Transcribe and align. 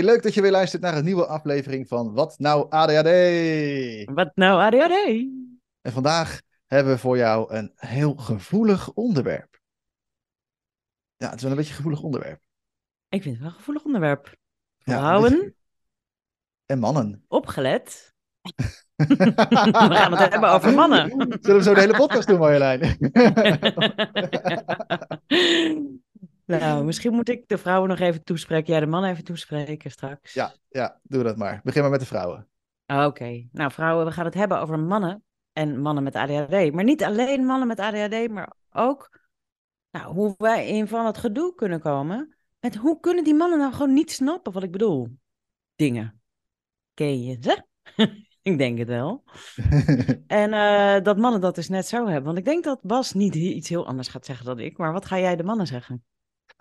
Hey, 0.00 0.08
leuk 0.08 0.22
dat 0.22 0.34
je 0.34 0.42
weer 0.42 0.50
luistert 0.50 0.82
naar 0.82 0.96
een 0.96 1.04
nieuwe 1.04 1.26
aflevering 1.26 1.88
van 1.88 2.12
Wat 2.14 2.38
Nou 2.38 2.70
ADHD. 2.70 3.10
Wat 4.14 4.30
nou 4.34 4.60
ADHD? 4.60 4.92
En 5.80 5.92
vandaag 5.92 6.40
hebben 6.66 6.92
we 6.92 6.98
voor 6.98 7.16
jou 7.16 7.54
een 7.54 7.72
heel 7.74 8.14
gevoelig 8.14 8.92
onderwerp. 8.92 9.60
Ja, 11.16 11.26
het 11.26 11.34
is 11.36 11.42
wel 11.42 11.50
een 11.50 11.56
beetje 11.56 11.70
een 11.70 11.76
gevoelig 11.76 12.02
onderwerp. 12.02 12.40
Ik 13.08 13.22
vind 13.22 13.34
het 13.34 13.38
wel 13.42 13.48
een 13.52 13.56
gevoelig 13.58 13.84
onderwerp. 13.84 14.36
Ja, 14.78 14.98
Vrouwen, 14.98 15.54
En 16.66 16.78
mannen. 16.78 17.24
opgelet. 17.28 18.14
We 18.96 19.16
gaan 19.94 20.12
het 20.16 20.30
hebben 20.30 20.50
over 20.50 20.74
mannen. 20.74 21.10
Zullen 21.40 21.56
we 21.56 21.62
zo 21.62 21.74
de 21.74 21.80
hele 21.80 21.96
podcast 21.96 22.28
doen, 22.28 22.38
Marjolein? 22.38 22.98
nou, 26.58 26.84
misschien 26.84 27.12
moet 27.12 27.28
ik 27.28 27.48
de 27.48 27.58
vrouwen 27.58 27.88
nog 27.88 27.98
even 27.98 28.24
toespreken. 28.24 28.72
Jij 28.72 28.80
de 28.80 28.86
mannen 28.86 29.10
even 29.10 29.24
toespreken 29.24 29.90
straks. 29.90 30.34
ja, 30.34 30.54
ja, 30.68 31.00
doe 31.02 31.22
dat 31.22 31.36
maar. 31.36 31.60
Begin 31.62 31.82
maar 31.82 31.90
met 31.90 32.00
de 32.00 32.06
vrouwen. 32.06 32.48
Oké. 32.86 33.48
Nou, 33.52 33.72
vrouwen, 33.72 34.06
we 34.06 34.12
gaan 34.12 34.24
het 34.24 34.34
hebben 34.34 34.60
over 34.60 34.78
mannen 34.78 35.24
en 35.52 35.80
mannen 35.80 36.02
met 36.02 36.14
ADHD. 36.14 36.72
Maar 36.72 36.84
niet 36.84 37.04
alleen 37.04 37.44
mannen 37.44 37.68
met 37.68 37.80
ADHD, 37.80 38.30
maar 38.30 38.52
ook 38.70 39.20
nou, 39.90 40.14
hoe 40.14 40.34
wij 40.38 40.68
in 40.68 40.88
van 40.88 41.06
het 41.06 41.18
gedoe 41.18 41.54
kunnen 41.54 41.80
komen. 41.80 42.36
Met 42.60 42.76
hoe 42.76 43.00
kunnen 43.00 43.24
die 43.24 43.34
mannen 43.34 43.58
nou 43.58 43.72
gewoon 43.72 43.92
niet 43.92 44.10
snappen 44.10 44.52
wat 44.52 44.62
ik 44.62 44.70
bedoel? 44.70 45.08
Dingen. 45.74 46.20
Ken 46.94 47.22
je 47.22 47.36
ze? 47.40 47.64
ik 48.42 48.58
denk 48.58 48.78
het 48.78 48.88
wel. 48.88 49.22
En 50.26 50.52
eh, 50.52 51.02
dat 51.02 51.18
mannen 51.18 51.40
dat 51.40 51.54
dus 51.54 51.68
net 51.68 51.86
zo 51.86 52.06
hebben. 52.06 52.24
Want 52.24 52.38
ik 52.38 52.44
denk 52.44 52.64
dat 52.64 52.82
Bas 52.82 53.12
niet 53.12 53.34
iets 53.34 53.68
heel 53.68 53.86
anders 53.86 54.08
gaat 54.08 54.26
zeggen 54.26 54.46
dan 54.46 54.58
ik. 54.58 54.78
Maar 54.78 54.92
wat 54.92 55.04
ga 55.04 55.18
jij 55.18 55.36
de 55.36 55.42
mannen 55.42 55.66
zeggen? 55.66 56.04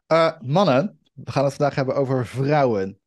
Eh, 0.10 0.32
mannen, 0.42 1.00
we 1.14 1.32
gaan 1.32 1.44
het 1.44 1.54
vandaag 1.54 1.76
hebben 1.76 1.96
over 1.96 2.26
vrouwen. 2.26 3.00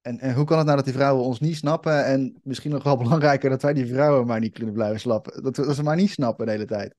En, 0.00 0.18
en 0.18 0.34
hoe 0.34 0.44
kan 0.44 0.56
het 0.56 0.66
nou 0.66 0.76
dat 0.76 0.86
die 0.86 0.94
vrouwen 0.94 1.24
ons 1.24 1.40
niet 1.40 1.56
snappen? 1.56 2.04
En 2.04 2.40
misschien 2.42 2.70
nog 2.70 2.82
wel 2.82 2.96
belangrijker, 3.04 3.50
dat 3.50 3.62
wij 3.62 3.72
die 3.72 3.86
vrouwen 3.86 4.26
maar 4.26 4.40
niet 4.40 4.52
kunnen 4.52 4.74
blijven 4.74 5.00
slappen. 5.00 5.42
Dat, 5.42 5.54
dat 5.54 5.74
ze 5.74 5.82
maar 5.82 5.96
niet 5.96 6.10
snappen 6.10 6.46
de 6.46 6.52
hele 6.52 6.64
tijd. 6.64 6.94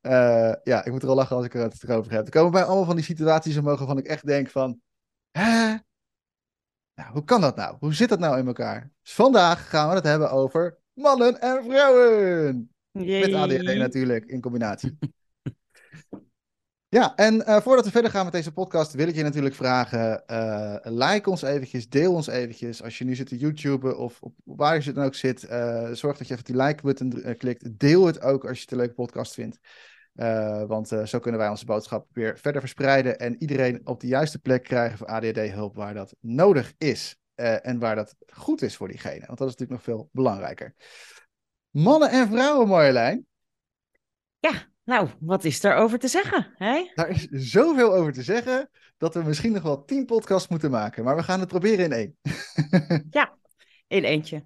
Eh, 0.00 0.52
ja, 0.62 0.84
ik 0.84 0.92
moet 0.92 1.02
er 1.02 1.08
al 1.08 1.14
lachen 1.14 1.36
als 1.36 1.44
ik 1.44 1.54
er 1.54 1.62
het 1.62 1.82
erover 1.82 2.12
heb. 2.12 2.24
Er 2.24 2.30
komen 2.30 2.52
bij 2.52 2.64
allemaal 2.64 2.84
van 2.84 2.96
die 2.96 3.04
situaties 3.04 3.56
omhoog 3.56 3.78
waarvan 3.78 3.98
ik 3.98 4.06
echt 4.06 4.26
denk 4.26 4.50
van... 4.50 4.80
Hè? 5.30 5.76
Nou, 6.94 7.12
hoe 7.12 7.24
kan 7.24 7.40
dat 7.40 7.56
nou? 7.56 7.76
Hoe 7.78 7.94
zit 7.94 8.08
dat 8.08 8.18
nou 8.18 8.38
in 8.38 8.46
elkaar? 8.46 8.90
Dus 9.02 9.14
vandaag 9.14 9.68
gaan 9.68 9.88
we 9.88 9.94
het 9.94 10.04
hebben 10.04 10.30
over 10.30 10.78
mannen 10.92 11.40
en 11.40 11.64
vrouwen. 11.64 12.70
Met 12.90 13.34
ADHD 13.34 13.76
natuurlijk, 13.76 14.24
in 14.24 14.40
combinatie. 14.40 14.98
Ja, 16.88 17.16
en 17.16 17.46
eh, 17.46 17.60
voordat 17.60 17.84
we 17.84 17.90
verder 17.90 18.10
gaan 18.10 18.24
met 18.24 18.32
deze 18.32 18.52
podcast, 18.52 18.92
wil 18.92 19.08
ik 19.08 19.14
je 19.14 19.22
natuurlijk 19.22 19.54
vragen: 19.54 20.26
eh, 20.26 20.76
like 20.82 21.30
ons 21.30 21.42
eventjes, 21.42 21.88
deel 21.88 22.12
ons 22.12 22.26
eventjes. 22.26 22.82
Als 22.82 22.98
je 22.98 23.04
nu 23.04 23.14
zit 23.14 23.26
te 23.26 23.36
YouTuben 23.36 23.98
of 23.98 24.22
op, 24.22 24.34
waar 24.44 24.82
je 24.82 24.92
dan 24.92 25.04
ook 25.04 25.14
zit, 25.14 25.44
eh, 25.44 25.90
zorg 25.92 26.18
dat 26.18 26.26
je 26.26 26.32
even 26.32 26.44
die 26.44 26.56
like-button 26.56 27.36
klikt. 27.38 27.78
Deel 27.78 28.06
het 28.06 28.20
ook 28.20 28.44
als 28.44 28.56
je 28.56 28.62
het 28.62 28.70
een 28.72 28.78
leuke 28.78 28.94
podcast 28.94 29.34
vindt. 29.34 29.58
Want 30.68 30.88
zo 30.88 31.18
kunnen 31.18 31.40
wij 31.40 31.48
onze 31.48 31.64
boodschap 31.64 32.08
weer 32.12 32.38
verder 32.38 32.60
verspreiden 32.60 33.18
en 33.18 33.36
iedereen 33.42 33.80
op 33.84 34.00
de 34.00 34.06
juiste 34.06 34.38
plek 34.38 34.62
krijgen 34.62 34.98
voor 34.98 35.06
ADHD-hulp 35.06 35.74
waar 35.74 35.94
dat 35.94 36.14
nodig 36.20 36.74
is. 36.78 37.18
en 37.34 37.78
waar 37.78 37.94
dat 37.94 38.14
goed 38.26 38.62
is 38.62 38.76
voor 38.76 38.88
diegene. 38.88 39.26
Want 39.26 39.38
dat 39.38 39.48
is 39.48 39.56
natuurlijk 39.56 39.70
nog 39.70 39.82
veel 39.82 40.08
belangrijker. 40.12 40.74
Mannen 41.70 42.10
en 42.10 42.28
vrouwen, 42.28 42.68
Marjolein. 42.68 43.26
Ja, 44.38 44.68
nou, 44.86 45.08
wat 45.20 45.44
is 45.44 45.60
daarover 45.60 45.98
te 45.98 46.08
zeggen? 46.08 46.52
Hè? 46.54 46.90
Daar 46.94 47.08
is 47.08 47.26
zoveel 47.30 47.94
over 47.94 48.12
te 48.12 48.22
zeggen 48.22 48.70
dat 48.96 49.14
we 49.14 49.22
misschien 49.22 49.52
nog 49.52 49.62
wel 49.62 49.84
tien 49.84 50.04
podcasts 50.04 50.48
moeten 50.48 50.70
maken. 50.70 51.04
Maar 51.04 51.16
we 51.16 51.22
gaan 51.22 51.40
het 51.40 51.48
proberen 51.48 51.84
in 51.84 51.92
één. 51.92 52.16
In 53.88 54.04
eentje. 54.04 54.44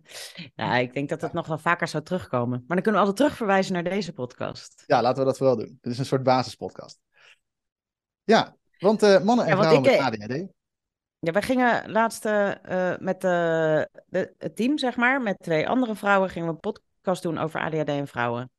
Nou, 0.54 0.80
ik 0.80 0.94
denk 0.94 1.08
dat 1.08 1.20
het 1.20 1.32
nog 1.32 1.46
wel 1.46 1.58
vaker 1.58 1.88
zou 1.88 2.02
terugkomen. 2.04 2.64
Maar 2.66 2.76
dan 2.76 2.82
kunnen 2.82 2.92
we 2.92 3.06
altijd 3.06 3.16
terugverwijzen 3.16 3.72
naar 3.72 3.84
deze 3.84 4.12
podcast. 4.12 4.84
ja, 4.86 5.02
laten 5.02 5.18
we 5.18 5.24
dat 5.24 5.36
vooral 5.36 5.56
doen. 5.56 5.78
Dit 5.80 5.92
is 5.92 5.98
een 5.98 6.04
soort 6.04 6.22
basispodcast. 6.22 7.00
Ja, 8.24 8.56
want 8.78 9.02
eh, 9.02 9.22
mannen 9.22 9.46
en 9.46 9.56
Ja, 9.56 9.56
vrouwen 9.56 9.84
ik, 9.84 9.90
met 9.90 10.00
eh, 10.00 10.06
ADHD. 10.06 10.52
Ja, 11.18 11.32
wij 11.32 11.42
gingen 11.42 11.90
laatst 11.90 12.24
eh, 12.24 12.96
met 12.98 13.20
de, 13.20 14.34
het 14.38 14.56
team, 14.56 14.78
zeg 14.78 14.96
maar, 14.96 15.22
met 15.22 15.38
twee 15.38 15.68
andere 15.68 15.94
vrouwen, 15.94 16.30
gingen 16.30 16.48
we 16.48 16.54
een 16.54 16.72
podcast 16.72 17.22
doen 17.22 17.38
over 17.38 17.60
ADHD 17.60 17.88
en 17.88 18.06
vrouwen. 18.06 18.50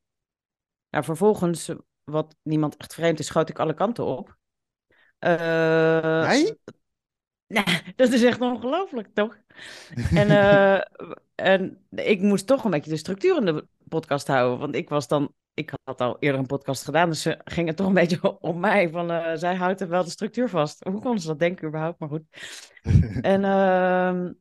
Nou, 0.92 1.04
vervolgens, 1.04 1.72
wat 2.04 2.36
niemand 2.44 2.78
echt 2.78 2.94
vreemd 2.94 3.20
is, 3.20 3.26
schoot 3.26 3.50
ik 3.50 3.60
alle 3.60 3.74
kanten 3.74 4.06
op. 4.06 4.38
Eh, 5.20 5.32
Jij? 6.24 6.56
Nou, 7.48 7.68
dat 7.96 8.12
is 8.12 8.24
echt 8.24 8.42
ongelooflijk, 8.42 9.08
toch? 9.14 9.38
En, 10.22 10.30
eh, 10.30 10.82
en 11.36 11.86
ik 11.90 12.22
moest 12.22 12.48
toch 12.48 12.64
een 12.64 12.72
beetje 12.72 12.92
de 12.92 12.98
structuur 12.98 13.38
in 13.38 13.46
de 13.46 13.68
podcast 13.88 14.28
houden. 14.28 14.60
Want 14.60 14.76
ik 14.76 14.90
was 14.90 15.08
dan, 15.08 15.34
ik 15.54 15.74
had 15.84 16.02
al 16.02 16.18
eerder 16.20 16.40
een 16.40 16.46
podcast 16.46 16.84
gedaan, 16.84 17.10
dus 17.10 17.22
ze 17.22 17.40
gingen 17.44 17.76
toch 17.76 17.88
een 17.88 17.94
beetje 17.94 18.40
op 18.40 18.56
mij. 18.56 18.90
Van, 18.90 19.12
eh, 19.12 19.38
zij 19.38 19.56
houdt 19.56 19.82
er 19.82 19.88
wel 19.88 20.04
de 20.04 20.10
structuur 20.10 20.50
vast. 20.50 20.84
Hoe 20.84 21.02
kon 21.02 21.20
ze 21.20 21.28
dat 21.28 21.40
denken 21.40 21.68
überhaupt? 21.68 22.00
Maar 22.00 22.10
goed. 22.10 22.24
En, 23.22 23.44
ehm, 23.44 24.34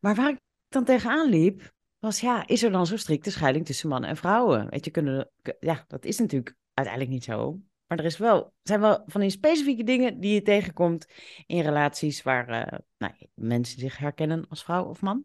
maar 0.00 0.14
waar 0.14 0.28
ik 0.28 0.40
dan 0.68 0.84
tegenaan 0.84 1.28
liep, 1.28 1.72
was 2.04 2.20
ja, 2.20 2.46
is 2.46 2.62
er 2.62 2.70
dan 2.70 2.86
zo'n 2.86 2.98
strikte 2.98 3.30
scheiding 3.30 3.66
tussen 3.66 3.88
mannen 3.88 4.10
en 4.10 4.16
vrouwen? 4.16 4.70
Weet 4.70 4.84
je, 4.84 4.90
kunnen, 4.90 5.30
ja, 5.60 5.84
dat 5.88 6.04
is 6.04 6.18
natuurlijk 6.18 6.56
uiteindelijk 6.74 7.14
niet 7.14 7.24
zo. 7.24 7.60
Maar 7.86 7.98
er 7.98 8.04
is 8.04 8.18
wel, 8.18 8.52
zijn 8.62 8.80
wel 8.80 9.02
van 9.06 9.20
die 9.20 9.30
specifieke 9.30 9.84
dingen 9.84 10.20
die 10.20 10.34
je 10.34 10.42
tegenkomt 10.42 11.06
in 11.46 11.60
relaties 11.60 12.22
waar 12.22 12.48
eh, 12.48 12.78
nou, 12.98 13.12
mensen 13.34 13.80
zich 13.80 13.98
herkennen 13.98 14.46
als 14.48 14.64
vrouw 14.64 14.84
of 14.84 15.00
man. 15.00 15.24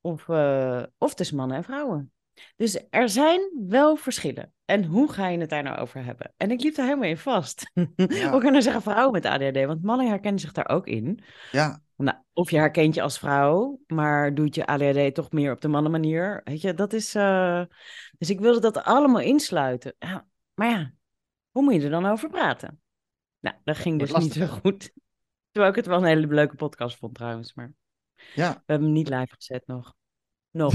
Of, 0.00 0.28
eh, 0.28 0.82
of 0.98 1.14
tussen 1.14 1.36
mannen 1.36 1.56
en 1.56 1.64
vrouwen. 1.64 2.12
Dus 2.56 2.84
er 2.90 3.08
zijn 3.08 3.40
wel 3.68 3.96
verschillen. 3.96 4.52
En 4.64 4.84
hoe 4.84 5.12
ga 5.12 5.28
je 5.28 5.38
het 5.38 5.50
daar 5.50 5.62
nou 5.62 5.78
over 5.78 6.04
hebben? 6.04 6.32
En 6.36 6.50
ik 6.50 6.62
liep 6.62 6.74
daar 6.74 6.86
helemaal 6.86 7.08
in 7.08 7.16
vast. 7.16 7.70
Ja. 7.96 8.30
Hoe 8.30 8.40
kunnen 8.40 8.62
zeggen 8.62 8.82
vrouwen 8.82 9.12
met 9.12 9.24
ADHD? 9.24 9.64
Want 9.64 9.82
mannen 9.82 10.08
herkennen 10.08 10.40
zich 10.40 10.52
daar 10.52 10.68
ook 10.68 10.86
in. 10.86 11.20
Ja, 11.52 11.82
Nou, 11.96 12.18
of 12.32 12.50
je 12.50 12.56
herkent 12.56 12.94
je 12.94 13.02
als 13.02 13.18
vrouw, 13.18 13.80
maar 13.86 14.34
doet 14.34 14.54
je 14.54 14.66
ADHD 14.66 15.14
toch 15.14 15.30
meer 15.32 15.52
op 15.52 15.60
de 15.60 15.68
mannenmanier. 15.68 16.40
Weet 16.44 16.60
je, 16.60 16.74
dat 16.74 16.92
is. 16.92 17.14
eh, 17.14 17.62
Dus 18.18 18.30
ik 18.30 18.40
wilde 18.40 18.60
dat 18.60 18.82
allemaal 18.84 19.20
insluiten. 19.20 19.94
Ja, 19.98 20.26
maar 20.54 20.68
ja, 20.68 20.92
hoe 21.50 21.62
moet 21.62 21.74
je 21.74 21.80
er 21.82 21.90
dan 21.90 22.06
over 22.06 22.28
praten? 22.28 22.80
Nou, 23.40 23.56
dat 23.64 23.76
ging 23.76 23.98
dus 23.98 24.12
niet 24.12 24.32
zo 24.32 24.46
goed. 24.46 24.92
Terwijl 25.50 25.70
ik 25.74 25.76
het 25.76 25.86
wel 25.86 25.98
een 25.98 26.04
hele 26.04 26.26
leuke 26.26 26.54
podcast 26.56 26.96
vond 26.96 27.14
trouwens. 27.14 27.54
Maar 27.54 27.72
ja. 28.34 28.52
we 28.52 28.62
hebben 28.66 28.86
hem 28.86 28.92
niet 28.96 29.08
live 29.08 29.34
gezet 29.38 29.66
nog. 29.66 29.94
Nog. 30.50 30.74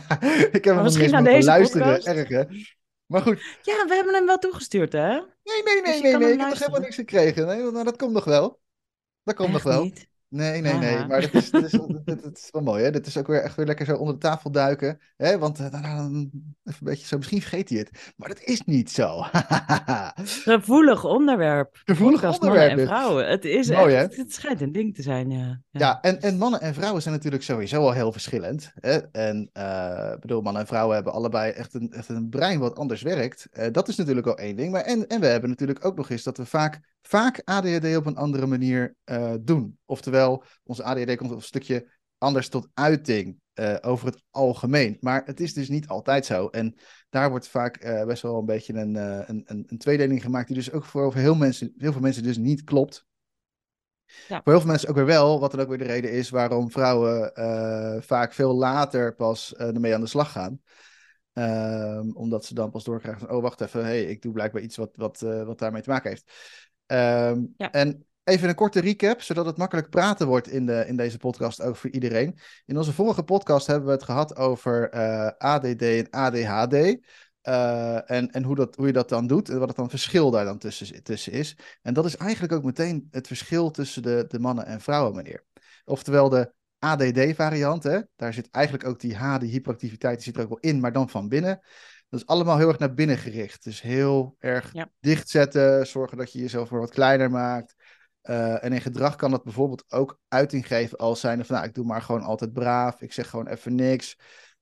ik 0.56 0.64
heb 0.64 0.74
hem 0.74 0.82
misschien 0.82 1.10
naar 1.10 1.22
mogen 1.22 1.34
deze 1.34 1.46
luisteren. 1.48 1.86
podcast? 1.94 2.06
Erg, 2.06 2.28
hè? 2.28 2.44
Maar 3.06 3.22
goed. 3.22 3.58
Ja, 3.62 3.84
we 3.86 3.94
hebben 3.94 4.14
hem 4.14 4.26
wel 4.26 4.38
toegestuurd, 4.38 4.92
hè? 4.92 5.08
Nee, 5.08 5.22
nee, 5.64 5.82
Dus 5.82 5.84
nee, 5.84 5.96
je 5.96 6.02
nee, 6.02 6.16
nee. 6.18 6.32
Ik 6.32 6.38
heb 6.40 6.48
nog 6.48 6.58
helemaal 6.58 6.80
niks 6.80 6.94
gekregen. 6.94 7.46
Nee, 7.46 7.70
nou, 7.70 7.84
dat 7.84 7.96
komt 7.96 8.12
nog 8.12 8.24
wel. 8.24 8.60
Dat 9.22 9.34
komt 9.34 9.52
nog 9.52 9.62
wel. 9.62 9.82
niet. 9.82 10.08
Nee, 10.28 10.60
nee, 10.60 10.72
nee. 10.74 10.96
Ah. 10.96 11.08
Maar 11.08 11.20
dat 11.20 11.34
is, 11.34 11.50
dat, 11.50 11.64
is, 11.64 11.72
is 12.32 12.48
wel 12.50 12.62
mooi, 12.62 12.84
hè? 12.84 12.90
Dit 12.90 13.06
is 13.06 13.16
ook 13.16 13.26
weer 13.26 13.42
echt 13.42 13.56
weer 13.56 13.66
lekker 13.66 13.86
zo 13.86 13.96
onder 13.96 14.14
de 14.14 14.20
tafel 14.20 14.50
duiken. 14.50 15.00
Hè? 15.16 15.38
Want 15.38 15.58
eh, 15.58 15.70
dan, 15.70 15.84
even 15.84 16.30
een 16.64 16.76
beetje 16.80 17.06
zo, 17.06 17.16
misschien 17.16 17.40
vergeet 17.40 17.68
hij 17.68 17.78
het. 17.78 18.12
Maar 18.16 18.28
dat 18.28 18.40
is 18.40 18.62
niet 18.62 18.90
zo. 18.90 19.20
Gevoelig 20.54 21.04
onderwerp. 21.04 21.80
Gevoelig 21.84 22.20
Podcast 22.20 22.40
onderwerp 22.40 22.68
mannen 22.68 22.88
en 22.88 23.00
vrouwen. 23.00 23.28
Het 23.28 23.44
is 23.44 23.70
Mooi, 23.70 23.94
echt, 23.94 24.16
het 24.16 24.32
schijnt 24.32 24.60
een 24.60 24.72
ding 24.72 24.94
te 24.94 25.02
zijn, 25.02 25.30
ja. 25.30 25.60
Ja, 25.70 26.00
en, 26.00 26.20
en 26.20 26.38
mannen 26.38 26.60
en 26.60 26.74
vrouwen 26.74 27.02
zijn 27.02 27.14
natuurlijk 27.14 27.42
sowieso 27.42 27.80
al 27.80 27.92
heel 27.92 28.12
verschillend. 28.12 28.72
Hè? 28.74 28.96
En 29.12 29.50
ik 30.14 30.20
bedoel, 30.20 30.40
mannen 30.42 30.62
en 30.62 30.68
vrouwen 30.68 30.94
hebben 30.94 31.12
allebei 31.12 31.52
echt 31.52 31.74
een, 31.74 31.92
echt 31.92 32.08
een 32.08 32.28
brein 32.28 32.58
wat 32.58 32.78
anders 32.78 33.02
werkt. 33.02 33.48
Eh, 33.52 33.72
dat 33.72 33.88
is 33.88 33.96
natuurlijk 33.96 34.26
al 34.26 34.38
één 34.38 34.56
ding. 34.56 34.72
Maar 34.72 34.82
en, 34.82 35.06
en 35.06 35.20
we 35.20 35.26
hebben 35.26 35.50
natuurlijk 35.50 35.84
ook 35.84 35.96
nog 35.96 36.10
eens 36.10 36.22
dat 36.22 36.36
we 36.36 36.46
vaak, 36.46 36.80
vaak 37.06 37.42
ADHD 37.44 37.96
op 37.96 38.06
een 38.06 38.16
andere 38.16 38.46
manier 38.46 38.94
eh, 39.04 39.34
doen. 39.40 39.78
Oftewel, 39.84 40.44
onze 40.64 40.82
ADHD 40.82 41.16
komt 41.16 41.30
een 41.30 41.42
stukje 41.42 41.94
anders 42.18 42.48
tot 42.48 42.68
uiting 42.74 43.40
eh, 43.52 43.76
over 43.80 44.06
het 44.06 44.22
algemeen. 44.30 44.96
Maar 45.00 45.22
het 45.24 45.40
is 45.40 45.54
dus 45.54 45.68
niet 45.68 45.88
altijd 45.88 46.26
zo. 46.26 46.48
En 46.48 46.74
daar 47.08 47.30
wordt 47.30 47.48
vaak 47.48 47.76
eh, 47.76 48.04
best 48.04 48.22
wel 48.22 48.38
een 48.38 48.44
beetje 48.44 48.74
een, 48.74 48.94
een, 49.30 49.64
een, 49.66 49.78
tweedeling 49.78 50.22
gemaakt, 50.22 50.46
die 50.46 50.56
dus 50.56 50.72
ook 50.72 50.84
voor 50.84 51.14
heel, 51.14 51.34
mensen, 51.34 51.74
heel 51.76 51.92
veel 51.92 52.00
mensen 52.00 52.22
dus 52.22 52.36
niet 52.36 52.64
klopt. 52.64 53.06
Ja. 54.06 54.40
Voor 54.42 54.52
heel 54.52 54.60
veel 54.60 54.70
mensen 54.70 54.88
ook 54.88 54.94
weer 54.94 55.06
wel, 55.06 55.40
wat 55.40 55.50
dan 55.50 55.60
ook 55.60 55.68
weer 55.68 55.78
de 55.78 55.84
reden 55.84 56.12
is 56.12 56.30
waarom 56.30 56.70
vrouwen 56.70 57.32
vaak 58.02 58.32
veel 58.32 58.54
later 58.54 59.14
pas 59.14 59.54
ermee 59.54 59.94
aan 59.94 60.00
de 60.00 60.06
slag 60.06 60.32
gaan. 60.32 60.60
Ehm, 61.32 62.10
omdat 62.10 62.44
ze 62.44 62.54
dan 62.54 62.70
pas 62.70 62.84
doorkrijgen 62.84 63.20
van, 63.26 63.36
oh 63.36 63.42
wacht 63.42 63.60
even, 63.60 63.84
hey, 63.84 64.04
ik 64.04 64.22
doe 64.22 64.32
blijkbaar 64.32 64.62
iets 64.62 64.76
wat, 64.76 64.96
wat, 64.96 65.20
wat 65.20 65.58
daarmee 65.58 65.82
te 65.82 65.90
maken 65.90 66.10
heeft. 66.10 66.32
Ehm, 66.86 67.44
Ja. 67.56 67.70
En 67.70 68.06
even 68.24 68.48
een 68.48 68.54
korte 68.54 68.80
recap, 68.80 69.20
zodat 69.22 69.46
het 69.46 69.56
makkelijk 69.56 69.90
praten 69.90 70.26
wordt 70.26 70.48
in, 70.48 70.66
de, 70.66 70.84
in 70.86 70.96
deze 70.96 71.18
podcast, 71.18 71.60
ook 71.62 71.76
voor 71.76 71.90
iedereen. 71.90 72.38
In 72.66 72.76
onze 72.76 72.92
vorige 72.92 73.22
podcast 73.22 73.66
hebben 73.66 73.86
we 73.86 73.92
het 73.92 74.02
gehad 74.02 74.36
over 74.36 74.90
eh, 74.90 75.30
ADD 75.38 75.82
en 75.82 76.10
ADHD. 76.10 76.98
eh, 77.40 78.10
en 78.10 78.30
en 78.30 78.42
hoe, 78.42 78.54
dat, 78.54 78.76
hoe 78.76 78.86
je 78.86 78.92
dat 78.92 79.08
dan 79.08 79.26
doet 79.26 79.48
en 79.48 79.58
wat 79.58 79.68
het 79.68 79.76
dan 79.76 79.90
verschil 79.90 80.30
daar 80.30 80.44
dan 80.44 80.58
tussen, 80.58 81.02
tussen 81.02 81.32
is. 81.32 81.56
En 81.82 81.94
dat 81.94 82.04
is 82.04 82.16
eigenlijk 82.16 82.52
ook 82.52 82.64
meteen 82.64 83.08
het 83.10 83.26
verschil 83.26 83.70
tussen 83.70 84.02
de, 84.02 84.24
de 84.28 84.38
mannen 84.38 84.66
en 84.66 84.80
vrouwen, 84.80 85.14
meneer. 85.16 85.44
Oftewel 85.84 86.28
de 86.28 86.52
ADD-variant. 86.78 87.82
Daar 88.16 88.32
zit 88.34 88.48
eigenlijk 88.50 88.86
ook 88.86 89.00
die 89.00 89.16
H, 89.16 89.38
die 89.38 89.50
hyperactiviteit, 89.50 90.14
die 90.14 90.24
zit 90.24 90.36
er 90.36 90.42
ook 90.42 90.48
wel 90.48 90.70
in, 90.72 90.80
maar 90.80 90.92
dan 90.92 91.08
van 91.08 91.28
binnen. 91.28 91.60
Dat 92.08 92.20
is 92.20 92.26
allemaal 92.26 92.58
heel 92.58 92.68
erg 92.68 92.78
naar 92.78 92.94
binnen 92.94 93.18
gericht. 93.18 93.64
Dus 93.64 93.82
heel 93.82 94.36
erg 94.38 94.72
Ja. 94.72 94.90
dichtzetten, 95.00 95.86
zorgen 95.86 96.18
dat 96.18 96.32
je 96.32 96.38
jezelf 96.38 96.68
weer 96.68 96.80
wat 96.80 96.90
kleiner 96.90 97.30
maakt. 97.30 97.74
Eh, 98.20 98.64
en 98.64 98.72
in 98.72 98.80
gedrag 98.80 99.16
kan 99.16 99.30
dat 99.30 99.44
bijvoorbeeld 99.44 99.84
ook 99.88 100.18
uiting 100.28 100.66
geven 100.66 100.98
als 100.98 101.20
zijnde 101.20 101.44
van, 101.44 101.54
nou, 101.54 101.68
ik 101.68 101.74
doe 101.74 101.84
maar 101.84 102.02
gewoon 102.02 102.22
altijd 102.22 102.52
braaf, 102.52 103.00
ik 103.00 103.12
zeg 103.12 103.30
gewoon 103.30 103.46
even 103.46 103.74
niks. 103.74 104.18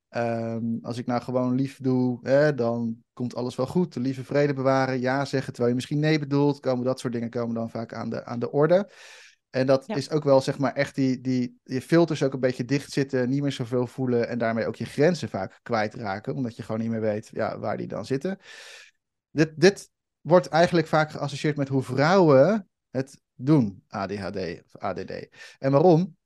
Ehm, 0.09 0.65
als 0.83 0.99
ik 0.99 1.07
nou 1.07 1.23
gewoon 1.23 1.55
lief 1.55 1.79
doe, 1.81 2.19
hè, 2.23 2.55
dan 2.55 2.97
komt 3.13 3.35
alles 3.35 3.57
wel 3.57 3.67
goed. 3.67 3.93
De 3.93 4.01
lieve 4.01 4.25
vrede 4.25 4.55
bewaren, 4.55 5.01
ja 5.01 5.25
zeggen, 5.25 5.49
terwijl 5.53 5.69
je 5.69 5.75
misschien 5.75 5.99
nee 5.99 6.19
bedoelt. 6.19 6.61
Komen 6.61 6.85
dat 6.85 7.01
soort 7.01 7.13
dingen 7.13 7.31
komen 7.31 7.55
dan 7.55 7.71
vaak 7.71 7.95
aan 7.95 8.11
de, 8.11 8.25
aan 8.25 8.39
de 8.39 8.51
orde. 8.51 8.91
En 9.55 9.67
dat 9.67 9.87
Ja. 9.87 9.95
is 9.95 10.11
ook 10.11 10.25
wel, 10.25 10.41
zeg 10.41 10.59
maar, 10.59 10.73
echt 10.73 10.95
die, 10.95 11.21
die 11.21 11.61
je 11.65 11.83
filters 11.83 12.23
ook 12.23 12.33
een 12.33 12.41
beetje 12.41 12.65
dicht 12.65 12.93
zitten, 12.93 13.29
niet 13.29 13.43
meer 13.43 13.53
zoveel 13.53 13.87
voelen 13.87 14.29
en 14.29 14.39
daarmee 14.39 14.67
ook 14.67 14.77
je 14.77 14.85
grenzen 14.85 15.29
vaak 15.29 15.61
kwijtraken, 15.63 16.35
omdat 16.35 16.57
je 16.57 16.63
gewoon 16.63 16.81
niet 16.81 16.91
meer 16.91 17.01
weet 17.01 17.31
ja, 17.33 17.59
waar 17.59 17.77
die 17.77 17.87
dan 17.87 18.07
zitten. 18.07 18.39
Dit, 19.31 19.53
dit 19.57 19.91
wordt 20.21 20.47
eigenlijk 20.47 20.87
vaak 20.87 21.11
geassocieerd 21.11 21.57
met 21.57 21.69
hoe 21.69 21.83
vrouwen 21.83 22.69
het 22.91 23.21
doen, 23.35 23.83
ADHD 23.89 24.37
of 24.65 24.77
ADD. 24.77 25.29
En 25.59 25.71
waarom? 25.71 26.17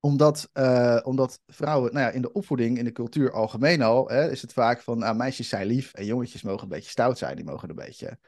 Omdat, 0.00 0.48
eh, 0.52 1.00
omdat 1.02 1.40
vrouwen, 1.46 1.92
nou 1.92 2.06
ja, 2.06 2.12
in 2.12 2.22
de 2.22 2.32
opvoeding, 2.32 2.78
in 2.78 2.84
de 2.84 2.92
cultuur 2.92 3.32
algemeen 3.32 3.82
al, 3.82 4.08
hè, 4.08 4.30
is 4.30 4.42
het 4.42 4.52
vaak 4.52 4.80
van, 4.80 4.98
nou, 4.98 5.16
meisjes 5.16 5.48
zijn 5.48 5.66
lief 5.66 5.92
en 5.92 6.04
jongetjes 6.04 6.42
mogen 6.42 6.62
een 6.62 6.68
beetje 6.68 6.90
stout 6.90 7.18
zijn. 7.18 7.36
Die 7.36 7.44
mogen 7.44 7.68
een 7.68 7.74
beetje, 7.74 8.18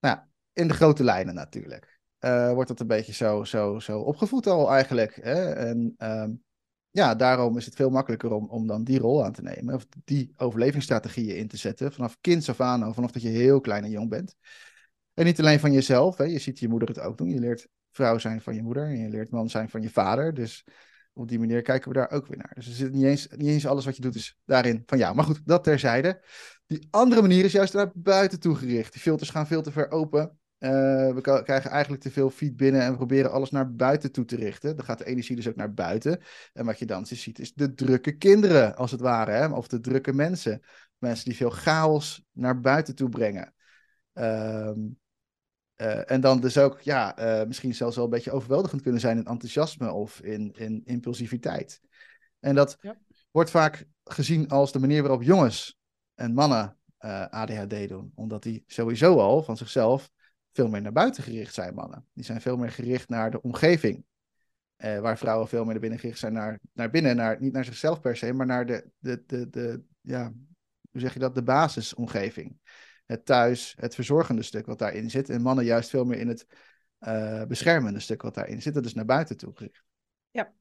nou 0.00 0.18
in 0.52 0.68
de 0.68 0.74
grote 0.74 1.04
lijnen 1.04 1.34
natuurlijk. 1.34 1.91
Eh, 2.22 2.52
wordt 2.52 2.68
dat 2.68 2.80
een 2.80 2.86
beetje 2.86 3.12
zo, 3.12 3.44
zo, 3.44 3.78
zo 3.78 4.00
opgevoed 4.00 4.46
al 4.46 4.70
eigenlijk. 4.70 5.18
Hè? 5.22 5.52
En 5.52 5.94
ehm, 5.96 6.32
ja, 6.90 7.14
daarom 7.14 7.56
is 7.56 7.64
het 7.64 7.74
veel 7.74 7.90
makkelijker 7.90 8.32
om, 8.32 8.48
om 8.48 8.66
dan 8.66 8.84
die 8.84 8.98
rol 8.98 9.24
aan 9.24 9.32
te 9.32 9.42
nemen. 9.42 9.74
Of 9.74 9.86
die 10.04 10.32
overlevingsstrategieën 10.36 11.36
in 11.36 11.48
te 11.48 11.56
zetten. 11.56 11.92
Vanaf 11.92 12.16
kinds 12.20 12.48
af 12.48 12.60
aan, 12.60 12.94
vanaf 12.94 13.10
dat 13.10 13.22
je 13.22 13.28
heel 13.28 13.60
klein 13.60 13.84
en 13.84 13.90
jong 13.90 14.08
bent. 14.08 14.34
En 15.14 15.24
niet 15.24 15.38
alleen 15.38 15.60
van 15.60 15.72
jezelf. 15.72 16.16
Hè? 16.16 16.24
Je 16.24 16.38
ziet 16.38 16.58
je 16.58 16.68
moeder 16.68 16.88
het 16.88 17.00
ook 17.00 17.18
doen. 17.18 17.28
Je 17.28 17.38
leert 17.38 17.68
vrouw 17.90 18.18
zijn 18.18 18.40
van 18.40 18.54
je 18.54 18.62
moeder. 18.62 18.84
En 18.84 18.98
je 18.98 19.08
leert 19.08 19.30
man 19.30 19.50
zijn 19.50 19.68
van 19.68 19.82
je 19.82 19.90
vader. 19.90 20.34
Dus 20.34 20.64
op 21.12 21.28
die 21.28 21.38
manier 21.38 21.62
kijken 21.62 21.88
we 21.88 21.94
daar 21.94 22.10
ook 22.10 22.26
weer 22.26 22.38
naar. 22.38 22.52
Dus 22.54 22.66
er 22.66 22.72
zit 22.72 22.92
niet 22.92 23.04
eens, 23.04 23.28
niet 23.28 23.48
eens 23.48 23.66
alles 23.66 23.84
wat 23.84 23.96
je 23.96 24.02
doet 24.02 24.14
is 24.14 24.38
daarin 24.44 24.82
van 24.86 24.98
jou. 24.98 25.14
Maar 25.14 25.24
goed, 25.24 25.40
dat 25.44 25.64
terzijde. 25.64 26.24
Die 26.66 26.88
andere 26.90 27.20
manier 27.20 27.44
is 27.44 27.52
juist 27.52 27.74
naar 27.74 27.90
buiten 27.94 28.40
toe 28.40 28.54
gericht. 28.54 28.92
Die 28.92 29.02
filters 29.02 29.30
gaan 29.30 29.46
veel 29.46 29.62
te 29.62 29.72
ver 29.72 29.90
open. 29.90 30.40
Uh, 30.62 31.14
we 31.14 31.20
krijgen 31.20 31.70
eigenlijk 31.70 32.02
te 32.02 32.10
veel 32.10 32.30
feed 32.30 32.56
binnen 32.56 32.80
en 32.80 32.90
we 32.90 32.96
proberen 32.96 33.30
alles 33.30 33.50
naar 33.50 33.74
buiten 33.74 34.12
toe 34.12 34.24
te 34.24 34.36
richten. 34.36 34.76
Dan 34.76 34.84
gaat 34.84 34.98
de 34.98 35.04
energie 35.04 35.36
dus 35.36 35.48
ook 35.48 35.56
naar 35.56 35.74
buiten. 35.74 36.20
En 36.52 36.64
wat 36.64 36.78
je 36.78 36.86
dan 36.86 37.06
ziet 37.06 37.38
is 37.38 37.54
de 37.54 37.74
drukke 37.74 38.16
kinderen, 38.16 38.76
als 38.76 38.90
het 38.90 39.00
ware. 39.00 39.30
Hè? 39.30 39.48
Of 39.48 39.68
de 39.68 39.80
drukke 39.80 40.12
mensen. 40.12 40.62
Mensen 40.98 41.24
die 41.24 41.36
veel 41.36 41.50
chaos 41.50 42.24
naar 42.32 42.60
buiten 42.60 42.94
toe 42.94 43.08
brengen. 43.08 43.54
Um, 44.12 44.98
uh, 45.76 46.10
en 46.10 46.20
dan 46.20 46.40
dus 46.40 46.58
ook, 46.58 46.80
ja, 46.80 47.18
uh, 47.40 47.46
misschien 47.46 47.74
zelfs 47.74 47.96
wel 47.96 48.04
een 48.04 48.10
beetje 48.10 48.32
overweldigend 48.32 48.82
kunnen 48.82 49.00
zijn 49.00 49.16
in 49.16 49.26
enthousiasme 49.26 49.92
of 49.92 50.20
in, 50.20 50.52
in 50.52 50.82
impulsiviteit. 50.84 51.80
En 52.40 52.54
dat 52.54 52.76
ja. 52.80 52.96
wordt 53.30 53.50
vaak 53.50 53.86
gezien 54.04 54.48
als 54.48 54.72
de 54.72 54.78
manier 54.78 55.02
waarop 55.02 55.22
jongens 55.22 55.78
en 56.14 56.34
mannen 56.34 56.76
ADHD 57.30 57.88
doen. 57.88 58.12
Omdat 58.14 58.42
die 58.42 58.64
sowieso 58.66 59.18
al 59.18 59.42
van 59.42 59.56
zichzelf 59.56 60.10
veel 60.52 60.68
meer 60.68 60.82
naar 60.82 60.92
buiten 60.92 61.22
gericht 61.22 61.54
zijn, 61.54 61.74
mannen. 61.74 62.06
Die 62.12 62.24
zijn 62.24 62.40
veel 62.40 62.56
meer 62.56 62.70
gericht 62.70 63.08
naar 63.08 63.30
de 63.30 63.42
omgeving. 63.42 64.04
Uh, 64.76 64.98
waar 64.98 65.18
vrouwen 65.18 65.48
veel 65.48 65.62
meer 65.62 65.72
naar 65.72 65.80
binnen 65.80 65.98
gericht 65.98 66.18
zijn, 66.18 66.32
naar, 66.32 66.58
naar 66.72 66.90
binnen, 66.90 67.16
naar, 67.16 67.40
niet 67.40 67.52
naar 67.52 67.64
zichzelf 67.64 68.00
per 68.00 68.16
se, 68.16 68.32
maar 68.32 68.46
naar 68.46 68.66
de, 68.66 68.90
de, 68.98 69.22
de, 69.26 69.50
de, 69.50 69.82
ja, 70.00 70.32
hoe 70.90 71.00
zeg 71.00 71.12
je 71.12 71.18
dat, 71.18 71.34
de 71.34 71.42
basisomgeving. 71.42 72.58
Het 73.06 73.26
thuis, 73.26 73.74
het 73.76 73.94
verzorgende 73.94 74.42
stuk 74.42 74.66
wat 74.66 74.78
daarin 74.78 75.10
zit. 75.10 75.30
En 75.30 75.42
mannen 75.42 75.64
juist 75.64 75.90
veel 75.90 76.04
meer 76.04 76.18
in 76.18 76.28
het 76.28 76.46
uh, 77.00 77.44
beschermende 77.44 78.00
stuk 78.00 78.22
wat 78.22 78.34
daarin 78.34 78.62
zit. 78.62 78.74
Dat 78.74 78.84
is 78.84 78.94
naar 78.94 79.04
buiten 79.04 79.36
toe 79.36 79.52
gericht. 79.54 79.84
Ja, 80.30 80.52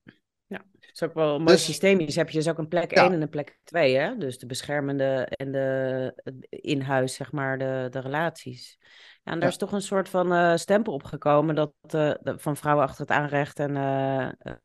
ja. 0.46 0.66
Het 0.80 0.90
is 0.94 1.04
ook 1.04 1.14
wel 1.14 1.38
mooi 1.38 1.52
dus, 1.52 1.66
systemisch. 1.66 2.16
Heb 2.16 2.30
je 2.30 2.38
dus 2.38 2.50
ook 2.50 2.58
een 2.58 2.68
plek 2.68 2.92
1 2.92 3.06
ja. 3.06 3.12
en 3.12 3.22
een 3.22 3.30
plek 3.30 3.60
2, 3.64 3.96
hè? 3.96 4.18
Dus 4.18 4.38
de 4.38 4.46
beschermende 4.46 5.26
en 5.26 5.52
de 5.52 6.14
in 6.50 6.82
huis, 6.82 7.14
zeg 7.14 7.32
maar, 7.32 7.58
de, 7.58 7.88
de 7.90 8.00
relaties. 8.00 8.80
Ja, 9.24 9.32
en 9.32 9.40
daar 9.40 9.42
ja. 9.42 9.48
is 9.48 9.58
toch 9.58 9.72
een 9.72 9.82
soort 9.82 10.10
van 10.10 10.34
uh, 10.34 10.56
stempel 10.56 10.94
op 10.94 11.04
gekomen 11.04 11.56
dat, 11.56 11.74
uh, 11.86 11.92
de, 12.22 12.34
van 12.38 12.58
vrouwen 12.58 12.86
achter 12.86 13.02
het 13.02 13.12
aanrecht 13.12 13.60
en 13.60 13.76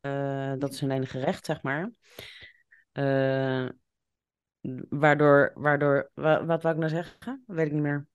uh, 0.01 0.53
dat 0.59 0.71
is 0.73 0.79
hun 0.79 0.91
enige 0.91 1.19
recht, 1.19 1.45
zeg 1.45 1.61
maar. 1.61 1.91
waardoor, 4.89 5.51
waardoor, 5.55 6.11
wat, 6.13 6.45
wat 6.45 6.61
wou 6.61 6.73
ik 6.75 6.79
nou 6.79 6.89
zeggen? 6.89 7.43
Weet 7.45 7.65
ik 7.65 7.71
niet 7.71 7.81
meer. 7.81 8.07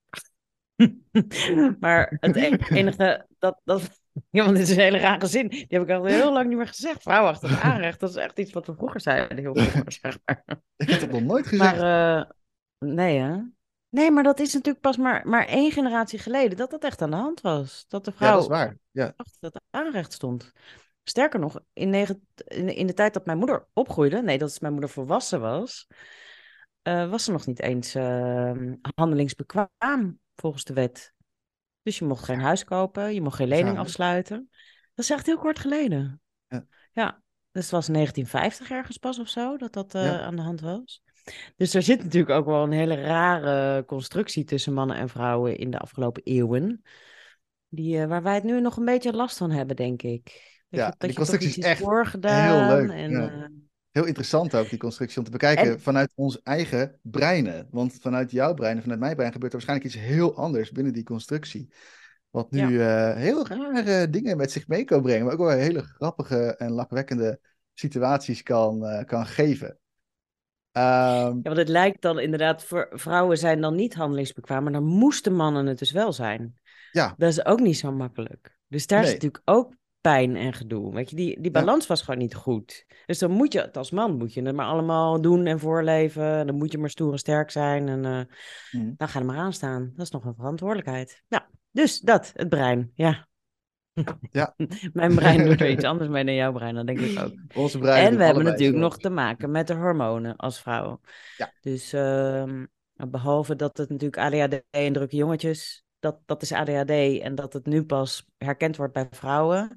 maar 1.81 2.17
het 2.21 2.37
enige, 2.37 3.27
dat, 3.39 3.61
dat, 3.65 4.01
ja, 4.31 4.45
want 4.45 4.57
dit 4.57 4.69
is 4.69 4.71
een 4.71 4.83
hele 4.83 4.99
rare 4.99 5.27
zin. 5.27 5.49
Die 5.49 5.67
heb 5.69 5.83
ik 5.83 5.91
al 5.91 6.05
heel 6.05 6.33
lang 6.33 6.49
niet 6.49 6.57
meer 6.57 6.67
gezegd. 6.67 7.03
Vrouw 7.03 7.27
achter 7.27 7.51
het 7.51 7.61
aanrecht, 7.61 8.01
dat 8.01 8.11
is 8.11 8.17
echt 8.17 8.39
iets 8.39 8.53
wat 8.53 8.67
we 8.67 8.75
vroeger 8.75 9.01
zeiden. 9.01 9.39
Heel 9.39 9.55
vroeger, 9.55 9.93
zeg 10.03 10.19
maar. 10.25 10.45
Ik 10.77 10.89
heb 10.89 11.01
het 11.01 11.11
nog 11.11 11.23
nooit 11.23 11.47
gezegd. 11.47 11.81
Maar, 11.81 12.33
nee 12.79 13.19
hè? 13.19 13.39
Nee, 13.93 14.11
maar 14.11 14.23
dat 14.23 14.41
is 14.41 14.53
natuurlijk 14.53 14.85
pas 14.85 14.97
maar, 14.97 15.29
maar 15.29 15.47
één 15.47 15.73
generatie 15.73 16.19
geleden 16.19 16.57
dat 16.57 16.71
dat 16.71 16.85
echt 16.85 17.03
aan 17.03 17.11
de 17.11 17.17
hand 17.17 17.41
was. 17.41 17.85
Dat 17.89 18.05
de 18.05 18.13
vrouw 18.13 18.29
ja, 18.29 18.35
dat 18.35 18.43
is 18.43 18.49
waar. 18.49 18.79
Ja. 18.91 19.13
achter 19.17 19.39
het 19.41 19.61
aanrecht 19.71 20.13
stond. 20.13 20.53
Sterker 21.05 21.41
nog, 21.41 21.61
in, 21.73 21.91
negen, 21.91 22.27
in, 22.47 22.87
de 22.87 22.95
tijd 22.95 23.15
dat 23.15 23.27
mijn 23.27 23.39
moeder 23.39 23.67
opgroeide, 23.73 24.23
nee, 24.23 24.39
dat 24.39 24.49
is 24.49 24.59
mijn 24.59 24.73
moeder 24.73 24.91
volwassen 24.91 25.41
was, 25.41 25.87
uh, 26.83 27.11
was 27.11 27.25
ze 27.25 27.33
nog 27.33 27.47
niet 27.47 27.61
eens 27.61 27.97
uh, 27.97 28.53
handelingsbekwaam 28.95 30.19
volgens 30.35 30.65
de 30.65 30.73
wet. 30.73 31.13
Dus 31.83 31.99
je 31.99 32.05
mocht 32.05 32.25
geen 32.25 32.41
huis 32.41 32.65
kopen, 32.65 33.15
je 33.15 33.23
mocht 33.23 33.37
geen 33.37 33.49
lening 33.49 33.79
afsluiten. 33.79 34.49
Dat 34.95 35.05
is 35.05 35.11
echt 35.11 35.27
heel 35.27 35.39
kort 35.39 35.59
geleden. 35.59 36.21
Ja. 36.47 36.67
ja. 36.93 37.23
Dus 37.51 37.63
het 37.63 37.73
was 37.73 37.87
1950 37.87 38.71
ergens 38.71 38.97
pas 38.97 39.19
of 39.19 39.29
zo 39.29 39.57
dat 39.57 39.73
dat 39.73 39.95
uh, 39.95 40.05
ja. 40.05 40.21
aan 40.21 40.37
de 40.37 40.43
hand 40.43 40.61
was. 40.61 41.03
Dus 41.57 41.75
er 41.75 41.83
zit 41.83 42.03
natuurlijk 42.03 42.33
ook 42.33 42.47
wel 42.47 42.63
een 42.63 42.73
hele 42.73 43.01
rare 43.01 43.85
constructie 43.85 44.45
tussen 44.45 44.73
mannen 44.73 44.97
en 44.97 45.09
vrouwen 45.09 45.57
in 45.57 45.71
de 45.71 45.79
afgelopen 45.79 46.23
eeuwen. 46.23 46.83
Die, 47.69 47.97
uh, 47.97 48.07
waar 48.07 48.23
wij 48.23 48.35
het 48.35 48.45
nu 48.45 48.61
nog 48.61 48.77
een 48.77 48.85
beetje 48.85 49.13
last 49.13 49.37
van 49.37 49.51
hebben, 49.51 49.77
denk 49.77 50.03
ik. 50.03 50.51
Ja, 50.69 50.87
dat 50.87 51.01
die 51.01 51.15
constructie 51.15 51.49
is 51.49 51.59
echt 51.59 51.81
heel 51.81 52.67
leuk. 52.67 52.91
En, 52.91 53.11
ja. 53.11 53.31
uh, 53.31 53.47
Heel 53.93 54.07
interessant 54.07 54.55
ook, 54.55 54.69
die 54.69 54.79
constructie, 54.79 55.19
om 55.19 55.25
te 55.25 55.31
bekijken 55.31 55.67
En- 55.67 55.81
vanuit 55.81 56.13
ons 56.15 56.43
eigen 56.43 56.99
breinen. 57.03 57.69
Want 57.71 57.99
vanuit 58.01 58.31
jouw 58.31 58.55
brein 58.55 58.77
en 58.77 58.83
vanuit 58.83 59.01
mijn 59.01 59.17
brein 59.17 59.33
gebeurt 59.33 59.53
er 59.53 59.59
waarschijnlijk 59.59 59.95
iets 59.95 60.05
heel 60.05 60.37
anders 60.37 60.71
binnen 60.71 60.93
die 60.93 61.05
constructie. 61.05 61.73
Wat 62.31 62.51
nu 62.51 62.81
eh, 62.81 63.15
heel 63.15 63.47
rare 63.47 64.11
dingen 64.11 64.37
met 64.37 64.53
zich 64.53 64.69
mee 64.69 64.85
kan 64.85 65.03
brengen, 65.03 65.25
maar 65.25 65.33
ook 65.33 65.39
wel 65.39 65.49
hele 65.49 65.83
grappige 65.83 66.57
en 66.57 66.71
lachwekkende 66.71 67.41
situaties 67.75 68.43
kan, 68.43 68.87
eh, 68.87 69.05
kan 69.05 69.27
geven. 69.27 69.79
Ehm, 70.73 70.85
Ja, 70.85 71.41
want 71.43 71.57
het 71.57 71.69
lijkt 71.69 72.03
dan 72.03 72.19
inderdaad, 72.21 72.65
voor 72.65 72.89
vrouwen 72.93 73.39
zijn 73.39 73.61
dan 73.61 73.75
niet 73.75 73.95
handelingsbekwaam, 73.95 74.63
maar 74.63 74.73
dan 74.73 74.85
moesten 74.85 75.35
mannen 75.35 75.67
het 75.67 75.79
dus 75.79 75.93
wel 75.93 76.13
zijn. 76.13 76.55
Ja. 76.93 77.15
Dat 77.17 77.29
is 77.29 77.45
ook 77.45 77.61
niet 77.61 77.79
zo 77.79 77.93
makkelijk. 77.93 78.57
Dus 78.69 78.87
daar 78.87 78.99
Nee. 78.99 79.09
is 79.09 79.13
natuurlijk 79.15 79.43
ook 79.45 79.75
pijn 80.01 80.37
en 80.37 80.53
gedoe. 80.53 80.95
Weet 80.95 81.11
je, 81.11 81.17
die, 81.17 81.35
die 81.41 81.53
Ja. 81.53 81.61
balans 81.61 81.87
was 81.87 82.03
gewoon 82.03 82.21
niet 82.21 82.35
goed. 82.35 82.85
Dus 83.07 83.19
dan 83.19 83.31
moet 83.31 83.53
je 83.53 83.61
het 83.61 83.77
als 83.77 83.91
man, 83.91 84.17
moet 84.17 84.35
je 84.35 84.43
het 84.43 84.55
maar 84.55 84.67
allemaal 84.67 85.21
doen 85.21 85.47
en 85.47 85.59
voorleven. 85.59 86.25
En 86.39 86.47
dan 86.47 86.57
moet 86.57 86.73
je 86.73 86.79
maar 86.79 86.91
stoer 86.91 87.13
en 87.13 87.19
sterk 87.19 87.51
zijn. 87.51 87.89
En 87.89 88.05
eh 88.05 88.21
Mhm. 88.81 88.93
dan 88.97 89.09
ga 89.09 89.19
er 89.19 89.25
maar 89.27 89.37
aan 89.37 89.53
staan. 89.53 89.93
Dat 89.97 90.05
is 90.07 90.13
nog 90.13 90.25
een 90.25 90.35
verantwoordelijkheid. 90.35 91.23
Ja, 91.29 91.49
dus 91.71 92.01
dat, 92.01 92.33
het 92.35 92.49
brein. 92.49 92.91
Ja. 92.95 93.27
Ja. 94.31 94.55
Mijn 94.93 95.15
brein 95.15 95.45
doet 95.45 95.61
er 95.61 95.71
iets 95.71 95.85
anders 95.85 96.11
mee 96.11 96.25
dan 96.25 96.35
jouw 96.35 96.53
brein, 96.53 96.75
dat 96.75 96.87
denk 96.87 96.99
ik 96.99 97.19
ook. 97.19 97.33
onze 97.55 97.79
brein 97.79 98.07
En 98.07 98.17
we 98.17 98.25
hebben 98.25 98.45
natuurlijk 98.45 98.79
nog 98.79 98.99
te 98.99 99.11
maken 99.11 99.51
met 99.51 99.67
de 99.67 99.75
hormonen 99.75 100.37
als 100.37 100.61
vrouw. 100.61 101.01
Ja. 101.37 101.53
Dus 101.61 101.93
ehm, 101.93 102.65
behalve 102.95 103.57
dat 103.57 103.77
het 103.77 103.89
natuurlijk 103.89 104.19
ADHD 104.19 104.63
en 104.71 104.93
drukke 104.93 105.17
jongetjes, 105.17 105.85
dat, 105.99 106.19
dat 106.27 106.43
is 106.43 106.53
ADHD 106.53 107.21
en 107.21 107.35
dat 107.35 107.53
het 107.53 107.67
nu 107.67 107.85
pas 107.85 108.27
herkend 108.39 108.77
wordt 108.77 108.93
bij 108.93 109.07
vrouwen. 109.11 109.77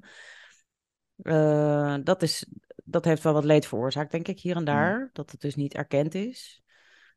eh, 1.22 1.96
dat, 2.02 2.22
is, 2.22 2.46
dat 2.84 3.04
heeft 3.04 3.22
wel 3.22 3.32
wat 3.32 3.44
leed 3.44 3.66
veroorzaakt, 3.66 4.10
denk 4.10 4.28
ik, 4.28 4.40
hier 4.40 4.56
en 4.56 4.64
daar. 4.64 5.10
Dat 5.12 5.30
het 5.30 5.40
dus 5.40 5.54
niet 5.54 5.74
erkend 5.74 6.14
is. 6.14 6.62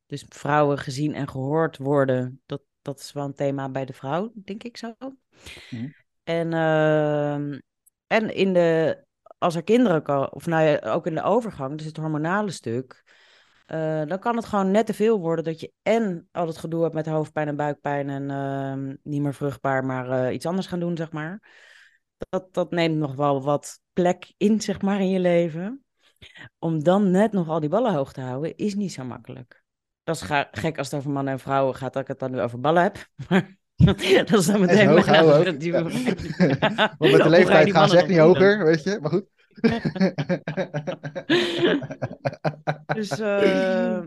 Dus 0.06 0.26
vrouwen 0.30 0.78
gezien 0.78 1.14
en 1.14 1.30
gehoord 1.30 1.78
worden, 1.78 2.42
dat, 2.46 2.62
dat 2.82 3.00
is 3.00 3.12
wel 3.12 3.26
een 3.26 3.34
thema 3.34 3.70
bij 3.70 3.86
de 3.86 3.94
vrouw, 3.94 4.32
denk 4.36 4.64
ik 4.64 4.78
zo. 4.78 4.96
Mhm. 5.70 5.88
En, 6.30 6.54
ehm, 6.54 7.60
en 8.08 8.36
in 8.36 8.54
de, 8.54 8.98
als 9.38 9.56
er 9.56 9.64
kinderen 9.64 10.04
komen, 10.04 10.34
of 10.34 10.46
nou 10.46 10.64
ja, 10.64 10.92
ook 10.92 11.08
in 11.08 11.16
de 11.16 11.24
overgang, 11.24 11.78
dus 11.78 11.86
het 11.86 11.98
hormonale 11.98 12.52
stuk, 12.52 13.04
eh, 13.66 14.06
dan 14.06 14.20
kan 14.20 14.36
het 14.36 14.46
gewoon 14.46 14.72
net 14.72 14.86
te 14.86 14.94
veel 14.94 15.20
worden 15.20 15.44
dat 15.44 15.60
je 15.60 15.74
en 15.82 16.28
al 16.32 16.48
het 16.48 16.58
gedoe 16.58 16.82
hebt 16.82 16.94
met 16.94 17.06
hoofdpijn 17.06 17.48
en 17.48 17.56
buikpijn 17.56 18.10
en 18.10 18.30
ehm, 18.30 18.96
niet 19.04 19.22
meer 19.22 19.34
vruchtbaar, 19.34 19.86
maar 19.86 20.10
eh, 20.10 20.34
iets 20.34 20.46
anders 20.46 20.68
gaan 20.68 20.80
doen, 20.80 20.98
zeg 20.98 21.12
maar. 21.12 21.42
Dat, 22.18 22.54
dat 22.54 22.72
neemt 22.72 22.98
nog 22.98 23.16
wel 23.16 23.44
wat 23.44 23.80
plek 23.94 24.34
in, 24.38 24.62
zeg 24.62 24.82
maar, 24.82 25.00
in 25.00 25.10
je 25.10 25.20
leven. 25.20 25.86
Om 26.60 26.84
dan 26.84 27.12
net 27.12 27.32
nog 27.32 27.50
al 27.50 27.60
die 27.60 27.70
ballen 27.70 27.94
hoog 27.94 28.14
te 28.14 28.22
houden, 28.22 28.56
is 28.56 28.76
niet 28.76 28.94
zo 28.94 29.04
makkelijk. 29.04 29.64
Dat 30.04 30.16
is 30.16 30.22
gek 30.52 30.78
als 30.78 30.92
het 30.92 31.00
over 31.00 31.12
mannen 31.12 31.34
en 31.34 31.40
vrouwen 31.40 31.76
gaat, 31.76 31.94
dat 31.94 32.02
ik 32.02 32.08
het 32.08 32.20
dan 32.20 32.32
nu 32.32 32.42
over 32.42 32.60
ballen 32.60 32.84
heb. 32.84 33.08
dat 34.26 34.40
is 34.40 34.46
dan 34.46 34.60
meteen 34.60 34.86
mijn 34.86 34.90
hoog 34.90 35.06
ja. 35.06 35.24
Want 36.98 37.12
met 37.12 37.24
de 37.24 37.30
leeftijd 37.30 37.72
gaan 37.72 37.90
ze 37.90 37.98
echt 37.98 38.08
niet 38.08 38.18
hoger, 38.18 38.66
weet 38.66 38.84
je. 38.84 39.00
Maar 39.02 39.12
goed. 39.12 39.26
dus 42.96 43.20
uh... 43.20 44.00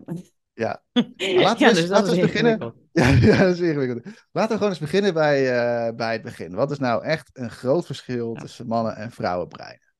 ja. 0.52 0.82
Laten 1.16 1.68
we, 1.68 1.74
dus 1.74 1.88
laten 1.88 2.10
we 2.10 2.16
eens 2.16 2.20
beginnen. 2.20 2.74
Ja, 2.92 3.08
ja, 3.08 3.36
dat 3.36 3.54
is 3.54 3.60
ingewikkeld. 3.60 4.04
Laten 4.32 4.50
we 4.50 4.56
gewoon 4.56 4.68
eens 4.68 4.78
beginnen 4.78 5.14
bij, 5.14 5.42
uh, 5.42 5.96
bij 5.96 6.12
het 6.12 6.22
begin. 6.22 6.54
Wat 6.54 6.70
is 6.70 6.78
nou 6.78 7.04
echt 7.04 7.30
een 7.32 7.50
groot 7.50 7.86
verschil 7.86 8.34
ja. 8.34 8.40
tussen 8.40 8.66
mannen 8.66 8.96
en 8.96 9.10
vrouwenbreinen? 9.10 9.92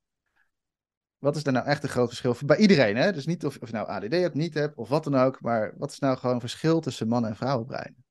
Wat 1.18 1.36
is 1.36 1.46
er 1.46 1.52
nou 1.52 1.66
echt 1.66 1.82
een 1.82 1.88
groot 1.88 2.08
verschil? 2.08 2.36
Bij 2.46 2.56
iedereen, 2.56 2.96
hè? 2.96 3.12
Dus 3.12 3.26
niet 3.26 3.44
of, 3.44 3.56
of 3.60 3.68
je 3.68 3.74
nou 3.74 3.88
ADD 3.88 4.12
hebt, 4.12 4.34
niet 4.34 4.54
hebt 4.54 4.76
of 4.76 4.88
wat 4.88 5.04
dan 5.04 5.14
ook. 5.14 5.40
Maar 5.40 5.72
wat 5.76 5.90
is 5.90 5.98
nou 5.98 6.16
gewoon 6.16 6.34
een 6.34 6.40
verschil 6.40 6.80
tussen 6.80 7.08
mannen 7.08 7.30
en 7.30 7.36
vrouwenbreinen? 7.36 8.04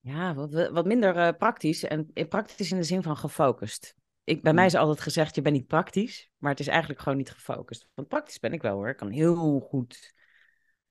Ja, 0.00 0.34
wat, 0.34 0.68
wat 0.70 0.86
minder 0.86 1.16
uh, 1.16 1.28
praktisch. 1.38 1.84
En 1.84 2.12
praktisch 2.28 2.70
in 2.70 2.76
de 2.76 2.82
zin 2.82 3.02
van 3.02 3.16
gefocust. 3.16 3.94
Ik, 4.24 4.42
bij 4.42 4.52
mij 4.52 4.66
is 4.66 4.74
altijd 4.74 5.00
gezegd, 5.00 5.34
je 5.34 5.42
bent 5.42 5.56
niet 5.56 5.66
praktisch. 5.66 6.30
Maar 6.38 6.50
het 6.50 6.60
is 6.60 6.66
eigenlijk 6.66 7.00
gewoon 7.00 7.18
niet 7.18 7.30
gefocust. 7.30 7.88
Want 7.94 8.08
praktisch 8.08 8.38
ben 8.38 8.52
ik 8.52 8.62
wel 8.62 8.74
hoor. 8.74 8.88
Ik 8.88 8.96
kan 8.96 9.10
heel 9.10 9.60
goed... 9.60 10.18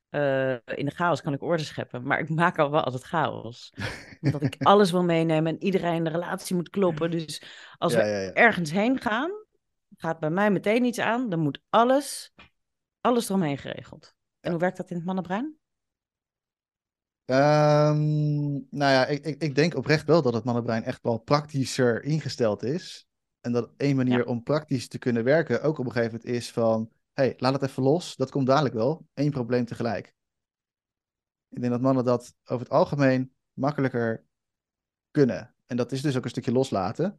Uh, 0.10 0.52
in 0.52 0.86
de 0.86 0.92
chaos 0.92 1.22
kan 1.22 1.34
ik 1.34 1.42
orde 1.42 1.64
scheppen. 1.64 2.04
Maar 2.04 2.20
ik 2.20 2.30
maak 2.30 2.60
al 2.60 2.72
wel 2.72 2.84
altijd 2.84 3.04
chaos. 3.04 3.74
Omdat 4.22 4.42
ik 4.42 4.56
alles 4.68 4.92
wil 4.92 5.04
meenemen 5.04 5.54
en 5.54 5.64
iedereen 5.64 6.04
de 6.04 6.10
relatie 6.10 6.56
moet 6.56 6.70
kloppen. 6.70 7.12
Dus 7.12 7.44
als 7.78 7.94
ja, 7.94 8.00
we 8.00 8.06
ja, 8.06 8.20
ja. 8.20 8.34
ergens 8.34 8.72
heen 8.72 9.00
gaan, 9.02 9.32
gaat 9.98 10.20
bij 10.20 10.30
mij 10.30 10.52
meteen 10.52 10.84
iets 10.84 11.00
aan. 11.00 11.30
Dan 11.30 11.40
moet 11.40 11.62
alles, 11.70 12.34
alles 13.02 13.30
eromheen 13.30 13.58
geregeld. 13.58 14.16
En 14.40 14.52
hoe 14.52 14.60
werkt 14.60 14.78
dat 14.78 14.90
in 14.90 14.96
het 14.96 15.06
mannenbrein? 15.06 15.59
Um, 17.32 18.68
nou 18.70 18.92
ja, 18.92 19.06
ik, 19.06 19.26
ik, 19.26 19.42
ik 19.42 19.56
denk 19.56 19.76
oprecht 19.76 20.06
wel 20.06 20.22
dat 20.22 20.34
het 20.34 20.44
mannenbrein 20.44 20.84
echt 20.84 21.04
wel 21.04 21.18
praktischer 21.18 22.04
ingesteld 22.04 22.64
is. 22.64 23.08
En 23.42 23.52
dat 23.52 23.72
één 23.78 23.96
manier 23.96 24.18
ja. 24.18 24.24
om 24.24 24.44
praktisch 24.44 24.88
te 24.88 24.98
kunnen 24.98 25.24
werken 25.24 25.62
ook 25.62 25.78
op 25.78 25.86
een 25.86 25.92
gegeven 25.92 26.18
moment 26.18 26.36
is 26.36 26.52
van... 26.52 26.92
hey, 27.14 27.34
laat 27.38 27.54
het 27.54 27.62
even 27.62 27.84
los, 27.84 28.16
dat 28.16 28.32
komt 28.32 28.48
dadelijk 28.48 28.76
wel. 28.76 29.08
Eén 29.14 29.32
probleem 29.32 29.66
tegelijk. 29.66 30.16
Ik 31.50 31.60
denk 31.60 31.72
dat 31.72 31.82
mannen 31.82 32.04
dat 32.04 32.36
over 32.44 32.66
het 32.66 32.74
algemeen 32.74 33.34
makkelijker 33.54 34.26
kunnen. 35.12 35.56
En 35.66 35.78
dat 35.78 35.92
is 35.92 36.02
dus 36.02 36.18
ook 36.18 36.24
een 36.24 36.30
stukje 36.30 36.52
loslaten. 36.52 37.18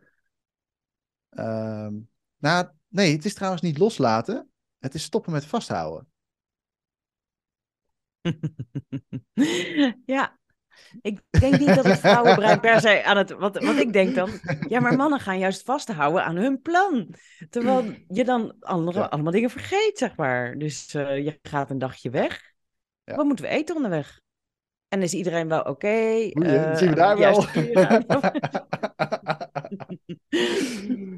Um, 1.31 2.09
nou, 2.37 2.69
nee, 2.89 3.13
het 3.13 3.25
is 3.25 3.35
trouwens 3.35 3.63
niet 3.63 3.79
loslaten. 3.79 4.51
Het 4.79 4.95
is 4.95 5.03
stoppen 5.03 5.33
met 5.33 5.45
vasthouden. 5.45 6.09
ja, 10.17 10.39
ik 11.01 11.21
denk 11.41 11.59
niet 11.59 11.75
dat 11.75 11.85
het 11.85 11.99
vrouwenbrein 11.99 12.61
per 12.61 12.81
se 12.81 13.05
aan 13.05 13.17
het. 13.17 13.31
Wat, 13.31 13.65
wat 13.65 13.77
ik 13.77 13.93
denk 13.93 14.15
dan. 14.15 14.31
Ja, 14.69 14.81
maar 14.81 14.97
mannen 14.97 15.21
gaan 15.21 15.39
juist 15.39 15.63
vasthouden 15.63 16.25
aan 16.25 16.37
hun 16.37 16.61
plan. 16.61 17.15
Terwijl 17.51 17.85
je 18.09 18.25
dan 18.25 18.55
andere, 18.61 18.99
ja. 18.99 19.05
allemaal 19.05 19.33
dingen 19.33 19.51
vergeet, 19.51 19.99
zeg 19.99 20.17
maar. 20.17 20.59
Dus 20.59 20.95
uh, 20.95 21.25
je 21.25 21.39
gaat 21.43 21.71
een 21.71 21.79
dagje 21.79 22.11
weg. 22.11 22.53
Ja. 23.05 23.15
Wat 23.15 23.27
moeten 23.27 23.45
we 23.45 23.51
eten 23.51 23.77
onderweg? 23.77 24.21
En 24.89 25.03
is 25.03 25.15
iedereen 25.15 25.49
wel 25.49 25.61
oké? 25.61 25.71
Okay? 25.71 26.31
Uh, 26.31 26.77
zien 26.77 26.89
we 26.89 26.95
daar 26.95 27.19
wel. 27.19 27.45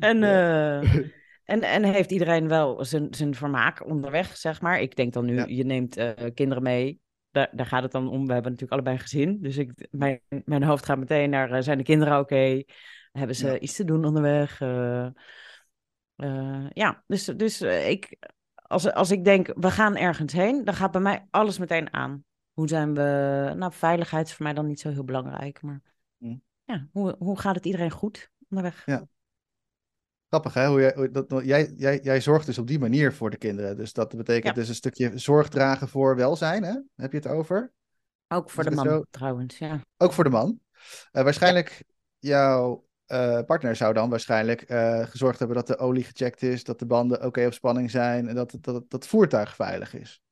en, 0.10 0.22
uh, 0.22 1.04
en, 1.52 1.62
en 1.62 1.84
heeft 1.84 2.10
iedereen 2.10 2.48
wel 2.48 2.84
zijn, 2.84 3.14
zijn 3.14 3.34
vermaak 3.34 3.86
onderweg, 3.86 4.36
zeg 4.36 4.60
maar. 4.60 4.80
Ik 4.80 4.96
denk 4.96 5.12
dan 5.12 5.24
nu, 5.24 5.34
ja. 5.34 5.44
je 5.48 5.64
neemt 5.64 5.98
uh, 5.98 6.10
kinderen 6.34 6.62
mee. 6.62 7.00
Daar, 7.30 7.50
daar 7.52 7.66
gaat 7.66 7.82
het 7.82 7.92
dan 7.92 8.08
om. 8.08 8.26
We 8.26 8.32
hebben 8.32 8.52
natuurlijk 8.52 8.72
allebei 8.72 8.96
een 8.96 9.02
gezin. 9.02 9.38
Dus 9.40 9.56
ik, 9.56 9.88
mijn, 9.90 10.20
mijn 10.28 10.62
hoofd 10.62 10.84
gaat 10.84 10.98
meteen 10.98 11.30
naar, 11.30 11.52
uh, 11.52 11.60
zijn 11.60 11.78
de 11.78 11.84
kinderen 11.84 12.18
oké? 12.18 12.22
Okay? 12.34 12.66
Hebben 13.12 13.36
ze 13.36 13.46
ja. 13.46 13.58
iets 13.58 13.76
te 13.76 13.84
doen 13.84 14.04
onderweg? 14.04 14.60
Uh, 14.60 15.06
ja, 16.68 17.04
dus, 17.06 17.24
dus 17.24 17.60
ik, 17.62 18.16
als, 18.54 18.92
als 18.92 19.10
ik 19.10 19.24
denk, 19.24 19.52
we 19.54 19.70
gaan 19.70 19.96
ergens 19.96 20.32
heen, 20.32 20.64
dan 20.64 20.74
gaat 20.74 20.92
bij 20.92 21.00
mij 21.00 21.26
alles 21.30 21.58
meteen 21.58 21.92
aan. 21.92 22.24
Hoe 22.52 22.68
zijn 22.68 22.94
we... 22.94 23.52
Nou, 23.56 23.72
veiligheid 23.72 24.26
is 24.26 24.34
voor 24.34 24.44
mij 24.44 24.54
dan 24.54 24.66
niet 24.66 24.80
zo 24.80 24.90
heel 24.90 25.04
belangrijk. 25.04 25.62
Maar 25.62 25.80
hm. 26.18 26.36
ja, 26.64 26.88
hoe, 26.92 27.16
hoe 27.18 27.38
gaat 27.38 27.54
het 27.54 27.66
iedereen 27.66 27.90
goed 27.90 28.30
onderweg? 28.48 28.82
Ja. 28.86 29.06
Grappig, 30.32 30.54
hè? 30.54 30.66
Hoe 30.66 30.80
jij, 30.80 30.92
hoe, 30.94 31.10
dat, 31.10 31.44
jij, 31.44 31.72
jij, 31.76 32.00
jij 32.02 32.20
zorgt 32.20 32.46
dus 32.46 32.58
op 32.58 32.66
die 32.66 32.78
manier 32.78 33.12
voor 33.12 33.30
de 33.30 33.36
kinderen. 33.36 33.76
Dus 33.76 33.92
dat 33.92 34.16
betekent 34.16 34.54
ja. 34.54 34.60
dus 34.60 34.68
een 34.68 34.74
stukje 34.74 35.18
zorg 35.18 35.48
dragen 35.48 35.88
voor 35.88 36.16
welzijn, 36.16 36.62
hè? 36.62 36.74
Heb 36.96 37.12
je 37.12 37.18
het 37.18 37.26
over? 37.26 37.72
Ook 38.28 38.50
voor 38.50 38.64
de 38.64 38.70
man, 38.70 39.06
trouwens, 39.10 39.58
ja. 39.58 39.80
Ook 39.96 40.12
voor 40.12 40.24
de 40.24 40.30
man. 40.30 40.60
Uh, 41.12 41.22
waarschijnlijk, 41.22 41.84
jouw 42.18 42.86
uh, 43.06 43.40
partner 43.46 43.76
zou 43.76 43.92
dan 43.92 44.10
waarschijnlijk 44.10 44.70
uh, 44.70 45.06
gezorgd 45.06 45.38
hebben 45.38 45.56
dat 45.56 45.66
de 45.66 45.78
olie 45.78 46.04
gecheckt 46.04 46.42
is, 46.42 46.64
dat 46.64 46.78
de 46.78 46.86
banden 46.86 47.16
oké 47.16 47.26
okay 47.26 47.46
op 47.46 47.52
spanning 47.52 47.90
zijn 47.90 48.28
en 48.28 48.34
dat 48.34 48.50
dat, 48.50 48.74
dat 48.74 48.84
het 48.88 49.06
voertuig 49.06 49.54
veilig 49.54 49.94
is. 49.94 50.22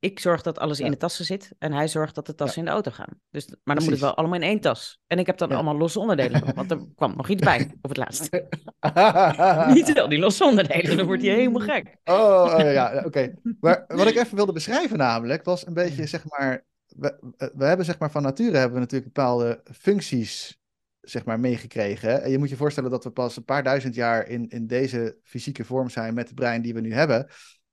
Ik 0.00 0.20
zorg 0.20 0.42
dat 0.42 0.58
alles 0.58 0.78
ja. 0.78 0.84
in 0.84 0.90
de 0.90 0.96
tassen 0.96 1.24
zit 1.24 1.52
en 1.58 1.72
hij 1.72 1.88
zorgt 1.88 2.14
dat 2.14 2.26
de 2.26 2.34
tassen 2.34 2.62
ja. 2.62 2.68
in 2.68 2.74
de 2.74 2.82
auto 2.82 3.02
gaan. 3.02 3.20
Dus, 3.30 3.46
maar 3.46 3.56
dan 3.56 3.62
Precies. 3.64 3.84
moet 3.84 3.92
het 3.92 4.00
wel 4.00 4.14
allemaal 4.14 4.36
in 4.36 4.46
één 4.46 4.60
tas. 4.60 5.00
En 5.06 5.18
ik 5.18 5.26
heb 5.26 5.38
dan 5.38 5.48
ja. 5.48 5.54
allemaal 5.54 5.76
losse 5.76 5.98
onderdelen, 5.98 6.54
want 6.54 6.70
er 6.70 6.86
kwam 6.96 7.16
nog 7.16 7.28
iets 7.28 7.42
bij 7.42 7.70
op 7.80 7.88
het 7.88 7.98
laatst. 7.98 8.30
Niet 9.74 10.00
al 10.00 10.08
die 10.08 10.18
losse 10.18 10.44
onderdelen, 10.44 10.96
dan 10.96 11.06
wordt 11.06 11.22
hij 11.22 11.34
helemaal 11.34 11.60
gek. 11.60 11.96
Oh, 12.04 12.54
oh 12.54 12.72
ja, 12.72 12.96
oké. 12.96 13.06
Okay. 13.06 13.34
Maar 13.60 13.84
wat 13.88 14.06
ik 14.06 14.16
even 14.16 14.36
wilde 14.36 14.52
beschrijven 14.52 14.98
namelijk, 14.98 15.44
was 15.44 15.66
een 15.66 15.74
beetje 15.74 16.06
zeg 16.06 16.24
maar... 16.24 16.64
We, 16.86 17.18
we 17.54 17.64
hebben 17.64 17.86
zeg 17.86 17.98
maar 17.98 18.10
van 18.10 18.22
nature 18.22 18.56
hebben 18.56 18.74
we 18.74 18.80
natuurlijk 18.80 19.12
bepaalde 19.12 19.62
functies 19.72 20.58
zeg 21.00 21.24
maar 21.24 21.40
meegekregen. 21.40 22.22
En 22.22 22.30
je 22.30 22.38
moet 22.38 22.48
je 22.48 22.56
voorstellen 22.56 22.90
dat 22.90 23.04
we 23.04 23.10
pas 23.10 23.36
een 23.36 23.44
paar 23.44 23.62
duizend 23.62 23.94
jaar 23.94 24.28
in, 24.28 24.48
in 24.48 24.66
deze 24.66 25.16
fysieke 25.22 25.64
vorm 25.64 25.88
zijn 25.88 26.14
met 26.14 26.26
het 26.26 26.34
brein 26.34 26.62
die 26.62 26.74
we 26.74 26.80
nu 26.80 26.92
hebben... 26.92 27.30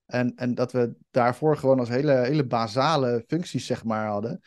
En, 0.08 0.36
en 0.36 0.56
dat 0.56 0.72
we 0.72 0.96
daarvoor 1.12 1.58
gewoon 1.58 1.80
als 1.80 1.90
hele, 1.90 2.14
hele 2.14 2.46
basale 2.46 3.24
functies, 3.28 3.66
zeg 3.66 3.84
maar, 3.84 4.08
hadden. 4.08 4.40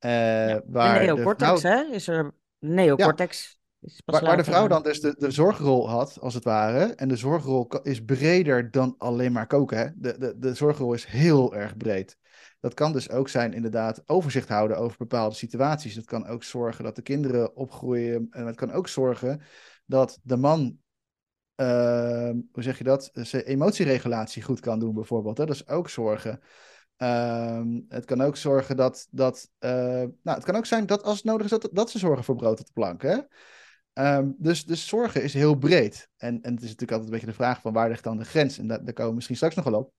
Uh, 0.00 0.48
ja. 0.48 0.62
waar 0.66 0.98
de 0.98 1.04
neocortex, 1.04 1.52
de 1.52 1.68
vrouw... 1.68 1.86
hè? 1.86 1.94
Is 1.94 2.08
er 2.08 2.34
neocortex? 2.58 3.58
Ja. 3.78 3.90
Waar, 4.04 4.24
waar, 4.24 4.36
de 4.36 4.44
vrouw 4.44 4.66
dan 4.66 4.82
dus 4.82 5.00
de, 5.00 5.14
de 5.18 5.30
zorgrol 5.30 5.88
had, 5.88 6.20
als 6.20 6.34
het 6.34 6.44
ware. 6.44 6.84
En 6.84 7.08
de 7.08 7.16
zorgrol 7.16 7.68
is 7.82 8.04
breder 8.04 8.70
dan 8.70 8.94
alleen 8.98 9.32
maar 9.32 9.46
koken. 9.46 9.78
Hè? 9.78 9.88
De, 9.94 10.18
de, 10.18 10.38
de 10.38 10.54
zorgrol 10.54 10.92
is 10.92 11.04
heel 11.04 11.54
erg 11.54 11.76
breed. 11.76 12.16
Dat 12.60 12.74
kan 12.74 12.92
dus 12.92 13.10
ook 13.10 13.28
zijn, 13.28 13.52
inderdaad, 13.52 14.02
overzicht 14.06 14.48
houden 14.48 14.76
over 14.78 14.96
bepaalde 14.98 15.34
situaties. 15.34 15.94
Dat 15.94 16.04
kan 16.04 16.26
ook 16.26 16.44
zorgen 16.44 16.84
dat 16.84 16.96
de 16.96 17.02
kinderen 17.02 17.56
opgroeien. 17.56 18.26
En 18.30 18.46
het 18.46 18.56
kan 18.56 18.72
ook 18.72 18.88
zorgen 18.88 19.40
dat 19.84 20.18
de 20.22 20.36
man 20.36 20.78
uh, 21.56 22.30
hoe 22.52 22.62
zeg 22.62 22.78
je 22.78 22.84
dat? 22.84 23.10
Zijn 23.12 23.42
emotieregulatie 23.42 24.42
goed 24.42 24.60
kan 24.60 24.78
doen, 24.78 24.94
bijvoorbeeld. 24.94 25.38
Hè? 25.38 25.46
Dat 25.46 25.54
is 25.54 25.68
ook 25.68 25.88
zorgen. 25.88 26.40
Uh, 26.98 27.62
het 27.88 28.04
kan 28.04 28.20
ook 28.20 28.36
zorgen 28.36 28.76
dat. 28.76 29.06
dat 29.10 29.50
uh, 29.60 29.70
nou, 30.00 30.12
het 30.22 30.44
kan 30.44 30.56
ook 30.56 30.66
zijn 30.66 30.86
dat 30.86 31.02
als 31.02 31.16
het 31.16 31.24
nodig 31.24 31.44
is, 31.44 31.50
dat, 31.50 31.68
dat 31.72 31.90
ze 31.90 31.98
zorgen 31.98 32.24
voor 32.24 32.36
brood 32.36 32.60
op 32.60 32.66
de 32.66 32.72
plank. 32.72 33.02
Hè? 33.02 33.18
Um, 33.98 34.34
dus, 34.38 34.64
dus 34.64 34.88
zorgen 34.88 35.22
is 35.22 35.34
heel 35.34 35.54
breed. 35.54 36.08
En, 36.16 36.42
en 36.42 36.54
het 36.54 36.62
is 36.62 36.68
natuurlijk 36.70 36.90
altijd 36.90 37.08
een 37.08 37.14
beetje 37.14 37.26
de 37.26 37.42
vraag 37.42 37.60
van 37.60 37.72
waar 37.72 37.88
ligt 37.88 38.04
dan 38.04 38.18
de 38.18 38.24
grens? 38.24 38.58
En 38.58 38.66
daar, 38.66 38.84
daar 38.84 38.92
komen 38.92 39.08
we 39.08 39.14
misschien 39.14 39.36
straks 39.36 39.54
nog 39.54 39.64
wel 39.64 39.78
op. 39.78 39.92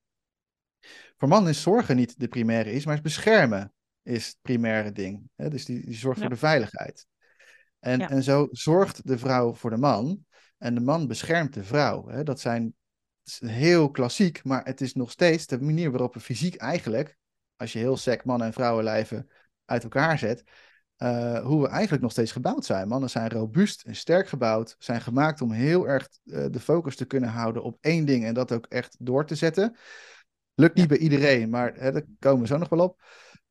Voor 1.18 1.28
mannen 1.28 1.52
is 1.52 1.62
zorgen 1.62 1.96
niet 1.96 2.20
de 2.20 2.28
primaire 2.28 2.72
is, 2.72 2.86
maar 2.86 2.96
is 2.96 3.02
beschermen 3.02 3.74
is 4.04 4.28
het 4.28 4.38
primaire 4.42 4.92
ding. 4.92 5.30
Hè? 5.36 5.50
Dus 5.50 5.66
die, 5.66 5.86
die 5.86 5.96
zorgt 5.96 6.18
ja. 6.20 6.26
voor 6.26 6.34
de 6.34 6.40
veiligheid. 6.40 7.08
En, 7.80 8.00
ja. 8.00 8.10
en 8.10 8.24
zo 8.24 8.48
zorgt 8.52 9.08
de 9.08 9.18
vrouw 9.18 9.54
voor 9.54 9.70
de 9.70 9.78
man. 9.78 10.26
En 10.58 10.76
de 10.76 10.82
man 10.82 11.08
beschermt 11.08 11.54
de 11.54 11.64
vrouw. 11.64 12.08
Hè? 12.08 12.24
Dat 12.24 12.40
zijn 12.40 12.76
dat 13.28 13.42
is 13.42 13.50
heel 13.50 13.92
klassiek, 13.92 14.44
maar 14.44 14.66
het 14.66 14.82
is 14.82 14.94
nog 14.94 15.12
steeds 15.12 15.48
de 15.48 15.62
manier 15.62 15.92
waarop 15.92 16.14
we 16.14 16.20
fysiek 16.20 16.56
eigenlijk, 16.56 17.18
als 17.56 17.74
je 17.74 17.80
heel 17.80 17.98
sec 17.98 18.26
mannen 18.26 18.48
en 18.48 18.54
vrouwenlijven 18.54 19.30
uit 19.66 19.84
elkaar 19.84 20.18
zet, 20.18 20.44
uh, 20.98 21.40
hoe 21.40 21.62
we 21.62 21.68
eigenlijk 21.68 22.02
nog 22.02 22.12
steeds 22.12 22.32
gebouwd 22.32 22.66
zijn. 22.66 22.88
Mannen 22.88 23.10
zijn 23.10 23.30
robuust 23.30 23.82
en 23.82 23.96
sterk 23.96 24.28
gebouwd, 24.28 24.76
zijn 24.80 25.02
gemaakt 25.02 25.42
om 25.42 25.52
heel 25.52 25.88
erg 25.88 26.10
uh, 26.24 26.46
de 26.52 26.60
focus 26.60 26.96
te 26.96 27.06
kunnen 27.06 27.30
houden 27.30 27.64
op 27.64 27.78
één 27.82 28.06
ding 28.06 28.26
en 28.26 28.34
dat 28.34 28.52
ook 28.52 28.66
echt 28.66 28.96
door 29.00 29.26
te 29.26 29.36
zetten. 29.36 29.76
Lukt 30.54 30.76
niet 30.76 30.88
bij 30.88 30.98
iedereen, 30.98 31.50
maar 31.50 31.74
hè, 31.76 31.92
daar 31.92 32.06
komen 32.20 32.42
we 32.42 32.48
zo 32.48 32.58
nog 32.58 32.70
wel 32.70 32.80
op. 32.80 33.02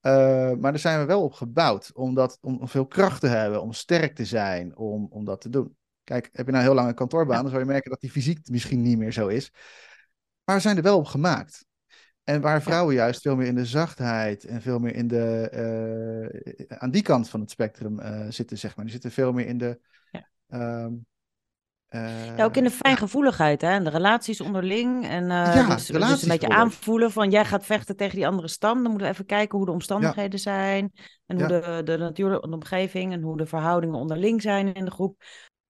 Uh, 0.02 0.12
maar 0.52 0.72
daar 0.72 0.78
zijn 0.78 1.00
we 1.00 1.04
wel 1.04 1.22
op 1.22 1.32
gebouwd, 1.32 1.90
om, 1.94 2.14
dat, 2.14 2.38
om, 2.40 2.58
om 2.60 2.68
veel 2.68 2.86
kracht 2.86 3.20
te 3.20 3.26
hebben, 3.26 3.62
om 3.62 3.72
sterk 3.72 4.14
te 4.14 4.24
zijn, 4.24 4.76
om, 4.76 5.06
om 5.10 5.24
dat 5.24 5.40
te 5.40 5.48
doen. 5.48 5.76
Kijk, 6.06 6.28
heb 6.32 6.46
je 6.46 6.52
nou 6.52 6.64
heel 6.64 6.74
lang 6.74 6.88
een 6.88 6.94
kantoorbaan, 6.94 7.40
dan 7.40 7.50
zou 7.50 7.62
je 7.62 7.68
merken 7.68 7.90
dat 7.90 8.00
die 8.00 8.10
fysiek 8.10 8.48
misschien 8.48 8.82
niet 8.82 8.98
meer 8.98 9.12
zo 9.12 9.26
is. 9.26 9.52
Maar 10.44 10.60
zijn 10.60 10.76
er 10.76 10.82
wel 10.82 10.98
op 10.98 11.06
gemaakt. 11.06 11.66
En 12.24 12.40
waar 12.40 12.62
vrouwen 12.62 12.94
juist 12.94 13.20
veel 13.20 13.36
meer 13.36 13.46
in 13.46 13.54
de 13.54 13.66
zachtheid 13.66 14.44
en 14.44 14.62
veel 14.62 14.78
meer 14.78 14.94
in 14.94 15.08
de, 15.08 15.50
uh, 16.68 16.78
aan 16.78 16.90
die 16.90 17.02
kant 17.02 17.28
van 17.28 17.40
het 17.40 17.50
spectrum 17.50 18.00
uh, 18.00 18.26
zitten, 18.28 18.58
zeg 18.58 18.76
maar. 18.76 18.84
Die 18.84 18.94
zitten 18.94 19.10
veel 19.10 19.32
meer 19.32 19.46
in 19.46 19.58
de, 19.58 19.80
ja. 20.10 20.28
um, 20.84 21.06
Uh, 21.90 22.36
ja, 22.36 22.44
ook 22.44 22.56
in 22.56 22.64
de 22.64 22.70
fijngevoeligheid 22.70 23.60
hè? 23.60 23.68
en 23.68 23.84
de 23.84 23.90
relaties 23.90 24.40
onderling. 24.40 25.08
En 25.08 25.26
Ja, 25.26 25.74
dus, 25.74 25.86
dus 25.86 26.22
een 26.22 26.28
beetje 26.28 26.48
aanvoelen 26.48 27.12
van 27.12 27.30
jij 27.30 27.44
gaat 27.44 27.66
vechten 27.66 27.96
tegen 27.96 28.16
die 28.16 28.26
andere 28.26 28.48
stam. 28.48 28.74
Dan 28.74 28.90
moeten 28.90 29.06
we 29.06 29.12
even 29.12 29.26
kijken 29.26 29.56
hoe 29.56 29.66
de 29.66 29.72
omstandigheden 29.72 30.38
zijn. 30.38 30.92
En 31.26 31.38
hoe 31.38 31.48
de, 31.48 31.80
de 31.84 31.96
natuurlijke 31.96 32.50
omgeving 32.50 33.12
en 33.12 33.22
hoe 33.22 33.36
de 33.36 33.46
verhoudingen 33.46 33.98
onderling 33.98 34.42
zijn 34.42 34.74
in 34.74 34.84
de 34.84 34.90
groep. 34.90 35.22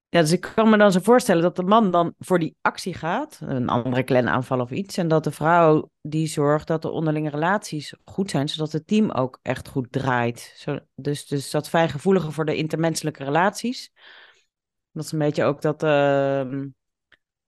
Ja, 0.09 0.21
dus 0.21 0.33
ik 0.33 0.53
kan 0.55 0.71
me 0.71 0.77
dan 0.77 0.93
zo 0.93 1.01
voorstellen 1.03 1.43
dat 1.43 1.57
de 1.57 1.63
man 1.63 1.91
dan 1.91 2.15
voor 2.19 2.39
die 2.39 2.57
actie 2.61 2.95
gaat, 2.95 3.39
een 3.43 3.69
andere 3.69 4.05
clan-aanval 4.05 4.61
of 4.61 4.71
iets, 4.71 4.97
en 4.97 5.09
dat 5.09 5.25
de 5.25 5.31
vrouw 5.31 5.91
die 6.01 6.27
zorgt 6.27 6.67
dat 6.67 6.83
de 6.83 6.91
onderlinge 6.91 7.31
relaties 7.31 7.95
goed 8.05 8.31
zijn, 8.31 8.49
zodat 8.49 8.73
het 8.73 8.87
team 8.87 9.11
ook 9.11 9.39
echt 9.43 9.69
goed 9.69 9.93
draait. 9.93 10.55
Zo, 10.57 10.79
dus, 10.95 11.27
dus 11.27 11.51
dat 11.51 11.69
fijngevoelige 11.69 12.31
voor 12.31 12.45
de 12.45 12.57
intermenselijke 12.57 13.25
relaties. 13.25 13.93
Dat 14.93 15.05
is 15.05 15.13
een 15.13 15.19
beetje 15.19 15.45
ook 15.45 15.63
dat 15.63 15.83
ehm, 15.83 16.67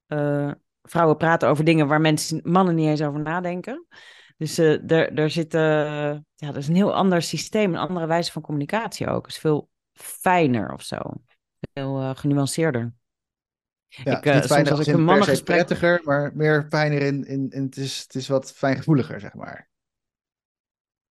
eh, 0.07 0.51
vrouwen 0.83 1.17
praten 1.17 1.49
over 1.49 1.65
dingen 1.65 1.87
waar 1.87 2.01
mensen, 2.01 2.41
mannen 2.45 2.75
niet 2.75 2.89
eens 2.89 3.03
over 3.03 3.21
nadenken. 3.21 3.87
Dus 4.37 4.59
eh 4.59 4.91
er, 4.91 5.13
er 5.13 5.31
zit, 5.31 5.55
eh, 5.55 5.61
ja, 6.35 6.47
dat 6.47 6.57
is 6.57 6.69
een 6.69 6.75
heel 6.75 6.95
ander 6.95 7.23
systeem, 7.23 7.75
een 7.75 7.81
andere 7.81 8.07
wijze 8.07 8.33
van 8.33 8.43
communicatie 8.43 9.07
ook. 9.09 9.27
Het 9.27 9.35
is 9.35 9.41
veel 9.41 9.69
fijner 9.93 10.73
of 10.73 10.83
zo. 10.83 10.97
Heel 11.73 12.01
eh, 12.01 12.11
genuanceerder. 12.15 12.93
Ja, 13.89 14.19
ik, 14.19 14.25
het 14.25 14.45
is 14.45 14.51
eh, 14.51 14.57
soms 14.57 14.71
als 14.71 14.87
ik 14.87 14.95
een 14.95 15.05
mannengesprek- 15.05 15.57
prettiger, 15.57 16.01
maar 16.05 16.31
meer 16.35 16.67
fijner 16.69 17.03
in, 17.03 17.25
in, 17.27 17.51
in 17.51 17.63
het, 17.63 17.77
is, 17.77 17.99
het 18.03 18.15
is 18.15 18.29
wat 18.29 18.53
fijngevoeliger, 18.53 19.21
zeg 19.21 19.35
maar. 19.35 19.69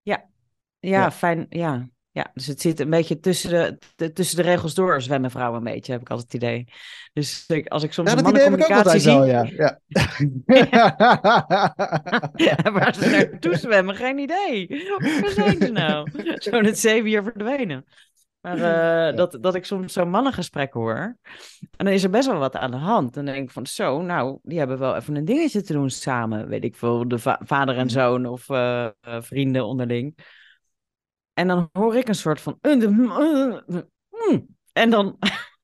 Ja, 0.01 0.30
Ja. 0.80 1.12
fijn. 1.12 1.46
Ja. 1.50 1.89
ja, 2.12 2.32
dus 2.34 2.48
het 2.48 2.62
zit 2.62 2.80
een 2.80 2.89
beetje 2.89 3.20
tussen 3.20 3.50
de, 3.50 3.77
de- 3.96 4.12
tussen 4.12 4.38
de 4.38 4.44
regels 4.44 4.74
door, 4.74 5.01
zwemmen 5.01 5.32
vrouwen 5.32 5.58
een 5.58 5.74
beetje, 5.74 5.92
heb 5.92 6.01
ik 6.01 6.10
altijd 6.10 6.32
het 6.32 6.42
idee. 6.44 6.68
Dus 7.13 7.46
ik, 7.48 7.68
als 7.68 7.84
ik 7.84 7.94
soms 7.94 8.12
Ja, 8.12 8.18
een 8.18 8.24
dat 8.24 8.32
idee 8.34 8.44
heb 8.44 8.54
ik 8.54 8.63
ook 8.63 8.70
mannencommunicatie 8.70 9.12
altijd 9.12 9.48
zie, 9.48 9.56
wel, 9.56 9.56
ja. 9.56 9.80
ja. 12.63 12.72
waar 12.72 12.94
ze 12.96 13.10
naartoe 13.10 13.56
zwemmen, 13.58 13.96
geen 13.96 14.18
idee. 14.18 14.68
Waar 15.22 15.30
zijn 15.32 15.58
ze 15.62 15.72
nou? 15.72 16.10
Zo 16.50 16.62
net 16.62 16.80
zeven 16.80 17.10
jaar 17.10 17.24
verdwenen. 17.24 17.86
Maar 18.56 19.10
eh, 19.10 19.16
dat, 19.18 19.38
dat 19.42 19.56
ik 19.56 19.66
soms 19.66 19.94
zo'n 19.94 20.10
mannengesprek 20.10 20.74
hoor. 20.74 21.18
En 21.60 21.86
dan 21.86 21.88
is 21.88 22.04
er 22.04 22.10
best 22.10 22.27
wel 22.27 22.39
wat 22.39 22.56
aan 22.56 22.72
de 22.72 22.77
hand. 22.77 23.13
Dan 23.13 23.25
denk 23.25 23.44
ik 23.44 23.51
van 23.51 23.66
zo, 23.66 24.01
nou, 24.01 24.39
die 24.44 24.58
hebben 24.58 24.80
wel 24.80 24.96
even 24.96 25.16
een 25.16 25.25
dingetje 25.25 25.62
te 25.62 25.74
doen 25.74 25.89
samen. 25.89 26.48
Weet 26.48 26.63
ik 26.63 26.75
veel, 26.75 27.08
de 27.08 27.20
va- 27.20 27.42
vader 27.44 27.77
en 27.77 27.89
zoon 27.89 28.25
of 28.25 28.50
eh, 28.50 28.86
eh, 28.86 28.92
vrienden 29.01 29.66
onderling. 29.66 30.18
En 31.34 31.48
dan 31.48 31.70
hoor 31.72 31.96
ik 31.96 32.08
een 32.08 32.16
soort 32.16 32.42
van... 32.42 32.58
hmm. 32.62 33.62
En 34.74 34.89
dan 34.89 35.18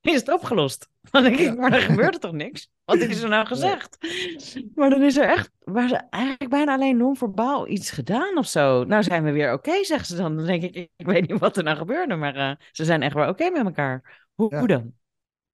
is 0.13 0.19
het 0.19 0.31
opgelost. 0.33 0.89
Dan 1.11 1.23
denk 1.23 1.35
ik, 1.37 1.45
Ja. 1.45 1.53
maar 1.53 1.69
dan 1.71 1.79
gebeurt 1.81 2.13
er 2.13 2.19
toch 2.19 2.31
niks? 2.31 2.69
Wat 2.85 2.97
is 2.97 3.21
er 3.21 3.29
nou 3.29 3.45
gezegd? 3.45 3.97
Maar 4.75 4.89
dan 4.89 5.01
is 5.01 5.17
er 5.17 5.23
echt, 5.29 5.51
waar 5.59 5.87
ze 5.87 6.01
eigenlijk 6.09 6.49
bijna 6.49 6.73
alleen 6.73 6.97
non-verbaal 6.97 7.67
iets 7.67 7.91
gedaan 7.91 8.37
of 8.37 8.47
zo. 8.47 8.83
Nou 8.83 9.03
zijn 9.03 9.23
we 9.23 9.31
weer 9.31 9.53
oké, 9.53 9.83
zeggen 9.83 10.07
ze 10.07 10.15
dan. 10.15 10.35
Dan 10.35 10.45
denk 10.45 10.63
ik, 10.63 10.75
ik 10.95 11.05
weet 11.05 11.27
niet 11.29 11.39
wat 11.39 11.57
er 11.57 11.63
nou 11.63 11.77
gebeurde, 11.77 12.15
maar 12.15 12.35
eh, 12.35 12.51
ze 12.71 12.85
zijn 12.85 13.01
echt 13.01 13.13
wel 13.13 13.29
oké 13.29 13.49
met 13.49 13.65
elkaar. 13.65 14.25
Hoe, 14.33 14.47
Ja. 14.51 14.59
hoe 14.59 14.67
dan? 14.67 14.81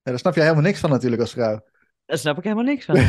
Ja, 0.02 0.12
daar 0.12 0.20
snap 0.20 0.36
je 0.36 0.42
helemaal 0.42 0.64
niks 0.64 0.80
van 0.80 0.90
natuurlijk 0.90 1.22
als 1.22 1.32
vrouw. 1.32 1.62
Daar 2.10 2.18
snap 2.18 2.38
ik 2.38 2.44
helemaal 2.44 2.64
niks 2.64 2.86
van. 2.86 2.96
nee. 3.00 3.08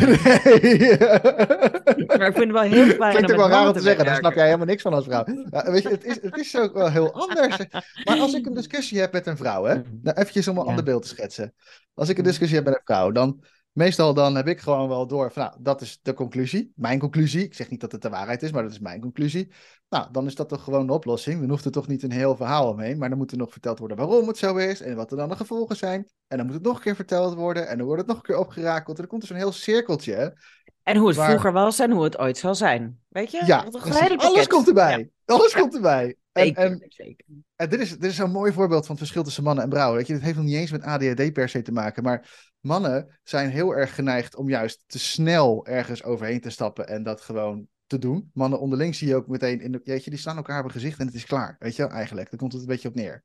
Maar 2.06 2.26
ik 2.26 2.34
vind 2.34 2.36
het 2.36 2.50
wel 2.50 2.62
heel 2.62 2.86
fijn 2.86 3.10
Klinkt 3.10 3.30
ook 3.30 3.36
wel 3.36 3.48
raar 3.48 3.66
om 3.66 3.72
te 3.72 3.80
zeggen, 3.80 4.04
daar 4.04 4.16
snap 4.16 4.34
jij 4.34 4.44
helemaal 4.44 4.66
niks 4.66 4.82
van 4.82 4.94
als 4.94 5.04
vrouw. 5.04 5.24
Weet 5.50 5.82
je, 5.82 5.88
het 5.88 6.04
is, 6.04 6.22
het 6.22 6.36
is 6.36 6.56
ook 6.58 6.72
wel 6.74 6.90
heel 6.90 7.12
anders. 7.12 7.56
Maar 8.04 8.18
als 8.18 8.34
ik 8.34 8.46
een 8.46 8.54
discussie 8.54 8.98
heb 9.00 9.12
met 9.12 9.26
een 9.26 9.36
vrouw, 9.36 9.64
hè, 9.64 9.74
nou 10.02 10.16
eventjes 10.16 10.48
om 10.48 10.56
een 10.56 10.62
Ja. 10.64 10.68
ander 10.68 10.84
beeld 10.84 11.02
te 11.02 11.08
schetsen. 11.08 11.54
Als 11.94 12.08
ik 12.08 12.14
een 12.16 12.22
Mhm. 12.22 12.30
discussie 12.30 12.56
heb 12.56 12.66
met 12.66 12.74
een 12.74 12.80
vrouw, 12.84 13.10
dan 13.10 13.42
meestal 13.72 14.14
dan 14.14 14.34
heb 14.36 14.48
ik 14.48 14.60
gewoon 14.60 14.88
wel 14.88 15.06
door 15.06 15.32
van, 15.32 15.42
nou, 15.42 15.56
dat 15.58 15.80
is 15.80 15.98
de 16.02 16.14
conclusie, 16.14 16.72
mijn 16.76 16.98
conclusie. 16.98 17.44
Ik 17.44 17.54
zeg 17.54 17.70
niet 17.70 17.80
dat 17.80 17.92
het 17.92 18.02
de 18.02 18.08
waarheid 18.08 18.42
is, 18.42 18.52
maar 18.52 18.62
dat 18.62 18.72
is 18.72 18.78
mijn 18.78 19.00
conclusie. 19.00 19.52
Nou, 19.88 20.08
dan 20.12 20.26
is 20.26 20.34
dat 20.34 20.48
toch 20.48 20.64
gewoon 20.64 20.86
de 20.86 20.92
oplossing. 20.92 21.40
Dan 21.40 21.48
hoeft 21.48 21.64
er 21.64 21.70
toch 21.70 21.86
niet 21.86 22.02
een 22.02 22.12
heel 22.12 22.36
verhaal 22.36 22.68
omheen, 22.68 22.98
maar 22.98 23.08
dan 23.08 23.18
moet 23.18 23.30
er 23.30 23.38
nog 23.38 23.52
verteld 23.52 23.78
worden 23.78 23.96
waarom 23.96 24.28
het 24.28 24.38
zo 24.38 24.56
is 24.56 24.80
en 24.80 24.96
wat 24.96 25.10
er 25.10 25.16
dan 25.16 25.28
de 25.28 25.36
gevolgen 25.36 25.76
zijn. 25.76 26.08
En 26.28 26.36
dan 26.36 26.46
moet 26.46 26.54
het 26.54 26.64
nog 26.64 26.76
een 26.76 26.82
keer 26.82 26.94
verteld 26.94 27.34
worden 27.34 27.68
en 27.68 27.76
dan 27.76 27.86
wordt 27.86 28.00
het 28.00 28.10
nog 28.10 28.16
een 28.18 28.26
keer 28.26 28.38
opgerakeld. 28.38 28.96
En 28.96 29.02
dan 29.02 29.06
komt 29.06 29.22
er 29.22 29.28
zo'n 29.28 29.36
heel 29.36 29.52
cirkeltje. 29.52 30.36
En 30.82 30.96
hoe 30.96 31.08
het 31.08 31.16
Waar- 31.16 31.28
vroeger 31.28 31.52
was 31.52 31.78
en 31.78 31.90
hoe 31.90 32.04
het 32.04 32.18
ooit 32.18 32.38
zal 32.38 32.54
zijn. 32.54 32.98
Weet 33.08 33.30
je? 33.30 33.42
Ja, 33.46 33.66
een 33.66 34.18
alles 34.18 34.46
komt 34.46 34.68
erbij. 34.68 34.98
Ja, 35.24 35.34
Alles 35.34 35.54
komt 35.54 35.74
erbij. 35.74 36.16
En, 36.32 36.44
zeker, 36.44 36.62
en, 36.62 36.84
zeker. 36.88 37.26
en 37.56 37.68
dit, 37.68 37.80
is, 37.80 37.90
dit 37.90 38.10
is 38.10 38.16
zo'n 38.16 38.30
mooi 38.30 38.52
voorbeeld 38.52 38.80
van 38.80 38.90
het 38.90 38.98
verschil 38.98 39.22
tussen 39.22 39.42
mannen 39.42 39.64
en 39.64 39.70
vrouwen. 39.70 39.96
Weet 39.96 40.06
je, 40.06 40.12
dit 40.12 40.22
heeft 40.22 40.36
nog 40.36 40.44
niet 40.44 40.54
eens 40.54 40.70
met 40.70 40.82
ADHD 40.82 41.32
per 41.32 41.48
se 41.48 41.62
te 41.62 41.72
maken. 41.72 42.02
Maar 42.02 42.49
mannen 42.60 43.18
zijn 43.22 43.50
heel 43.50 43.76
erg 43.76 43.94
geneigd 43.94 44.36
om 44.36 44.48
juist 44.48 44.84
te 44.86 44.98
snel 44.98 45.66
ergens 45.66 46.02
overheen 46.02 46.40
te 46.40 46.50
stappen 46.50 46.88
en 46.88 47.02
dat 47.02 47.20
gewoon 47.20 47.68
te 47.86 47.98
doen. 47.98 48.30
Mannen 48.34 48.60
onderling 48.60 48.94
zie 48.94 49.08
je 49.08 49.16
ook 49.16 49.26
meteen, 49.26 49.60
in 49.60 49.72
de, 49.72 49.80
weet 49.84 50.04
je, 50.04 50.10
die 50.10 50.18
staan 50.18 50.36
elkaar 50.36 50.58
op 50.58 50.64
een 50.64 50.70
gezicht 50.70 50.98
en 50.98 51.06
het 51.06 51.14
is 51.14 51.26
klaar. 51.26 51.56
Weet 51.58 51.76
je, 51.76 51.82
wel, 51.82 51.92
eigenlijk. 51.92 52.30
Daar 52.30 52.38
komt 52.38 52.52
het 52.52 52.60
een 52.62 52.68
beetje 52.68 52.88
op 52.88 52.94
neer. 52.94 53.24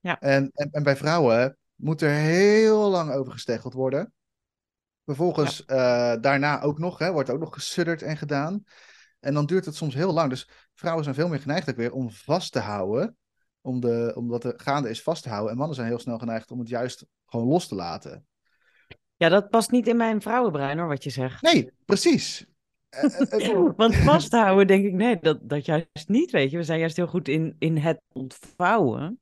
Ja. 0.00 0.20
En, 0.20 0.50
en, 0.54 0.70
en 0.70 0.82
bij 0.82 0.96
vrouwen 0.96 1.56
moet 1.74 2.00
er 2.00 2.10
heel 2.10 2.90
lang 2.90 3.12
over 3.12 3.32
gesteggeld 3.32 3.72
worden. 3.72 4.12
Vervolgens 5.04 5.64
eh, 5.64 6.14
daarna 6.20 6.62
ook 6.62 6.78
nog, 6.78 6.98
hè, 6.98 7.12
wordt 7.12 7.30
ook 7.30 7.40
nog 7.40 7.54
gesudderd 7.54 8.02
en 8.02 8.16
gedaan. 8.16 8.64
En 9.20 9.34
dan 9.34 9.46
duurt 9.46 9.64
het 9.64 9.74
soms 9.74 9.94
heel 9.94 10.12
lang. 10.12 10.30
Dus 10.30 10.50
vrouwen 10.74 11.04
zijn 11.04 11.16
veel 11.16 11.28
meer 11.28 11.40
geneigd 11.40 11.70
ook 11.70 11.76
weer 11.76 11.92
om 11.92 12.10
vast 12.10 12.52
te 12.52 12.58
houden. 12.58 13.16
Om, 13.60 13.80
de, 13.80 14.12
om 14.14 14.28
wat 14.28 14.44
er 14.44 14.54
gaande 14.56 14.90
is 14.90 15.02
vast 15.02 15.22
te 15.22 15.28
houden. 15.28 15.50
En 15.50 15.56
mannen 15.56 15.76
zijn 15.76 15.88
heel 15.88 15.98
snel 15.98 16.18
geneigd 16.18 16.50
om 16.50 16.58
het 16.58 16.68
juist 16.68 17.06
gewoon 17.26 17.46
los 17.46 17.68
te 17.68 17.74
laten. 17.74 18.26
Ja, 19.16 19.28
dat 19.28 19.50
past 19.50 19.70
niet 19.70 19.88
in 19.88 19.96
mijn 19.96 20.20
vrouwenbrein 20.22 20.78
hoor, 20.78 20.88
wat 20.88 21.04
je 21.04 21.10
zegt. 21.10 21.42
Nee, 21.42 21.70
precies. 21.84 22.46
Eh, 22.88 23.20
eh, 23.20 23.48
eh, 23.50 23.70
Want 23.76 23.96
vasthouden, 23.96 24.66
denk 24.66 24.84
ik, 24.84 24.92
nee, 24.92 25.18
dat, 25.20 25.38
dat 25.42 25.64
juist 25.64 26.04
niet, 26.06 26.30
weet 26.30 26.50
je. 26.50 26.56
We 26.56 26.62
zijn 26.62 26.78
juist 26.78 26.96
heel 26.96 27.06
goed 27.06 27.28
in, 27.28 27.56
in 27.58 27.76
het 27.76 28.00
ontvouwen. 28.12 29.20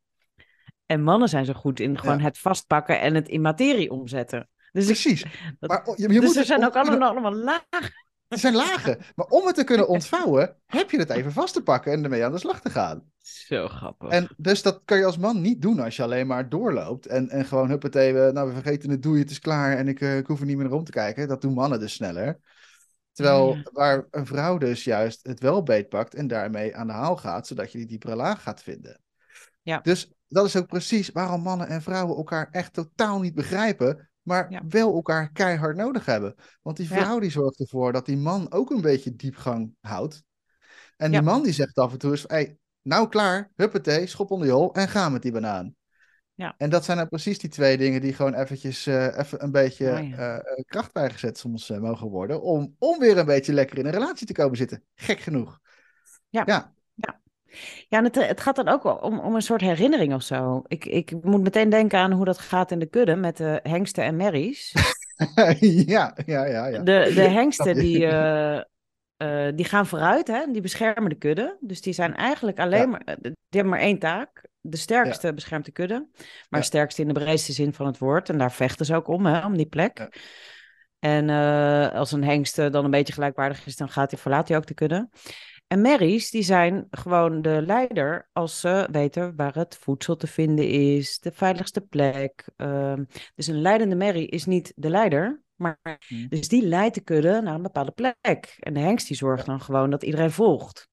En 0.87 1.03
mannen 1.03 1.29
zijn 1.29 1.45
zo 1.45 1.53
goed 1.53 1.81
in 1.81 1.99
gewoon 1.99 2.19
Ja. 2.19 2.25
het 2.25 2.39
vastpakken 2.39 3.01
en 3.01 3.15
het 3.15 3.29
in 3.29 3.41
materie 3.41 3.91
omzetten. 3.91 4.49
Dus, 4.73 4.83
ik, 4.83 4.91
precies. 4.93 5.23
dat- 5.61 5.71
Maar 5.71 5.83
je, 5.97 6.03
je 6.03 6.09
dus 6.09 6.25
moet 6.25 6.37
er 6.37 6.45
zijn 6.45 6.65
ook 6.65 6.77
allemaal, 6.77 7.09
allemaal 7.09 7.35
lagen. 7.35 7.93
Er 8.35 8.41
zijn 8.41 8.55
lagen. 8.55 8.99
Maar 9.15 9.27
om 9.27 9.47
het 9.47 9.55
te 9.55 9.65
kunnen 9.65 9.89
ontvouwen, 9.89 10.57
heb 10.67 10.91
je 10.91 10.99
het 10.99 11.11
even 11.11 11.33
vast 11.33 11.55
te 11.55 11.63
pakken 11.63 11.93
en 11.93 12.05
ermee 12.05 12.25
aan 12.25 12.33
de 12.33 12.39
slag 12.39 12.61
te 12.61 12.71
gaan. 12.71 13.13
Zo 13.19 13.69
grappig. 13.69 14.09
En 14.09 14.29
dus 14.37 14.63
dat 14.63 14.83
kan 14.85 14.99
je 14.99 15.05
als 15.05 15.19
man 15.19 15.41
niet 15.41 15.63
doen 15.63 15.81
als 15.81 15.97
je 15.97 16.03
alleen 16.03 16.27
maar 16.27 16.49
doorloopt. 16.49 17.07
En, 17.07 17.29
en 17.29 17.45
gewoon 17.45 17.69
huppatee, 17.69 18.15
we, 18.15 18.31
nou 18.33 18.49
we 18.49 18.55
vergeten 18.55 18.91
het 18.91 19.03
doei, 19.03 19.21
het 19.21 19.31
is 19.31 19.39
klaar 19.39 19.77
en 19.77 19.89
ik, 19.89 20.01
eh, 20.01 20.17
ik 20.17 20.27
hoef 20.27 20.41
er 20.41 20.47
niet 20.47 20.57
meer 20.57 20.73
om 20.73 20.85
te 20.85 20.91
kijken. 20.91 21.29
Dat 21.29 21.41
doen 21.41 21.55
mannen 21.55 21.81
dus 21.81 21.93
sneller. 21.93 22.41
Terwijl 23.13 23.55
Ja. 23.55 23.63
waar 23.73 24.07
een 24.11 24.27
vrouw 24.27 24.59
dus 24.59 24.85
juist 24.85 25.27
het 25.27 25.41
wel 25.41 25.63
beetpakt 25.63 26.15
en 26.15 26.27
daarmee 26.27 26.77
aan 26.77 26.87
de 26.87 26.93
haal 26.93 27.17
gaat, 27.17 27.47
zodat 27.47 27.73
je 27.73 27.79
die 27.79 27.87
diepere 27.87 28.17
laag 28.17 28.43
gaat 28.43 28.63
vinden. 28.63 29.01
Ja. 29.63 29.81
Dus 29.81 30.13
dat 30.29 30.47
is 30.47 30.57
ook 30.57 30.67
precies 30.67 31.11
waarom 31.11 31.43
mannen 31.43 31.69
en 31.69 31.83
vrouwen 31.83 32.17
elkaar 32.17 32.49
echt 32.51 32.73
totaal 32.73 33.21
niet 33.21 33.35
begrijpen, 33.35 34.11
maar 34.25 34.51
Ja. 34.51 34.63
wel 34.69 34.95
elkaar 34.95 35.33
keihard 35.33 35.77
nodig 35.77 36.05
hebben. 36.07 36.35
Want 36.63 36.77
die 36.77 36.89
Ja. 36.89 36.95
vrouw 37.03 37.19
die 37.19 37.31
zorgt 37.31 37.61
ervoor 37.61 37.93
dat 37.93 38.07
die 38.07 38.17
man 38.17 38.53
ook 38.53 38.71
een 38.71 38.81
beetje 38.81 39.17
diepgang 39.17 39.75
houdt. 39.81 40.23
En 40.97 41.11
die 41.11 41.23
man 41.23 41.43
die 41.43 41.53
zegt 41.53 41.79
af 41.79 41.93
en 41.93 41.99
toe 41.99 42.11
eens, 42.11 42.25
hey, 42.27 42.57
nou 42.83 43.09
klaar, 43.09 43.51
huppatee, 43.57 44.07
schop 44.07 44.31
onder 44.31 44.47
je 44.47 44.53
hol 44.53 44.75
en 44.75 44.89
ga 44.89 45.09
met 45.09 45.23
die 45.23 45.33
banaan. 45.33 45.75
Ja. 46.35 46.55
En 46.59 46.71
dat 46.71 46.85
zijn 46.85 46.97
dan 46.97 47.09
precies 47.09 47.39
die 47.39 47.51
twee 47.51 47.77
dingen 47.77 48.01
die 48.01 48.13
gewoon 48.13 48.35
eventjes 48.35 48.87
eh, 48.87 49.19
even 49.19 49.43
een 49.43 49.51
beetje 49.51 49.93
Oh 49.93 50.09
ja. 50.09 50.39
eh, 50.39 50.65
kracht 50.65 50.93
bijgezet 50.93 51.39
soms 51.39 51.71
eh, 51.71 51.79
mogen 51.79 52.09
worden. 52.09 52.43
Om, 52.43 52.75
om 52.79 52.99
weer 52.99 53.19
een 53.19 53.27
beetje 53.27 53.53
lekker 53.53 53.79
in 53.79 53.87
een 53.87 53.93
relatie 53.93 54.27
te 54.27 54.33
komen 54.33 54.57
zitten. 54.57 54.83
Gek 54.95 55.21
genoeg. 55.21 55.61
Ja. 56.29 56.43
Ja. 56.47 56.74
Ja, 57.89 57.99
en 57.99 58.05
het, 58.05 58.15
het 58.15 58.41
gaat 58.41 58.57
dan 58.57 58.69
ook 58.69 58.83
wel 58.83 58.95
om, 58.97 59.19
om 59.19 59.35
een 59.35 59.43
soort 59.43 59.61
herinnering 59.61 60.15
of 60.15 60.23
zo. 60.23 60.63
Ik, 60.67 60.85
ik 60.85 61.13
moet 61.23 61.43
meteen 61.43 61.69
denken 61.69 61.99
aan 61.99 62.13
hoe 62.13 62.25
dat 62.25 62.39
gaat 62.39 62.71
in 62.71 62.79
de 62.79 62.87
kudde 62.87 63.17
met 63.17 63.37
de 63.37 63.61
hengsten 63.63 64.05
en 64.05 64.17
merries. 64.17 64.73
ja, 65.87 66.17
ja, 66.27 66.45
ja, 66.45 66.67
ja. 66.67 66.79
De, 66.79 67.13
de 67.15 67.29
hengsten 67.29 67.75
die, 67.75 68.07
eh, 68.07 68.57
eh, 69.17 69.55
die 69.55 69.65
gaan 69.65 69.87
vooruit, 69.87 70.27
hè? 70.27 70.45
die 70.53 70.63
beschermen 70.63 71.11
de 71.11 71.19
kudde. 71.19 71.57
Dus 71.61 71.81
die 71.81 71.93
zijn 71.93 72.15
eigenlijk 72.15 72.59
alleen 72.59 72.81
Ja. 72.81 72.87
maar, 72.87 73.03
eh, 73.05 73.15
die 73.23 73.33
hebben 73.49 73.73
maar 73.73 73.81
één 73.83 73.99
taak. 73.99 74.47
De 74.61 74.77
sterkste 74.77 75.35
beschermt 75.35 75.65
de 75.65 75.73
kudde. 75.73 76.09
Maar 76.49 76.61
Ja. 76.61 76.67
sterkste 76.67 77.03
in 77.03 77.09
de 77.09 77.15
breedste 77.15 77.53
zin 77.53 77.73
van 77.73 77.87
het 77.87 77.99
woord. 77.99 78.29
En 78.29 78.39
daar 78.39 78.53
vechten 78.53 78.87
ze 78.87 78.95
ook 78.95 79.09
om, 79.09 79.27
hè, 79.27 79.47
om 79.47 79.57
die 79.57 79.67
plek. 79.67 79.99
Ja. 79.99 80.09
En 80.99 81.31
eh, 81.31 81.93
als 81.93 82.13
een 82.13 82.25
hengst 82.25 82.59
eh, 82.59 82.71
dan 82.71 82.85
een 82.85 82.91
beetje 82.91 83.13
gelijkwaardig 83.13 83.67
is, 83.67 83.77
dan 83.77 83.89
gaat 83.89 84.11
hij, 84.11 84.21
verlaat 84.21 84.49
hij 84.49 84.57
ook 84.57 84.67
de 84.67 84.75
kudde. 84.75 85.09
En 85.67 85.81
merries, 85.81 86.31
die 86.31 86.43
zijn 86.43 86.87
gewoon 86.91 87.43
de 87.43 87.63
leider 87.67 88.29
als 88.33 88.61
ze 88.61 88.89
weten 88.91 89.37
waar 89.37 89.55
het 89.55 89.77
voedsel 89.81 90.17
te 90.17 90.27
vinden 90.27 90.69
is, 90.69 91.19
de 91.19 91.33
veiligste 91.33 91.81
plek. 91.81 92.45
Ehm, 92.57 93.05
dus 93.35 93.47
een 93.47 93.61
leidende 93.61 93.97
merrie 93.97 94.29
is 94.29 94.45
niet 94.45 94.73
de 94.77 94.91
leider, 94.91 95.43
maar 95.55 95.79
Hmm. 96.09 96.29
dus 96.29 96.49
die 96.49 96.67
leidt 96.67 96.95
de 96.95 97.01
kudde 97.01 97.41
naar 97.41 97.55
een 97.55 97.63
bepaalde 97.63 97.91
plek. 97.91 98.57
En 98.61 98.75
de 98.75 98.81
hengst 98.81 99.09
die 99.09 99.17
zorgt 99.17 99.47
dan 99.47 99.61
gewoon 99.61 99.91
dat 99.91 100.03
iedereen 100.03 100.31
volgt. 100.31 100.89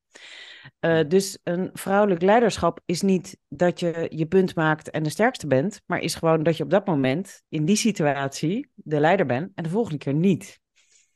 Uh, 0.79 0.99
dus 1.07 1.37
een 1.43 1.69
vrouwelijk 1.73 2.21
leiderschap 2.21 2.79
is 2.85 3.01
niet 3.01 3.37
dat 3.47 3.79
je 3.79 4.07
je 4.09 4.25
punt 4.25 4.55
maakt 4.55 4.89
en 4.89 5.03
de 5.03 5.09
sterkste 5.09 5.47
bent, 5.47 5.81
maar 5.85 5.99
is 5.99 6.15
gewoon 6.15 6.43
dat 6.43 6.57
je 6.57 6.63
op 6.63 6.69
dat 6.69 6.85
moment 6.85 7.43
in 7.49 7.65
die 7.65 7.75
situatie 7.75 8.69
de 8.73 8.99
leider 8.99 9.25
bent 9.25 9.51
en 9.55 9.63
de 9.63 9.69
volgende 9.69 9.97
keer 9.97 10.13
niet. 10.13 10.59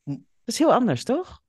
Hm. 0.04 0.12
Dat 0.12 0.20
is 0.46 0.58
heel 0.58 0.74
anders, 0.74 1.04
toch? 1.04 1.44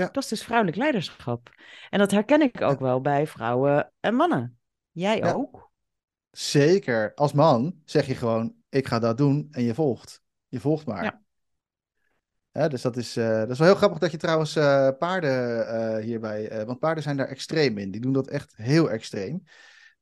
Ja. 0.00 0.08
Dat 0.12 0.22
is 0.22 0.28
dus 0.28 0.42
vrouwelijk 0.42 0.76
leiderschap. 0.76 1.50
En 1.90 1.98
dat 1.98 2.10
herken 2.10 2.42
ik 2.42 2.60
ook 2.60 2.80
wel 2.80 3.00
bij 3.00 3.26
vrouwen 3.26 3.92
en 4.00 4.14
mannen. 4.14 4.58
Jij 4.90 5.34
ook? 5.34 5.70
Zeker. 6.30 7.14
Als 7.14 7.32
man 7.32 7.80
zeg 7.84 8.06
je 8.06 8.14
gewoon, 8.14 8.54
ik 8.68 8.86
ga 8.86 8.98
dat 8.98 9.18
doen 9.18 9.48
en 9.50 9.62
je 9.62 9.74
volgt. 9.74 10.22
Je 10.48 10.60
volgt 10.60 10.86
maar. 10.86 11.20
Ja. 12.52 12.68
Dus 12.68 12.82
dat 12.82 12.96
is, 12.96 13.16
uh, 13.16 13.38
dat 13.38 13.50
is 13.50 13.58
wel 13.58 13.66
heel 13.66 13.76
grappig 13.76 13.98
dat 13.98 14.10
je 14.10 14.16
trouwens 14.16 14.56
uh, 14.56 14.88
paarden 14.98 15.66
uh, 15.66 16.04
hierbij. 16.04 16.66
want 16.66 16.78
paarden 16.78 17.02
zijn 17.02 17.16
daar 17.16 17.28
extreem 17.28 17.78
in. 17.78 17.90
Die 17.90 18.00
doen 18.00 18.12
dat 18.12 18.28
echt 18.28 18.56
heel 18.56 18.90
extreem. 18.90 19.42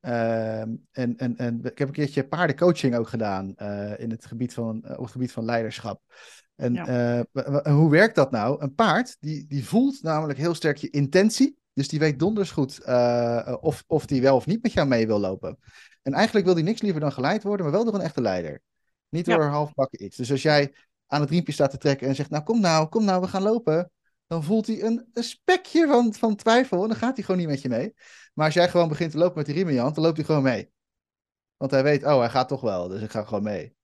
Ehm, 0.00 0.74
en, 0.92 1.16
en, 1.16 1.36
en 1.36 1.64
ik 1.64 1.78
heb 1.78 1.88
een 1.88 1.94
keertje 1.94 2.28
paardencoaching 2.28 2.96
ook 2.96 3.08
gedaan 3.08 3.54
in 3.96 4.10
het 4.10 4.26
gebied 4.26 4.54
van, 4.54 4.76
op 4.76 5.02
het 5.02 5.10
gebied 5.10 5.32
van 5.32 5.44
leiderschap. 5.44 6.00
En 6.58 7.70
hoe 7.70 7.90
werkt 7.90 8.14
dat 8.14 8.30
nou? 8.30 8.62
Een 8.62 8.74
paard 8.74 9.16
die, 9.20 9.46
die 9.46 9.64
voelt 9.64 10.02
namelijk 10.02 10.38
heel 10.38 10.54
sterk 10.54 10.76
je 10.76 10.90
intentie. 10.90 11.58
Dus 11.72 11.88
die 11.88 11.98
weet 11.98 12.18
donders 12.18 12.50
goed 12.50 12.84
of, 13.60 13.84
of 13.86 14.06
die 14.06 14.22
wel 14.22 14.36
of 14.36 14.46
niet 14.46 14.62
met 14.62 14.72
jou 14.72 14.88
mee 14.88 15.06
wil 15.06 15.18
lopen. 15.18 15.58
En 16.02 16.12
eigenlijk 16.12 16.46
wil 16.46 16.54
die 16.54 16.64
niks 16.64 16.80
liever 16.80 17.00
dan 17.00 17.12
geleid 17.12 17.42
worden, 17.42 17.66
maar 17.66 17.74
wel 17.74 17.84
door 17.84 17.94
een 17.94 18.00
echte 18.00 18.20
leider. 18.20 18.60
Niet 19.08 19.24
door 19.24 19.42
ja. 19.42 19.48
halfbakken 19.48 20.04
iets. 20.04 20.16
Dus 20.16 20.30
als 20.30 20.42
jij 20.42 20.74
aan 21.06 21.20
het 21.20 21.30
riempje 21.30 21.52
staat 21.52 21.70
te 21.70 21.78
trekken 21.78 22.08
en 22.08 22.14
zegt, 22.14 22.30
nou 22.30 22.44
kom 22.44 22.60
nou, 22.60 22.88
kom 22.88 23.04
nou, 23.04 23.20
we 23.20 23.28
gaan 23.28 23.42
lopen. 23.42 23.90
Dan 24.26 24.44
voelt 24.44 24.66
hij 24.66 24.82
een, 24.82 25.08
een 25.12 25.24
spekje 25.24 25.86
van, 25.86 26.14
van 26.14 26.36
twijfel 26.36 26.82
en 26.82 26.88
dan 26.88 26.96
gaat 26.96 27.14
hij 27.14 27.24
gewoon 27.24 27.40
niet 27.40 27.50
met 27.50 27.62
je 27.62 27.68
mee. 27.68 27.94
Maar 28.34 28.44
als 28.44 28.54
jij 28.54 28.68
gewoon 28.68 28.88
begint 28.88 29.10
te 29.10 29.18
lopen 29.18 29.36
met 29.36 29.46
die 29.46 29.54
riem 29.54 29.68
in 29.68 29.74
je 29.74 29.80
hand, 29.80 29.94
dan 29.94 30.04
loopt 30.04 30.16
hij 30.16 30.26
gewoon 30.26 30.42
mee. 30.42 30.70
Want 31.56 31.70
hij 31.70 31.82
weet, 31.82 32.04
oh, 32.04 32.18
hij 32.18 32.30
gaat 32.30 32.48
toch 32.48 32.60
wel, 32.60 32.88
dus 32.88 33.02
ik 33.02 33.10
ga 33.10 33.24
gewoon 33.24 33.42
mee. 33.42 33.76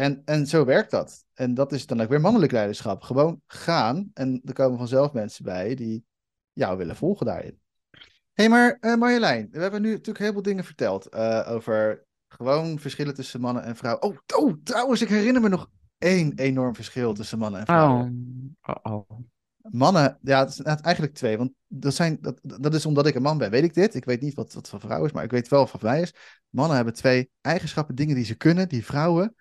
En, 0.00 0.22
en 0.24 0.46
zo 0.46 0.64
werkt 0.64 0.90
dat. 0.90 1.24
En 1.34 1.54
dat 1.54 1.72
is 1.72 1.86
dan 1.86 2.00
ook 2.00 2.08
weer 2.08 2.20
mannelijk 2.20 2.52
leiderschap. 2.52 3.02
Gewoon 3.02 3.42
gaan 3.46 4.10
en 4.14 4.40
er 4.44 4.52
komen 4.52 4.78
vanzelf 4.78 5.12
mensen 5.12 5.44
bij 5.44 5.74
die 5.74 6.04
jou 6.52 6.76
willen 6.78 6.96
volgen 6.96 7.26
daarin. 7.26 7.60
Hé, 7.90 8.00
hey, 8.32 8.48
maar 8.48 8.76
uh, 8.80 8.96
Marjolein, 8.96 9.48
we 9.50 9.60
hebben 9.60 9.82
nu 9.82 9.90
natuurlijk 9.90 10.18
heel 10.18 10.32
veel 10.32 10.42
dingen 10.42 10.64
verteld 10.64 11.14
uh, 11.14 11.46
over 11.50 12.04
gewoon 12.28 12.78
verschillen 12.78 13.14
tussen 13.14 13.40
mannen 13.40 13.62
en 13.62 13.76
vrouwen. 13.76 14.02
Oh, 14.02 14.16
oh, 14.36 14.54
trouwens, 14.64 15.02
ik 15.02 15.08
herinner 15.08 15.42
me 15.42 15.48
nog 15.48 15.70
één 15.98 16.32
enorm 16.36 16.74
verschil 16.74 17.14
tussen 17.14 17.38
mannen 17.38 17.60
en 17.60 17.66
vrouwen. 17.66 18.56
Oh. 18.62 18.74
oh, 18.82 18.94
oh. 19.08 19.18
Mannen, 19.62 20.18
ja, 20.22 20.40
het 20.40 20.48
is 20.48 20.60
eigenlijk 20.60 21.14
twee. 21.14 21.38
Want 21.38 21.52
dat, 21.66 21.94
zijn, 21.94 22.18
dat, 22.20 22.40
dat 22.42 22.74
is 22.74 22.86
omdat 22.86 23.06
ik 23.06 23.14
een 23.14 23.22
man 23.22 23.38
ben, 23.38 23.50
weet 23.50 23.64
ik 23.64 23.74
dit. 23.74 23.94
Ik 23.94 24.04
weet 24.04 24.20
niet 24.20 24.34
wat, 24.34 24.52
wat 24.52 24.68
van 24.68 24.80
vrouw 24.80 25.04
is, 25.04 25.12
maar 25.12 25.24
ik 25.24 25.30
weet 25.30 25.48
wel 25.48 25.60
wat 25.60 25.70
van 25.70 25.80
mij 25.82 26.00
is. 26.00 26.14
Mannen 26.48 26.76
hebben 26.76 26.94
twee 26.94 27.30
eigenschappen, 27.40 27.94
dingen 27.94 28.14
die 28.14 28.24
ze 28.24 28.34
kunnen, 28.34 28.68
die 28.68 28.84
vrouwen 28.84 29.34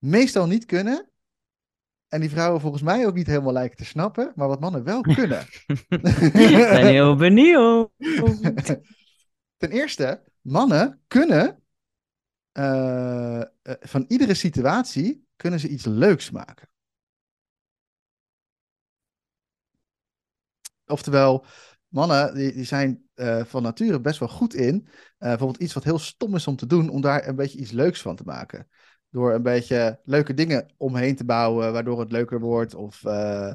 meestal 0.00 0.46
niet 0.46 0.64
kunnen. 0.64 1.10
En 2.08 2.20
die 2.20 2.30
vrouwen 2.30 2.60
volgens 2.60 2.82
mij 2.82 3.06
ook 3.06 3.14
niet 3.14 3.26
helemaal 3.26 3.52
lijken 3.52 3.76
te 3.76 3.84
snappen, 3.84 4.32
maar 4.34 4.48
wat 4.48 4.60
mannen 4.60 4.84
wel 4.84 5.00
kunnen. 5.00 5.40
Ik 5.88 6.30
ben 6.70 6.86
heel 6.86 7.16
benieuwd. 7.16 7.90
Ten 9.56 9.70
eerste, 9.70 10.22
mannen 10.40 11.00
kunnen 11.06 11.62
uh, 12.52 13.42
van 13.80 14.04
iedere 14.08 14.34
situatie 14.34 15.26
kunnen 15.36 15.60
ze 15.60 15.68
iets 15.68 15.84
leuks 15.84 16.30
maken. 16.30 16.68
Oftewel, 20.86 21.44
mannen 21.88 22.34
die, 22.34 22.52
die 22.52 22.64
zijn 22.64 23.08
uh, 23.14 23.44
van 23.44 23.62
nature 23.62 24.00
best 24.00 24.18
wel 24.18 24.28
goed 24.28 24.54
in. 24.54 24.74
Uh, 24.84 24.92
bijvoorbeeld 25.18 25.62
iets 25.62 25.72
wat 25.72 25.84
heel 25.84 25.98
stom 25.98 26.34
is 26.34 26.46
om 26.46 26.56
te 26.56 26.66
doen, 26.66 26.88
om 26.88 27.00
daar 27.00 27.28
een 27.28 27.36
beetje 27.36 27.58
iets 27.58 27.70
leuks 27.70 28.02
van 28.02 28.16
te 28.16 28.24
maken. 28.24 28.68
Door 29.10 29.34
een 29.34 29.42
beetje 29.42 30.00
leuke 30.04 30.34
dingen 30.34 30.72
omheen 30.76 31.16
te 31.16 31.24
bouwen, 31.24 31.72
waardoor 31.72 32.00
het 32.00 32.12
leuker 32.12 32.40
wordt. 32.40 32.74
Of 32.74 33.04
uh, 33.04 33.52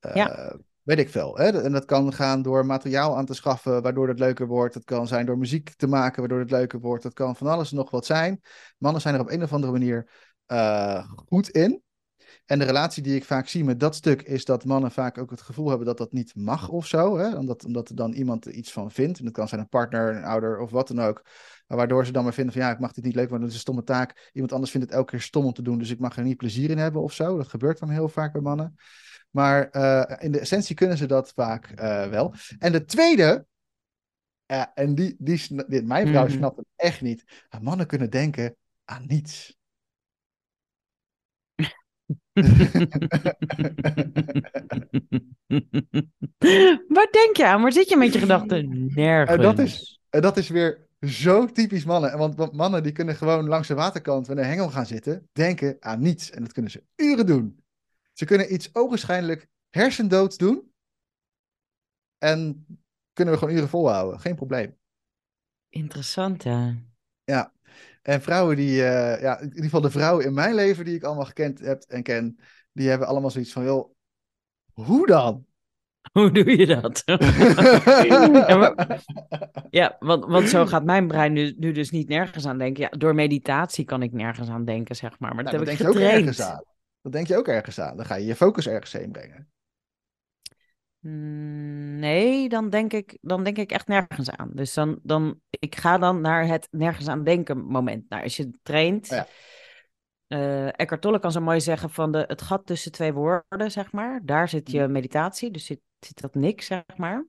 ja. 0.00 0.56
weet 0.82 0.98
ik 0.98 1.10
veel. 1.10 1.36
Hè? 1.36 1.62
En 1.62 1.72
dat 1.72 1.84
kan 1.84 2.12
gaan 2.12 2.42
door 2.42 2.66
materiaal 2.66 3.16
aan 3.16 3.26
te 3.26 3.34
schaffen, 3.34 3.82
waardoor 3.82 4.08
het 4.08 4.18
leuker 4.18 4.46
wordt. 4.46 4.74
Dat 4.74 4.84
kan 4.84 5.06
zijn 5.06 5.26
door 5.26 5.38
muziek 5.38 5.70
te 5.76 5.86
maken, 5.86 6.20
waardoor 6.20 6.38
het 6.38 6.50
leuker 6.50 6.80
wordt. 6.80 7.02
Dat 7.02 7.12
kan 7.12 7.36
van 7.36 7.46
alles 7.46 7.70
en 7.70 7.76
nog 7.76 7.90
wat 7.90 8.06
zijn. 8.06 8.40
Mannen 8.78 9.00
zijn 9.00 9.14
er 9.14 9.20
op 9.20 9.30
een 9.30 9.42
of 9.42 9.52
andere 9.52 9.72
manier 9.72 10.10
uh, 10.46 11.04
goed 11.26 11.48
in. 11.48 11.82
En 12.50 12.58
de 12.58 12.64
relatie 12.64 13.02
die 13.02 13.14
ik 13.14 13.24
vaak 13.24 13.48
zie 13.48 13.64
met 13.64 13.80
dat 13.80 13.94
stuk 13.94 14.22
is 14.22 14.44
dat 14.44 14.64
mannen 14.64 14.90
vaak 14.90 15.18
ook 15.18 15.30
het 15.30 15.40
gevoel 15.40 15.68
hebben 15.68 15.86
dat 15.86 15.98
dat 15.98 16.12
niet 16.12 16.34
mag 16.34 16.68
of 16.68 16.86
zo. 16.86 17.18
Hè? 17.18 17.36
Omdat, 17.36 17.64
omdat 17.64 17.88
er 17.88 17.94
dan 17.94 18.12
iemand 18.12 18.46
er 18.46 18.52
iets 18.52 18.72
van 18.72 18.90
vindt. 18.90 19.18
En 19.18 19.24
dat 19.24 19.32
kan 19.32 19.48
zijn 19.48 19.60
een 19.60 19.68
partner, 19.68 20.16
een 20.16 20.24
ouder 20.24 20.58
of 20.58 20.70
wat 20.70 20.88
dan 20.88 21.00
ook. 21.00 21.24
Waardoor 21.66 22.06
ze 22.06 22.12
dan 22.12 22.24
maar 22.24 22.34
vinden 22.34 22.52
van 22.52 22.62
ja, 22.62 22.70
ik 22.70 22.78
mag 22.78 22.92
dit 22.92 23.04
niet 23.04 23.14
leuk, 23.14 23.28
want 23.28 23.40
dat 23.40 23.48
is 23.48 23.54
een 23.54 23.60
stomme 23.60 23.82
taak. 23.82 24.30
Iemand 24.32 24.52
anders 24.52 24.70
vindt 24.70 24.86
het 24.86 24.96
elke 24.96 25.10
keer 25.10 25.20
stom 25.20 25.44
om 25.44 25.52
te 25.52 25.62
doen, 25.62 25.78
dus 25.78 25.90
ik 25.90 25.98
mag 25.98 26.16
er 26.16 26.22
niet 26.22 26.36
plezier 26.36 26.70
in 26.70 26.78
hebben 26.78 27.02
of 27.02 27.12
zo. 27.12 27.36
Dat 27.36 27.48
gebeurt 27.48 27.78
dan 27.78 27.90
heel 27.90 28.08
vaak 28.08 28.32
bij 28.32 28.42
mannen. 28.42 28.74
Maar 29.30 29.68
uh, 29.72 30.16
in 30.24 30.32
de 30.32 30.40
essentie 30.40 30.76
kunnen 30.76 30.96
ze 30.96 31.06
dat 31.06 31.32
vaak 31.34 31.80
uh, 31.80 32.08
wel. 32.08 32.34
En 32.58 32.72
de 32.72 32.84
tweede, 32.84 33.46
ja, 34.46 34.74
en 34.74 34.94
die, 34.94 35.16
die, 35.18 35.64
die 35.68 35.82
mijn 35.82 36.06
vrouw 36.06 36.22
mm 36.22 36.28
-hmm. 36.28 36.36
snapt 36.36 36.56
het 36.56 36.66
echt 36.76 37.00
niet. 37.00 37.46
Mannen 37.60 37.86
kunnen 37.86 38.10
denken 38.10 38.56
aan 38.84 39.04
niets. 39.06 39.58
Waar 46.88 47.08
denk 47.10 47.36
je 47.36 47.46
aan? 47.46 47.62
Waar 47.62 47.72
zit 47.72 47.88
je 47.88 47.96
met 47.96 48.12
je 48.12 48.18
gedachten? 48.18 48.90
Nergens. 48.94 49.36
En 49.36 49.42
dat 49.42 49.58
is, 49.58 50.00
en 50.10 50.20
dat 50.20 50.36
is 50.36 50.48
weer 50.48 50.88
zo 51.00 51.46
typisch 51.46 51.84
mannen. 51.84 52.18
Want, 52.18 52.36
want 52.36 52.52
mannen 52.52 52.82
die 52.82 52.92
kunnen 52.92 53.14
gewoon 53.14 53.48
langs 53.48 53.68
de 53.68 53.74
waterkant, 53.74 54.26
wanneer 54.26 54.44
hengel 54.44 54.70
gaan 54.70 54.86
zitten, 54.86 55.28
denken 55.32 55.76
aan 55.80 56.00
niets. 56.00 56.30
En 56.30 56.42
dat 56.42 56.52
kunnen 56.52 56.70
ze 56.70 56.84
uren 56.96 57.26
doen. 57.26 57.64
Ze 58.12 58.24
kunnen 58.24 58.52
iets 58.52 58.74
ogenschijnlijk 58.74 59.48
hersendoods 59.70 60.36
doen. 60.36 60.72
En 62.18 62.66
kunnen 63.12 63.34
we 63.34 63.40
gewoon 63.40 63.56
uren 63.56 63.68
volhouden. 63.68 64.20
Geen 64.20 64.34
probleem. 64.34 64.78
Interessant, 65.68 66.42
hè? 66.42 66.72
Ja. 67.24 67.52
En 68.10 68.22
vrouwen 68.22 68.56
die, 68.56 68.76
uh, 68.76 69.20
ja, 69.20 69.38
in 69.38 69.48
ieder 69.48 69.64
geval 69.64 69.80
de 69.80 69.90
vrouwen 69.90 70.24
in 70.24 70.34
mijn 70.34 70.54
leven 70.54 70.84
die 70.84 70.94
ik 70.94 71.02
allemaal 71.02 71.24
gekend 71.24 71.58
heb 71.58 71.82
en 71.88 72.02
ken, 72.02 72.38
die 72.72 72.88
hebben 72.88 73.08
allemaal 73.08 73.30
zoiets 73.30 73.52
van, 73.52 73.64
joh, 73.64 73.90
hoe 74.72 75.06
dan? 75.06 75.44
Hoe 76.12 76.30
doe 76.30 76.56
je 76.56 76.66
dat? 76.66 77.02
ja, 79.80 79.96
want, 79.98 80.24
want 80.24 80.48
zo 80.48 80.66
gaat 80.66 80.84
mijn 80.84 81.06
brein 81.06 81.32
nu, 81.32 81.54
nu 81.58 81.72
dus 81.72 81.90
niet 81.90 82.08
nergens 82.08 82.46
aan 82.46 82.58
denken. 82.58 82.82
Ja, 82.82 82.88
door 82.88 83.14
meditatie 83.14 83.84
kan 83.84 84.02
ik 84.02 84.12
nergens 84.12 84.48
aan 84.48 84.64
denken, 84.64 84.96
zeg 84.96 85.18
maar. 85.18 85.34
Maar 85.34 85.44
dat 85.44 85.52
nou, 85.52 85.64
heb 85.64 85.72
ik 85.72 85.78
denk 85.78 85.94
je 85.94 85.98
ook 85.98 86.12
ergens 86.12 86.40
aan. 86.40 86.64
Dat 87.02 87.12
denk 87.12 87.26
je 87.26 87.36
ook 87.36 87.48
ergens 87.48 87.80
aan. 87.80 87.96
Dan 87.96 88.06
ga 88.06 88.14
je 88.14 88.26
je 88.26 88.36
focus 88.36 88.68
ergens 88.68 88.92
heen 88.92 89.10
brengen. 89.10 89.50
Nee, 91.00 92.48
dan 92.48 92.70
denk 92.70 92.92
ik, 92.92 93.18
dan 93.20 93.44
denk 93.44 93.56
ik 93.56 93.72
echt 93.72 93.86
nergens 93.86 94.30
aan. 94.30 94.50
Dus 94.54 94.74
dan, 94.74 94.98
dan, 95.02 95.40
ik 95.50 95.76
ga 95.76 95.98
dan 95.98 96.20
naar 96.20 96.46
het 96.46 96.68
nergens 96.70 97.08
aan 97.08 97.24
denken 97.24 97.64
moment. 97.64 98.08
Nou, 98.08 98.22
als 98.22 98.36
je 98.36 98.50
traint, 98.62 99.06
ja. 99.06 99.26
uh, 100.28 100.66
Eckhart 100.66 101.00
Tolle 101.00 101.18
kan 101.18 101.32
zo 101.32 101.40
mooi 101.40 101.60
zeggen 101.60 101.90
van 101.90 102.12
de, 102.12 102.24
het 102.26 102.42
gat 102.42 102.66
tussen 102.66 102.92
twee 102.92 103.12
woorden, 103.12 103.70
zeg 103.70 103.92
maar. 103.92 104.20
Daar 104.24 104.48
zit 104.48 104.70
je 104.70 104.88
meditatie, 104.88 105.50
dus 105.50 105.64
zit, 105.64 105.80
zit 105.98 106.20
dat 106.20 106.34
niks, 106.34 106.66
zeg 106.66 106.82
maar. 106.96 107.26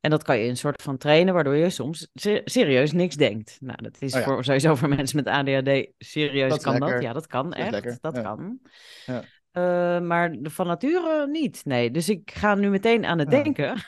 En 0.00 0.10
dat 0.10 0.22
kan 0.22 0.38
je 0.38 0.48
een 0.48 0.56
soort 0.56 0.82
van 0.82 0.96
trainen, 0.96 1.34
waardoor 1.34 1.56
je 1.56 1.70
soms 1.70 2.08
serieus 2.44 2.92
niks 2.92 3.16
denkt. 3.16 3.56
Nou, 3.60 3.82
dat 3.82 3.96
is 4.00 4.14
oh 4.14 4.18
ja. 4.20 4.26
voor, 4.26 4.44
sowieso 4.44 4.74
voor 4.74 4.88
mensen 4.88 5.16
met 5.16 5.26
ADHD 5.26 5.86
serieus 5.98 6.50
dat 6.50 6.62
kan 6.62 6.72
lekker. 6.72 6.92
dat. 6.92 7.02
Ja, 7.02 7.12
dat 7.12 7.26
kan 7.26 7.50
dat 7.50 7.58
echt. 7.58 8.02
Dat 8.02 8.16
ja. 8.16 8.22
kan. 8.22 8.58
Ja. 9.06 9.24
Uh, 9.52 10.00
maar 10.00 10.36
van 10.42 10.66
nature 10.66 11.26
niet. 11.26 11.64
Nee, 11.64 11.90
dus 11.90 12.08
ik 12.08 12.30
ga 12.34 12.54
nu 12.54 12.70
meteen 12.70 13.04
aan 13.04 13.18
het 13.18 13.30
denken. 13.30 13.66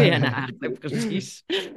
ja, 0.00 0.18
nou, 0.18 0.32
eigenlijk 0.32 0.78
precies. 0.78 1.44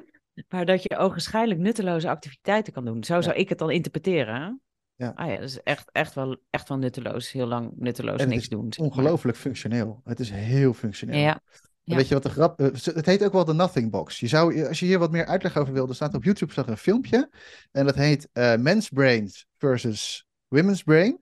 Maar 0.49 0.65
dat 0.65 0.83
je 0.83 0.97
ogenschijnlijk 0.97 1.59
nutteloze 1.59 2.09
activiteiten 2.09 2.73
kan 2.73 2.85
doen. 2.85 3.03
Zo 3.03 3.21
zou 3.21 3.35
ik 3.35 3.49
het 3.49 3.57
dan 3.57 3.71
interpreteren. 3.71 4.61
Ja. 4.95 5.11
Ah 5.15 5.27
ja, 5.29 5.35
dat 5.35 5.49
is 5.49 5.61
echt, 5.63 5.91
echt, 5.91 6.13
wel, 6.13 6.37
echt 6.49 6.69
wel 6.69 6.77
nutteloos. 6.77 7.31
Heel 7.31 7.47
lang 7.47 7.71
nutteloos 7.75 8.19
en 8.19 8.29
niks 8.29 8.49
doen. 8.49 8.73
Ongelooflijk 8.79 9.37
functioneel. 9.37 10.01
Het 10.03 10.19
is 10.19 10.29
heel 10.29 10.73
functioneel. 10.73 11.19
Ja. 11.19 11.41
Ja. 11.83 11.95
Weet 11.95 12.07
je 12.07 12.13
wat 12.13 12.23
de 12.23 12.29
grap 12.29 12.57
Het 12.59 13.05
heet 13.05 13.23
ook 13.23 13.33
wel 13.33 13.45
de 13.45 13.53
Nothing 13.53 13.91
Box. 13.91 14.19
Je 14.19 14.27
zou, 14.27 14.67
als 14.67 14.79
je 14.79 14.85
hier 14.85 14.99
wat 14.99 15.11
meer 15.11 15.25
uitleg 15.25 15.57
over 15.57 15.73
wil, 15.73 15.87
er 15.87 15.95
staat 15.95 16.13
op 16.13 16.23
YouTube 16.23 16.51
staat 16.51 16.67
een 16.67 16.77
filmpje. 16.77 17.29
En 17.71 17.85
dat 17.85 17.95
heet 17.95 18.29
uh, 18.33 18.55
Men's 18.55 18.89
Brains 18.89 19.45
versus 19.57 20.25
Women's 20.47 20.83
Brain. 20.83 21.19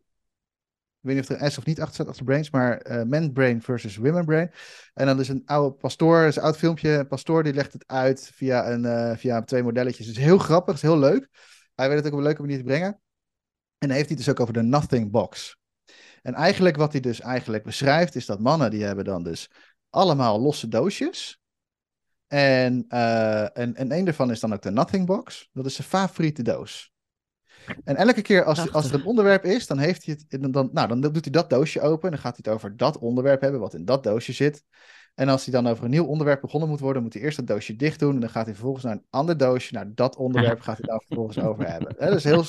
Ik 1.03 1.09
weet 1.09 1.17
niet 1.17 1.29
of 1.29 1.41
er 1.41 1.51
S 1.51 1.57
of 1.57 1.65
niet 1.65 1.79
achter 1.79 1.93
staat, 1.93 2.07
achter 2.07 2.25
Brains, 2.25 2.49
maar 2.49 2.91
uh, 2.91 3.01
Men's 3.01 3.31
Brain 3.33 3.61
versus 3.61 3.97
Women's 3.97 4.25
Brain. 4.25 4.51
En 4.93 5.05
dan 5.05 5.19
is 5.19 5.29
een 5.29 5.41
oude 5.45 5.75
pastoor, 5.75 6.23
is 6.23 6.35
een 6.35 6.43
oud 6.43 6.57
filmpje. 6.57 6.89
Een 6.89 7.07
pastoor 7.07 7.43
die 7.43 7.53
legt 7.53 7.73
het 7.73 7.83
uit 7.87 8.31
via, 8.33 8.71
een, 8.71 8.83
uh, 8.83 9.17
via 9.17 9.43
twee 9.43 9.63
modelletjes. 9.63 10.07
Het 10.07 10.17
is 10.17 10.23
heel 10.23 10.37
grappig, 10.37 10.73
het 10.73 10.83
is 10.83 10.89
heel 10.89 10.99
leuk. 10.99 11.29
Hij 11.75 11.87
weet 11.87 11.97
het 11.97 12.05
ook 12.05 12.11
op 12.11 12.17
een 12.17 12.23
leuke 12.23 12.41
manier 12.41 12.57
te 12.57 12.63
brengen. 12.63 12.87
En 13.77 13.87
dan 13.87 13.89
heeft 13.89 14.07
hij 14.07 14.15
het 14.15 14.25
dus 14.25 14.29
ook 14.29 14.39
over 14.39 14.53
de 14.53 14.61
Nothing 14.61 15.11
Box. 15.11 15.57
En 16.21 16.33
eigenlijk 16.33 16.75
wat 16.75 16.91
hij 16.91 17.01
dus 17.01 17.19
eigenlijk 17.19 17.63
beschrijft, 17.63 18.15
is 18.15 18.25
dat 18.25 18.39
mannen 18.39 18.71
die 18.71 18.83
hebben 18.83 19.05
dan 19.05 19.23
dus 19.23 19.49
allemaal 19.89 20.41
losse 20.41 20.67
doosjes. 20.67 21.41
En, 22.27 22.85
uh, 22.89 23.57
en, 23.57 23.75
en 23.75 23.91
een 23.91 24.05
daarvan 24.05 24.31
is 24.31 24.39
dan 24.39 24.53
ook 24.53 24.61
de 24.61 24.71
Nothing 24.71 25.05
Box. 25.05 25.49
Dat 25.53 25.65
is 25.65 25.75
zijn 25.75 25.87
favoriete 25.87 26.41
doos. 26.41 26.92
En 27.83 27.95
elke 27.95 28.21
keer 28.21 28.43
als, 28.43 28.71
als 28.71 28.89
er 28.89 28.95
een 28.95 29.05
onderwerp 29.05 29.43
is, 29.43 29.67
dan, 29.67 29.77
heeft 29.77 30.05
hij 30.05 30.17
het, 30.29 30.53
dan, 30.53 30.69
nou, 30.73 30.87
dan 30.87 31.01
doet 31.01 31.23
hij 31.23 31.31
dat 31.31 31.49
doosje 31.49 31.81
open. 31.81 32.03
En 32.03 32.11
dan 32.11 32.19
gaat 32.19 32.35
hij 32.35 32.43
het 32.43 32.53
over 32.53 32.77
dat 32.77 32.97
onderwerp 32.97 33.41
hebben, 33.41 33.59
wat 33.59 33.73
in 33.73 33.85
dat 33.85 34.03
doosje 34.03 34.33
zit. 34.33 34.63
En 35.15 35.29
als 35.29 35.45
hij 35.45 35.53
dan 35.53 35.71
over 35.71 35.83
een 35.83 35.89
nieuw 35.89 36.05
onderwerp 36.05 36.41
begonnen 36.41 36.69
moet 36.69 36.79
worden, 36.79 37.03
moet 37.03 37.13
hij 37.13 37.21
eerst 37.21 37.37
dat 37.37 37.47
doosje 37.47 37.75
dicht 37.75 37.99
doen. 37.99 38.13
En 38.13 38.19
dan 38.19 38.29
gaat 38.29 38.45
hij 38.45 38.53
vervolgens 38.53 38.83
naar 38.83 38.93
een 38.93 39.05
ander 39.09 39.37
doosje. 39.37 39.73
Naar 39.73 39.91
dat 39.95 40.15
onderwerp 40.15 40.59
gaat 40.59 40.77
hij 40.77 40.87
daar 40.87 41.03
vervolgens 41.07 41.39
over 41.39 41.67
hebben. 41.67 41.95
Dat 41.97 42.15
is 42.15 42.23
heel. 42.23 42.43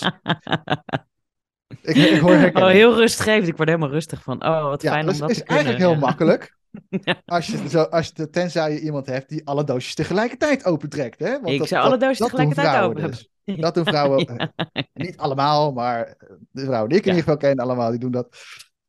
ik, 1.83 1.96
ik 1.96 2.20
hoor 2.20 2.50
Oh, 2.55 2.68
heel 2.68 2.94
rustgevend. 2.94 3.48
Ik 3.48 3.57
word 3.57 3.68
helemaal 3.68 3.90
rustig 3.90 4.22
van. 4.22 4.44
Oh, 4.44 4.62
wat 4.62 4.83
fijn 4.83 5.09
om 5.09 5.18
dat 5.18 5.31
is 5.31 5.38
te 5.38 5.44
eigenlijk 5.44 5.79
heel 5.79 5.96
makkelijk. 5.96 6.57
Als 7.24 7.46
je 7.46 7.68
zo, 7.68 7.82
als 7.82 8.12
je, 8.14 8.30
tenzij 8.30 8.72
je 8.72 8.80
iemand 8.80 9.06
hebt 9.06 9.28
die 9.28 9.46
alle 9.46 9.64
doosjes 9.64 9.94
tegelijkertijd 9.94 10.64
opentrekt. 10.64 11.18
Hè? 11.18 11.30
Want 11.30 11.48
ik 11.48 11.58
dat, 11.58 11.68
zou 11.68 11.84
alle 11.84 11.96
doosjes 11.96 12.18
tegelijkertijd 12.18 12.82
open. 12.82 13.10
Dus. 13.10 13.28
Dat 13.44 13.74
doen 13.74 13.84
vrouwen. 13.84 14.26
Eh, 14.72 14.82
niet 14.92 15.16
allemaal, 15.16 15.72
maar 15.72 16.16
de 16.50 16.64
vrouwen 16.64 16.88
die 16.88 16.98
ik 16.98 17.04
in 17.04 17.10
ieder 17.10 17.24
geval 17.24 17.37
ken, 17.37 17.58
allemaal, 17.58 17.90
die 17.90 17.98
doen 17.98 18.10
dat. 18.10 18.37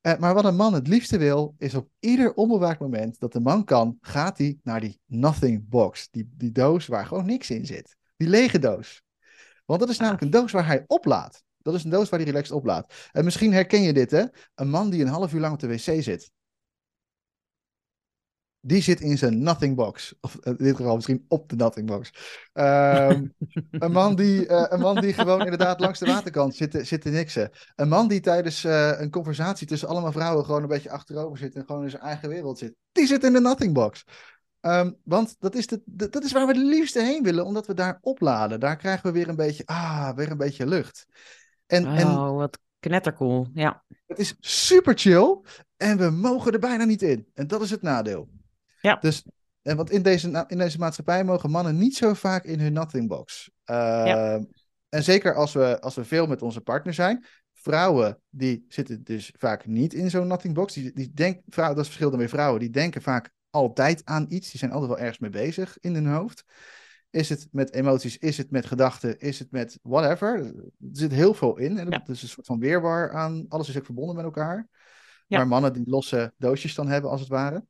Uh, 0.01 0.17
maar 0.17 0.33
wat 0.33 0.45
een 0.45 0.55
man 0.55 0.73
het 0.73 0.87
liefste 0.87 1.17
wil, 1.17 1.55
is 1.57 1.73
op 1.73 1.89
ieder 1.99 2.33
onbewaakt 2.33 2.79
moment 2.79 3.19
dat 3.19 3.33
de 3.33 3.39
man 3.39 3.63
kan, 3.63 3.97
gaat 4.01 4.37
hij 4.37 4.57
naar 4.63 4.79
die 4.79 4.99
nothing 5.05 5.69
box. 5.69 6.07
Die, 6.11 6.33
die 6.37 6.51
doos 6.51 6.87
waar 6.87 7.05
gewoon 7.05 7.25
niks 7.25 7.49
in 7.49 7.65
zit. 7.65 7.95
Die 8.17 8.27
lege 8.27 8.59
doos. 8.59 9.01
Want 9.65 9.79
dat 9.79 9.89
is 9.89 9.97
namelijk 9.97 10.23
een 10.23 10.29
doos 10.29 10.51
waar 10.51 10.65
hij 10.65 10.83
oplaadt. 10.87 11.43
Dat 11.57 11.73
is 11.73 11.83
een 11.83 11.89
doos 11.89 12.09
waar 12.09 12.19
hij 12.19 12.29
relaxed 12.29 12.55
oplaadt. 12.55 13.09
En 13.11 13.23
misschien 13.23 13.53
herken 13.53 13.81
je 13.81 13.93
dit, 13.93 14.11
hè? 14.11 14.23
Een 14.55 14.69
man 14.69 14.89
die 14.89 15.01
een 15.01 15.07
half 15.07 15.33
uur 15.33 15.39
lang 15.39 15.53
op 15.53 15.59
de 15.59 15.67
wc 15.67 16.03
zit 16.03 16.31
die 18.65 18.81
zit 18.81 19.01
in 19.01 19.17
zijn 19.17 19.43
nothing 19.43 19.75
box. 19.75 20.15
Of 20.21 20.37
in 20.41 20.55
dit 20.57 20.75
geval 20.75 20.95
misschien 20.95 21.25
op 21.27 21.49
de 21.49 21.55
nothing 21.55 21.87
box. 21.87 22.11
Um, 22.53 23.33
een, 23.71 23.91
man 23.91 24.15
die, 24.15 24.47
uh, 24.47 24.65
een 24.69 24.79
man 24.79 25.01
die 25.01 25.13
gewoon 25.13 25.39
inderdaad 25.39 25.79
langs 25.79 25.99
de 25.99 26.05
waterkant 26.05 26.55
zit, 26.55 26.87
zit 26.87 27.01
te 27.01 27.09
niksen. 27.09 27.49
Een 27.75 27.87
man 27.87 28.07
die 28.07 28.19
tijdens 28.19 28.63
uh, 28.63 28.99
een 28.99 29.09
conversatie 29.09 29.67
tussen 29.67 29.87
allemaal 29.87 30.11
vrouwen 30.11 30.45
gewoon 30.45 30.61
een 30.61 30.67
beetje 30.67 30.89
achterover 30.89 31.37
zit 31.37 31.55
en 31.55 31.65
gewoon 31.65 31.83
in 31.83 31.89
zijn 31.89 32.01
eigen 32.01 32.29
wereld 32.29 32.57
zit. 32.57 32.75
Die 32.91 33.07
zit 33.07 33.23
in 33.23 33.33
de 33.33 33.39
nothing 33.39 33.73
box. 33.73 34.03
Um, 34.61 34.95
want 35.03 35.35
dat 35.39 35.55
is, 35.55 35.67
de, 35.67 35.81
de, 35.85 36.09
dat 36.09 36.23
is 36.23 36.31
waar 36.31 36.47
we 36.47 36.53
het 36.53 36.61
liefste 36.61 37.01
heen 37.01 37.23
willen, 37.23 37.45
omdat 37.45 37.67
we 37.67 37.73
daar 37.73 37.97
opladen. 38.01 38.59
Daar 38.59 38.77
krijgen 38.77 39.05
we 39.05 39.11
weer 39.11 39.29
een 39.29 39.35
beetje, 39.35 39.65
ah, 39.65 40.15
weer 40.15 40.31
een 40.31 40.37
beetje 40.37 40.67
lucht. 40.67 41.05
En, 41.65 41.85
oh, 41.85 41.99
en, 41.99 42.35
wat 42.35 42.59
knettercool, 42.79 43.47
ja. 43.53 43.83
Het 44.05 44.19
is 44.19 44.35
super 44.39 44.97
chill 44.97 45.41
en 45.77 45.97
we 45.97 46.09
mogen 46.09 46.53
er 46.53 46.59
bijna 46.59 46.83
niet 46.83 47.01
in. 47.01 47.27
En 47.33 47.47
dat 47.47 47.61
is 47.61 47.71
het 47.71 47.81
nadeel. 47.81 48.29
Ja. 48.85 48.95
Dus, 48.95 49.25
en 49.61 49.77
want 49.77 49.91
in 49.91 50.01
deze, 50.01 50.45
in 50.47 50.57
deze 50.57 50.77
maatschappij 50.77 51.23
mogen 51.23 51.51
mannen 51.51 51.77
niet 51.77 51.95
zo 51.95 52.13
vaak 52.13 52.43
in 52.43 52.59
hun 52.59 52.73
nothing 52.73 53.07
box. 53.07 53.51
Uh, 53.65 54.33
En 54.89 55.03
zeker 55.03 55.35
als 55.35 55.53
we, 55.53 55.81
als 55.81 55.95
we 55.95 56.05
veel 56.05 56.27
met 56.27 56.41
onze 56.41 56.61
partner 56.61 56.93
zijn. 56.93 57.25
Vrouwen 57.53 58.21
die 58.29 58.65
zitten 58.67 59.03
dus 59.03 59.33
vaak 59.37 59.65
niet 59.65 59.93
in 59.93 60.09
zo'n 60.09 60.27
nothing 60.27 60.53
box. 60.53 60.73
Die, 60.73 60.93
die 60.93 61.11
denken, 61.13 61.43
vrouwen, 61.47 61.75
dat 61.75 61.85
is 61.85 61.91
verschil 61.91 62.09
dan 62.09 62.19
weer 62.19 62.29
vrouwen. 62.29 62.59
Die 62.59 62.69
denken 62.69 63.01
vaak 63.01 63.31
altijd 63.49 64.01
aan 64.05 64.25
iets. 64.29 64.51
Die 64.51 64.59
zijn 64.59 64.71
altijd 64.71 64.89
wel 64.89 64.99
ergens 64.99 65.19
mee 65.19 65.29
bezig 65.29 65.77
in 65.79 65.93
hun 65.93 66.07
hoofd. 66.07 66.43
Is 67.09 67.29
het 67.29 67.47
met 67.51 67.73
emoties? 67.73 68.17
Is 68.17 68.37
het 68.37 68.51
met 68.51 68.65
gedachten? 68.65 69.19
Is 69.19 69.39
het 69.39 69.51
met 69.51 69.79
whatever? 69.81 70.35
Er 70.35 70.53
zit 70.91 71.11
heel 71.11 71.33
veel 71.33 71.57
in. 71.57 71.77
En 71.77 71.89
ja. 71.89 72.03
is 72.07 72.21
een 72.21 72.27
soort 72.27 72.45
van 72.45 72.59
weerwar 72.59 73.11
aan. 73.11 73.45
Alles 73.47 73.69
is 73.69 73.77
ook 73.77 73.85
verbonden 73.85 74.15
met 74.15 74.25
elkaar. 74.25 74.67
Ja. 75.27 75.37
Maar 75.37 75.47
mannen 75.47 75.73
die 75.73 75.89
losse 75.89 76.33
doosjes 76.37 76.75
dan 76.75 76.87
hebben, 76.87 77.09
als 77.11 77.19
het 77.19 77.29
ware. 77.29 77.65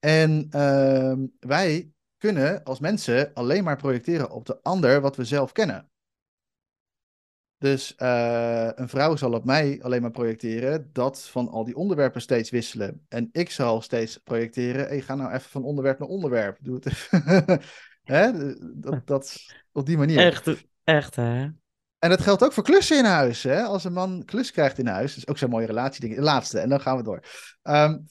En 0.00 0.48
uh, 0.50 1.12
wij 1.38 1.90
kunnen 2.18 2.62
als 2.62 2.80
mensen 2.80 3.30
alleen 3.34 3.64
maar 3.64 3.76
projecteren 3.76 4.30
op 4.30 4.46
de 4.46 4.62
ander 4.62 5.00
wat 5.00 5.16
we 5.16 5.24
zelf 5.24 5.52
kennen. 5.52 5.90
Dus 7.58 7.94
uh, 7.98 8.68
een 8.74 8.88
vrouw 8.88 9.16
zal 9.16 9.32
op 9.32 9.44
mij 9.44 9.78
alleen 9.82 10.02
maar 10.02 10.10
projecteren 10.10 10.90
dat 10.92 11.22
van 11.22 11.48
al 11.48 11.64
die 11.64 11.76
onderwerpen 11.76 12.20
steeds 12.20 12.50
wisselen. 12.50 13.06
En 13.08 13.28
ik 13.32 13.50
zal 13.50 13.80
steeds 13.80 14.18
projecteren, 14.18 14.86
hey, 14.86 15.00
ga 15.00 15.14
nou 15.14 15.32
even 15.32 15.50
van 15.50 15.64
onderwerp 15.64 15.98
naar 15.98 16.08
onderwerp. 16.08 16.58
Doe 16.60 16.74
het 16.74 16.86
even. 16.86 17.60
hè? 18.02 18.32
Dat, 18.74 19.06
dat, 19.06 19.36
op 19.72 19.86
die 19.86 19.98
manier. 19.98 20.18
Echt, 20.18 20.66
echt 20.84 21.16
hè? 21.16 21.48
En 21.98 22.10
dat 22.10 22.20
geldt 22.20 22.44
ook 22.44 22.52
voor 22.52 22.64
klussen 22.64 22.98
in 22.98 23.04
huis. 23.04 23.42
Hè? 23.42 23.62
Als 23.62 23.84
een 23.84 23.92
man 23.92 24.24
klus 24.24 24.50
krijgt 24.50 24.78
in 24.78 24.86
huis, 24.86 25.08
dat 25.14 25.18
is 25.18 25.28
ook 25.28 25.38
zo'n 25.38 25.50
mooie 25.50 25.66
relatie. 25.66 26.14
De 26.14 26.20
laatste, 26.20 26.58
en 26.58 26.68
dan 26.68 26.80
gaan 26.80 26.96
we 26.96 27.02
door. 27.02 27.24
Um, 27.62 28.06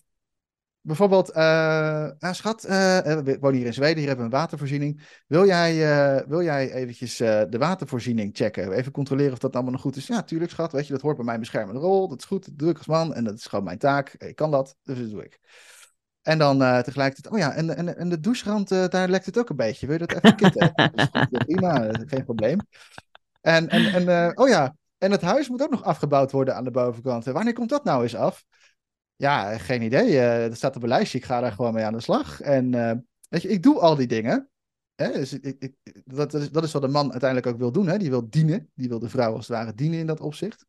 Bijvoorbeeld, 0.83 1.35
uh, 1.35 2.09
schat, 2.19 2.65
uh, 2.65 2.71
we 2.99 3.37
wonen 3.39 3.57
hier 3.57 3.65
in 3.65 3.73
Zweden, 3.73 3.97
hier 3.97 4.07
hebben 4.07 4.25
we 4.25 4.31
een 4.31 4.39
watervoorziening. 4.39 5.21
Wil 5.27 5.45
jij, 5.45 5.75
uh, 5.75 6.27
wil 6.27 6.43
jij 6.43 6.71
eventjes 6.71 7.17
de 7.17 7.57
watervoorziening 7.57 8.29
checken? 8.33 8.71
Even 8.71 8.91
controleren 8.91 9.31
of 9.31 9.39
dat 9.39 9.53
allemaal 9.53 9.71
nog 9.71 9.81
goed 9.81 9.95
is? 9.95 10.07
Ja, 10.07 10.23
tuurlijk, 10.23 10.51
schat. 10.51 10.71
Weet 10.71 10.87
je, 10.87 10.93
dat 10.93 11.01
hoort 11.01 11.15
bij 11.15 11.25
mijn 11.25 11.39
beschermende 11.39 11.79
rol. 11.79 12.07
Dat 12.07 12.19
is 12.19 12.25
goed, 12.25 12.45
dat 12.45 12.57
doe 12.57 12.69
ik 12.69 12.77
als 12.77 12.87
man 12.87 13.13
en 13.13 13.23
dat 13.23 13.33
is 13.35 13.45
gewoon 13.45 13.65
mijn 13.65 13.77
taak. 13.77 14.09
Ik 14.17 14.35
kan 14.35 14.51
dat, 14.51 14.75
dus 14.83 14.99
dat 14.99 15.09
doe 15.09 15.23
ik. 15.23 15.39
En 16.21 16.37
dan 16.37 16.57
tegelijkertijd, 16.83 17.33
oh 17.33 17.39
ja, 17.39 17.53
en, 17.53 17.75
en, 17.75 17.97
en 17.97 18.09
de 18.09 18.19
doucherand, 18.19 18.69
daar 18.69 19.09
lekt 19.09 19.25
het 19.25 19.37
ook 19.37 19.49
een 19.49 19.55
beetje. 19.55 19.87
Wil 19.87 19.99
je 19.99 20.05
dat 20.07 20.23
even 20.23 20.35
kitten? 20.35 20.73
prima, 21.45 21.89
geen 21.91 22.23
probleem. 22.23 22.59
En, 23.41 23.69
en, 23.69 24.07
en 24.07 24.37
oh 24.37 24.49
ja, 24.49 24.75
en 24.97 25.11
het 25.11 25.21
huis 25.21 25.49
moet 25.49 25.61
ook 25.61 25.71
nog 25.71 25.83
afgebouwd 25.83 26.31
worden 26.31 26.55
aan 26.55 26.63
de 26.63 26.71
bovenkant. 26.71 27.25
Wanneer 27.25 27.53
komt 27.53 27.69
dat 27.69 27.83
nou 27.83 28.03
eens 28.03 28.15
af? 28.15 28.43
Ja, 29.21 29.57
geen 29.57 29.81
idee. 29.81 30.11
Uh, 30.11 30.47
dat 30.47 30.57
staat 30.57 30.75
op 30.75 30.83
een 30.83 30.89
lijstje. 30.89 31.17
Ik 31.17 31.25
ga 31.25 31.39
daar 31.41 31.51
gewoon 31.51 31.73
mee 31.73 31.83
aan 31.83 31.93
de 31.93 32.01
slag. 32.01 32.41
En 32.41 32.73
uh, 32.73 32.91
weet 33.29 33.41
je, 33.41 33.47
ik 33.47 33.63
doe 33.63 33.79
al 33.79 33.95
die 33.95 34.07
dingen. 34.07 34.49
Hè? 34.95 35.11
Dus 35.11 35.33
ik, 35.33 35.55
ik, 35.59 35.75
dat, 36.05 36.33
is, 36.33 36.51
dat 36.51 36.63
is 36.63 36.71
wat 36.71 36.81
de 36.81 36.87
man 36.87 37.11
uiteindelijk 37.11 37.53
ook 37.53 37.57
wil 37.59 37.71
doen. 37.71 37.87
Hè? 37.87 37.97
Die 37.97 38.09
wil 38.09 38.29
dienen. 38.29 38.71
Die 38.73 38.89
wil 38.89 38.99
de 38.99 39.09
vrouw 39.09 39.33
als 39.33 39.47
het 39.47 39.57
ware 39.57 39.73
dienen 39.73 39.99
in 39.99 40.07
dat 40.07 40.19
opzicht. 40.19 40.65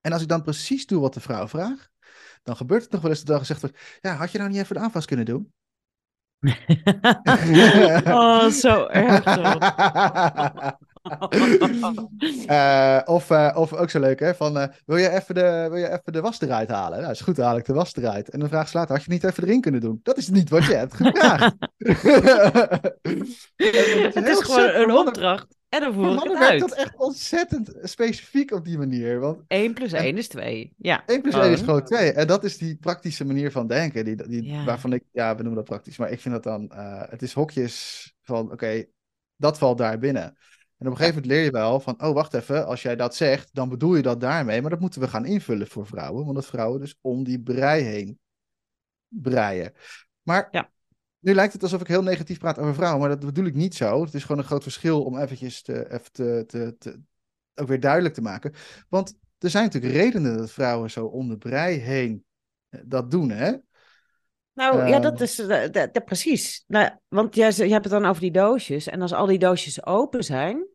En 0.00 0.12
als 0.12 0.22
ik 0.22 0.28
dan 0.28 0.42
precies 0.42 0.86
doe 0.86 1.00
wat 1.00 1.14
de 1.14 1.20
vrouw 1.20 1.48
vraagt, 1.48 1.90
dan 2.42 2.56
gebeurt 2.56 2.82
het 2.82 2.92
nog 2.92 3.00
wel 3.00 3.10
eens 3.10 3.24
dat 3.24 3.34
er 3.34 3.40
gezegd 3.40 3.60
wordt: 3.60 3.78
Ja, 4.00 4.14
had 4.14 4.32
je 4.32 4.38
nou 4.38 4.50
niet 4.50 4.60
even 4.60 4.74
de 4.74 4.80
aanvast 4.80 5.06
kunnen 5.06 5.24
doen? 5.24 5.52
oh, 8.04 8.46
zo 8.46 8.86
erg. 8.86 9.24
uh, 11.02 13.00
of, 13.16 13.30
uh, 13.30 13.52
of 13.54 13.72
ook 13.72 13.90
zo 13.90 14.00
leuk, 14.00 14.20
hè? 14.20 14.34
Van, 14.34 14.56
uh, 14.56 14.64
wil, 14.86 14.96
je 14.96 15.10
even 15.10 15.34
de, 15.34 15.66
wil 15.70 15.78
je 15.78 15.90
even 15.90 16.12
de 16.12 16.20
was 16.20 16.40
eruit 16.40 16.68
halen? 16.68 17.00
Nou, 17.00 17.12
is 17.12 17.20
goed, 17.20 17.36
haal 17.36 17.56
ik 17.56 17.64
de 17.64 17.72
was 17.72 17.96
eruit. 17.96 18.30
En 18.30 18.40
dan 18.40 18.48
vraag 18.48 18.68
ze 18.68 18.76
later, 18.76 18.94
had 18.94 19.04
je 19.04 19.10
niet 19.10 19.24
even 19.24 19.44
erin 19.44 19.60
kunnen 19.60 19.80
doen? 19.80 20.00
Dat 20.02 20.16
is 20.16 20.28
niet 20.28 20.50
wat 20.50 20.64
je 20.64 20.74
hebt 20.74 20.94
gevraagd. 20.94 21.54
het 24.14 24.28
is 24.28 24.38
gewoon 24.38 24.68
een 24.68 24.90
opdracht. 24.90 25.56
En 25.68 25.80
dan 25.80 25.92
voer 25.92 26.12
ik 26.12 26.38
het 26.38 26.60
dat 26.60 26.74
echt 26.74 26.96
ontzettend 26.96 27.72
specifiek 27.82 28.50
op 28.50 28.64
die 28.64 28.78
manier. 28.78 29.20
Want, 29.20 29.42
1 29.48 29.74
plus 29.74 29.92
1 29.92 30.16
is 30.16 30.28
2. 30.28 30.72
Ja. 30.76 31.02
1 31.06 31.22
plus 31.22 31.34
1 31.34 31.52
is 31.52 31.60
gewoon 31.60 31.84
2. 31.84 32.12
En 32.12 32.26
dat 32.26 32.44
is 32.44 32.58
die 32.58 32.76
praktische 32.76 33.24
manier 33.24 33.50
van 33.50 33.66
denken. 33.66 34.04
Die, 34.04 34.28
die, 34.28 34.44
ja. 34.44 34.64
Waarvan 34.64 34.92
ik, 34.92 35.02
ja, 35.12 35.36
we 35.36 35.42
noemen 35.42 35.54
dat 35.54 35.68
praktisch. 35.68 35.96
Maar 35.96 36.10
ik 36.10 36.20
vind 36.20 36.34
dat 36.34 36.42
dan, 36.42 36.72
het 37.10 37.22
is 37.22 37.32
hokjes 37.32 38.06
van, 38.22 38.44
oké, 38.44 38.52
okay, 38.52 38.90
dat 39.36 39.58
valt 39.58 39.78
daar 39.78 39.98
binnen. 39.98 40.36
En 40.82 40.88
op 40.88 40.94
een 40.94 41.04
gegeven 41.04 41.22
moment 41.22 41.32
leer 41.32 41.44
je 41.44 41.50
wel 41.50 41.80
van, 41.80 42.02
oh 42.02 42.14
wacht 42.14 42.34
even, 42.34 42.66
als 42.66 42.82
jij 42.82 42.96
dat 42.96 43.14
zegt, 43.14 43.48
dan 43.52 43.68
bedoel 43.68 43.94
je 43.94 44.02
dat 44.02 44.20
daarmee. 44.20 44.60
Maar 44.60 44.70
dat 44.70 44.80
moeten 44.80 45.00
we 45.00 45.08
gaan 45.08 45.24
invullen 45.24 45.66
voor 45.66 45.86
vrouwen, 45.86 46.24
want 46.24 46.34
dat 46.34 46.46
vrouwen 46.46 46.80
dus 46.80 46.98
om 47.00 47.24
die 47.24 47.40
brei 47.40 47.82
heen 47.82 48.18
breien. 49.08 49.72
Maar 50.22 50.48
ja. 50.50 50.70
nu 51.18 51.34
lijkt 51.34 51.52
het 51.52 51.62
alsof 51.62 51.80
ik 51.80 51.86
heel 51.86 52.02
negatief 52.02 52.38
praat 52.38 52.58
over 52.58 52.74
vrouwen, 52.74 53.00
maar 53.00 53.08
dat 53.08 53.26
bedoel 53.26 53.44
ik 53.44 53.54
niet 53.54 53.74
zo. 53.74 54.04
Het 54.04 54.14
is 54.14 54.22
gewoon 54.22 54.38
een 54.38 54.44
groot 54.46 54.62
verschil 54.62 55.04
om 55.04 55.18
eventjes 55.18 55.62
te, 55.62 55.92
even 55.92 56.12
te, 56.12 56.44
te, 56.46 56.76
te, 56.78 57.00
ook 57.54 57.68
weer 57.68 57.80
duidelijk 57.80 58.14
te 58.14 58.22
maken. 58.22 58.54
Want 58.88 59.14
er 59.38 59.50
zijn 59.50 59.64
natuurlijk 59.64 59.94
redenen 59.94 60.36
dat 60.36 60.50
vrouwen 60.50 60.90
zo 60.90 61.06
om 61.06 61.28
de 61.28 61.38
brei 61.38 61.78
heen 61.78 62.24
eh, 62.68 62.80
dat 62.84 63.10
doen, 63.10 63.30
hè? 63.30 63.52
Nou 64.54 64.88
ja, 64.88 64.98
dat 64.98 65.12
ehm. 65.12 65.22
is 65.22 65.36
dat, 65.72 66.04
precies. 66.04 66.64
Nou, 66.66 66.90
want 67.08 67.34
je, 67.34 67.42
je 67.42 67.72
hebt 67.72 67.84
het 67.84 67.92
dan 67.92 68.04
over 68.04 68.20
die 68.20 68.30
doosjes. 68.30 68.86
En 68.86 69.02
als 69.02 69.12
al 69.12 69.26
die 69.26 69.38
doosjes 69.38 69.86
open 69.86 70.24
zijn, 70.24 70.66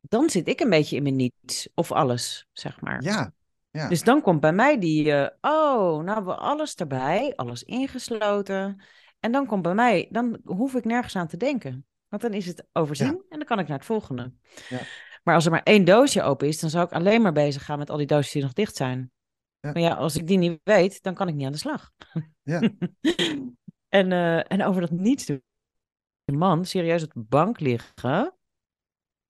dan 0.00 0.30
zit 0.30 0.48
ik 0.48 0.60
een 0.60 0.70
beetje 0.70 0.96
in 0.96 1.02
mijn 1.02 1.16
niets 1.16 1.68
of 1.74 1.92
alles, 1.92 2.46
zeg 2.52 2.80
maar. 2.80 3.02
Ja. 3.02 3.32
ja. 3.70 3.88
Dus 3.88 4.02
dan 4.02 4.22
komt 4.22 4.40
bij 4.40 4.52
mij 4.52 4.78
die, 4.78 5.06
uh, 5.06 5.28
oh, 5.40 6.02
nou 6.02 6.24
we 6.24 6.34
alles 6.34 6.74
erbij, 6.74 7.32
alles 7.36 7.62
ingesloten. 7.62 8.82
En 9.20 9.32
dan 9.32 9.46
komt 9.46 9.62
bij 9.62 9.74
mij, 9.74 10.08
dan 10.10 10.40
hoef 10.44 10.74
ik 10.74 10.84
nergens 10.84 11.16
aan 11.16 11.28
te 11.28 11.36
denken. 11.36 11.86
Want 12.08 12.22
dan 12.22 12.32
is 12.32 12.46
het 12.46 12.66
overzien 12.72 13.22
en 13.28 13.38
dan 13.38 13.44
kan 13.44 13.58
ik 13.58 13.68
naar 13.68 13.76
het 13.76 13.86
volgende. 13.86 14.32
Ja. 14.68 14.78
Maar 15.22 15.34
als 15.34 15.44
er 15.44 15.50
maar 15.50 15.62
één 15.62 15.84
doosje 15.84 16.22
open 16.22 16.48
is, 16.48 16.60
dan 16.60 16.70
zou 16.70 16.84
ik 16.84 16.92
alleen 16.92 17.22
maar 17.22 17.32
bezig 17.32 17.64
gaan 17.64 17.78
met 17.78 17.90
al 17.90 17.96
die 17.96 18.06
doosjes 18.06 18.32
die 18.32 18.42
nog 18.42 18.52
dicht 18.52 18.76
zijn. 18.76 19.12
Ja. 19.64 19.72
Maar 19.72 19.82
ja, 19.82 19.94
als 19.94 20.16
ik 20.16 20.26
die 20.26 20.38
niet 20.38 20.60
weet, 20.64 21.02
dan 21.02 21.14
kan 21.14 21.28
ik 21.28 21.34
niet 21.34 21.46
aan 21.46 21.52
de 21.52 21.58
slag. 21.58 21.92
Ja. 22.42 22.60
en, 23.88 24.10
uh, 24.10 24.52
en 24.52 24.64
over 24.64 24.80
dat 24.80 24.90
niets 24.90 25.26
doen. 25.26 25.42
Een 26.24 26.38
man 26.38 26.64
serieus 26.64 27.02
op 27.02 27.12
de 27.12 27.24
bank 27.28 27.60
liggen 27.60 28.34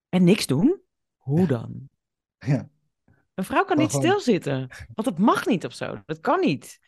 en 0.09 0.25
niks 0.25 0.47
doen? 0.47 0.83
Hoe 1.17 1.47
dan? 1.47 1.73
Ja. 2.47 2.69
Een 3.35 3.45
vrouw 3.45 3.65
kan 3.65 3.77
niet 3.77 3.91
stilzitten, 3.91 4.69
want 4.95 5.09
dat 5.09 5.19
mag 5.19 5.47
niet 5.47 5.65
of 5.65 5.73
zo. 5.73 6.03
Dat 6.07 6.21
kan 6.21 6.41
niet. 6.41 6.79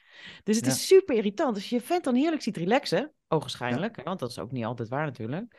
Dus 0.42 0.56
het 0.56 0.66
is 0.66 0.86
super 0.86 1.16
irritant. 1.16 1.54
Als 1.54 1.68
je 1.68 1.74
je 1.76 1.82
vent 1.82 2.04
dan 2.04 2.14
heerlijk 2.14 2.42
ziet 2.42 2.56
relaxen, 2.56 3.12
ogenschijnlijk, 3.28 4.02
want 4.04 4.18
dat 4.18 4.30
is 4.30 4.38
ook 4.38 4.52
niet 4.52 4.64
altijd 4.64 4.88
waar 4.88 5.04
natuurlijk. 5.04 5.56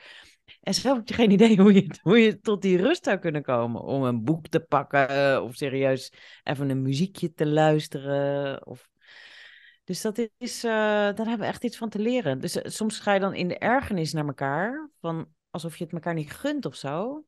En 0.61 0.73
zelf 0.73 0.97
heb 0.97 1.07
je 1.07 1.13
geen 1.13 1.31
idee 1.31 1.57
hoe 1.61 1.73
je, 1.73 1.99
hoe 2.01 2.19
je 2.19 2.39
tot 2.39 2.61
die 2.61 2.77
rust 2.77 3.03
zou 3.03 3.17
kunnen 3.17 3.43
komen. 3.43 3.81
Om 3.81 4.03
een 4.03 4.23
boek 4.23 4.47
te 4.47 4.59
pakken 4.59 5.43
of 5.43 5.55
serieus 5.55 6.13
even 6.43 6.69
een 6.69 6.81
muziekje 6.81 7.33
te 7.33 7.47
luisteren. 7.47 8.65
Of... 8.67 8.89
Dus 9.83 10.01
dat 10.01 10.29
is, 10.37 10.63
uh, 10.63 10.71
daar 10.71 11.15
hebben 11.15 11.39
we 11.39 11.45
echt 11.45 11.63
iets 11.63 11.77
van 11.77 11.89
te 11.89 11.99
leren. 11.99 12.39
Dus 12.39 12.61
eh, 12.61 12.71
soms 12.71 12.99
ga 12.99 13.13
je 13.13 13.19
dan 13.19 13.33
in 13.33 13.47
de 13.47 13.57
ergernis 13.57 14.13
naar 14.13 14.27
elkaar, 14.27 14.89
van 14.99 15.27
alsof 15.49 15.77
je 15.77 15.83
het 15.83 15.93
elkaar 15.93 16.13
niet 16.13 16.31
gunt 16.31 16.65
of 16.65 16.75
zo. 16.75 17.25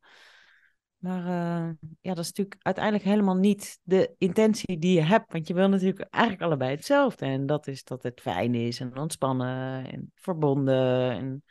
Maar 0.98 1.22
uh, 1.22 1.70
ja, 2.02 2.14
dat 2.14 2.24
is 2.24 2.28
natuurlijk 2.28 2.56
uiteindelijk 2.60 3.06
helemaal 3.06 3.36
niet 3.36 3.80
de 3.84 4.16
intentie 4.18 4.78
die 4.78 4.94
je 4.94 5.02
hebt. 5.02 5.32
Want 5.32 5.48
je 5.48 5.54
wil 5.54 5.70
natuurlijk 5.70 6.08
eigenlijk 6.10 6.44
allebei 6.44 6.72
hetzelfde. 6.72 7.26
En 7.26 7.46
dat 7.46 7.68
is 7.68 7.84
dat 7.84 8.04
het 8.04 8.22
fijn 8.22 8.56
is 8.56 8.80
en 8.80 8.98
ontspannen 8.98 9.92
en 9.92 10.12
verbonden. 10.16 11.12
En 11.12 11.44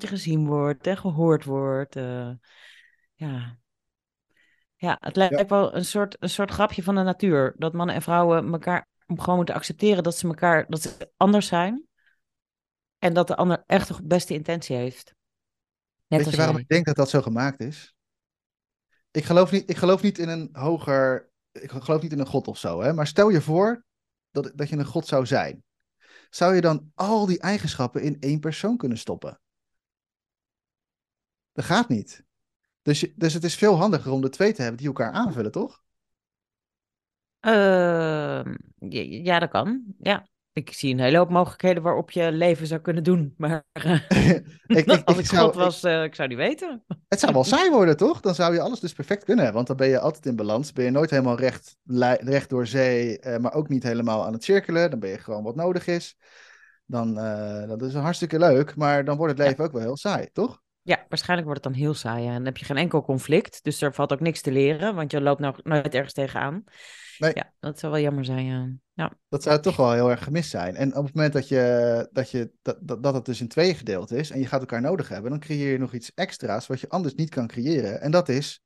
dat 0.00 0.10
je 0.10 0.16
gezien 0.16 0.46
wordt 0.46 0.86
en 0.86 0.96
gehoord 0.96 1.44
wordt. 1.44 1.96
Uh, 1.96 2.30
ja. 3.14 3.58
ja, 4.76 4.96
het 5.00 5.16
lijkt 5.16 5.38
ja. 5.38 5.46
wel 5.46 5.74
een 5.74 5.84
soort, 5.84 6.16
een 6.20 6.30
soort 6.30 6.50
grapje 6.50 6.82
van 6.82 6.94
de 6.94 7.02
natuur. 7.02 7.54
Dat 7.56 7.72
mannen 7.72 7.94
en 7.94 8.02
vrouwen 8.02 8.52
elkaar 8.52 8.88
gewoon 9.06 9.36
moeten 9.36 9.54
accepteren 9.54 10.02
dat 10.02 10.16
ze 10.16 10.26
elkaar 10.26 10.66
dat 10.68 10.82
ze 10.82 11.10
anders 11.16 11.46
zijn. 11.46 11.86
En 12.98 13.14
dat 13.14 13.26
de 13.26 13.36
ander 13.36 13.62
echt 13.66 13.88
de 13.88 14.02
beste 14.02 14.34
intentie 14.34 14.76
heeft. 14.76 15.14
Net 16.06 16.24
Weet 16.24 16.30
je 16.30 16.36
waarom 16.36 16.56
ik 16.56 16.68
denk 16.68 16.86
dat 16.86 16.96
dat 16.96 17.10
zo 17.10 17.22
gemaakt 17.22 17.60
is? 17.60 17.94
Ik 19.10 19.24
geloof 19.24 19.50
niet, 19.50 19.70
ik 19.70 19.76
geloof 19.76 20.02
niet 20.02 20.18
in 20.18 20.28
een 20.28 20.48
hoger. 20.52 21.30
Ik 21.52 21.70
geloof 21.70 22.02
niet 22.02 22.12
in 22.12 22.18
een 22.18 22.26
God 22.26 22.48
of 22.48 22.58
zo, 22.58 22.80
hè? 22.80 22.92
Maar 22.92 23.06
stel 23.06 23.28
je 23.28 23.40
voor 23.40 23.84
dat, 24.30 24.52
dat 24.54 24.68
je 24.68 24.76
een 24.76 24.84
God 24.84 25.06
zou 25.06 25.26
zijn. 25.26 25.64
Zou 26.30 26.54
je 26.54 26.60
dan 26.60 26.90
al 26.94 27.26
die 27.26 27.40
eigenschappen 27.40 28.02
in 28.02 28.16
één 28.20 28.40
persoon 28.40 28.76
kunnen 28.76 28.98
stoppen? 28.98 29.40
Dat 31.54 31.64
gaat 31.64 31.88
niet. 31.88 32.24
Dus, 32.82 33.12
dus 33.14 33.34
het 33.34 33.44
is 33.44 33.54
veel 33.54 33.76
handiger 33.76 34.12
om 34.12 34.20
de 34.20 34.28
twee 34.28 34.52
te 34.52 34.60
hebben 34.60 34.78
die 34.78 34.86
elkaar 34.86 35.12
aanvullen, 35.12 35.52
toch? 35.52 35.82
Uh, 37.46 38.44
ja, 39.24 39.38
dat 39.38 39.50
kan. 39.50 39.82
Ja. 39.98 40.26
Ik 40.52 40.72
zie 40.72 40.92
een 40.92 41.00
hele 41.00 41.16
hoop 41.16 41.30
mogelijkheden 41.30 41.82
waarop 41.82 42.10
je 42.10 42.32
leven 42.32 42.66
zou 42.66 42.80
kunnen 42.80 43.02
doen. 43.02 43.34
Maar 43.36 43.64
ik, 44.66 44.86
ik, 44.86 45.02
als 45.04 45.18
ik, 45.18 45.26
zou, 45.26 45.46
God 45.46 45.54
was, 45.54 45.84
uh, 45.84 46.02
ik 46.02 46.14
zou 46.14 46.28
die 46.28 46.36
weten. 46.36 46.84
Het 47.08 47.20
zou 47.20 47.32
wel 47.32 47.44
saai 47.44 47.70
worden, 47.70 47.96
toch? 47.96 48.20
Dan 48.20 48.34
zou 48.34 48.54
je 48.54 48.60
alles 48.60 48.80
dus 48.80 48.92
perfect 48.92 49.24
kunnen. 49.24 49.52
Want 49.52 49.66
dan 49.66 49.76
ben 49.76 49.88
je 49.88 50.00
altijd 50.00 50.26
in 50.26 50.36
balans. 50.36 50.72
Ben 50.72 50.84
je 50.84 50.90
nooit 50.90 51.10
helemaal 51.10 51.38
recht, 51.38 51.76
recht 52.20 52.50
door 52.50 52.66
zee, 52.66 53.20
uh, 53.20 53.36
maar 53.36 53.52
ook 53.52 53.68
niet 53.68 53.82
helemaal 53.82 54.24
aan 54.24 54.32
het 54.32 54.44
cirkelen. 54.44 54.90
Dan 54.90 54.98
ben 54.98 55.10
je 55.10 55.18
gewoon 55.18 55.42
wat 55.42 55.56
nodig 55.56 55.86
is. 55.86 56.16
Dan 56.86 57.14
dat 57.66 57.82
is 57.82 57.94
hartstikke 57.94 58.38
leuk, 58.38 58.76
maar 58.76 59.04
dan 59.04 59.16
wordt 59.16 59.32
het 59.32 59.46
leven 59.46 59.58
ja. 59.58 59.64
ook 59.64 59.72
wel 59.72 59.82
heel 59.82 59.96
saai, 59.96 60.28
toch? 60.32 60.62
Ja, 60.86 61.06
waarschijnlijk 61.08 61.48
wordt 61.48 61.64
het 61.64 61.72
dan 61.72 61.82
heel 61.82 61.94
saai. 61.94 62.26
En 62.26 62.34
dan 62.34 62.44
heb 62.44 62.56
je 62.56 62.64
geen 62.64 62.76
enkel 62.76 63.02
conflict. 63.02 63.62
Dus 63.62 63.80
er 63.80 63.94
valt 63.94 64.12
ook 64.12 64.20
niks 64.20 64.40
te 64.40 64.52
leren, 64.52 64.94
want 64.94 65.10
je 65.10 65.20
loopt 65.20 65.40
nou 65.40 65.54
nooit 65.62 65.94
ergens 65.94 66.12
tegenaan. 66.12 66.64
Nee. 67.18 67.30
Ja, 67.34 67.52
dat 67.60 67.78
zou 67.78 67.92
wel 67.92 68.02
jammer 68.02 68.24
zijn. 68.24 68.44
Ja. 68.44 68.72
ja. 68.92 69.12
Dat 69.28 69.42
zou 69.42 69.60
toch 69.60 69.76
wel 69.76 69.92
heel 69.92 70.10
erg 70.10 70.24
gemist 70.24 70.50
zijn. 70.50 70.76
En 70.76 70.96
op 70.96 71.04
het 71.04 71.14
moment 71.14 71.32
dat, 71.32 71.48
je, 71.48 72.08
dat, 72.12 72.30
je, 72.30 72.52
dat, 72.62 72.78
dat, 72.80 73.02
dat 73.02 73.14
het 73.14 73.24
dus 73.24 73.40
in 73.40 73.48
twee 73.48 73.74
gedeeld 73.74 74.10
is 74.10 74.30
en 74.30 74.38
je 74.38 74.46
gaat 74.46 74.60
elkaar 74.60 74.80
nodig 74.80 75.08
hebben, 75.08 75.30
dan 75.30 75.40
creëer 75.40 75.72
je 75.72 75.78
nog 75.78 75.92
iets 75.92 76.12
extra's 76.14 76.66
wat 76.66 76.80
je 76.80 76.88
anders 76.88 77.14
niet 77.14 77.30
kan 77.30 77.46
creëren. 77.46 78.00
En 78.00 78.10
dat 78.10 78.28
is 78.28 78.62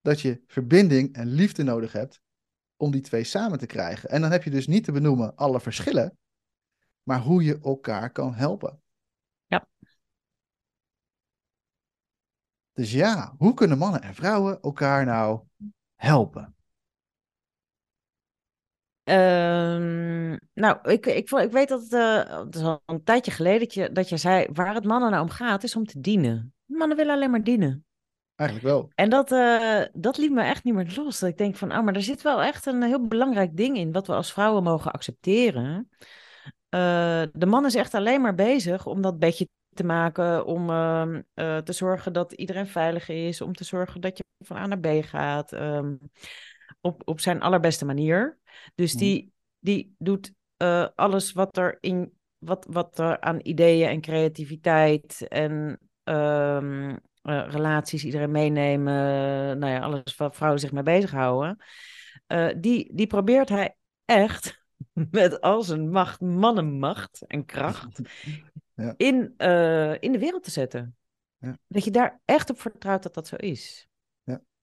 dat 0.00 0.20
je 0.20 0.42
verbinding 0.46 1.14
en 1.14 1.26
liefde 1.26 1.62
nodig 1.62 1.92
hebt 1.92 2.20
om 2.76 2.90
die 2.90 3.00
twee 3.00 3.24
samen 3.24 3.58
te 3.58 3.66
krijgen. 3.66 4.10
En 4.10 4.20
dan 4.20 4.30
heb 4.30 4.42
je 4.42 4.50
dus 4.50 4.66
niet 4.66 4.84
te 4.84 4.92
benoemen 4.92 5.34
alle 5.34 5.60
verschillen, 5.60 6.18
maar 7.02 7.20
hoe 7.20 7.44
je 7.44 7.58
elkaar 7.62 8.10
kan 8.10 8.34
helpen. 8.34 8.82
Dus 12.74 12.92
ja, 12.92 13.34
hoe 13.38 13.54
kunnen 13.54 13.78
mannen 13.78 14.02
en 14.02 14.14
vrouwen 14.14 14.60
elkaar 14.60 15.04
nou 15.04 15.40
helpen? 15.94 16.54
Um, 19.04 20.38
nou, 20.54 20.90
ik, 20.90 21.06
ik, 21.06 21.30
ik 21.30 21.50
weet 21.50 21.68
dat 21.68 21.82
het, 21.82 21.92
uh, 21.92 22.44
het 22.44 22.54
is 22.54 22.62
al 22.62 22.82
een 22.86 23.04
tijdje 23.04 23.30
geleden 23.30 23.60
dat 23.60 23.74
je, 23.74 23.92
dat 23.92 24.08
je 24.08 24.16
zei, 24.16 24.46
waar 24.52 24.74
het 24.74 24.84
mannen 24.84 25.10
nou 25.10 25.22
om 25.22 25.30
gaat, 25.30 25.62
is 25.62 25.76
om 25.76 25.86
te 25.86 26.00
dienen. 26.00 26.54
Mannen 26.64 26.96
willen 26.96 27.14
alleen 27.14 27.30
maar 27.30 27.42
dienen. 27.42 27.84
Eigenlijk 28.34 28.68
wel. 28.68 28.90
En 28.94 29.10
dat, 29.10 29.32
uh, 29.32 29.82
dat 29.92 30.16
liet 30.16 30.32
me 30.32 30.42
echt 30.42 30.64
niet 30.64 30.74
meer 30.74 30.92
los. 30.96 31.18
Dat 31.18 31.30
ik 31.30 31.38
denk 31.38 31.56
van, 31.56 31.72
oh, 31.72 31.82
maar 31.82 31.94
er 31.94 32.02
zit 32.02 32.22
wel 32.22 32.42
echt 32.42 32.66
een 32.66 32.82
heel 32.82 33.06
belangrijk 33.06 33.56
ding 33.56 33.76
in, 33.76 33.92
wat 33.92 34.06
we 34.06 34.12
als 34.12 34.32
vrouwen 34.32 34.62
mogen 34.62 34.92
accepteren. 34.92 35.88
Uh, 36.70 37.22
de 37.32 37.46
man 37.46 37.64
is 37.64 37.74
echt 37.74 37.94
alleen 37.94 38.20
maar 38.20 38.34
bezig 38.34 38.86
om 38.86 39.02
dat 39.02 39.18
bedje 39.18 39.48
te 39.74 39.84
maken, 39.84 40.46
om 40.46 40.70
uh, 40.70 41.18
te 41.56 41.72
zorgen 41.72 42.12
dat 42.12 42.32
iedereen 42.32 42.66
veilig 42.66 43.08
is, 43.08 43.40
om 43.40 43.54
te 43.54 43.64
zorgen 43.64 44.00
dat 44.00 44.16
je 44.16 44.24
van 44.38 44.56
A 44.56 44.66
naar 44.66 44.78
B 44.78 45.04
gaat, 45.04 45.52
um, 45.52 45.98
op, 46.80 47.02
op 47.04 47.20
zijn 47.20 47.42
allerbeste 47.42 47.84
manier. 47.84 48.38
Dus 48.74 48.92
mhm. 48.92 49.02
die, 49.02 49.32
die 49.58 49.94
doet 49.98 50.32
uh, 50.58 50.86
alles 50.94 51.32
wat 51.32 51.56
er, 51.56 51.78
in, 51.80 52.12
wat, 52.38 52.66
wat 52.70 52.98
er 52.98 53.20
aan 53.20 53.38
ideeën 53.42 53.88
en 53.88 54.00
creativiteit 54.00 55.28
en 55.28 55.78
um, 56.04 56.90
uh, 56.90 56.98
relaties 57.48 58.04
iedereen 58.04 58.30
meenemen, 58.30 58.94
nou 59.58 59.72
ja, 59.72 59.78
alles 59.80 60.16
waar 60.16 60.34
vrouwen 60.34 60.60
zich 60.60 60.72
mee 60.72 60.82
bezighouden, 60.82 61.58
die, 62.56 62.90
die 62.94 63.06
probeert 63.06 63.48
hij 63.48 63.76
echt 64.04 64.62
met 65.10 65.40
al 65.40 65.62
zijn 65.62 65.90
macht, 65.90 66.20
mannenmacht 66.20 67.24
en 67.26 67.44
kracht 67.44 68.00
ja. 68.74 68.94
in, 68.96 69.16
in 70.00 70.12
de 70.12 70.18
wereld 70.18 70.42
te 70.42 70.50
zetten. 70.50 70.96
Ja. 71.38 71.58
Dat 71.66 71.84
je 71.84 71.90
daar 71.90 72.20
echt 72.24 72.50
op 72.50 72.60
vertrouwt 72.60 73.02
dat 73.02 73.14
dat 73.14 73.26
zo 73.26 73.36
is 73.36 73.88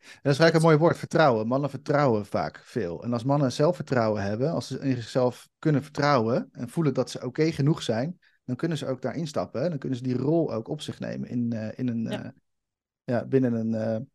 dat 0.01 0.31
is 0.33 0.39
eigenlijk 0.39 0.55
een 0.55 0.61
mooi 0.61 0.77
woord, 0.77 0.97
vertrouwen. 0.97 1.47
Mannen 1.47 1.69
vertrouwen 1.69 2.25
vaak 2.25 2.61
veel. 2.63 3.03
En 3.03 3.13
als 3.13 3.23
mannen 3.23 3.51
zelfvertrouwen 3.51 4.23
hebben, 4.23 4.51
als 4.51 4.67
ze 4.67 4.79
in 4.79 4.95
zichzelf 4.95 5.49
kunnen 5.59 5.83
vertrouwen 5.83 6.49
en 6.51 6.69
voelen 6.69 6.93
dat 6.93 7.09
ze 7.09 7.25
oké 7.25 7.51
genoeg 7.51 7.83
zijn, 7.83 8.19
dan 8.43 8.55
kunnen 8.55 8.77
ze 8.77 8.87
ook 8.87 9.01
daarin 9.01 9.27
stappen. 9.27 9.61
Hè? 9.61 9.69
Dan 9.69 9.77
kunnen 9.77 9.97
ze 9.97 10.03
die 10.03 10.17
rol 10.17 10.53
ook 10.53 10.67
op 10.67 10.81
zich 10.81 10.99
nemen 10.99 11.29
in, 11.29 11.51
uh, 11.53 11.69
in 11.75 11.87
een, 11.87 12.03
ja. 12.03 12.23
Uh, 12.25 12.29
ja. 13.03 13.25
binnen, 13.25 13.53
een, 13.53 14.09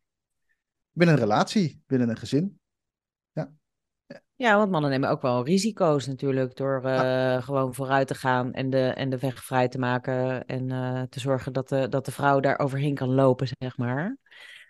binnen 0.91 1.15
een 1.15 1.21
relatie, 1.21 1.81
binnen 1.85 2.09
een 2.09 2.17
gezin. 2.17 2.59
Ja. 4.35 4.57
Want 4.57 4.71
mannen 4.71 4.89
nemen 4.89 5.09
ook 5.09 5.21
wel 5.21 5.45
risico's 5.45 6.07
natuurlijk 6.07 6.55
door 6.55 6.81
ja. 6.83 7.41
gewoon 7.41 7.73
vooruit 7.73 8.07
te 8.07 8.15
gaan 8.15 8.53
en 8.53 8.69
de, 8.69 8.87
en 8.87 9.09
de 9.09 9.17
weg 9.17 9.43
vrij 9.43 9.67
te 9.67 9.79
maken 9.79 10.45
en 10.45 10.67
te 11.09 11.19
zorgen 11.19 11.53
dat 11.53 11.69
de, 11.69 11.89
dat 11.89 12.05
de 12.05 12.11
vrouw 12.11 12.39
daar 12.39 12.59
overheen 12.59 12.95
kan 12.95 13.13
lopen, 13.13 13.47
zeg 13.59 13.77
maar. 13.77 14.17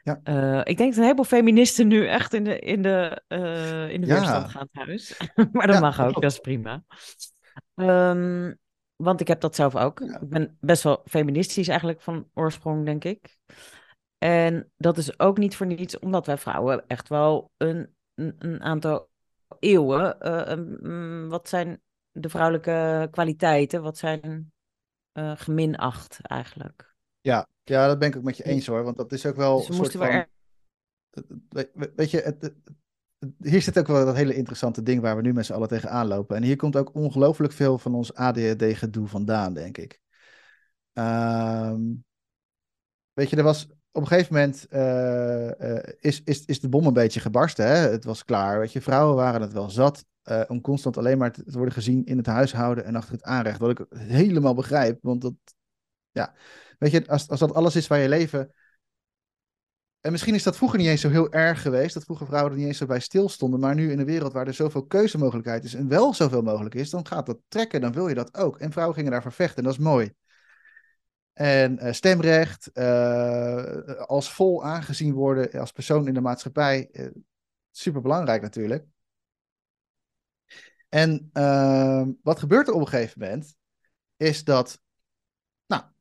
Ja. 0.03 0.19
Uh, 0.23 0.61
ik 0.63 0.77
denk 0.77 0.89
dat 0.89 0.97
een 0.97 1.03
heleboel 1.03 1.25
feministen 1.25 1.87
nu 1.87 2.07
echt 2.07 2.33
in 2.33 2.43
de, 2.43 2.59
in 2.59 2.81
de, 2.81 3.21
in 3.91 4.01
de 4.01 4.07
ja. 4.07 4.13
weerstand 4.15 4.49
gaan 4.49 4.67
thuis. 4.71 5.17
maar 5.51 5.67
dat 5.67 5.75
ja, 5.75 5.81
mag 5.81 6.01
ook, 6.01 6.21
dat 6.21 6.31
is 6.31 6.39
prima. 6.39 6.83
Um, 7.75 8.57
want 8.95 9.21
ik 9.21 9.27
heb 9.27 9.41
dat 9.41 9.55
zelf 9.55 9.75
ook. 9.75 9.99
Ik 9.99 10.29
ben 10.29 10.57
best 10.59 10.83
wel 10.83 11.01
feministisch 11.05 11.67
eigenlijk 11.67 12.01
van 12.01 12.29
oorsprong, 12.33 12.85
denk 12.85 13.03
ik. 13.03 13.37
En 14.17 14.71
dat 14.77 14.97
is 14.97 15.19
ook 15.19 15.37
niet 15.37 15.55
voor 15.55 15.65
niets, 15.65 15.99
omdat 15.99 16.25
wij 16.25 16.37
vrouwen 16.37 16.83
echt 16.87 17.09
wel 17.09 17.51
een, 17.57 17.95
een, 18.15 18.35
een 18.39 18.61
aantal 18.61 19.09
eeuwen. 19.59 20.17
Uh, 20.21 20.49
um, 20.49 21.29
wat 21.29 21.49
zijn 21.49 21.81
de 22.11 22.29
vrouwelijke 22.29 23.07
kwaliteiten? 23.11 23.81
Wat 23.81 23.97
zijn 23.97 24.51
geminacht 25.13 26.19
eigenlijk? 26.21 26.95
Ja, 27.21 27.47
ja, 27.63 27.87
dat 27.87 27.99
ben 27.99 28.07
ik 28.07 28.15
ook 28.15 28.23
met 28.23 28.37
je 28.37 28.43
eens 28.43 28.67
hoor. 28.67 28.83
Want 28.83 28.97
dat 28.97 29.11
is 29.11 29.25
ook 29.25 29.35
wel. 29.35 29.57
Dus 29.57 29.67
een 29.67 29.75
soort 29.75 29.91
van... 29.91 30.25
Weet 31.95 32.11
je, 32.11 32.21
het, 32.21 32.53
hier 33.39 33.61
zit 33.61 33.79
ook 33.79 33.87
wel 33.87 34.05
dat 34.05 34.15
hele 34.15 34.35
interessante 34.35 34.83
ding 34.83 35.01
waar 35.01 35.15
we 35.15 35.21
nu 35.21 35.33
met 35.33 35.45
z'n 35.45 35.53
allen 35.53 35.67
tegenaan 35.67 36.07
lopen. 36.07 36.35
En 36.35 36.43
hier 36.43 36.55
komt 36.55 36.75
ook 36.75 36.95
ongelooflijk 36.95 37.53
veel 37.53 37.77
van 37.77 37.95
ons 37.95 38.13
ADHD-gedoe 38.13 39.07
vandaan, 39.07 39.53
denk 39.53 39.77
ik. 39.77 40.01
Um, 40.93 42.05
weet 43.13 43.29
je, 43.29 43.35
er 43.35 43.43
was 43.43 43.67
op 43.97 44.03
een 44.03 44.09
gegeven 44.09 44.33
moment 44.33 44.67
uh, 44.69 45.69
uh, 45.69 45.83
is, 45.99 46.21
is, 46.23 46.45
is 46.45 46.59
de 46.59 46.69
bom 46.69 46.85
een 46.85 46.93
beetje 46.93 47.19
gebarsten. 47.19 47.67
Hè? 47.67 47.75
Het 47.75 48.03
was 48.03 48.25
klaar. 48.25 48.59
Weet 48.59 48.71
je, 48.71 48.81
vrouwen 48.81 49.15
waren 49.15 49.41
het 49.41 49.53
wel 49.53 49.69
zat 49.69 50.05
uh, 50.23 50.41
om 50.47 50.61
constant 50.61 50.97
alleen 50.97 51.17
maar 51.17 51.31
te, 51.31 51.43
te, 51.43 51.51
worden 51.51 51.73
gezien 51.73 52.05
in 52.05 52.17
het 52.17 52.25
huishouden 52.25 52.85
en 52.85 52.95
achter 52.95 53.13
het 53.13 53.23
aanrecht. 53.23 53.59
Wat 53.59 53.79
ik 53.79 53.85
helemaal 53.95 54.53
begrijp, 54.53 54.99
want 55.01 55.21
dat, 55.21 55.33
ja, 56.11 56.33
Weet 56.77 56.91
je, 56.91 57.07
als, 57.07 57.29
als 57.29 57.39
dat 57.39 57.53
alles 57.53 57.75
is 57.75 57.87
waar 57.87 57.99
je 57.99 58.09
leven. 58.09 58.51
En 59.99 60.11
misschien 60.11 60.35
is 60.35 60.43
dat 60.43 60.57
vroeger 60.57 60.79
niet 60.79 60.87
eens 60.87 61.01
zo 61.01 61.09
heel 61.09 61.31
erg 61.31 61.61
geweest, 61.61 61.93
dat 61.93 62.03
vroeger 62.03 62.27
vrouwen 62.27 62.51
er 62.51 62.57
niet 62.57 62.67
eens 62.67 62.77
zo 62.77 62.85
bij 62.85 62.99
stilstonden. 62.99 63.59
Maar 63.59 63.75
nu 63.75 63.91
in 63.91 63.99
een 63.99 64.05
wereld 64.05 64.33
waar 64.33 64.47
er 64.47 64.53
zoveel 64.53 64.85
keuzemogelijkheid 64.85 65.63
is 65.63 65.73
en 65.73 65.87
wel 65.87 66.13
zoveel 66.13 66.41
mogelijk 66.41 66.75
is, 66.75 66.89
dan 66.89 67.07
gaat 67.07 67.25
dat 67.25 67.39
trekken, 67.47 67.81
dan 67.81 67.93
wil 67.93 68.07
je 68.07 68.15
dat 68.15 68.37
ook. 68.37 68.59
En 68.59 68.71
vrouwen 68.71 68.95
gingen 68.95 69.11
daarvoor 69.11 69.31
vechten, 69.31 69.57
en 69.57 69.63
dat 69.63 69.73
is 69.73 69.79
mooi. 69.79 70.13
En 71.37 71.85
uh, 71.85 71.91
stemrecht, 71.91 72.69
uh, 72.73 73.93
als 73.95 74.31
vol 74.33 74.63
aangezien 74.65 75.13
worden 75.13 75.59
als 75.59 75.71
persoon 75.71 76.07
in 76.07 76.13
de 76.13 76.21
maatschappij, 76.21 76.89
uh, 76.91 77.07
super 77.71 78.01
belangrijk 78.01 78.41
natuurlijk. 78.41 78.85
En 80.89 81.29
wat 82.23 82.39
gebeurt 82.39 82.67
er 82.67 82.73
op 82.73 82.81
een 82.81 82.87
gegeven 82.87 83.19
moment, 83.19 83.55
is 84.15 84.43
dat 84.43 84.81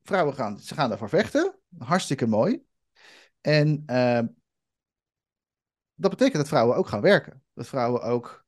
vrouwen 0.01 0.33
gaan, 0.33 0.59
ze 0.59 0.73
gaan 0.73 0.89
daarvoor 0.89 1.09
vechten. 1.09 1.59
Hartstikke 1.77 2.27
mooi. 2.27 2.65
En 3.41 3.83
uh, 3.87 4.21
dat 5.93 6.11
betekent 6.11 6.37
dat 6.37 6.47
vrouwen 6.47 6.75
ook 6.75 6.87
gaan 6.87 7.01
werken. 7.01 7.43
Dat 7.53 7.67
vrouwen 7.67 8.01
ook 8.01 8.45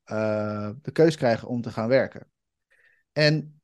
de 0.82 0.92
keus 0.92 1.16
krijgen 1.16 1.48
om 1.48 1.62
te 1.62 1.72
gaan 1.72 1.88
werken. 1.88 2.32
En 3.12 3.59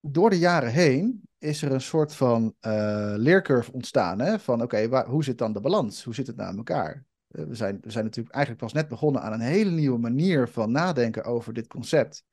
door 0.00 0.30
de 0.30 0.38
jaren 0.38 0.70
heen 0.72 1.28
is 1.38 1.62
er 1.62 1.72
een 1.72 1.80
soort 1.80 2.14
van 2.14 2.54
uh, 2.60 3.12
leercurve 3.16 3.72
ontstaan. 3.72 4.20
Hè? 4.20 4.38
Van 4.38 4.62
oké, 4.62 4.82
okay, 4.82 5.04
hoe 5.04 5.24
zit 5.24 5.38
dan 5.38 5.52
de 5.52 5.60
balans? 5.60 6.04
Hoe 6.04 6.14
zit 6.14 6.26
het 6.26 6.36
naar 6.36 6.56
elkaar? 6.56 7.04
Uh, 7.28 7.44
we, 7.44 7.54
zijn, 7.54 7.78
we 7.80 7.90
zijn 7.90 8.04
natuurlijk 8.04 8.34
eigenlijk 8.34 8.64
pas 8.64 8.72
net 8.72 8.88
begonnen 8.88 9.22
aan 9.22 9.32
een 9.32 9.40
hele 9.40 9.70
nieuwe 9.70 9.98
manier 9.98 10.48
van 10.48 10.70
nadenken 10.70 11.24
over 11.24 11.52
dit 11.52 11.66
concept. 11.66 12.24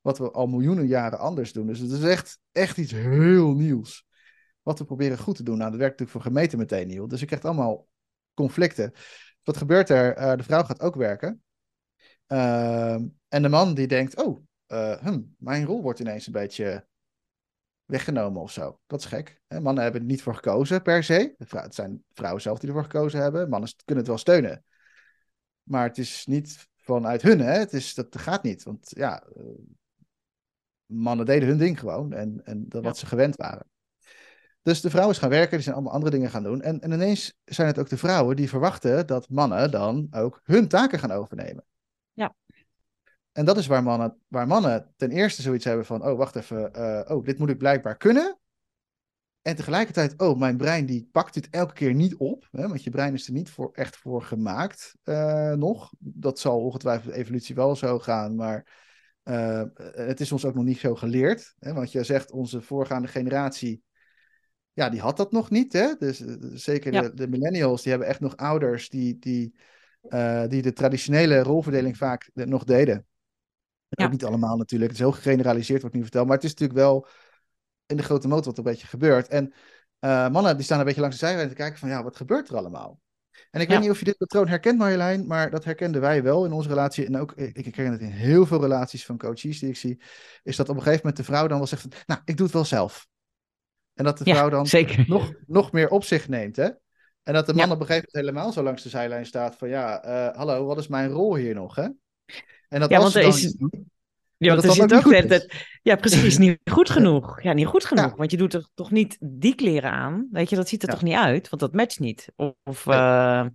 Wat 0.00 0.18
we 0.18 0.30
al 0.30 0.46
miljoenen 0.46 0.86
jaren 0.86 1.18
anders 1.18 1.52
doen. 1.52 1.66
Dus 1.66 1.78
het 1.78 1.90
is 1.90 2.02
echt, 2.02 2.38
echt 2.52 2.78
iets 2.78 2.92
heel 2.92 3.54
nieuws. 3.54 4.06
Wat 4.62 4.78
we 4.78 4.84
proberen 4.84 5.18
goed 5.18 5.36
te 5.36 5.42
doen. 5.42 5.58
Nou, 5.58 5.70
dat 5.70 5.80
werkt 5.80 5.98
natuurlijk 5.98 6.24
voor 6.24 6.32
gemeenten 6.32 6.58
meteen 6.58 6.86
nieuw. 6.86 7.06
Dus 7.06 7.20
je 7.20 7.26
krijgt 7.26 7.44
allemaal 7.44 7.88
conflicten. 8.34 8.92
Wat 9.42 9.56
gebeurt 9.56 9.88
er? 9.88 10.18
Uh, 10.18 10.36
de 10.36 10.42
vrouw 10.42 10.62
gaat 10.62 10.80
ook 10.80 10.94
werken. 10.94 11.42
Ehm, 12.26 13.06
en 13.28 13.42
de 13.42 13.48
man 13.48 13.74
die 13.74 13.86
denkt, 13.86 14.22
oh, 14.22 14.40
hm, 15.02 15.20
mijn 15.38 15.64
rol 15.64 15.82
wordt 15.82 16.00
ineens 16.00 16.26
een 16.26 16.32
beetje 16.32 16.86
weggenomen 17.84 18.42
of 18.42 18.50
zo. 18.50 18.80
Dat 18.86 19.00
is 19.00 19.06
gek. 19.06 19.40
Mannen 19.48 19.82
hebben 19.82 20.00
er 20.00 20.06
niet 20.06 20.22
voor 20.22 20.34
gekozen 20.34 20.82
per 20.82 21.04
se. 21.04 21.34
Het 21.48 21.74
zijn 21.74 22.04
vrouwen 22.12 22.42
zelf 22.42 22.58
die 22.58 22.68
ervoor 22.68 22.82
gekozen 22.82 23.20
hebben. 23.20 23.48
Mannen 23.48 23.72
kunnen 23.84 24.04
het 24.04 24.12
wel 24.12 24.22
steunen. 24.22 24.64
Maar 25.62 25.86
het 25.86 25.98
is 25.98 26.26
niet 26.26 26.68
vanuit 26.76 27.22
hun. 27.22 27.40
Hè? 27.40 27.58
Het 27.58 27.72
is, 27.72 27.94
dat 27.94 28.18
gaat 28.18 28.42
niet. 28.42 28.62
Want 28.62 28.92
ja, 28.96 29.22
eh, 29.22 29.44
mannen 30.86 31.26
deden 31.26 31.48
hun 31.48 31.58
ding 31.58 31.78
gewoon. 31.78 32.12
En, 32.12 32.40
en 32.44 32.68
dat 32.68 32.84
wat 32.84 32.98
ze 32.98 33.06
gewend 33.06 33.36
waren. 33.36 33.66
Dus 34.62 34.80
de 34.80 34.90
vrouwen 34.90 35.16
gaan 35.16 35.28
werken, 35.28 35.50
die 35.50 35.62
zijn 35.62 35.74
allemaal 35.74 35.92
andere 35.92 36.12
dingen 36.12 36.30
gaan 36.30 36.42
doen. 36.42 36.62
En, 36.62 36.80
en 36.80 36.92
ineens 36.92 37.38
zijn 37.44 37.68
het 37.68 37.78
ook 37.78 37.88
de 37.88 37.96
vrouwen 37.96 38.36
die 38.36 38.48
verwachten 38.48 39.06
dat 39.06 39.28
mannen 39.28 39.70
dan 39.70 40.06
ook 40.10 40.40
hun 40.44 40.68
taken 40.68 40.98
gaan 40.98 41.12
overnemen. 41.12 41.64
En 43.32 43.44
dat 43.44 43.56
is 43.56 43.66
waar 43.66 43.82
mannen, 43.82 44.18
waar 44.28 44.46
mannen 44.46 44.92
ten 44.96 45.10
eerste 45.10 45.42
zoiets 45.42 45.64
hebben 45.64 45.86
van, 45.86 46.06
oh 46.06 46.16
wacht 46.16 46.36
even, 46.36 46.70
uh, 46.76 47.16
oh 47.16 47.24
dit 47.24 47.38
moet 47.38 47.50
ik 47.50 47.58
blijkbaar 47.58 47.96
kunnen. 47.96 48.36
En 49.42 49.56
tegelijkertijd, 49.56 50.20
oh 50.20 50.38
mijn 50.38 50.56
brein 50.56 50.86
die 50.86 51.08
pakt 51.12 51.34
dit 51.34 51.48
elke 51.50 51.74
keer 51.74 51.94
niet 51.94 52.16
op, 52.16 52.48
hè, 52.50 52.68
want 52.68 52.82
je 52.82 52.90
brein 52.90 53.14
is 53.14 53.26
er 53.26 53.32
niet 53.32 53.50
voor, 53.50 53.70
echt 53.72 53.96
voor 53.96 54.22
gemaakt 54.22 54.96
uh, 55.04 55.52
nog. 55.52 55.92
Dat 55.98 56.38
zal 56.38 56.60
ongetwijfeld 56.60 57.14
de 57.14 57.20
evolutie 57.20 57.54
wel 57.54 57.76
zo 57.76 57.98
gaan, 57.98 58.34
maar 58.34 58.80
uh, 59.24 59.62
het 59.92 60.20
is 60.20 60.32
ons 60.32 60.44
ook 60.44 60.54
nog 60.54 60.64
niet 60.64 60.78
zo 60.78 60.94
geleerd. 60.94 61.54
Hè, 61.58 61.72
want 61.72 61.92
je 61.92 62.04
zegt, 62.04 62.30
onze 62.30 62.60
voorgaande 62.60 63.08
generatie, 63.08 63.82
ja 64.72 64.88
die 64.88 65.00
had 65.00 65.16
dat 65.16 65.32
nog 65.32 65.50
niet. 65.50 65.72
Hè? 65.72 65.94
Dus 65.98 66.18
zeker 66.52 66.92
ja. 66.92 67.02
de, 67.02 67.14
de 67.14 67.28
millennials, 67.28 67.82
die 67.82 67.90
hebben 67.90 68.08
echt 68.08 68.20
nog 68.20 68.36
ouders 68.36 68.88
die, 68.88 69.18
die, 69.18 69.54
die 70.48 70.62
de 70.62 70.72
traditionele 70.72 71.42
rolverdeling 71.42 71.96
vaak 71.96 72.30
nog 72.32 72.64
deden. 72.64 73.06
Ja. 73.98 74.04
Ook 74.04 74.10
niet 74.10 74.24
allemaal 74.24 74.56
natuurlijk. 74.56 74.90
Het 74.90 75.00
is 75.00 75.06
heel 75.06 75.14
gegeneraliseerd, 75.14 75.80
wordt 75.80 75.96
nu 75.96 76.02
verteld. 76.02 76.26
Maar 76.26 76.36
het 76.36 76.44
is 76.44 76.50
natuurlijk 76.50 76.78
wel 76.78 77.06
in 77.86 77.96
de 77.96 78.02
grote 78.02 78.28
motor 78.28 78.46
wat 78.46 78.58
een 78.58 78.64
beetje 78.64 78.86
gebeurt. 78.86 79.28
En 79.28 79.52
uh, 80.00 80.28
mannen 80.28 80.56
die 80.56 80.64
staan 80.64 80.78
een 80.78 80.84
beetje 80.84 81.00
langs 81.00 81.18
de 81.18 81.26
zijlijn 81.26 81.48
te 81.48 81.54
kijken 81.54 81.78
van 81.78 81.88
ja, 81.88 82.02
wat 82.02 82.16
gebeurt 82.16 82.48
er 82.48 82.56
allemaal? 82.56 83.00
En 83.50 83.60
ik 83.60 83.66
ja. 83.66 83.72
weet 83.72 83.82
niet 83.82 83.90
of 83.90 83.98
je 83.98 84.04
dit 84.04 84.16
patroon 84.16 84.48
herkent, 84.48 84.78
Marjolein, 84.78 85.26
maar 85.26 85.50
dat 85.50 85.64
herkenden 85.64 86.00
wij 86.00 86.22
wel 86.22 86.44
in 86.44 86.52
onze 86.52 86.68
relatie. 86.68 87.06
En 87.06 87.16
ook, 87.16 87.32
ik 87.32 87.64
herken 87.64 87.92
het 87.92 88.00
in 88.00 88.10
heel 88.10 88.46
veel 88.46 88.60
relaties 88.60 89.06
van 89.06 89.18
coaches 89.18 89.58
die 89.58 89.68
ik 89.68 89.76
zie. 89.76 90.02
Is 90.42 90.56
dat 90.56 90.68
op 90.68 90.76
een 90.76 90.82
gegeven 90.82 91.06
moment 91.06 91.16
de 91.26 91.32
vrouw 91.32 91.46
dan 91.46 91.58
wel 91.58 91.66
zegt 91.66 91.82
van, 91.82 91.92
nou, 92.06 92.20
ik 92.24 92.36
doe 92.36 92.46
het 92.46 92.54
wel 92.54 92.64
zelf. 92.64 93.06
En 93.94 94.04
dat 94.04 94.18
de 94.18 94.24
vrouw 94.24 94.48
dan 94.48 94.66
zeker. 94.66 95.04
Nog, 95.08 95.32
nog 95.46 95.72
meer 95.72 95.88
op 95.88 96.04
zich 96.04 96.28
neemt, 96.28 96.56
hè? 96.56 96.70
En 97.22 97.34
dat 97.34 97.46
de 97.46 97.54
man 97.54 97.70
op 97.70 97.80
een 97.80 97.86
gegeven 97.86 98.08
moment 98.12 98.26
helemaal 98.26 98.52
zo 98.52 98.62
langs 98.62 98.82
de 98.82 98.88
zijlijn 98.88 99.26
staat 99.26 99.56
van, 99.56 99.68
ja, 99.68 100.04
uh, 100.04 100.36
hallo, 100.36 100.64
wat 100.64 100.78
is 100.78 100.88
mijn 100.88 101.10
rol 101.10 101.34
hier 101.34 101.54
nog, 101.54 101.74
hè? 101.74 101.88
En 102.72 102.80
dat 102.80 102.90
ja, 102.90 102.98
want 102.98 103.14
er 103.14 103.22
is. 103.22 103.56
Ja, 104.36 104.54
ook 104.54 105.12
het, 105.12 105.54
ja, 105.82 105.96
precies, 105.96 106.38
niet 106.44 106.58
goed 106.70 106.90
genoeg. 106.90 107.42
Ja, 107.42 107.52
niet 107.52 107.66
goed 107.66 107.84
genoeg, 107.84 108.10
ja. 108.10 108.16
want 108.16 108.30
je 108.30 108.36
doet 108.36 108.54
er 108.54 108.68
toch 108.74 108.90
niet 108.90 109.16
die 109.20 109.54
kleren 109.54 109.90
aan. 109.90 110.28
Weet 110.30 110.50
je, 110.50 110.56
dat 110.56 110.68
ziet 110.68 110.82
er 110.82 110.88
ja. 110.88 110.94
toch 110.94 111.02
niet 111.02 111.14
uit, 111.14 111.48
want 111.48 111.62
dat 111.62 111.72
matcht 111.74 111.98
niet. 111.98 112.32
Of, 112.36 112.86
nee. 112.86 112.96
uh, 112.96 113.46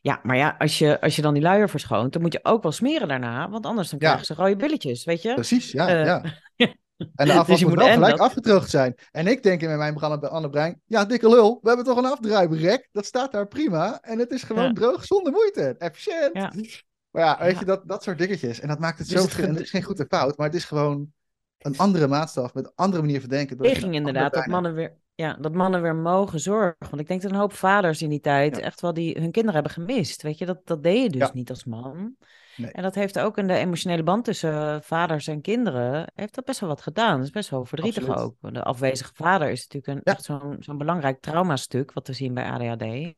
ja, 0.00 0.20
maar 0.22 0.36
ja, 0.36 0.54
als 0.58 0.78
je, 0.78 1.00
als 1.00 1.16
je 1.16 1.22
dan 1.22 1.34
die 1.34 1.42
luier 1.42 1.68
verschoont, 1.68 2.12
dan 2.12 2.22
moet 2.22 2.32
je 2.32 2.40
ook 2.42 2.62
wel 2.62 2.72
smeren 2.72 3.08
daarna, 3.08 3.50
want 3.50 3.66
anders 3.66 3.90
dan 3.90 3.98
krijgen 3.98 4.24
ze 4.24 4.34
rode 4.34 4.56
billetjes, 4.56 5.04
weet 5.04 5.22
je? 5.22 5.34
Precies, 5.34 5.70
ja, 5.70 6.00
uh, 6.00 6.04
ja. 6.04 6.22
En 7.14 7.26
de 7.26 7.32
afwas 7.32 7.46
dus 7.46 7.60
moet, 7.60 7.68
moet 7.68 7.84
wel 7.84 7.92
gelijk 7.92 8.16
dat... 8.16 8.26
afgedroogd 8.26 8.70
zijn. 8.70 8.94
En 9.10 9.26
ik 9.26 9.42
denk 9.42 9.60
in 9.60 9.76
mijn 9.76 9.94
programma 9.94 10.28
Anne 10.28 10.50
Brein, 10.50 10.80
ja, 10.84 11.04
dikke 11.04 11.28
lul, 11.28 11.58
we 11.62 11.68
hebben 11.68 11.86
toch 11.86 11.96
een 11.96 12.04
afdruiprek? 12.04 12.88
Dat 12.92 13.06
staat 13.06 13.32
daar 13.32 13.46
prima. 13.46 13.98
En 14.00 14.18
het 14.18 14.30
is 14.30 14.42
gewoon 14.42 14.74
droog 14.74 15.04
zonder 15.04 15.32
moeite. 15.32 15.74
Efficiënt. 15.78 16.84
Maar 17.16 17.24
ja, 17.24 17.38
weet 17.38 17.58
je, 17.58 17.64
dat, 17.64 17.88
dat 17.88 18.02
soort 18.02 18.18
dingetjes. 18.18 18.60
En 18.60 18.68
dat 18.68 18.78
maakt 18.78 18.98
het 18.98 19.08
dus 19.08 19.16
zo 19.16 19.22
verschillend. 19.22 19.54
Het 19.54 19.64
is 19.64 19.70
geen 19.70 19.82
goed 19.82 20.00
en 20.00 20.06
fout, 20.08 20.36
maar 20.36 20.46
het 20.46 20.56
is 20.56 20.64
gewoon 20.64 21.12
een 21.58 21.78
andere 21.78 22.06
maatstaf 22.06 22.54
met 22.54 22.64
een 22.64 22.72
andere 22.74 23.02
manier 23.02 23.20
van 23.20 23.28
denken. 23.28 23.58
Ik 23.60 23.76
ging 23.76 23.94
inderdaad 23.94 24.32
dat 24.32 24.46
mannen, 24.46 24.74
weer, 24.74 24.96
ja, 25.14 25.34
dat 25.40 25.52
mannen 25.52 25.82
weer 25.82 25.94
mogen 25.94 26.40
zorgen. 26.40 26.76
Want 26.78 27.00
ik 27.00 27.08
denk 27.08 27.22
dat 27.22 27.30
een 27.30 27.36
hoop 27.36 27.52
vaders 27.52 28.02
in 28.02 28.08
die 28.08 28.20
tijd 28.20 28.56
ja. 28.56 28.62
echt 28.62 28.80
wel 28.80 28.92
die 28.92 29.20
hun 29.20 29.30
kinderen 29.30 29.54
hebben 29.54 29.72
gemist. 29.72 30.22
Weet 30.22 30.38
je, 30.38 30.46
dat, 30.46 30.60
dat 30.64 30.82
deed 30.82 31.02
je 31.02 31.10
dus 31.10 31.28
ja. 31.28 31.30
niet 31.34 31.50
als 31.50 31.64
man. 31.64 32.16
Nee. 32.56 32.70
En 32.70 32.82
dat 32.82 32.94
heeft 32.94 33.18
ook 33.18 33.38
in 33.38 33.46
de 33.46 33.54
emotionele 33.54 34.02
band 34.02 34.24
tussen 34.24 34.82
vaders 34.82 35.26
en 35.26 35.40
kinderen, 35.40 36.10
heeft 36.14 36.34
dat 36.34 36.44
best 36.44 36.60
wel 36.60 36.68
wat 36.68 36.82
gedaan. 36.82 37.16
Dat 37.16 37.26
is 37.26 37.32
best 37.32 37.50
wel 37.50 37.64
verdrietig 37.64 38.08
Absoluut. 38.08 38.36
ook. 38.42 38.54
De 38.54 38.62
afwezige 38.62 39.14
vader 39.14 39.50
is 39.50 39.68
natuurlijk 39.68 39.86
een, 39.86 40.00
ja. 40.04 40.12
echt 40.12 40.24
zo'n 40.24 40.56
zo'n 40.58 40.78
belangrijk 40.78 41.20
traumastuk 41.20 41.92
wat 41.92 42.06
we 42.06 42.12
zien 42.12 42.34
bij 42.34 42.50
ADHD. 42.50 43.14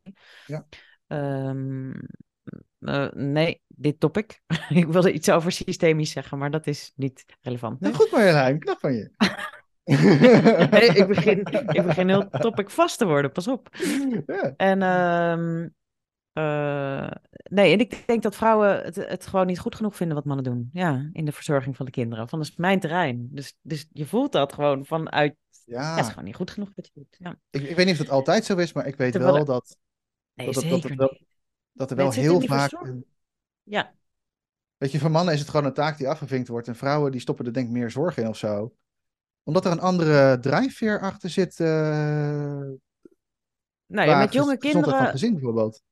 Ja. 0.47 0.67
Um, 1.07 2.01
uh, 2.81 3.11
nee, 3.13 3.63
dit 3.79 4.01
topic. 4.01 4.43
ik 4.69 4.87
wilde 4.87 5.13
iets 5.13 5.31
over 5.31 5.53
systemisch 5.53 6.11
zeggen, 6.11 6.39
maar 6.39 6.51
dat 6.51 6.67
is 6.67 6.93
niet 6.97 7.25
relevant. 7.41 7.81
Nee? 7.81 7.91
Nou, 7.91 8.03
goed 8.03 8.13
Marjolein, 8.13 8.59
knap 8.59 8.79
van 8.79 8.93
je. 8.93 9.11
nee, 10.71 10.89
ik, 10.89 11.07
begin, 11.07 11.39
ik 11.69 11.83
begin 11.87 12.09
heel 12.09 12.29
topic 12.29 12.71
vast 12.71 12.99
te 12.99 13.07
worden, 13.07 13.33
pas 13.33 13.49
op. 13.49 13.69
Ja. 14.27 14.55
En 14.57 14.83
um, 14.83 15.75
uh, 16.39 17.11
nee, 17.51 17.73
en 17.73 17.79
ik 17.79 18.07
denk 18.07 18.23
dat 18.23 18.37
vrouwen 18.37 18.85
het, 18.85 18.97
het, 18.97 19.27
gewoon 19.27 19.47
niet 19.47 19.59
goed 19.59 19.75
genoeg 19.75 19.97
vinden 19.97 20.17
wat 20.17 20.25
mannen 20.25 20.45
doen. 20.45 20.71
Ja, 20.73 21.09
in 21.13 21.25
de 21.25 21.33
verzorging 21.33 21.77
van 21.77 21.87
de 21.87 21.93
kinderen. 21.93 22.29
Van 22.29 22.39
dat 22.39 22.49
is 22.49 22.57
mijn 22.57 22.81
terrein. 22.81 23.29
Dus, 23.31 23.59
dus 23.63 23.89
je 23.93 24.07
voelt 24.07 24.33
dat 24.33 24.53
gewoon 24.53 24.87
vanuit. 24.87 25.37
Ja. 25.65 25.81
ja, 25.81 25.95
het 25.95 26.05
is 26.05 26.09
gewoon 26.09 26.25
niet 26.25 26.35
goed 26.35 26.51
genoeg 26.51 26.71
wat 26.75 26.87
je 26.87 26.93
doet. 26.95 27.17
Ja. 27.19 27.37
Ik, 27.51 27.63
ik 27.63 27.77
weet 27.77 27.87
niet 27.87 28.01
of 28.01 28.07
dat 28.07 28.15
altijd 28.15 28.45
zo 28.45 28.57
is, 28.57 28.73
maar 28.73 28.87
ik 28.87 28.97
weet 28.97 29.13
Terwijl... 29.13 29.35
wel 29.35 29.45
dat. 29.45 29.77
Nee, 30.35 30.47
dat, 30.47 30.55
dat, 30.55 30.83
dat, 30.97 31.19
dat, 31.73 31.91
er 31.91 31.97
wel 31.97 32.13
heel 32.13 32.41
vaak. 32.41 32.73
Een... 32.73 33.05
Ja. 33.69 33.95
Weet 34.77 34.93
je, 34.93 34.99
voor 34.99 35.11
mannen 35.11 35.35
is 35.35 35.41
het 35.41 35.49
gewoon 35.49 35.67
een 35.67 35.73
taak 35.73 35.99
die 35.99 36.09
afgevinkt 36.09 36.49
wordt. 36.49 36.69
En 36.69 36.77
vrouwen 36.77 37.11
die 37.11 37.21
stoppen 37.21 37.47
er 37.47 37.53
denk 37.53 37.67
ik 37.67 37.73
meer 37.73 37.91
zorg 37.91 38.17
in 38.17 38.29
of 38.29 38.37
zo. 38.37 38.75
Omdat 39.43 39.65
er 39.65 39.73
een 39.73 39.81
andere 39.81 40.39
drijfveer 40.39 41.01
achter 41.01 41.31
zit. 41.31 41.59
Uh... 41.59 41.67
Nou 43.87 44.09
ja, 44.09 44.19
met 44.19 44.33
jonge 44.33 44.57
kinderen. 44.57 44.99
Van 44.99 45.07
gezin 45.07 45.33
bijvoorbeeld. 45.33 45.83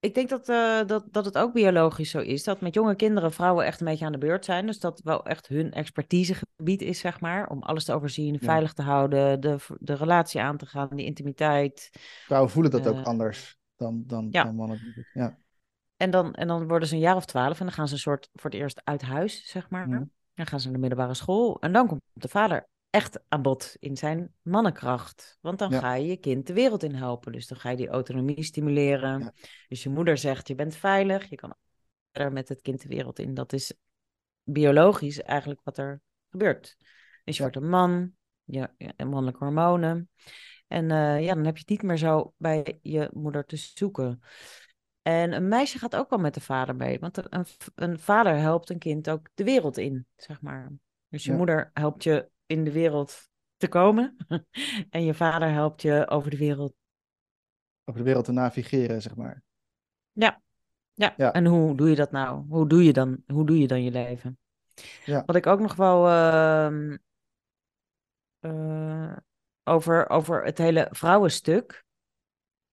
Ik 0.00 0.14
denk 0.14 0.28
dat, 0.28 0.48
uh, 0.48 0.84
dat, 0.86 1.04
dat 1.10 1.24
het 1.24 1.38
ook 1.38 1.52
biologisch 1.52 2.10
zo 2.10 2.18
is. 2.18 2.44
Dat 2.44 2.60
met 2.60 2.74
jonge 2.74 2.96
kinderen 2.96 3.32
vrouwen 3.32 3.64
echt 3.64 3.80
een 3.80 3.86
beetje 3.86 4.04
aan 4.04 4.12
de 4.12 4.18
beurt 4.18 4.44
zijn. 4.44 4.66
Dus 4.66 4.78
dat 4.78 5.00
wel 5.04 5.24
echt 5.24 5.46
hun 5.46 5.72
expertisegebied 5.72 6.82
is, 6.82 6.98
zeg 6.98 7.20
maar. 7.20 7.48
Om 7.48 7.62
alles 7.62 7.84
te 7.84 7.92
overzien, 7.92 8.32
ja. 8.32 8.38
veilig 8.38 8.72
te 8.72 8.82
houden, 8.82 9.40
de, 9.40 9.56
de 9.78 9.94
relatie 9.94 10.40
aan 10.40 10.56
te 10.56 10.66
gaan, 10.66 10.88
die 10.90 11.06
intimiteit. 11.06 11.90
Vrouwen 12.24 12.50
voelen 12.50 12.70
dat 12.70 12.86
uh, 12.86 12.98
ook 12.98 13.04
anders 13.04 13.58
dan, 13.76 14.04
dan, 14.06 14.28
ja. 14.30 14.44
dan 14.44 14.54
mannen. 14.54 15.06
Ja. 15.12 15.38
En 15.96 16.10
dan, 16.10 16.34
en 16.34 16.46
dan 16.46 16.68
worden 16.68 16.88
ze 16.88 16.94
een 16.94 17.00
jaar 17.00 17.16
of 17.16 17.24
twaalf 17.24 17.58
en 17.58 17.66
dan 17.66 17.74
gaan 17.74 17.88
ze 17.88 17.94
een 17.94 18.00
soort 18.00 18.28
voor 18.32 18.50
het 18.50 18.58
eerst 18.60 18.80
uit 18.84 19.02
huis, 19.02 19.46
zeg 19.46 19.70
maar. 19.70 19.88
Ja. 19.88 20.06
Dan 20.34 20.46
gaan 20.46 20.58
ze 20.60 20.64
naar 20.64 20.74
de 20.74 20.80
middelbare 20.80 21.14
school. 21.14 21.60
En 21.60 21.72
dan 21.72 21.86
komt 21.86 22.02
de 22.12 22.28
vader 22.28 22.68
echt 22.90 23.20
aan 23.28 23.42
bod 23.42 23.76
in 23.78 23.96
zijn 23.96 24.34
mannenkracht. 24.42 25.38
Want 25.40 25.58
dan 25.58 25.70
Ja. 25.70 25.78
ga 25.78 25.94
je 25.94 26.06
je 26.06 26.16
kind 26.16 26.46
de 26.46 26.52
wereld 26.52 26.82
in 26.82 26.94
helpen. 26.94 27.32
Dus 27.32 27.46
dan 27.46 27.58
ga 27.58 27.70
je 27.70 27.76
die 27.76 27.88
autonomie 27.88 28.42
stimuleren. 28.42 29.20
Ja. 29.20 29.32
Dus 29.68 29.82
je 29.82 29.88
moeder 29.88 30.18
zegt, 30.18 30.48
je 30.48 30.54
bent 30.54 30.76
veilig, 30.76 31.28
je 31.28 31.36
kan 31.36 31.54
verder 32.12 32.32
met 32.32 32.48
het 32.48 32.62
kind 32.62 32.82
de 32.82 32.88
wereld 32.88 33.18
in. 33.18 33.34
Dat 33.34 33.52
is 33.52 33.72
biologisch 34.42 35.22
eigenlijk 35.22 35.60
wat 35.64 35.78
er 35.78 36.00
gebeurt. 36.30 36.76
Dus 37.24 37.36
je 37.36 37.42
wordt 37.42 37.56
een 37.56 37.68
man, 37.68 38.12
je, 38.44 38.68
mannelijke 38.96 39.44
hormonen. 39.44 40.10
En 40.68 40.90
eh, 40.90 41.24
ja, 41.24 41.34
dan 41.34 41.44
heb 41.44 41.54
je 41.54 41.60
het 41.60 41.68
niet 41.70 41.82
meer 41.82 41.96
zo 41.96 42.32
bij 42.36 42.78
je 42.82 43.10
moeder 43.12 43.44
te 43.44 43.56
zoeken. 43.56 44.20
En 45.06 45.32
een 45.32 45.48
meisje 45.48 45.78
gaat 45.78 45.96
ook 45.96 46.10
wel 46.10 46.18
met 46.18 46.34
de 46.34 46.40
vader 46.40 46.76
mee. 46.76 46.98
Want 46.98 47.32
een, 47.32 47.46
een 47.74 47.98
vader 47.98 48.36
helpt 48.36 48.70
een 48.70 48.78
kind 48.78 49.10
ook 49.10 49.28
de 49.34 49.44
wereld 49.44 49.76
in, 49.76 50.06
zeg 50.16 50.40
maar. 50.40 50.72
Dus 51.08 51.24
je 51.24 51.30
Ja. 51.30 51.36
moeder 51.36 51.70
helpt 51.74 52.02
je 52.02 52.28
in 52.46 52.64
de 52.64 52.72
wereld 52.72 53.28
te 53.56 53.68
komen. 53.68 54.16
en 54.90 55.04
je 55.04 55.14
vader 55.14 55.50
helpt 55.50 55.82
je 55.82 56.08
over 56.08 56.30
de 56.30 56.36
wereld. 56.36 56.74
Over 57.84 58.00
de 58.00 58.06
wereld 58.06 58.24
te 58.24 58.32
navigeren, 58.32 59.02
zeg 59.02 59.16
maar. 59.16 59.42
Ja. 60.12 60.42
Ja. 60.94 61.14
Ja. 61.16 61.32
En 61.32 61.46
hoe 61.46 61.76
doe 61.76 61.88
je 61.88 61.96
dat 61.96 62.10
nou? 62.10 62.44
Hoe 62.48 62.68
doe 62.68 62.84
je 62.84 62.92
dan, 62.92 63.22
hoe 63.26 63.46
doe 63.46 63.58
je 63.58 63.66
dan 63.66 63.82
je 63.82 63.90
leven? 63.90 64.38
Ja. 65.04 65.22
Wat 65.26 65.36
ik 65.36 65.46
ook 65.46 65.60
nog 65.60 65.74
wel. 65.74 66.08
ehm, 66.08 66.96
eh, 68.38 69.16
over, 69.64 70.08
over 70.08 70.44
het 70.44 70.58
hele 70.58 70.88
vrouwenstuk. 70.90 71.84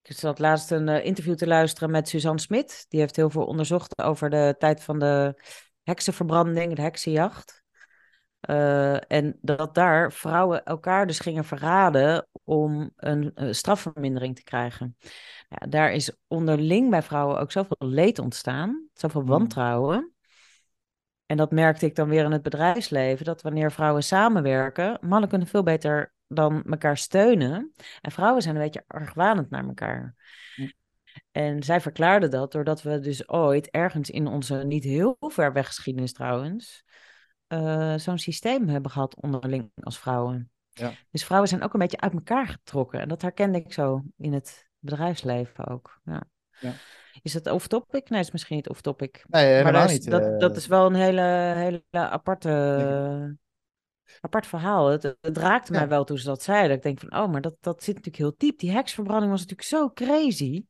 Ik 0.03 0.15
zat 0.15 0.39
laatst 0.39 0.71
een 0.71 0.87
uh, 0.87 1.05
interview 1.05 1.35
te 1.35 1.47
luisteren 1.47 1.91
met 1.91 2.09
Suzanne 2.09 2.39
Smit. 2.39 2.85
Die 2.89 2.99
heeft 2.99 3.15
heel 3.15 3.29
veel 3.29 3.45
onderzocht 3.45 4.01
over 4.01 4.29
de 4.29 4.55
tijd 4.57 4.83
van 4.83 4.99
de 4.99 5.41
heksenverbranding, 5.83 6.75
de 6.75 6.81
heksenjacht. 6.81 7.63
Uh, 8.49 9.11
en 9.11 9.37
dat 9.41 9.75
daar 9.75 10.11
vrouwen 10.11 10.63
elkaar 10.63 11.07
dus 11.07 11.19
gingen 11.19 11.43
verraden 11.43 12.27
om 12.43 12.91
een 12.95 13.31
uh, 13.35 13.51
strafvermindering 13.51 14.35
te 14.35 14.43
krijgen. 14.43 14.97
Ja, 15.49 15.67
daar 15.67 15.91
is 15.91 16.11
onderling 16.27 16.89
bij 16.89 17.01
vrouwen 17.01 17.39
ook 17.39 17.51
zoveel 17.51 17.87
leed 17.87 18.19
ontstaan, 18.19 18.87
zoveel 18.93 19.21
Hmm. 19.21 19.29
wantrouwen. 19.29 20.13
En 21.25 21.37
dat 21.37 21.51
merkte 21.51 21.85
ik 21.85 21.95
dan 21.95 22.09
weer 22.09 22.23
in 22.23 22.31
het 22.31 22.41
bedrijfsleven, 22.41 23.25
dat 23.25 23.41
wanneer 23.41 23.71
vrouwen 23.71 24.03
samenwerken, 24.03 24.97
mannen 25.01 25.29
kunnen 25.29 25.47
veel 25.47 25.63
beter 25.63 26.12
dan 26.27 26.63
elkaar 26.63 26.97
steunen. 26.97 27.71
En 28.01 28.11
vrouwen 28.11 28.41
zijn 28.41 28.55
een 28.55 28.61
beetje 28.61 28.83
argwanend 28.87 29.49
naar 29.49 29.65
elkaar. 29.67 30.15
En 31.31 31.63
zij 31.63 31.81
verklaarde 31.81 32.27
dat 32.27 32.51
doordat 32.51 32.81
we 32.81 32.99
dus 32.99 33.29
ooit 33.29 33.69
ergens 33.69 34.09
in 34.09 34.27
onze 34.27 34.55
niet 34.55 34.83
heel 34.83 35.17
ver 35.19 35.53
weg 35.53 35.67
geschiedenis 35.67 36.13
trouwens, 36.13 36.83
uh, 37.47 37.97
zo'n 37.97 38.17
systeem 38.17 38.67
hebben 38.67 38.91
gehad 38.91 39.21
onderling 39.21 39.71
als 39.81 39.99
vrouwen. 39.99 40.51
Ja. 40.69 40.91
Dus 41.11 41.25
vrouwen 41.25 41.49
zijn 41.49 41.63
ook 41.63 41.73
een 41.73 41.79
beetje 41.79 41.99
uit 41.99 42.13
elkaar 42.13 42.47
getrokken. 42.47 42.99
En 42.99 43.07
dat 43.07 43.21
herkende 43.21 43.57
ik 43.57 43.73
zo 43.73 44.03
in 44.17 44.33
het 44.33 44.69
bedrijfsleven 44.79 45.67
ook. 45.67 45.99
Ja. 46.03 46.23
Ja. 46.59 46.73
Is 47.21 47.33
dat 47.33 47.47
off-topic? 47.47 48.09
Nee, 48.09 48.19
is 48.19 48.31
misschien 48.31 48.55
niet 48.55 48.69
off-topic. 48.69 49.23
Nee, 49.27 49.45
helemaal 49.45 49.71
maar 49.71 49.85
is- 49.85 49.91
niet. 49.91 50.09
dat, 50.09 50.25
eh. 50.25 50.37
dat 50.37 50.55
is 50.55 50.67
wel 50.67 50.85
een 50.85 50.95
hele, 50.95 51.21
hele 51.55 51.83
aparte, 51.91 53.37
apart 54.21 54.47
verhaal. 54.47 54.87
Het, 54.87 55.03
het 55.21 55.37
raakte 55.37 55.73
Ja. 55.73 55.79
mij 55.79 55.87
wel 55.87 56.03
toen 56.03 56.17
ze 56.17 56.25
dat 56.25 56.43
zeiden. 56.43 56.75
Ik 56.77 56.83
denk 56.83 56.99
van, 56.99 57.15
oh, 57.15 57.31
maar 57.31 57.41
dat, 57.41 57.55
dat 57.59 57.83
zit 57.83 57.95
natuurlijk 57.95 58.23
heel 58.23 58.33
diep. 58.37 58.59
Die 58.59 58.71
heksverbranding 58.71 59.31
was 59.31 59.41
natuurlijk 59.41 59.67
zo 59.67 59.89
crazy. 59.89 60.65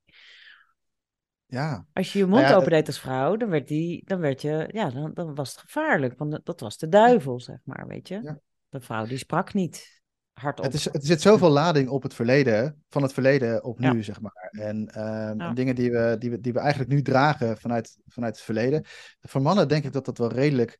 Ja, 1.45 1.85
Als 1.93 2.13
je 2.13 2.19
je 2.19 2.25
mond 2.25 2.41
Nou 2.41 2.53
ja, 2.53 2.59
opendeed 2.59 2.87
als 2.87 2.99
vrouw, 2.99 3.35
dan 3.37 3.49
werd, 3.49 3.67
die, 3.67 4.01
dan 4.05 4.19
werd 4.19 4.41
je, 4.41 4.69
ja, 4.71 4.89
dan, 4.89 5.13
dan 5.13 5.35
was 5.35 5.51
het 5.51 5.59
gevaarlijk. 5.59 6.17
Want 6.17 6.39
dat 6.45 6.59
was 6.59 6.77
de 6.77 6.89
duivel, 6.89 7.39
zeg 7.39 7.57
maar, 7.63 7.87
weet 7.87 8.07
je. 8.07 8.19
Ja. 8.23 8.39
De 8.69 8.81
vrouw 8.81 9.05
die 9.05 9.17
sprak 9.17 9.53
niet 9.53 10.01
hardop. 10.33 10.65
het, 10.65 10.73
is, 10.73 10.85
het 10.85 11.05
zit 11.05 11.21
zoveel 11.21 11.49
lading 11.49 11.89
op 11.89 12.03
het 12.03 12.13
verleden, 12.13 12.83
van 12.89 13.01
het 13.01 13.13
verleden 13.13 13.63
op 13.63 13.79
Ja. 13.79 13.93
nu, 13.93 14.03
zeg 14.03 14.21
maar. 14.21 14.49
En 14.51 14.87
ehm, 14.87 15.39
Ja. 15.39 15.53
dingen 15.53 15.75
die 15.75 15.91
we, 15.91 16.15
die, 16.19 16.29
we, 16.29 16.39
die 16.39 16.53
we 16.53 16.59
eigenlijk 16.59 16.89
nu 16.91 17.01
dragen 17.01 17.57
vanuit, 17.57 17.97
vanuit 18.07 18.35
het 18.35 18.45
verleden. 18.45 18.85
Voor 19.21 19.41
mannen 19.41 19.67
denk 19.67 19.83
ik 19.83 19.91
dat 19.93 20.05
dat 20.05 20.17
wel 20.17 20.31
redelijk 20.31 20.79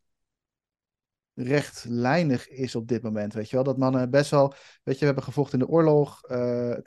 rechtlijnig 1.34 2.50
is 2.50 2.76
op 2.76 2.88
dit 2.88 3.02
moment, 3.02 3.34
weet 3.34 3.50
je 3.50 3.56
wel. 3.56 3.66
Dat 3.66 3.78
mannen 3.78 4.10
best 4.10 4.32
wel, 4.32 4.54
weet 4.84 4.94
je, 4.94 5.00
we 5.00 5.06
hebben 5.06 5.24
gevochten 5.24 5.60
in 5.60 5.66
de 5.66 5.72
oorlog, 5.72 6.24
eh, 6.24 6.78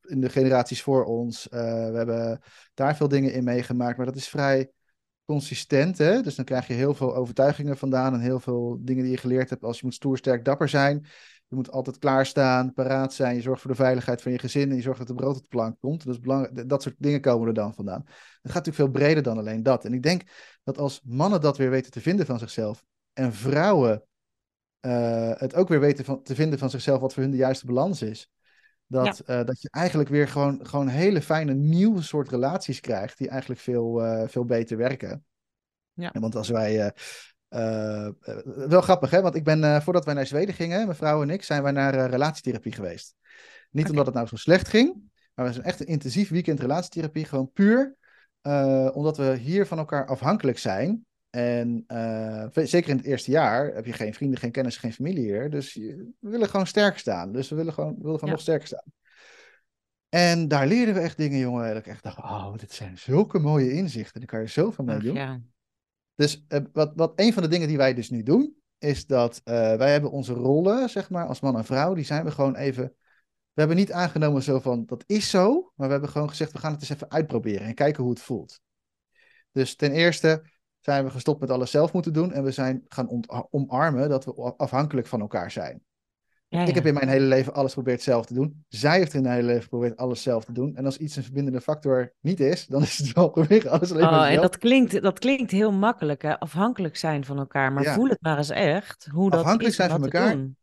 in 0.00 0.20
de 0.20 0.28
generaties 0.28 0.82
voor 0.82 1.04
ons. 1.04 1.48
eh, 1.48 1.60
we 1.90 1.96
hebben 1.96 2.40
daar 2.74 2.96
veel 2.96 3.08
dingen 3.08 3.32
in 3.32 3.44
meegemaakt, 3.44 3.96
maar 3.96 4.06
dat 4.06 4.16
is 4.16 4.28
vrij 4.28 4.70
consistent, 5.24 5.98
hè. 5.98 6.22
Dus 6.22 6.34
dan 6.34 6.44
krijg 6.44 6.66
je 6.66 6.74
heel 6.74 6.94
veel 6.94 7.16
overtuigingen 7.16 7.76
vandaan 7.76 8.14
en 8.14 8.20
heel 8.20 8.40
veel 8.40 8.78
dingen 8.80 9.02
die 9.02 9.12
je 9.12 9.18
geleerd 9.18 9.50
hebt 9.50 9.64
als 9.64 9.78
je 9.78 9.84
moet 9.84 9.94
stoer, 9.94 10.18
sterk, 10.18 10.44
dapper 10.44 10.68
zijn. 10.68 11.06
Je 11.48 11.54
moet 11.56 11.70
altijd 11.70 11.98
klaarstaan, 11.98 12.72
paraat 12.72 13.14
zijn. 13.14 13.34
Je 13.34 13.40
zorgt 13.40 13.60
voor 13.60 13.70
de 13.70 13.76
veiligheid 13.76 14.22
van 14.22 14.32
je 14.32 14.38
gezin 14.38 14.70
en 14.70 14.76
je 14.76 14.82
zorgt 14.82 14.98
dat 14.98 15.08
er 15.08 15.14
brood 15.14 15.36
op 15.36 15.42
de 15.42 15.48
plank 15.48 15.76
komt. 15.80 16.04
Dat, 16.04 16.14
is 16.14 16.66
dat 16.66 16.82
soort 16.82 16.94
dingen 16.98 17.20
komen 17.20 17.48
er 17.48 17.54
dan 17.54 17.74
vandaan. 17.74 18.02
Het 18.04 18.52
gaat 18.52 18.66
natuurlijk 18.66 18.76
veel 18.76 18.90
breder 18.90 19.22
dan 19.22 19.38
alleen 19.38 19.62
dat. 19.62 19.84
En 19.84 19.92
ik 19.92 20.02
denk 20.02 20.22
dat 20.62 20.78
als 20.78 21.00
mannen 21.04 21.40
dat 21.40 21.56
weer 21.56 21.70
weten 21.70 21.90
te 21.90 22.00
vinden 22.00 22.26
van 22.26 22.38
zichzelf 22.38 22.84
en 23.14 23.32
vrouwen 23.32 24.04
eh, 24.84 25.32
het 25.34 25.54
ook 25.54 25.68
weer 25.68 25.80
weten 25.80 26.04
van, 26.04 26.22
te 26.22 26.34
vinden 26.34 26.58
van 26.58 26.70
zichzelf 26.70 27.00
wat 27.00 27.12
voor 27.12 27.22
hun 27.22 27.30
de 27.30 27.36
juiste 27.36 27.66
balans 27.66 28.02
is. 28.02 28.30
Dat, 28.86 29.20
eh, 29.20 29.44
dat 29.44 29.62
je 29.62 29.68
eigenlijk 29.70 30.08
weer 30.08 30.28
gewoon, 30.28 30.66
gewoon 30.66 30.88
hele 30.88 31.22
fijne 31.22 31.54
nieuwe 31.54 32.02
soort 32.02 32.28
relaties 32.28 32.80
krijgt 32.80 33.18
die 33.18 33.28
eigenlijk 33.28 33.60
veel, 33.60 34.02
eh, 34.04 34.28
veel 34.28 34.44
beter 34.44 34.76
werken. 34.76 35.24
Ja. 35.92 36.12
En 36.12 36.20
Want 36.20 36.34
als 36.34 36.48
wij. 36.48 36.92
wel 38.68 38.80
grappig, 38.80 39.10
hè? 39.10 39.20
Want 39.20 39.34
ik 39.34 39.44
ben, 39.44 39.82
voordat 39.82 40.04
wij 40.04 40.14
naar 40.14 40.26
Zweden 40.26 40.54
gingen, 40.54 40.84
mijn 40.84 40.96
vrouw 40.96 41.22
en 41.22 41.30
ik, 41.30 41.42
zijn 41.42 41.62
wij 41.62 41.72
naar 41.72 42.10
relatietherapie 42.10 42.72
geweest. 42.72 43.14
Niet 43.70 43.90
omdat 43.90 44.06
het 44.06 44.14
nou 44.14 44.26
zo 44.26 44.36
slecht 44.36 44.68
ging, 44.68 45.12
maar 45.34 45.46
we 45.46 45.52
zijn 45.52 45.64
echt 45.64 45.80
een 45.80 45.86
intensief 45.86 46.28
weekend 46.28 46.60
relatietherapie. 46.60 47.24
Gewoon 47.24 47.52
puur 47.52 47.96
omdat 48.92 49.16
we 49.16 49.36
hier 49.36 49.66
van 49.66 49.78
elkaar 49.78 50.06
afhankelijk 50.06 50.58
zijn. 50.58 51.06
En 51.34 51.84
eh, 51.86 52.46
zeker 52.52 52.90
in 52.90 52.96
het 52.96 53.06
eerste 53.06 53.30
jaar 53.30 53.74
heb 53.74 53.86
je 53.86 53.92
geen 53.92 54.14
vrienden, 54.14 54.38
geen 54.38 54.50
kennis, 54.50 54.76
geen 54.76 54.92
familie 54.92 55.24
hier. 55.24 55.50
Dus 55.50 55.72
je- 55.72 56.10
we 56.18 56.30
willen 56.30 56.48
gewoon 56.48 56.66
sterk 56.66 56.98
staan. 56.98 57.32
Dus 57.32 57.48
we 57.48 57.56
willen 57.56 57.72
gewoon, 57.72 57.94
we 57.94 58.02
willen 58.02 58.18
gewoon 58.18 58.28
Ja. 58.28 58.34
nog 58.34 58.40
sterker 58.40 58.66
staan. 58.66 58.92
En 60.08 60.48
daar 60.48 60.66
leerden 60.66 60.94
we 60.94 61.00
echt 61.00 61.16
dingen, 61.16 61.38
jongen. 61.38 61.68
Dat 61.68 61.76
ik 61.76 61.86
echt 61.86 62.02
dacht, 62.02 62.18
oh, 62.18 62.54
dit 62.56 62.72
zijn 62.72 62.98
zulke 62.98 63.38
mooie 63.38 63.72
inzichten. 63.72 64.20
Daar 64.20 64.28
kan 64.28 64.40
je 64.40 64.46
zoveel 64.46 64.84
mee 64.84 64.98
doen. 64.98 65.14
ja. 65.14 65.40
Dus 66.14 66.44
eh, 66.48 66.60
wat, 66.72 66.92
wat 66.96 67.12
een 67.16 67.32
van 67.32 67.42
de 67.42 67.48
dingen 67.48 67.68
die 67.68 67.76
wij 67.76 67.94
dus 67.94 68.10
nu 68.10 68.22
doen, 68.22 68.54
is 68.78 69.06
dat 69.06 69.40
eh, 69.44 69.54
wij 69.76 69.92
hebben 69.92 70.10
onze 70.10 70.32
rollen, 70.32 70.88
zeg 70.90 71.10
maar, 71.10 71.26
als 71.26 71.40
man 71.40 71.56
en 71.56 71.64
vrouw, 71.64 71.94
die 71.94 72.04
zijn 72.04 72.24
we 72.24 72.30
gewoon 72.30 72.56
even. 72.56 72.84
We 73.52 73.60
hebben 73.60 73.76
niet 73.76 73.92
aangenomen 73.92 74.42
zo 74.42 74.60
van 74.60 74.86
dat 74.86 75.04
is 75.06 75.30
zo, 75.30 75.72
maar 75.74 75.86
we 75.86 75.92
hebben 75.92 76.10
gewoon 76.10 76.28
gezegd 76.28 76.52
we 76.52 76.58
gaan 76.58 76.72
het 76.72 76.80
eens 76.80 76.90
even 76.90 77.10
uitproberen 77.10 77.66
en 77.66 77.74
kijken 77.74 78.02
hoe 78.02 78.12
het 78.12 78.22
voelt. 78.22 78.60
Dus 79.52 79.76
ten 79.76 79.92
eerste 79.92 80.42
zijn 80.84 81.04
we 81.04 81.10
gestopt 81.10 81.40
met 81.40 81.50
alles 81.50 81.70
zelf 81.70 81.92
moeten 81.92 82.12
doen 82.12 82.32
en 82.32 82.44
we 82.44 82.50
zijn 82.50 82.84
gaan 82.88 83.24
omarmen 83.50 84.08
dat 84.08 84.24
we 84.24 84.54
afhankelijk 84.56 85.06
van 85.06 85.20
elkaar 85.20 85.50
zijn. 85.50 85.82
Ja, 86.48 86.64
Ik 86.64 86.74
heb 86.74 86.86
in 86.86 86.94
mijn 86.94 87.08
hele 87.08 87.24
leven 87.26 87.54
alles 87.54 87.72
geprobeerd 87.72 88.02
zelf 88.02 88.26
te 88.26 88.34
doen. 88.34 88.64
Zij 88.68 88.98
heeft 88.98 89.14
in 89.14 89.24
haar 89.24 89.34
hele 89.34 89.46
leven 89.46 89.62
geprobeerd 89.62 89.96
alles 89.96 90.22
zelf 90.22 90.44
te 90.44 90.52
doen. 90.52 90.76
En 90.76 90.84
als 90.84 90.96
iets 90.96 91.16
een 91.16 91.22
verbindende 91.22 91.60
factor 91.60 92.12
niet 92.20 92.40
is, 92.40 92.66
dan 92.66 92.82
is 92.82 92.98
het 92.98 93.12
wel 93.12 93.28
proberen 93.38 93.70
alles 93.70 93.90
alleen 93.90 94.04
maar 94.04 94.12
Oh, 94.20 94.26
en 94.26 94.32
zelf. 94.32 94.42
dat 94.42 94.58
klinkt, 94.58 95.02
dat 95.02 95.18
klinkt 95.18 95.50
heel 95.50 95.72
makkelijk, 95.72 96.22
hè? 96.22 96.38
afhankelijk 96.38 96.96
zijn 96.96 97.24
van 97.24 97.38
elkaar. 97.38 97.72
Maar 97.72 97.82
Ja. 97.82 97.94
voel 97.94 98.08
het 98.08 98.22
maar 98.22 98.36
eens 98.36 98.50
echt, 98.50 99.08
hoe 99.12 99.30
dat 99.30 99.40
Afhankelijk 99.40 99.74
zijn 99.74 99.90
van 99.90 100.02
elkaar. 100.02 100.32
doen. 100.32 100.56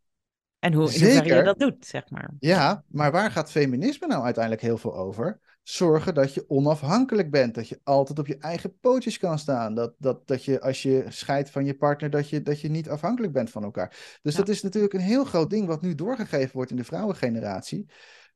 En 0.59 0.73
hoe, 0.73 0.81
hoeverre 0.81 1.05
je 1.13 1.19
Zeker. 1.19 1.43
dat 1.43 1.59
doet, 1.59 1.85
zeg 1.85 2.09
maar. 2.09 2.29
Ja, 2.39 2.83
maar 2.87 3.11
waar 3.11 3.31
gaat 3.31 3.51
feminisme 3.51 4.07
nou 4.07 4.23
uiteindelijk 4.23 4.63
heel 4.63 4.77
veel 4.77 4.95
over? 4.95 5.39
Zorgen 5.71 6.13
dat 6.13 6.33
je 6.33 6.45
onafhankelijk 6.49 7.31
bent. 7.31 7.55
Dat 7.55 7.67
je 7.67 7.79
altijd 7.83 8.19
op 8.19 8.27
je 8.27 8.37
eigen 8.37 8.79
pootjes 8.79 9.17
kan 9.17 9.39
staan. 9.39 9.75
Dat, 9.75 9.93
dat, 9.97 10.27
dat 10.27 10.45
je 10.45 10.61
als 10.61 10.81
je 10.81 11.05
scheidt 11.07 11.49
van 11.49 11.65
je 11.65 11.77
partner, 11.77 12.09
dat 12.09 12.29
je, 12.29 12.41
dat 12.41 12.61
je 12.61 12.69
niet 12.69 12.89
afhankelijk 12.89 13.33
bent 13.33 13.49
van 13.49 13.63
elkaar. 13.63 14.19
Dus 14.21 14.33
Ja. 14.33 14.39
dat 14.39 14.49
is 14.49 14.61
natuurlijk 14.61 14.93
een 14.93 14.99
heel 14.99 15.25
groot 15.25 15.49
ding 15.49 15.67
wat 15.67 15.81
nu 15.81 15.95
doorgegeven 15.95 16.55
wordt 16.55 16.71
in 16.71 16.75
de 16.77 16.83
vrouwengeneratie. 16.83 17.85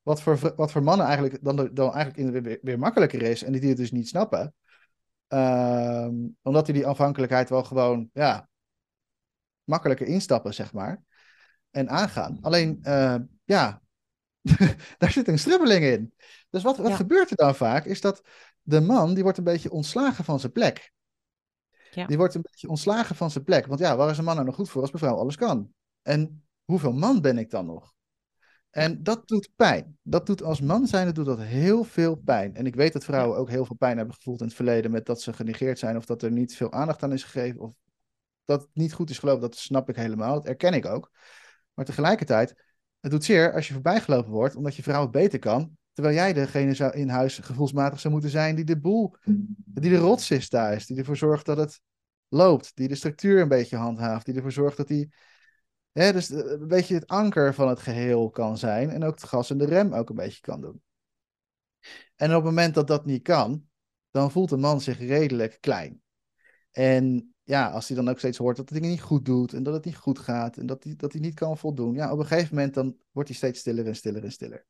Wat 0.01 0.21
voor, 0.21 0.53
wat 0.55 0.71
voor 0.71 0.83
mannen 0.83 1.05
eigenlijk 1.05 1.43
dan, 1.43 1.69
dan 1.73 1.93
eigenlijk 1.93 2.35
in- 2.35 2.43
weer, 2.43 2.59
weer 2.61 2.79
makkelijker 2.79 3.21
is. 3.21 3.43
En 3.43 3.51
die 3.51 3.67
het 3.69 3.77
dus 3.77 3.91
niet 3.91 4.07
snappen. 4.07 4.53
Ehm, 5.27 6.13
omdat 6.41 6.65
die 6.65 6.73
die 6.75 6.87
afhankelijkheid 6.87 7.49
wel 7.49 7.63
gewoon, 7.63 8.09
ja, 8.13 8.49
makkelijker 9.63 10.07
instappen, 10.07 10.53
zeg 10.53 10.73
maar. 10.73 11.01
En 11.71 11.89
aangaan. 11.89 12.37
Alleen, 12.41 12.79
eh, 12.81 13.15
ja, 13.43 13.81
daar 14.97 15.11
zit 15.11 15.27
een 15.27 15.39
stribbeling 15.39 15.83
in. 15.83 16.13
Dus 16.49 16.63
wat, 16.63 16.77
wat 16.77 16.87
Ja. 16.89 16.95
gebeurt 16.95 17.29
er 17.29 17.35
dan 17.35 17.55
vaak, 17.55 17.85
is 17.85 18.01
dat 18.01 18.21
de 18.61 18.81
man, 18.81 19.13
die 19.13 19.23
wordt 19.23 19.37
een 19.37 19.43
beetje 19.43 19.71
ontslagen 19.71 20.23
van 20.23 20.39
zijn 20.39 20.51
plek. 20.51 20.91
Ja. 21.91 22.05
Die 22.05 22.17
wordt 22.17 22.35
een 22.35 22.41
beetje 22.41 22.69
ontslagen 22.69 23.15
van 23.15 23.31
zijn 23.31 23.43
plek. 23.43 23.65
Want 23.65 23.79
ja, 23.79 23.95
waar 23.95 24.09
is 24.09 24.17
een 24.17 24.23
man 24.23 24.33
nou 24.33 24.45
nog 24.47 24.55
goed 24.55 24.69
voor 24.69 24.81
als 24.81 24.91
mevrouw 24.91 25.15
alles 25.15 25.35
kan? 25.35 25.73
En 26.01 26.43
hoeveel 26.63 26.93
man 26.93 27.21
ben 27.21 27.37
ik 27.37 27.49
dan 27.49 27.65
nog? 27.65 27.93
En 28.69 29.03
dat 29.03 29.27
doet 29.27 29.49
pijn. 29.55 29.97
Dat 30.01 30.25
doet 30.25 30.43
als 30.43 30.61
man 30.61 30.87
zijn, 30.87 31.13
doet 31.13 31.25
dat 31.25 31.39
heel 31.39 31.83
veel 31.83 32.15
pijn. 32.15 32.55
En 32.55 32.65
ik 32.65 32.75
weet 32.75 32.93
dat 32.93 33.03
vrouwen 33.03 33.37
ook 33.37 33.49
heel 33.49 33.65
veel 33.65 33.75
pijn 33.75 33.97
hebben 33.97 34.15
gevoeld 34.15 34.39
in 34.39 34.45
het 34.45 34.55
verleden 34.55 34.91
met 34.91 35.05
dat 35.05 35.21
ze 35.21 35.33
genegeerd 35.33 35.79
zijn 35.79 35.97
of 35.97 36.05
dat 36.05 36.21
er 36.21 36.31
niet 36.31 36.55
veel 36.55 36.71
aandacht 36.71 37.03
aan 37.03 37.13
is 37.13 37.23
gegeven 37.23 37.59
of 37.59 37.73
dat 38.45 38.61
het 38.61 38.69
niet 38.73 38.93
goed 38.93 39.09
is 39.09 39.19
gelopen. 39.19 39.41
Dat 39.41 39.55
snap 39.55 39.89
ik 39.89 39.95
helemaal. 39.95 40.33
Dat 40.33 40.45
erken 40.45 40.73
ik 40.73 40.85
ook. 40.85 41.11
Maar 41.73 41.85
tegelijkertijd, 41.85 42.64
het 43.05 43.13
doet 43.13 43.23
zeer 43.23 43.53
als 43.53 43.67
je 43.67 43.73
voorbijgelopen 43.73 44.31
wordt 44.31 44.55
omdat 44.55 44.75
je 44.75 44.83
vrouw 44.83 45.01
het 45.01 45.11
beter 45.11 45.39
kan. 45.39 45.77
Terwijl 45.93 46.15
jij 46.15 46.33
degene 46.33 46.73
zou 46.73 46.93
in 46.93 47.09
huis 47.09 47.37
gevoelsmatig 47.37 47.99
zou 47.99 48.13
moeten 48.13 48.31
zijn 48.31 48.55
die 48.55 48.65
de 48.65 48.79
boel, 48.79 49.15
die 49.65 49.89
de 49.89 49.97
rots 49.97 50.31
is 50.31 50.49
thuis. 50.49 50.85
Die 50.85 50.97
ervoor 50.97 51.17
zorgt 51.17 51.45
dat 51.45 51.57
het 51.57 51.81
loopt. 52.27 52.71
Die 52.75 52.87
de 52.87 52.95
structuur 52.95 53.41
een 53.41 53.47
beetje 53.47 53.77
handhaaft. 53.77 54.25
Die 54.25 54.35
ervoor 54.35 54.51
zorgt 54.51 54.77
dat 54.77 54.87
die 54.87 55.13
Hè, 55.91 56.11
dus 56.11 56.29
eh, 56.29 56.51
een 56.51 56.67
beetje 56.67 56.93
het 56.93 57.07
anker 57.07 57.53
van 57.53 57.67
het 57.67 57.79
geheel 57.79 58.29
kan 58.29 58.57
zijn. 58.57 58.89
En 58.89 59.03
ook 59.03 59.15
het 59.15 59.23
gas 59.23 59.49
en 59.49 59.57
de 59.57 59.65
rem 59.65 59.93
ook 59.93 60.09
een 60.09 60.15
beetje 60.15 60.41
kan 60.41 60.61
doen. 60.61 60.81
En 62.15 62.29
op 62.29 62.35
het 62.35 62.43
moment 62.43 62.73
dat 62.73 62.87
dat 62.87 63.05
niet 63.05 63.23
kan, 63.23 63.67
dan 64.11 64.31
voelt 64.31 64.51
een 64.51 64.59
man 64.59 64.81
zich 64.81 64.99
redelijk 64.99 65.57
klein. 65.59 66.01
En 66.71 67.34
ja, 67.45 67.69
als 67.69 67.87
hij 67.87 67.97
dan 67.97 68.09
ook 68.09 68.17
steeds 68.17 68.37
hoort 68.37 68.57
dat 68.57 68.69
hij 68.69 68.79
dingen 68.79 68.95
niet 68.95 69.03
goed 69.03 69.25
doet 69.25 69.53
en 69.53 69.63
dat 69.63 69.73
het 69.73 69.85
niet 69.85 69.95
goed 69.95 70.19
gaat 70.19 70.57
en 70.57 70.65
dat 70.65 70.83
hij, 70.83 70.93
dat 70.95 71.11
hij 71.11 71.21
niet 71.21 71.33
kan 71.33 71.57
voldoen, 71.57 71.93
ja, 71.93 72.11
op 72.11 72.19
een 72.19 72.25
gegeven 72.25 72.55
moment 72.55 72.73
dan 72.73 72.95
wordt 73.11 73.29
hij 73.29 73.37
steeds 73.37 73.59
stiller 73.59 73.87
en 73.87 73.95
stiller 73.95 74.23
en 74.23 74.31
stiller. 74.31 74.65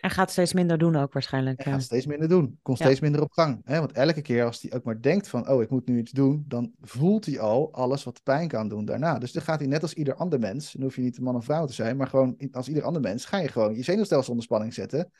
En 0.00 0.10
gaat 0.10 0.30
steeds 0.30 0.52
minder 0.52 0.78
doen 0.78 0.96
ook 0.96 1.12
waarschijnlijk. 1.12 1.58
En 1.58 1.72
gaat 1.72 1.82
steeds 1.82 2.06
minder 2.06 2.28
doen. 2.28 2.58
Komt 2.62 2.78
steeds 2.78 3.00
minder 3.00 3.22
op 3.22 3.32
gang. 3.32 3.60
Hè? 3.64 3.78
Want 3.78 3.92
elke 3.92 4.22
keer 4.22 4.44
als 4.44 4.62
hij 4.62 4.72
ook 4.72 4.84
maar 4.84 5.00
denkt 5.00 5.28
van, 5.28 5.48
oh, 5.48 5.62
ik 5.62 5.70
moet 5.70 5.86
nu 5.86 5.98
iets 5.98 6.10
doen, 6.10 6.44
dan 6.46 6.72
voelt 6.80 7.26
hij 7.26 7.40
al 7.40 7.72
alles 7.72 8.04
wat 8.04 8.22
pijn 8.22 8.48
kan 8.48 8.68
doen 8.68 8.84
daarna. 8.84 9.18
Dus 9.18 9.32
dan 9.32 9.42
gaat 9.42 9.58
hij 9.58 9.68
net 9.68 9.82
als 9.82 9.94
ieder 9.94 10.14
ander 10.14 10.38
mens, 10.38 10.72
dan 10.72 10.82
hoef 10.82 10.96
je 10.96 11.02
niet 11.02 11.16
een 11.16 11.24
man 11.24 11.36
of 11.36 11.44
vrouw 11.44 11.66
te 11.66 11.72
zijn, 11.72 11.96
maar 11.96 12.06
gewoon 12.06 12.36
als 12.52 12.68
ieder 12.68 12.82
ander 12.82 13.02
mens, 13.02 13.24
ga 13.24 13.38
je 13.38 13.48
gewoon 13.48 13.74
je 13.74 13.82
zenuwstelsel 13.82 14.30
onder 14.30 14.44
spanning 14.44 14.74
zetten. 14.74 15.10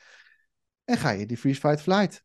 En 0.84 0.96
ga 0.96 1.10
je 1.10 1.26
die 1.26 1.36
freeze, 1.36 1.60
fight, 1.60 1.80
flight. 1.80 2.24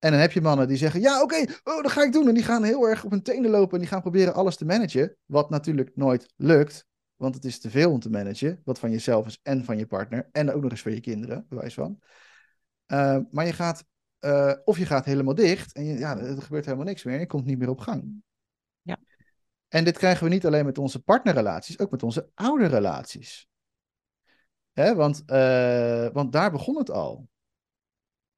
En 0.00 0.10
dan 0.10 0.20
heb 0.20 0.32
je 0.32 0.40
mannen 0.40 0.68
die 0.68 0.76
zeggen, 0.76 1.00
ja, 1.00 1.22
oké, 1.22 1.44
oh, 1.64 1.82
dat 1.82 1.90
ga 1.90 2.02
ik 2.02 2.12
doen. 2.12 2.28
En 2.28 2.34
die 2.34 2.42
gaan 2.42 2.62
heel 2.62 2.88
erg 2.88 3.04
op 3.04 3.10
hun 3.10 3.22
tenen 3.22 3.50
lopen 3.50 3.72
en 3.72 3.78
die 3.78 3.88
gaan 3.88 4.00
proberen 4.00 4.34
alles 4.34 4.56
te 4.56 4.64
managen. 4.64 5.16
Wat 5.26 5.50
natuurlijk 5.50 5.90
nooit 5.94 6.32
lukt, 6.36 6.86
want 7.16 7.34
het 7.34 7.44
is 7.44 7.60
te 7.60 7.70
veel 7.70 7.90
om 7.90 8.00
te 8.00 8.10
managen. 8.10 8.60
Wat 8.64 8.78
van 8.78 8.90
jezelf 8.90 9.26
is 9.26 9.38
en 9.42 9.64
van 9.64 9.78
je 9.78 9.86
partner. 9.86 10.28
En 10.32 10.52
ook 10.52 10.62
nog 10.62 10.70
eens 10.70 10.82
van 10.82 10.94
je 10.94 11.00
kinderen, 11.00 11.46
bewijs 11.48 11.74
van. 11.74 11.98
Uh, 12.86 13.18
maar 13.30 13.46
je 13.46 13.52
gaat, 13.52 13.84
uh, 14.20 14.52
of 14.64 14.78
je 14.78 14.86
gaat 14.86 15.04
helemaal 15.04 15.34
dicht 15.34 15.72
en 15.72 15.84
je, 15.84 15.98
ja, 15.98 16.18
er 16.18 16.42
gebeurt 16.42 16.64
helemaal 16.64 16.86
niks 16.86 17.04
meer. 17.04 17.14
En 17.14 17.20
je 17.20 17.26
komt 17.26 17.44
niet 17.44 17.58
meer 17.58 17.68
op 17.68 17.80
gang. 17.80 18.22
Ja. 18.82 18.98
En 19.68 19.84
dit 19.84 19.98
krijgen 19.98 20.24
we 20.24 20.30
niet 20.30 20.46
alleen 20.46 20.64
met 20.64 20.78
onze 20.78 21.02
partnerrelaties, 21.02 21.78
ook 21.78 21.90
met 21.90 22.02
onze 22.02 22.30
ouderrelaties. 22.34 23.48
Hè, 24.72 24.94
want, 24.94 25.22
uh, 25.26 26.08
want 26.08 26.32
daar 26.32 26.50
begon 26.50 26.76
het 26.76 26.90
al. 26.90 27.28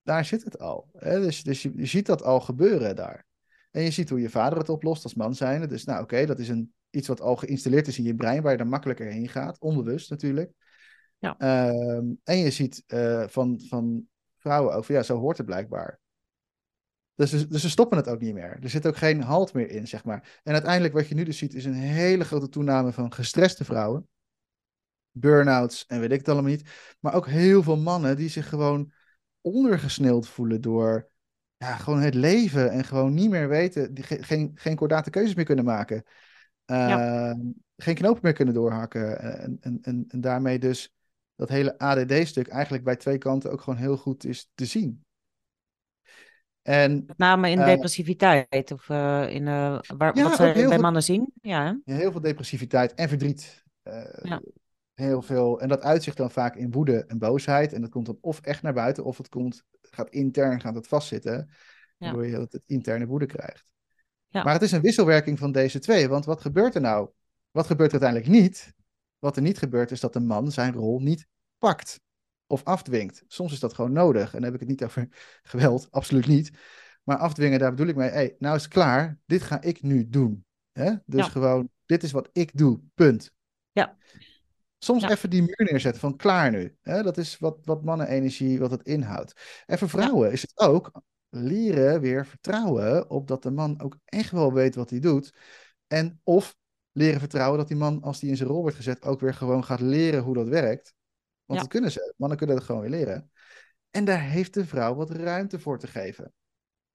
Daar 0.02 0.24
zit 0.24 0.44
het 0.44 0.58
al. 0.58 0.90
Hè? 0.96 1.20
Dus, 1.20 1.42
dus 1.42 1.62
je, 1.62 1.72
je 1.76 1.86
ziet 1.86 2.06
dat 2.06 2.22
al 2.22 2.40
gebeuren 2.40 2.96
daar. 2.96 3.26
En 3.70 3.82
je 3.82 3.90
ziet 3.90 4.08
hoe 4.08 4.20
je 4.20 4.30
vader 4.30 4.58
het 4.58 4.68
oplost 4.68 5.04
als 5.04 5.14
man 5.14 5.34
zijnde. 5.34 5.66
Dus 5.66 5.84
nou 5.84 6.02
oké, 6.02 6.14
okay, 6.14 6.26
dat 6.26 6.38
is 6.38 6.48
een, 6.48 6.72
iets 6.90 7.08
wat 7.08 7.20
al 7.20 7.36
geïnstalleerd 7.36 7.88
is 7.88 7.98
in 7.98 8.04
je 8.04 8.14
brein, 8.14 8.42
waar 8.42 8.52
je 8.52 8.58
er 8.58 8.66
makkelijker 8.66 9.06
heen 9.06 9.28
gaat. 9.28 9.58
Onbewust 9.58 10.10
natuurlijk. 10.10 10.52
Ja. 11.18 11.36
Uh, 11.38 12.10
en 12.24 12.36
je 12.36 12.50
ziet 12.50 12.84
uh, 12.86 13.28
van, 13.28 13.60
van 13.68 14.06
vrouwen 14.36 14.74
ook 14.74 14.84
van 14.84 14.94
ja, 14.94 15.02
zo 15.02 15.18
hoort 15.18 15.36
het 15.36 15.46
blijkbaar. 15.46 16.00
Dus, 17.14 17.48
dus 17.48 17.60
ze 17.60 17.70
stoppen 17.70 17.96
het 17.96 18.08
ook 18.08 18.20
niet 18.20 18.34
meer. 18.34 18.58
Er 18.62 18.68
zit 18.68 18.86
ook 18.86 18.96
geen 18.96 19.22
halt 19.22 19.52
meer 19.52 19.70
in, 19.70 19.88
zeg 19.88 20.04
maar. 20.04 20.40
En 20.42 20.52
uiteindelijk 20.52 20.94
wat 20.94 21.08
je 21.08 21.14
nu 21.14 21.24
dus 21.24 21.38
ziet, 21.38 21.54
is 21.54 21.64
een 21.64 21.72
hele 21.72 22.24
grote 22.24 22.48
toename 22.48 22.92
van 22.92 23.12
gestreste 23.12 23.64
vrouwen. 23.64 24.08
Burn-outs 25.10 25.86
en 25.86 26.00
weet 26.00 26.10
ik 26.10 26.18
het 26.18 26.28
allemaal 26.28 26.50
niet. 26.50 26.70
Maar 27.00 27.14
ook 27.14 27.26
heel 27.26 27.62
veel 27.62 27.76
mannen 27.76 28.16
die 28.16 28.28
zich 28.28 28.48
gewoon 28.48 28.92
ondergesneeld 29.42 30.28
voelen 30.28 30.60
door 30.60 31.10
ja, 31.56 31.76
gewoon 31.76 32.00
het 32.00 32.14
leven 32.14 32.70
en 32.70 32.84
gewoon 32.84 33.14
niet 33.14 33.30
meer 33.30 33.48
weten, 33.48 33.94
die, 33.94 34.04
geen, 34.04 34.50
geen 34.54 34.76
kordate 34.76 35.10
keuzes 35.10 35.34
meer 35.34 35.44
kunnen 35.44 35.64
maken. 35.64 36.04
Uh, 36.66 36.88
ja. 36.88 37.36
Geen 37.76 37.94
knopen 37.94 38.20
meer 38.22 38.32
kunnen 38.32 38.54
doorhakken. 38.54 39.20
En, 39.20 39.58
en, 39.60 39.78
en, 39.82 40.04
en 40.08 40.20
daarmee 40.20 40.58
dus 40.58 40.94
dat 41.34 41.48
hele 41.48 41.78
ADD-stuk 41.78 42.48
eigenlijk 42.48 42.84
bij 42.84 42.96
twee 42.96 43.18
kanten 43.18 43.52
ook 43.52 43.60
gewoon 43.60 43.78
heel 43.78 43.96
goed 43.96 44.24
is 44.24 44.50
te 44.54 44.64
zien. 44.64 45.04
En, 46.62 47.04
Met 47.06 47.18
name 47.18 47.50
in 47.50 47.58
uh, 47.58 47.64
depressiviteit, 47.64 48.72
of 48.72 48.88
uh, 48.88 49.28
in, 49.28 49.44
waar, 49.44 50.16
ja, 50.16 50.22
wat 50.22 50.36
ze 50.36 50.42
bij 50.42 50.54
veel, 50.54 50.78
mannen 50.78 51.02
zien. 51.02 51.32
Ja. 51.40 51.80
ja, 51.84 51.94
heel 51.94 52.10
veel 52.10 52.20
depressiviteit 52.20 52.94
en 52.94 53.08
verdriet. 53.08 53.64
ja. 54.22 54.40
Heel 55.02 55.22
veel, 55.22 55.60
en 55.60 55.68
dat 55.68 55.82
uitzicht 55.82 56.16
dan 56.16 56.30
vaak 56.30 56.56
in 56.56 56.70
woede 56.70 57.04
en 57.04 57.18
boosheid. 57.18 57.72
En 57.72 57.80
dat 57.80 57.90
komt 57.90 58.06
dan 58.06 58.18
of 58.20 58.40
echt 58.40 58.62
naar 58.62 58.72
buiten, 58.72 59.04
of 59.04 59.16
het 59.16 59.28
komt, 59.28 59.64
gaat 59.80 60.10
intern 60.10 60.60
gaat 60.60 60.74
het 60.74 60.86
vastzitten. 60.86 61.50
Waardoor 61.98 62.26
je 62.26 62.32
dat 62.32 62.52
het 62.52 62.64
interne 62.66 63.06
woede 63.06 63.26
krijgt. 63.26 63.64
Ja. 64.28 64.42
Maar 64.42 64.52
het 64.52 64.62
is 64.62 64.72
een 64.72 64.80
wisselwerking 64.80 65.38
van 65.38 65.52
deze 65.52 65.78
twee. 65.78 66.08
Want 66.08 66.24
wat 66.24 66.40
gebeurt 66.40 66.74
er 66.74 66.80
nou? 66.80 67.10
Wat 67.50 67.66
gebeurt 67.66 67.92
er 67.92 68.00
uiteindelijk 68.02 68.42
niet? 68.42 68.72
Wat 69.18 69.36
er 69.36 69.42
niet 69.42 69.58
gebeurt, 69.58 69.90
is 69.90 70.00
dat 70.00 70.12
de 70.12 70.20
man 70.20 70.52
zijn 70.52 70.72
rol 70.72 71.00
niet 71.00 71.26
pakt 71.58 72.00
of 72.46 72.64
afdwingt. 72.64 73.24
Soms 73.26 73.52
is 73.52 73.60
dat 73.60 73.74
gewoon 73.74 73.92
nodig. 73.92 74.26
En 74.26 74.32
dan 74.32 74.42
heb 74.42 74.54
ik 74.54 74.60
het 74.60 74.68
niet 74.68 74.84
over 74.84 75.08
geweld, 75.42 75.90
absoluut 75.90 76.26
niet. 76.26 76.50
Maar 77.02 77.16
afdwingen, 77.16 77.58
daar 77.58 77.70
bedoel 77.70 77.86
ik 77.86 77.96
mee. 77.96 78.10
Hey, 78.10 78.36
nou 78.38 78.56
is 78.56 78.62
het 78.62 78.72
klaar. 78.72 79.18
Dit 79.26 79.42
ga 79.42 79.60
ik 79.60 79.82
nu 79.82 80.08
doen. 80.08 80.44
Hè? 80.72 80.92
Dus 81.06 81.24
Ja. 81.24 81.30
gewoon, 81.30 81.70
dit 81.86 82.02
is 82.02 82.12
wat 82.12 82.28
ik 82.32 82.56
doe. 82.56 82.80
Punt. 82.94 83.32
Ja. 83.72 83.96
Soms 84.84 85.02
Ja. 85.02 85.10
even 85.10 85.30
die 85.30 85.40
muur 85.42 85.68
neerzetten 85.70 86.00
van 86.00 86.16
klaar 86.16 86.50
nu. 86.50 86.76
Hè? 86.80 87.02
Dat 87.02 87.16
is 87.18 87.38
wat, 87.38 87.58
wat 87.64 87.84
mannenenergie, 87.84 88.58
wat 88.58 88.70
het 88.70 88.82
inhoudt. 88.82 89.62
En 89.66 89.78
voor 89.78 89.88
vrouwen 89.88 90.32
is 90.32 90.42
het 90.42 90.58
ook 90.58 90.90
leren 91.28 92.00
weer 92.00 92.26
vertrouwen 92.26 93.10
op 93.10 93.28
dat 93.28 93.42
de 93.42 93.50
man 93.50 93.80
ook 93.80 93.96
echt 94.04 94.30
wel 94.30 94.52
weet 94.52 94.74
wat 94.74 94.90
hij 94.90 94.98
doet. 95.00 95.34
En 95.86 96.20
of 96.24 96.56
leren 96.92 97.20
vertrouwen 97.20 97.58
dat 97.58 97.68
die 97.68 97.76
man, 97.76 98.02
als 98.02 98.20
die 98.20 98.30
in 98.30 98.36
zijn 98.36 98.48
rol 98.48 98.60
wordt 98.60 98.76
gezet, 98.76 99.02
ook 99.02 99.20
weer 99.20 99.34
gewoon 99.34 99.64
gaat 99.64 99.80
leren 99.80 100.22
hoe 100.22 100.34
dat 100.34 100.48
werkt. 100.48 100.94
Want 101.44 101.58
Ja. 101.60 101.64
dat 101.66 101.68
kunnen 101.68 101.92
ze. 101.92 102.14
Mannen 102.16 102.38
kunnen 102.38 102.56
dat 102.56 102.64
gewoon 102.64 102.80
weer 102.80 102.90
leren. 102.90 103.30
En 103.90 104.04
daar 104.04 104.20
heeft 104.20 104.54
de 104.54 104.66
vrouw 104.66 104.94
wat 104.94 105.10
ruimte 105.10 105.58
voor 105.58 105.78
te 105.78 105.86
geven. 105.86 106.32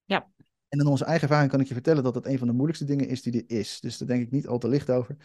Ja. 0.06 0.28
En 0.70 0.80
in 0.80 0.86
onze 0.88 1.06
eigen 1.06 1.28
ervaring 1.28 1.52
kan 1.52 1.60
ik 1.60 1.68
je 1.68 1.74
vertellen 1.74 2.04
dat 2.04 2.14
dat 2.14 2.26
een 2.26 2.38
van 2.38 2.48
de 2.48 2.54
moeilijkste 2.54 2.86
dingen 2.86 3.08
is 3.08 3.22
die 3.22 3.34
er 3.46 3.58
is. 3.58 3.80
Dus 3.80 3.98
daar 3.98 4.08
denk 4.08 4.22
ik 4.24 4.32
niet 4.32 4.48
al 4.48 4.58
te 4.58 4.68
licht 4.68 4.90
over. 4.90 5.16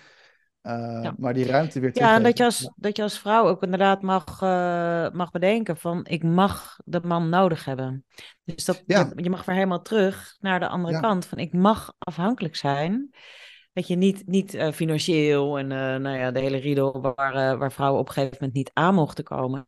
Uh, 0.63 0.99
Ja. 1.03 1.15
Maar 1.19 1.35
die 1.35 1.47
ruimte 1.47 1.81
weer 1.81 1.91
Ja, 1.99 2.15
en 2.15 2.23
dat 2.23 2.39
je, 2.39 2.45
als, 2.45 2.71
dat 2.77 2.97
je 2.97 3.03
als 3.03 3.19
vrouw 3.19 3.47
ook 3.47 3.63
inderdaad 3.63 4.03
mag, 4.03 4.43
eh, 4.43 5.11
mag 5.11 5.31
bedenken 5.31 5.77
van 5.77 6.07
ik 6.07 6.23
mag 6.23 6.79
de 6.85 7.01
man 7.05 7.29
nodig 7.29 7.65
hebben. 7.65 8.05
Dus 8.45 8.65
dat, 8.65 8.83
Ja. 8.87 9.13
je, 9.17 9.23
je 9.23 9.31
mag 9.31 9.45
weer 9.45 9.55
helemaal 9.55 9.83
terug 9.83 10.37
naar 10.41 10.61
de 10.61 10.69
andere 10.69 10.95
Ja. 10.95 11.01
kant 11.01 11.27
van 11.27 11.39
ik 11.39 11.53
mag 11.53 11.93
afhankelijk 11.99 12.57
zijn. 12.57 13.11
Dat 13.73 13.87
je 13.89 13.97
niet, 13.97 14.27
niet 14.27 14.55
eh, 14.55 14.73
financieel 14.73 15.59
en 15.59 15.73
eh, 15.73 15.79
nou 15.97 16.17
ja, 16.19 16.31
de 16.31 16.41
hele 16.41 16.57
riedel 16.57 17.01
waar, 17.15 17.35
eh, 17.35 17.59
waar 17.59 17.73
vrouwen 17.73 18.01
op 18.01 18.07
een 18.07 18.13
gegeven 18.13 18.37
moment 18.41 18.57
niet 18.57 18.71
aan 18.73 18.95
mochten 18.95 19.25
komen. 19.25 19.67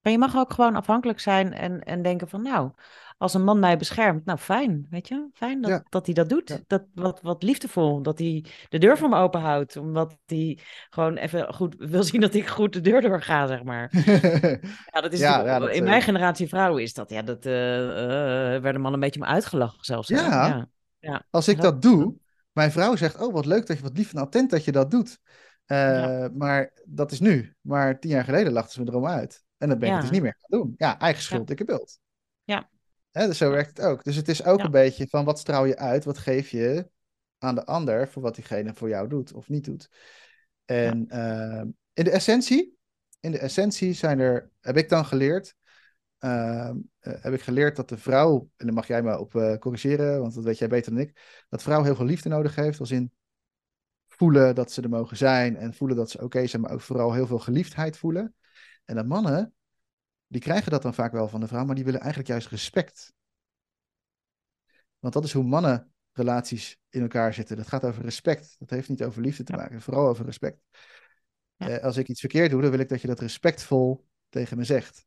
Maar 0.00 0.12
je 0.12 0.18
mag 0.18 0.36
ook 0.36 0.52
gewoon 0.52 0.76
afhankelijk 0.76 1.20
zijn 1.20 1.52
en, 1.52 1.80
en 1.80 2.02
denken 2.02 2.28
van 2.28 2.42
nou, 2.42 2.70
als 3.18 3.34
een 3.34 3.44
man 3.44 3.58
mij 3.58 3.76
beschermt, 3.76 4.24
nou 4.24 4.38
fijn, 4.38 4.86
weet 4.90 5.08
je. 5.08 5.28
Fijn 5.32 5.60
dat, 5.60 5.70
Ja. 5.70 5.84
dat 5.88 6.06
hij 6.06 6.14
dat 6.14 6.28
doet. 6.28 6.48
Ja. 6.48 6.58
Dat, 6.66 6.84
wat, 6.94 7.20
wat 7.22 7.42
liefdevol, 7.42 8.02
dat 8.02 8.18
hij 8.18 8.44
de 8.68 8.78
deur 8.78 8.98
voor 8.98 9.08
me 9.08 9.16
open 9.16 9.40
houdt. 9.40 9.76
Omdat 9.76 10.16
hij 10.26 10.58
gewoon 10.90 11.16
even 11.16 11.54
goed 11.54 11.74
wil 11.78 12.02
zien 12.02 12.20
dat 12.20 12.34
ik 12.34 12.48
goed 12.48 12.72
de 12.72 12.80
deur 12.80 13.00
door 13.00 13.22
ga, 13.22 13.46
zeg 13.46 13.62
maar. 13.62 13.90
Ja, 14.92 15.00
dat 15.00 15.12
is 15.12 15.20
Ja, 15.20 15.58
dat, 15.58 15.70
in 15.70 15.82
eh, 15.82 15.88
mijn 15.88 16.02
generatie 16.02 16.48
vrouwen 16.48 16.82
is 16.82 16.94
dat, 16.94 17.10
ja, 17.10 17.22
dat 17.22 17.46
eh, 17.46 18.54
eh, 18.54 18.62
werden 18.62 18.80
mannen 18.80 18.92
een 18.92 19.06
beetje 19.06 19.20
om 19.20 19.26
uitgelachen 19.26 19.84
zelfs. 19.84 20.08
Ja. 20.08 20.68
ja. 20.98 21.26
Als 21.30 21.48
ik 21.48 21.60
dat 21.60 21.82
doe, 21.82 22.14
mijn 22.52 22.72
vrouw 22.72 22.96
zegt, 22.96 23.20
oh 23.20 23.32
wat 23.32 23.46
leuk 23.46 23.66
dat 23.66 23.76
je, 23.76 23.82
wat 23.82 23.96
lief 23.96 24.12
en 24.12 24.20
attent 24.20 24.50
dat 24.50 24.64
je 24.64 24.72
dat 24.72 24.90
doet. 24.90 25.18
Maar 26.34 26.72
dat 26.84 27.12
is 27.12 27.20
nu. 27.20 27.54
Maar 27.60 28.00
tien 28.00 28.10
jaar 28.10 28.24
geleden 28.24 28.52
lachten 28.52 28.72
ze 28.72 28.82
me 28.82 28.88
erom 28.88 29.06
uit. 29.06 29.44
En 29.56 29.68
dat 29.68 29.78
ben 29.78 29.94
ik 29.94 30.00
dus 30.00 30.10
niet 30.10 30.22
meer 30.22 30.36
gaan 30.38 30.60
doen. 30.60 30.74
Ja, 30.76 30.98
eigen 30.98 31.22
schuld, 31.22 31.46
dikke 31.46 31.64
bult. 31.64 31.98
Ja. 32.44 32.68
Hè, 33.18 33.26
dus 33.26 33.38
zo 33.38 33.50
werkt 33.50 33.76
het 33.76 33.86
ook. 33.86 34.04
Dus 34.04 34.16
het 34.16 34.28
is 34.28 34.44
ook 34.44 34.58
Ja. 34.58 34.64
een 34.64 34.70
beetje 34.70 35.06
van 35.08 35.24
wat 35.24 35.38
straal 35.38 35.64
je 35.64 35.76
uit, 35.76 36.04
wat 36.04 36.18
geef 36.18 36.48
je 36.48 36.88
aan 37.38 37.54
de 37.54 37.64
ander 37.64 38.08
voor 38.08 38.22
wat 38.22 38.34
diegene 38.34 38.74
voor 38.74 38.88
jou 38.88 39.08
doet 39.08 39.32
of 39.32 39.48
niet 39.48 39.64
doet. 39.64 39.90
En 40.64 41.08
eh, 41.08 41.62
in 41.92 42.04
de 42.04 42.10
essentie, 42.10 42.76
in 43.20 43.30
de 43.30 43.38
essentie 43.38 43.92
zijn 43.92 44.18
er, 44.18 44.50
heb 44.60 44.76
ik 44.76 44.88
dan 44.88 45.04
geleerd, 45.04 45.54
ehm, 46.18 46.76
eh, 46.98 47.12
heb 47.22 47.32
ik 47.32 47.40
geleerd 47.40 47.76
dat 47.76 47.88
de 47.88 47.98
vrouw, 47.98 48.50
en 48.56 48.66
dan 48.66 48.74
mag 48.74 48.86
jij 48.86 49.02
me 49.02 49.18
op 49.18 49.34
eh, 49.34 49.56
corrigeren, 49.56 50.20
want 50.20 50.34
dat 50.34 50.44
weet 50.44 50.58
jij 50.58 50.68
beter 50.68 50.92
dan 50.92 51.00
ik, 51.00 51.44
dat 51.48 51.62
vrouw 51.62 51.82
heel 51.82 51.96
veel 51.96 52.04
liefde 52.04 52.28
nodig 52.28 52.54
heeft, 52.54 52.80
als 52.80 52.90
in 52.90 53.12
voelen 54.08 54.54
dat 54.54 54.72
ze 54.72 54.82
er 54.82 54.88
mogen 54.88 55.16
zijn 55.16 55.56
en 55.56 55.74
voelen 55.74 55.96
dat 55.96 56.10
ze 56.10 56.22
oké 56.22 56.46
zijn, 56.46 56.62
maar 56.62 56.72
ook 56.72 56.80
vooral 56.80 57.12
heel 57.12 57.26
veel 57.26 57.38
geliefdheid 57.38 57.96
voelen. 57.96 58.34
En 58.84 58.96
de 58.96 59.04
mannen, 59.04 59.52
die 60.28 60.40
krijgen 60.40 60.70
dat 60.70 60.82
dan 60.82 60.94
vaak 60.94 61.12
wel 61.12 61.28
van 61.28 61.40
de 61.40 61.46
vrouw, 61.48 61.64
maar 61.64 61.74
die 61.74 61.84
willen 61.84 62.00
eigenlijk 62.00 62.30
juist 62.30 62.48
respect. 62.48 63.12
Want 64.98 65.14
dat 65.14 65.24
is 65.24 65.32
hoe 65.32 65.44
mannen 65.44 65.92
relaties 66.12 66.76
in 66.88 67.00
elkaar 67.02 67.34
zitten. 67.34 67.56
Dat 67.56 67.68
gaat 67.68 67.84
over 67.84 68.02
respect. 68.02 68.56
Dat 68.58 68.70
heeft 68.70 68.88
niet 68.88 69.02
over 69.04 69.22
liefde 69.22 69.42
te 69.42 69.52
Ja. 69.52 69.58
maken, 69.58 69.80
vooral 69.80 70.08
over 70.08 70.24
respect. 70.24 70.60
Ja. 71.56 71.68
Eh, 71.68 71.84
als 71.84 71.96
ik 71.96 72.08
iets 72.08 72.20
verkeerd 72.20 72.50
doe, 72.50 72.60
dan 72.62 72.70
wil 72.70 72.80
ik 72.80 72.88
dat 72.88 73.00
je 73.00 73.06
dat 73.06 73.20
respectvol 73.20 74.06
tegen 74.28 74.56
me 74.56 74.64
zegt. 74.64 75.06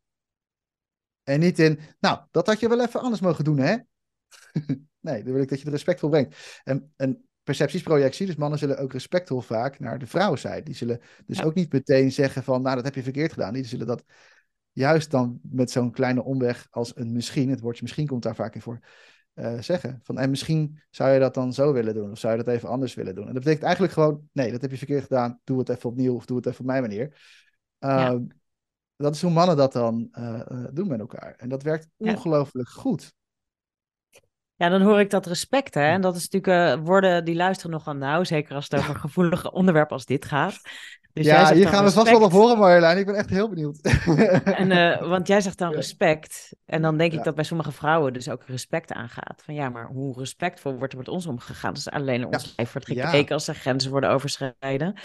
En 1.23 1.39
niet 1.39 1.59
in, 1.59 1.79
nou, 1.99 2.19
dat 2.31 2.47
had 2.47 2.59
je 2.59 2.69
wel 2.69 2.81
even 2.81 3.01
anders 3.01 3.21
mogen 3.21 3.43
doen, 3.43 3.57
hè? 3.57 3.77
nee, 4.99 5.23
dan 5.23 5.33
wil 5.33 5.41
ik 5.41 5.49
dat 5.49 5.57
je 5.57 5.63
het 5.63 5.73
respectvol 5.73 6.09
brengt. 6.09 6.61
En, 6.63 6.93
en 6.95 7.29
perceptiesprojectie, 7.43 8.25
dus 8.25 8.35
mannen 8.35 8.59
zullen 8.59 8.77
ook 8.77 8.93
respectvol 8.93 9.41
vaak 9.41 9.79
naar 9.79 9.99
de 9.99 10.07
vrouw 10.07 10.35
zijn. 10.35 10.63
Die 10.63 10.75
zullen 10.75 11.01
dus 11.25 11.37
Ja. 11.37 11.43
ook 11.43 11.53
niet 11.53 11.71
meteen 11.73 12.11
zeggen 12.11 12.43
van, 12.43 12.61
nou, 12.61 12.75
dat 12.75 12.85
heb 12.85 12.95
je 12.95 13.03
verkeerd 13.03 13.33
gedaan. 13.33 13.53
Die 13.53 13.63
zullen 13.65 13.87
dat 13.87 14.03
juist 14.71 15.11
dan 15.11 15.39
met 15.41 15.71
zo'n 15.71 15.91
kleine 15.91 16.23
omweg 16.23 16.67
als 16.69 16.95
een 16.95 17.11
misschien, 17.11 17.49
het 17.49 17.59
woordje 17.59 17.83
misschien 17.83 18.07
komt 18.07 18.23
daar 18.23 18.35
vaak 18.35 18.55
in 18.55 18.61
voor, 18.61 18.79
eh, 19.33 19.59
zeggen. 19.59 19.99
Van, 20.03 20.17
en 20.17 20.29
misschien 20.29 20.81
zou 20.89 21.11
je 21.11 21.19
dat 21.19 21.33
dan 21.33 21.53
zo 21.53 21.73
willen 21.73 21.93
doen, 21.93 22.11
of 22.11 22.19
zou 22.19 22.37
je 22.37 22.43
dat 22.43 22.53
even 22.53 22.69
anders 22.69 22.93
willen 22.93 23.15
doen. 23.15 23.27
En 23.27 23.33
dat 23.33 23.43
betekent 23.43 23.63
eigenlijk 23.63 23.93
gewoon, 23.93 24.29
nee, 24.31 24.51
dat 24.51 24.61
heb 24.61 24.71
je 24.71 24.77
verkeerd 24.77 25.03
gedaan, 25.03 25.39
doe 25.43 25.59
het 25.59 25.69
even 25.69 25.89
opnieuw, 25.89 26.15
of 26.15 26.25
doe 26.25 26.37
het 26.37 26.45
even 26.45 26.59
op 26.59 26.65
mijn 26.65 26.81
manier. 26.81 27.19
Ja. 27.77 28.09
Ehm, 28.09 28.23
Dat 28.95 29.15
is 29.15 29.21
hoe 29.21 29.31
mannen 29.31 29.57
dat 29.57 29.73
dan 29.73 30.07
eh, 30.11 30.39
eh, 30.39 30.65
doen 30.73 30.87
met 30.87 30.99
elkaar. 30.99 31.33
En 31.37 31.49
dat 31.49 31.63
werkt 31.63 31.87
Ja. 31.97 32.11
ongelooflijk 32.11 32.69
goed. 32.69 33.13
Ja, 34.55 34.69
dan 34.69 34.81
hoor 34.81 34.99
ik 34.99 35.09
dat 35.09 35.25
respect, 35.25 35.73
hè. 35.73 35.81
En 35.85 36.01
dat 36.01 36.15
is 36.15 36.29
natuurlijk 36.29 36.85
woorden 36.85 37.25
die 37.25 37.35
luisteren 37.35 37.71
nogal 37.71 37.93
nauw, 37.93 38.23
zeker 38.23 38.55
als 38.55 38.69
het 38.69 38.79
over 38.79 38.95
gevoelige 38.95 39.51
onderwerpen 39.51 39.95
als 39.95 40.05
dit 40.05 40.25
gaat. 40.25 40.59
Dus 41.13 41.25
ja, 41.25 41.53
hier 41.53 41.67
gaan 41.67 41.83
we 41.83 41.91
vast 41.91 42.05
wel 42.09 42.15
op 42.15 42.21
respect. 42.21 42.41
horen, 42.41 42.57
Marjolein. 42.57 42.97
Ik 42.97 43.05
ben 43.05 43.15
echt 43.15 43.29
heel 43.29 43.49
benieuwd. 43.49 43.79
En, 44.43 44.71
eh, 44.71 45.09
want 45.09 45.27
jij 45.27 45.41
zegt 45.41 45.57
dan 45.57 45.73
respect. 45.73 46.55
En 46.65 46.81
dan 46.81 46.97
denk 46.97 47.13
ik 47.13 47.23
dat 47.23 47.35
bij 47.35 47.43
sommige 47.43 47.71
vrouwen 47.71 48.13
dus 48.13 48.29
ook 48.29 48.43
respect 48.45 48.91
aangaat. 48.91 49.41
Van 49.45 49.53
ja, 49.53 49.69
maar 49.69 49.85
hoe 49.85 50.17
respectvol 50.19 50.77
wordt 50.77 50.93
er 50.93 50.99
met 50.99 51.07
ons 51.07 51.25
omgegaan? 51.27 51.73
Dus 51.73 51.89
alleen 51.89 52.25
ons 52.25 52.53
lijf 52.55 52.71
wordt 52.73 52.87
Ja. 52.87 53.09
gekeken 53.09 53.33
als 53.33 53.47
er 53.47 53.55
grenzen 53.55 53.91
worden 53.91 54.09
overschreden. 54.09 54.99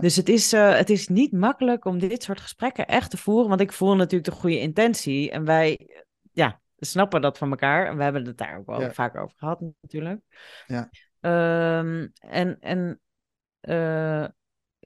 Dus 0.00 0.16
het 0.16 0.28
is, 0.28 0.52
eh, 0.52 0.76
het 0.76 0.90
is 0.90 1.08
niet 1.08 1.32
makkelijk 1.32 1.84
om 1.84 1.98
dit 1.98 2.22
soort 2.22 2.40
gesprekken 2.40 2.86
echt 2.86 3.10
te 3.10 3.16
voeren. 3.16 3.48
Want 3.48 3.60
ik 3.60 3.72
voel 3.72 3.96
natuurlijk 3.96 4.30
de 4.30 4.36
goede 4.36 4.60
intentie. 4.60 5.30
En 5.30 5.44
wij 5.44 5.88
ja, 6.32 6.60
snappen 6.76 7.20
dat 7.20 7.38
van 7.38 7.50
elkaar. 7.50 7.86
En 7.86 7.96
we 7.96 8.02
hebben 8.02 8.26
het 8.26 8.38
daar 8.38 8.58
ook 8.58 8.66
wel 8.66 8.90
vaak 8.90 9.16
over 9.16 9.36
gehad 9.38 9.60
natuurlijk. 9.80 10.20
Ja. 10.66 10.90
Ehm, 11.20 12.06
en 12.18 12.56
en 12.60 13.00
eh, 13.60 14.24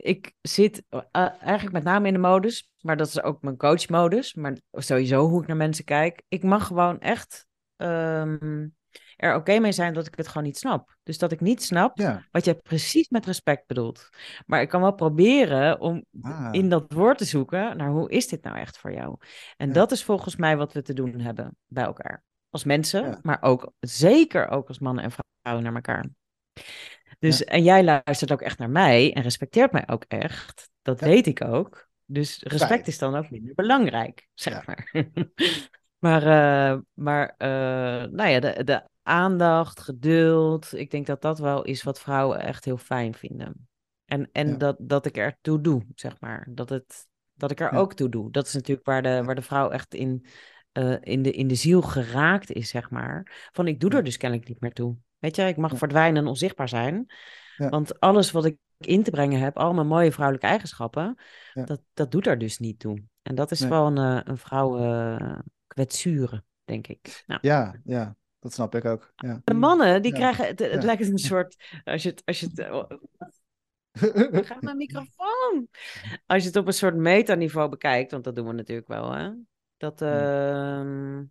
ik 0.02 0.32
zit 0.40 0.82
eh, 0.88 1.02
eigenlijk 1.40 1.72
met 1.72 1.84
name 1.84 2.06
in 2.06 2.12
de 2.12 2.18
modus, 2.18 2.70
maar 2.80 2.96
dat 2.96 3.06
is 3.06 3.22
ook 3.22 3.42
mijn 3.42 3.56
coachmodus, 3.56 4.34
maar 4.34 4.56
sowieso 4.70 5.28
hoe 5.28 5.40
ik 5.42 5.46
naar 5.46 5.56
mensen 5.56 5.84
kijk. 5.84 6.22
Ik 6.28 6.42
mag 6.42 6.66
gewoon 6.66 7.00
echt 7.00 7.46
ehm, 7.76 8.68
er 9.16 9.34
oké 9.34 9.58
mee 9.58 9.72
zijn 9.72 9.94
dat 9.94 10.06
ik 10.06 10.16
het 10.16 10.28
gewoon 10.28 10.42
niet 10.42 10.58
snap. 10.58 10.96
Dus 11.02 11.18
dat 11.18 11.32
ik 11.32 11.40
niet 11.40 11.62
snap 11.62 11.98
Ja. 11.98 12.26
wat 12.30 12.44
jij 12.44 12.54
precies 12.54 13.08
met 13.08 13.26
respect 13.26 13.66
bedoelt. 13.66 14.08
Maar 14.46 14.60
ik 14.60 14.68
kan 14.68 14.80
wel 14.80 14.94
proberen 14.94 15.80
om 15.80 16.04
Ah. 16.20 16.48
in 16.50 16.68
dat 16.68 16.92
woord 16.92 17.18
te 17.18 17.24
zoeken 17.24 17.76
naar 17.76 17.88
hoe 17.90 18.10
is 18.10 18.28
dit 18.28 18.42
nou 18.42 18.56
echt 18.56 18.78
voor 18.78 18.92
jou? 18.92 19.16
En 19.56 19.66
Ja. 19.68 19.72
dat 19.74 19.92
is 19.92 20.04
volgens 20.04 20.36
mij 20.36 20.56
wat 20.56 20.72
we 20.72 20.82
te 20.82 20.92
doen 20.94 21.20
hebben 21.20 21.56
bij 21.66 21.84
elkaar. 21.84 22.24
Als 22.50 22.64
mensen, 22.64 23.02
Ja. 23.04 23.18
maar 23.22 23.42
ook 23.42 23.72
zeker 23.80 24.48
ook 24.48 24.68
als 24.68 24.78
mannen 24.78 25.04
en 25.04 25.10
vrouwen 25.40 25.64
naar 25.64 25.74
elkaar. 25.74 26.06
Dus, 27.18 27.44
en 27.44 27.62
jij 27.62 27.84
luistert 27.84 28.32
ook 28.32 28.40
echt 28.42 28.58
naar 28.58 28.70
mij 28.70 29.12
en 29.14 29.22
respecteert 29.22 29.72
mij 29.72 29.88
ook 29.88 30.04
echt. 30.08 30.70
Dat 30.82 31.00
Ja. 31.00 31.06
weet 31.06 31.26
ik 31.26 31.44
ook. 31.44 31.90
Dus 32.04 32.42
respect 32.42 32.86
is 32.86 32.98
dan 32.98 33.14
ook 33.14 33.30
minder 33.30 33.54
belangrijk, 33.54 34.28
zeg 34.34 34.66
maar. 34.66 34.90
maar 35.98 36.22
eh, 36.22 36.78
maar 36.94 37.34
eh, 37.38 38.10
nou 38.10 38.28
ja, 38.28 38.40
de, 38.40 38.64
de 38.64 38.82
aandacht, 39.02 39.80
geduld. 39.80 40.72
Ik 40.72 40.90
denk 40.90 41.06
dat 41.06 41.22
dat 41.22 41.38
wel 41.38 41.62
is 41.62 41.82
wat 41.82 42.00
vrouwen 42.00 42.40
echt 42.40 42.64
heel 42.64 42.76
fijn 42.76 43.14
vinden. 43.14 43.68
En, 44.04 44.28
en 44.32 44.48
Ja. 44.48 44.56
dat, 44.56 44.76
dat 44.80 45.06
ik 45.06 45.16
er 45.16 45.36
toe 45.40 45.60
doe, 45.60 45.86
zeg 45.94 46.20
maar. 46.20 46.48
Dat, 46.50 46.68
het, 46.68 47.06
dat 47.34 47.50
ik 47.50 47.60
er 47.60 47.72
Ja. 47.72 47.78
ook 47.78 47.94
toe 47.94 48.08
doe. 48.08 48.30
Dat 48.30 48.46
is 48.46 48.52
natuurlijk 48.54 48.86
waar 48.86 49.02
de, 49.02 49.22
waar 49.24 49.34
de 49.34 49.42
vrouw 49.42 49.70
echt 49.70 49.94
in, 49.94 50.26
eh, 50.72 50.96
in, 51.00 51.22
de, 51.22 51.30
in 51.30 51.48
de 51.48 51.54
ziel 51.54 51.82
geraakt 51.82 52.50
is, 52.52 52.68
zeg 52.68 52.90
maar. 52.90 53.48
Van 53.52 53.66
ik 53.68 53.80
doe 53.80 53.90
er 53.90 54.04
dus 54.04 54.16
kennelijk 54.16 54.48
niet 54.48 54.60
meer 54.60 54.72
toe. 54.72 54.96
Weet 55.22 55.36
je, 55.36 55.42
ik 55.42 55.56
mag 55.56 55.70
Ja. 55.70 55.76
verdwijnen 55.76 56.22
en 56.22 56.28
onzichtbaar 56.28 56.68
zijn. 56.68 57.06
Ja. 57.56 57.68
Want 57.68 58.00
alles 58.00 58.30
wat 58.30 58.44
ik 58.44 58.56
in 58.78 59.02
te 59.02 59.10
brengen 59.10 59.40
heb, 59.40 59.56
al 59.56 59.74
mijn 59.74 59.86
mooie 59.86 60.12
vrouwelijke 60.12 60.48
eigenschappen, 60.48 61.18
Ja. 61.52 61.64
dat, 61.64 61.82
dat 61.94 62.10
doet 62.10 62.26
er 62.26 62.38
dus 62.38 62.58
niet 62.58 62.78
toe. 62.78 63.02
En 63.22 63.34
dat 63.34 63.50
is 63.50 63.60
Nee. 63.60 63.68
wel 63.68 63.86
een, 63.86 63.98
eh, 63.98 64.20
een 64.24 64.38
vrouw 64.38 64.78
eh, 64.78 65.38
kwetsuren, 65.66 66.44
denk 66.64 66.86
ik. 66.86 67.22
Nou, 67.26 67.40
Ja, 67.42 67.74
ja, 67.84 68.16
dat 68.38 68.52
snap 68.52 68.74
ik 68.74 68.84
ook. 68.84 69.12
Ja. 69.16 69.40
de 69.44 69.54
mannen, 69.54 70.02
die 70.02 70.12
krijgen, 70.12 70.46
het, 70.46 70.58
het 70.58 70.82
lijkt 70.82 71.02
een 71.08 71.18
soort, 71.18 71.80
als 71.84 72.02
je 72.02 72.08
het, 72.08 72.22
als 72.24 72.40
je 72.40 72.46
het, 72.54 72.70
oh, 72.70 74.44
gaat 74.46 74.62
mijn 74.62 74.76
microfoon. 74.76 75.68
Als 76.26 76.42
je 76.42 76.48
het 76.48 76.56
op 76.56 76.66
een 76.66 76.72
soort 76.72 76.96
metaniveau 76.96 77.68
bekijkt, 77.68 78.10
want 78.10 78.24
dat 78.24 78.34
doen 78.36 78.46
we 78.46 78.52
natuurlijk 78.52 78.88
wel, 78.88 79.12
hè. 79.12 79.30
Dat, 79.76 80.02
ehm, 80.02 81.24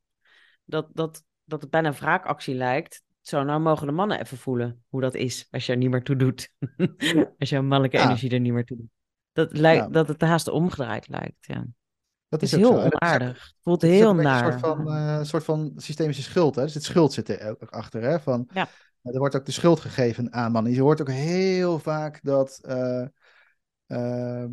dat, 0.64 0.88
dat, 0.94 1.24
dat 1.44 1.62
het 1.62 1.70
bijna 1.70 1.88
een 1.88 1.94
wraakactie 1.94 2.56
lijkt. 2.56 3.04
Zo, 3.22 3.44
nou 3.44 3.60
mogen 3.62 3.88
de 3.88 3.94
mannen 3.94 4.20
even 4.20 4.38
voelen 4.38 4.84
hoe 4.90 5.02
dat 5.02 5.16
is 5.16 5.48
als 5.52 5.66
je 5.66 5.72
er 5.72 5.78
niet 5.78 5.90
meer 5.90 6.04
toe 6.04 6.16
doet. 6.16 6.54
als 7.40 7.50
je 7.50 7.62
mannelijke 7.62 7.98
Ja. 7.98 8.04
energie 8.04 8.30
er 8.32 8.40
niet 8.40 8.54
meer 8.54 8.66
toe 8.66 8.78
doet. 8.78 8.90
Dat, 9.32 9.58
lijkt, 9.58 9.84
Ja. 9.84 9.90
dat 9.90 10.08
het 10.08 10.22
haast 10.22 10.48
omgedraaid 10.48 11.08
lijkt, 11.08 11.46
ja. 11.46 11.66
Dat 12.28 12.42
is 12.42 12.52
heel 12.52 12.78
is 12.80 12.86
ook- 12.86 12.94
onaardig. 13.02 13.44
Het 13.46 13.56
voelt 13.62 13.82
heel 13.82 14.14
naar. 14.16 14.46
Een 14.46 14.60
soort 14.60 14.76
van, 14.78 14.92
eh, 14.92 15.16
een 15.18 15.26
soort 15.26 15.44
van 15.44 15.72
systemische 15.76 16.22
schuld. 16.24 16.56
Hè? 16.56 16.62
Er 16.62 16.70
zit 16.70 16.84
schuld 16.84 17.14
zit 17.14 17.30
er 17.30 17.50
ook 17.62 17.70
achter. 17.70 18.02
Hè? 18.02 18.20
Van, 18.20 18.50
Ja. 18.54 18.68
Er 19.02 19.20
wordt 19.20 19.36
ook 19.36 19.46
de 19.46 19.52
schuld 19.52 19.80
gegeven 19.80 20.34
aan 20.34 20.52
mannen. 20.52 20.72
Je 20.72 20.82
hoort 20.82 21.02
ook 21.02 21.10
heel 21.10 21.80
vaak 21.80 22.20
dat 22.24 22.60
eh, 22.64 23.06
ehm, 23.88 24.50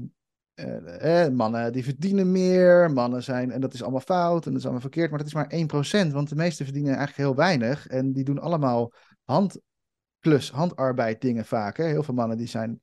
eh, 0.59 1.25
eh, 1.25 1.33
mannen 1.33 1.73
die 1.73 1.85
verdienen 1.85 2.33
meer. 2.33 2.91
Mannen 2.91 3.23
zijn, 3.23 3.51
en 3.51 3.61
dat 3.61 3.75
is 3.75 3.83
allemaal 3.83 4.01
fout 4.01 4.45
en 4.45 4.51
dat 4.51 4.59
is 4.59 4.65
allemaal 4.65 4.81
verkeerd. 4.83 5.11
Maar 5.11 5.19
dat 5.19 5.27
is 5.27 5.35
maar 5.35 5.53
1%. 5.53 6.13
Want 6.13 6.29
de 6.29 6.35
meesten 6.35 6.65
verdienen 6.65 6.97
eigenlijk 6.97 7.29
heel 7.29 7.37
weinig. 7.37 7.87
En 7.87 8.13
die 8.13 8.25
doen 8.25 8.39
allemaal 8.39 8.93
handklus, 9.25 10.51
handarbeid 10.51 11.21
dingen 11.21 11.45
vaak. 11.45 11.77
Hè? 11.77 11.85
Heel 11.85 12.03
veel 12.03 12.15
mannen 12.15 12.37
die 12.37 12.47
zijn, 12.47 12.81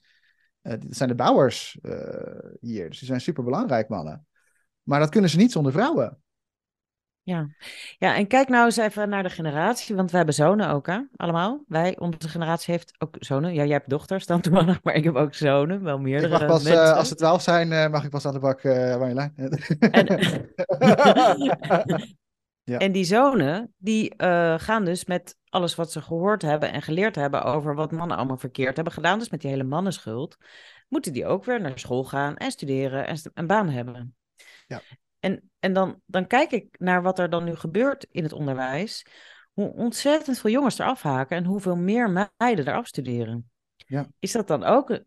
dat 0.61 0.79
zijn 0.89 1.09
de 1.09 1.15
bouwers 1.15 1.77
eh, 1.81 2.51
hier. 2.59 2.89
Dus 2.89 2.99
die 2.99 3.07
zijn 3.07 3.21
super 3.21 3.43
belangrijk 3.43 3.89
mannen. 3.89 4.27
Maar 4.83 4.99
dat 4.99 5.09
kunnen 5.09 5.29
ze 5.29 5.37
niet 5.37 5.51
zonder 5.51 5.71
vrouwen. 5.71 6.21
Ja. 7.25 7.47
ja, 7.97 8.15
en 8.15 8.27
kijk 8.27 8.47
nou 8.47 8.65
eens 8.65 8.77
even 8.77 9.09
naar 9.09 9.23
de 9.23 9.29
generatie, 9.29 9.95
want 9.95 10.11
we 10.11 10.17
hebben 10.17 10.35
zonen 10.35 10.69
ook, 10.69 10.87
hè? 10.87 10.99
Allemaal. 11.15 11.63
Wij, 11.67 11.99
onze 11.99 12.29
generatie 12.29 12.73
heeft 12.73 12.93
ook 12.97 13.15
zonen. 13.19 13.53
Ja, 13.53 13.63
jij 13.63 13.73
hebt 13.73 13.89
dochters 13.89 14.25
dan 14.25 14.41
toevallig, 14.41 14.83
maar 14.83 14.93
ik 14.93 15.03
heb 15.03 15.15
ook 15.15 15.33
zonen, 15.33 15.83
wel 15.83 15.95
Ik 15.95 16.01
meerdere 16.01 16.37
mag 16.37 16.45
pas, 16.47 16.65
eh, 16.65 16.95
als 16.95 17.07
ze 17.07 17.15
twaalf 17.15 17.41
zijn, 17.41 17.71
eh, 17.71 17.89
mag 17.89 18.03
ik 18.03 18.09
pas 18.09 18.25
aan 18.25 18.33
de 18.33 18.39
bak, 18.39 18.63
uh, 18.63 18.97
Marjolein. 18.97 19.33
Ja. 22.63 22.77
En 22.77 22.91
die 22.91 23.03
zonen, 23.03 23.73
die 23.77 24.13
gaan 24.57 24.85
dus 24.85 25.05
met 25.05 25.37
alles 25.49 25.75
wat 25.75 25.91
ze 25.91 26.01
gehoord 26.01 26.41
hebben 26.41 26.71
en 26.71 26.81
geleerd 26.81 27.15
hebben 27.15 27.43
over 27.43 27.75
wat 27.75 27.91
mannen 27.91 28.17
allemaal 28.17 28.37
verkeerd 28.37 28.75
hebben 28.75 28.93
gedaan, 28.93 29.19
dus 29.19 29.29
met 29.29 29.41
die 29.41 29.49
hele 29.49 29.63
mannenschuld, 29.63 30.37
moeten 30.87 31.13
die 31.13 31.25
ook 31.25 31.45
weer 31.45 31.61
naar 31.61 31.79
school 31.79 32.03
gaan 32.03 32.37
en 32.37 32.51
studeren 32.51 33.07
en 33.07 33.17
een 33.33 33.47
baan 33.47 33.69
hebben. 33.69 34.15
Ja. 34.67 34.81
En, 35.25 35.49
en 35.59 35.73
dan, 35.73 36.01
dan 36.05 36.27
kijk 36.27 36.51
ik 36.51 36.75
naar 36.79 37.01
wat 37.01 37.19
er 37.19 37.29
dan 37.29 37.43
nu 37.43 37.55
gebeurt 37.55 38.07
in 38.11 38.23
het 38.23 38.33
onderwijs, 38.33 39.05
hoe 39.53 39.73
ontzettend 39.73 40.39
veel 40.39 40.51
jongens 40.51 40.79
eraf 40.79 41.01
haken 41.01 41.37
en 41.37 41.45
hoeveel 41.45 41.75
meer 41.75 42.31
meiden 42.37 42.67
eraf 42.67 42.87
studeren. 42.87 43.49
Ja. 43.75 44.07
Is 44.19 44.31
dat 44.31 44.47
dan 44.47 44.63
ook 44.63 44.89
eh, 44.89 44.99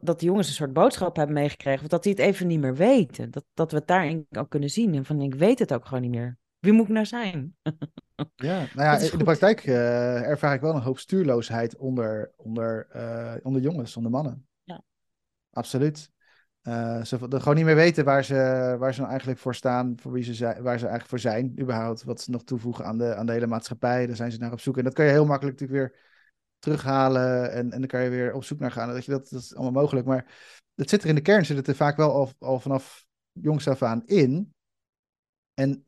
dat 0.00 0.18
die 0.18 0.28
jongens 0.28 0.48
een 0.48 0.54
soort 0.54 0.72
boodschap 0.72 1.16
hebben 1.16 1.34
meegekregen, 1.34 1.82
of 1.82 1.88
dat 1.88 2.02
die 2.02 2.12
het 2.12 2.20
even 2.20 2.46
niet 2.46 2.60
meer 2.60 2.74
weten? 2.74 3.30
Dat, 3.30 3.44
dat 3.54 3.70
we 3.70 3.76
het 3.76 3.86
daarin 3.86 4.26
ook 4.30 4.50
kunnen 4.50 4.70
zien 4.70 4.94
en 4.94 5.04
van 5.04 5.20
ik 5.20 5.34
weet 5.34 5.58
het 5.58 5.72
ook 5.72 5.86
gewoon 5.86 6.02
niet 6.02 6.10
meer. 6.10 6.38
Wie 6.58 6.72
moet 6.72 6.88
ik 6.88 6.92
nou 6.92 7.06
zijn? 7.06 7.54
Ja, 8.34 8.56
nou 8.56 8.68
ja, 8.74 8.98
in 8.98 9.18
de 9.18 9.24
praktijk 9.24 9.64
eh, 9.64 10.22
ervaar 10.22 10.54
ik 10.54 10.60
wel 10.60 10.74
een 10.74 10.82
hoop 10.82 10.98
stuurloosheid 10.98 11.76
onder, 11.76 12.32
onder, 12.36 12.86
eh, 12.90 13.34
onder 13.42 13.62
jongens, 13.62 13.96
onder 13.96 14.10
mannen. 14.12 14.46
Ja. 14.62 14.82
Absoluut. 15.50 16.10
Eh, 16.62 17.04
ze 17.04 17.18
gewoon 17.18 17.54
niet 17.54 17.64
meer 17.64 17.74
weten 17.74 18.04
waar 18.04 18.24
ze, 18.24 18.34
waar 18.78 18.92
ze 18.92 18.98
nou 18.98 19.10
eigenlijk 19.10 19.40
voor 19.40 19.54
staan, 19.54 19.94
voor 20.00 20.12
wie 20.12 20.22
ze 20.22 20.34
zijn, 20.34 20.62
waar 20.62 20.78
ze 20.78 20.86
eigenlijk 20.86 21.08
voor 21.08 21.18
zijn, 21.18 21.60
überhaupt. 21.60 22.04
Wat 22.04 22.20
ze 22.20 22.30
nog 22.30 22.44
toevoegen 22.44 22.84
aan 22.84 22.98
de, 22.98 23.14
aan 23.14 23.26
de 23.26 23.32
hele 23.32 23.46
maatschappij. 23.46 24.06
Daar 24.06 24.16
zijn 24.16 24.32
ze 24.32 24.38
naar 24.38 24.52
op 24.52 24.60
zoek. 24.60 24.78
En 24.78 24.84
dat 24.84 24.94
kan 24.94 25.04
je 25.04 25.10
heel 25.10 25.26
makkelijk 25.26 25.60
natuurlijk 25.60 25.92
weer 25.92 26.00
terughalen. 26.58 27.52
En, 27.52 27.72
en 27.72 27.78
dan 27.78 27.88
kan 27.88 28.02
je 28.02 28.08
weer 28.08 28.32
op 28.32 28.44
zoek 28.44 28.58
naar 28.58 28.70
gaan. 28.70 28.92
Dat, 28.92 29.04
je, 29.04 29.10
dat, 29.10 29.28
dat 29.28 29.40
is 29.40 29.54
allemaal 29.54 29.82
mogelijk. 29.82 30.06
Maar 30.06 30.26
het 30.74 30.90
zit 30.90 31.02
er 31.02 31.08
in 31.08 31.14
de 31.14 31.20
kern, 31.20 31.46
zit 31.46 31.56
het 31.56 31.68
er 31.68 31.74
vaak 31.74 31.96
wel 31.96 32.12
al, 32.12 32.32
al 32.38 32.60
vanaf 32.60 33.06
jongs 33.32 33.68
af 33.68 33.82
aan 33.82 34.06
in. 34.06 34.54
En 35.54 35.84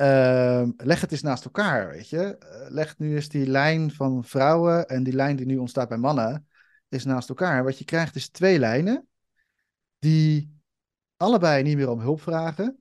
Ehm, 0.00 0.70
leg 0.76 1.00
het 1.00 1.12
eens 1.12 1.22
naast 1.22 1.44
elkaar, 1.44 1.88
weet 1.88 2.08
je. 2.08 2.36
Eh, 2.38 2.70
leg 2.70 2.98
nu 2.98 3.14
eens 3.14 3.28
die 3.28 3.46
lijn 3.46 3.90
van 3.90 4.24
vrouwen 4.24 4.88
en 4.88 5.02
die 5.02 5.12
lijn 5.12 5.36
die 5.36 5.46
nu 5.46 5.56
ontstaat 5.56 5.88
bij 5.88 5.98
mannen, 5.98 6.48
is 6.88 7.04
naast 7.04 7.28
elkaar. 7.28 7.64
Wat 7.64 7.78
je 7.78 7.84
krijgt 7.84 8.16
is 8.16 8.28
twee 8.28 8.58
lijnen 8.58 9.08
die 10.00 10.58
allebei 11.16 11.62
niet 11.62 11.76
meer 11.76 11.90
om 11.90 12.00
hulp 12.00 12.20
vragen. 12.20 12.78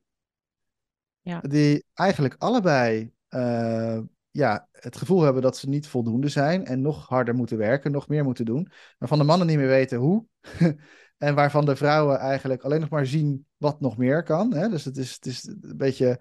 Ja. 1.22 1.40
Die 1.40 1.86
eigenlijk 1.94 2.36
allebei 2.38 3.14
eh, 3.28 4.00
ja, 4.32 4.68
het 4.72 4.98
gevoel 4.98 5.22
hebben 5.22 5.42
dat 5.42 5.58
ze 5.58 5.70
niet 5.70 5.88
voldoende 5.88 6.28
zijn 6.28 6.66
en 6.66 6.82
nog 6.82 7.08
harder 7.08 7.36
moeten 7.36 7.58
werken, 7.58 7.92
nog 7.92 8.08
meer 8.08 8.24
moeten 8.24 8.46
doen. 8.46 8.72
Waarvan 8.98 9.18
de 9.18 9.24
mannen 9.24 9.48
niet 9.48 9.58
meer 9.58 9.68
weten 9.68 9.98
hoe. 9.98 10.26
en 11.18 11.36
waarvan 11.36 11.66
de 11.66 11.76
vrouwen 11.76 12.18
eigenlijk 12.18 12.64
alleen 12.64 12.80
nog 12.80 12.90
maar 12.90 13.06
zien 13.06 13.46
wat 13.58 13.80
nog 13.82 13.98
meer 13.98 14.24
kan. 14.24 14.54
Hè? 14.54 14.70
Dus 14.70 14.86
het 14.86 14.98
is, 14.98 15.14
het 15.14 15.26
is 15.26 15.46
een 15.48 15.78
beetje. 15.78 16.20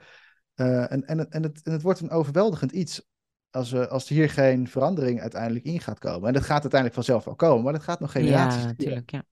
eh, 0.55 0.93
en, 0.93 1.05
en, 1.05 1.19
het, 1.19 1.29
en, 1.29 1.43
het, 1.43 1.63
en 1.63 1.73
het 1.73 1.83
wordt 1.83 2.01
een 2.01 2.11
overweldigend 2.11 2.73
iets 2.73 3.07
als, 3.51 3.71
we, 3.71 3.89
als 3.89 4.09
hier 4.09 4.31
geen 4.31 4.69
verandering 4.69 5.21
uiteindelijk 5.21 5.65
in 5.65 5.81
gaat 5.81 5.99
komen. 5.99 6.29
En 6.29 6.35
dat 6.35 6.43
gaat 6.43 6.61
uiteindelijk 6.63 6.95
vanzelf 6.95 7.25
wel 7.25 7.35
komen, 7.35 7.65
maar 7.65 7.73
dat 7.73 7.83
gaat 7.83 8.01
nog 8.01 8.13
generaties 8.13 8.63
Ja, 8.63 8.67
natuurlijk. 8.67 9.11
Ja. 9.11 9.25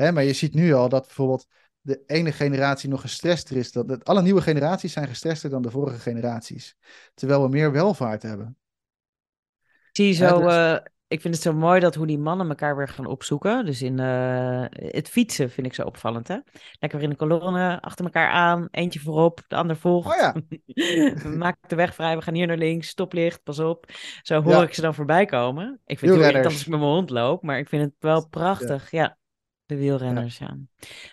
Hè, 0.00 0.12
maar 0.12 0.24
je 0.24 0.32
ziet 0.32 0.54
nu 0.54 0.72
al 0.72 0.88
dat 0.88 1.06
bijvoorbeeld 1.06 1.46
de 1.80 2.02
ene 2.06 2.32
generatie 2.32 2.88
nog 2.88 3.00
gestrester 3.00 3.56
is. 3.56 3.72
Dat, 3.72 3.88
dat 3.88 4.04
alle 4.04 4.22
nieuwe 4.22 4.40
generaties 4.40 4.92
zijn 4.92 5.08
gestrester 5.08 5.50
dan 5.50 5.62
de 5.62 5.70
vorige 5.70 5.98
generaties. 5.98 6.76
Terwijl 7.14 7.42
we 7.42 7.48
meer 7.48 7.72
welvaart 7.72 8.22
hebben. 8.22 8.56
Ik 9.92 9.96
zie 9.96 10.16
Ja, 10.18 10.28
zo, 10.28 10.40
dus- 10.40 10.54
eh, 10.54 10.76
ik 11.08 11.20
vind 11.20 11.34
het 11.34 11.42
zo 11.42 11.52
mooi 11.52 11.80
dat 11.80 11.94
hoe 11.94 12.06
die 12.06 12.18
mannen 12.18 12.48
elkaar 12.48 12.76
weer 12.76 12.88
gaan 12.88 13.06
opzoeken. 13.06 13.64
Dus 13.64 13.82
in 13.82 13.98
eh, 13.98 14.64
het 14.70 15.08
fietsen 15.08 15.50
vind 15.50 15.66
ik 15.66 15.74
zo 15.74 15.82
opvallend, 15.82 16.28
hè? 16.28 16.36
Lekker 16.78 16.98
weer 16.98 17.08
in 17.08 17.16
de 17.18 17.26
kolonne, 17.26 17.80
achter 17.80 18.04
elkaar 18.04 18.30
aan, 18.30 18.68
eentje 18.70 19.00
voorop, 19.00 19.40
de 19.48 19.56
ander 19.56 19.76
volgt. 19.76 20.08
Oh 20.08 20.16
ja. 20.16 20.34
Maken 21.36 21.68
de 21.68 21.76
weg 21.76 21.94
vrij, 21.94 22.16
we 22.16 22.22
gaan 22.22 22.34
hier 22.34 22.46
naar 22.46 22.56
links, 22.56 22.88
stoplicht, 22.88 23.42
pas 23.42 23.58
op. 23.58 23.86
Zo 24.22 24.42
hoor 24.42 24.52
Ja. 24.52 24.62
ik 24.62 24.74
ze 24.74 24.80
dan 24.80 24.94
voorbij 24.94 25.24
komen. 25.24 25.80
Ik 25.86 25.98
vind 25.98 26.10
het 26.10 26.20
heel 26.20 26.28
irritant 26.28 26.32
Wielrenners. 26.32 26.54
als 26.54 26.62
ik 26.62 26.68
met 26.68 26.80
mijn 26.80 26.92
hond 26.92 27.10
loop, 27.10 27.42
maar 27.42 27.58
ik 27.58 27.68
vind 27.68 27.82
het 27.82 27.94
wel 27.98 28.28
prachtig, 28.28 28.90
ja. 28.90 29.18
De 29.70 29.76
wielrenners, 29.76 30.38
ja. 30.38 30.56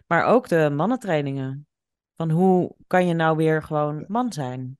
Maar 0.07 0.25
ook 0.25 0.47
de 0.47 0.69
mannentrainingen. 0.69 1.67
Van 2.15 2.29
hoe 2.29 2.75
kan 2.87 3.07
je 3.07 3.13
nou 3.13 3.37
weer 3.37 3.63
gewoon 3.63 4.05
man 4.07 4.33
zijn? 4.33 4.77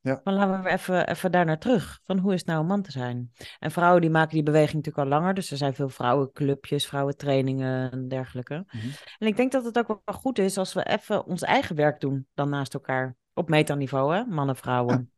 Ja. 0.00 0.20
Maar 0.24 0.34
laten 0.34 0.62
we 0.62 0.70
even, 0.70 1.08
even 1.08 1.32
daar 1.32 1.44
naar 1.44 1.58
terug. 1.58 2.00
Van 2.04 2.18
hoe 2.18 2.32
is 2.32 2.38
het 2.38 2.48
nou 2.48 2.60
om 2.60 2.66
man 2.66 2.82
te 2.82 2.90
zijn? 2.90 3.32
En 3.58 3.70
vrouwen 3.70 4.00
die 4.00 4.10
maken 4.10 4.34
die 4.34 4.42
beweging 4.42 4.74
natuurlijk 4.74 5.04
al 5.04 5.18
langer. 5.18 5.34
Dus 5.34 5.50
er 5.50 5.56
zijn 5.56 5.74
veel 5.74 5.88
vrouwenclubjes, 5.88 6.86
vrouwentrainingen 6.86 7.90
en 7.90 8.08
dergelijke. 8.08 8.64
Mhm. 8.66 8.86
En 9.18 9.26
ik 9.26 9.36
denk 9.36 9.52
dat 9.52 9.64
het 9.64 9.78
ook 9.78 9.86
wel 9.86 10.14
goed 10.14 10.38
is 10.38 10.58
als 10.58 10.72
we 10.72 10.84
even 10.84 11.26
ons 11.26 11.42
eigen 11.42 11.76
werk 11.76 12.00
doen 12.00 12.26
dan 12.34 12.48
naast 12.48 12.74
elkaar. 12.74 13.16
Op 13.34 13.48
metaniveau, 13.48 14.14
hè? 14.14 14.24
Mannen, 14.24 14.56
vrouwen. 14.56 15.12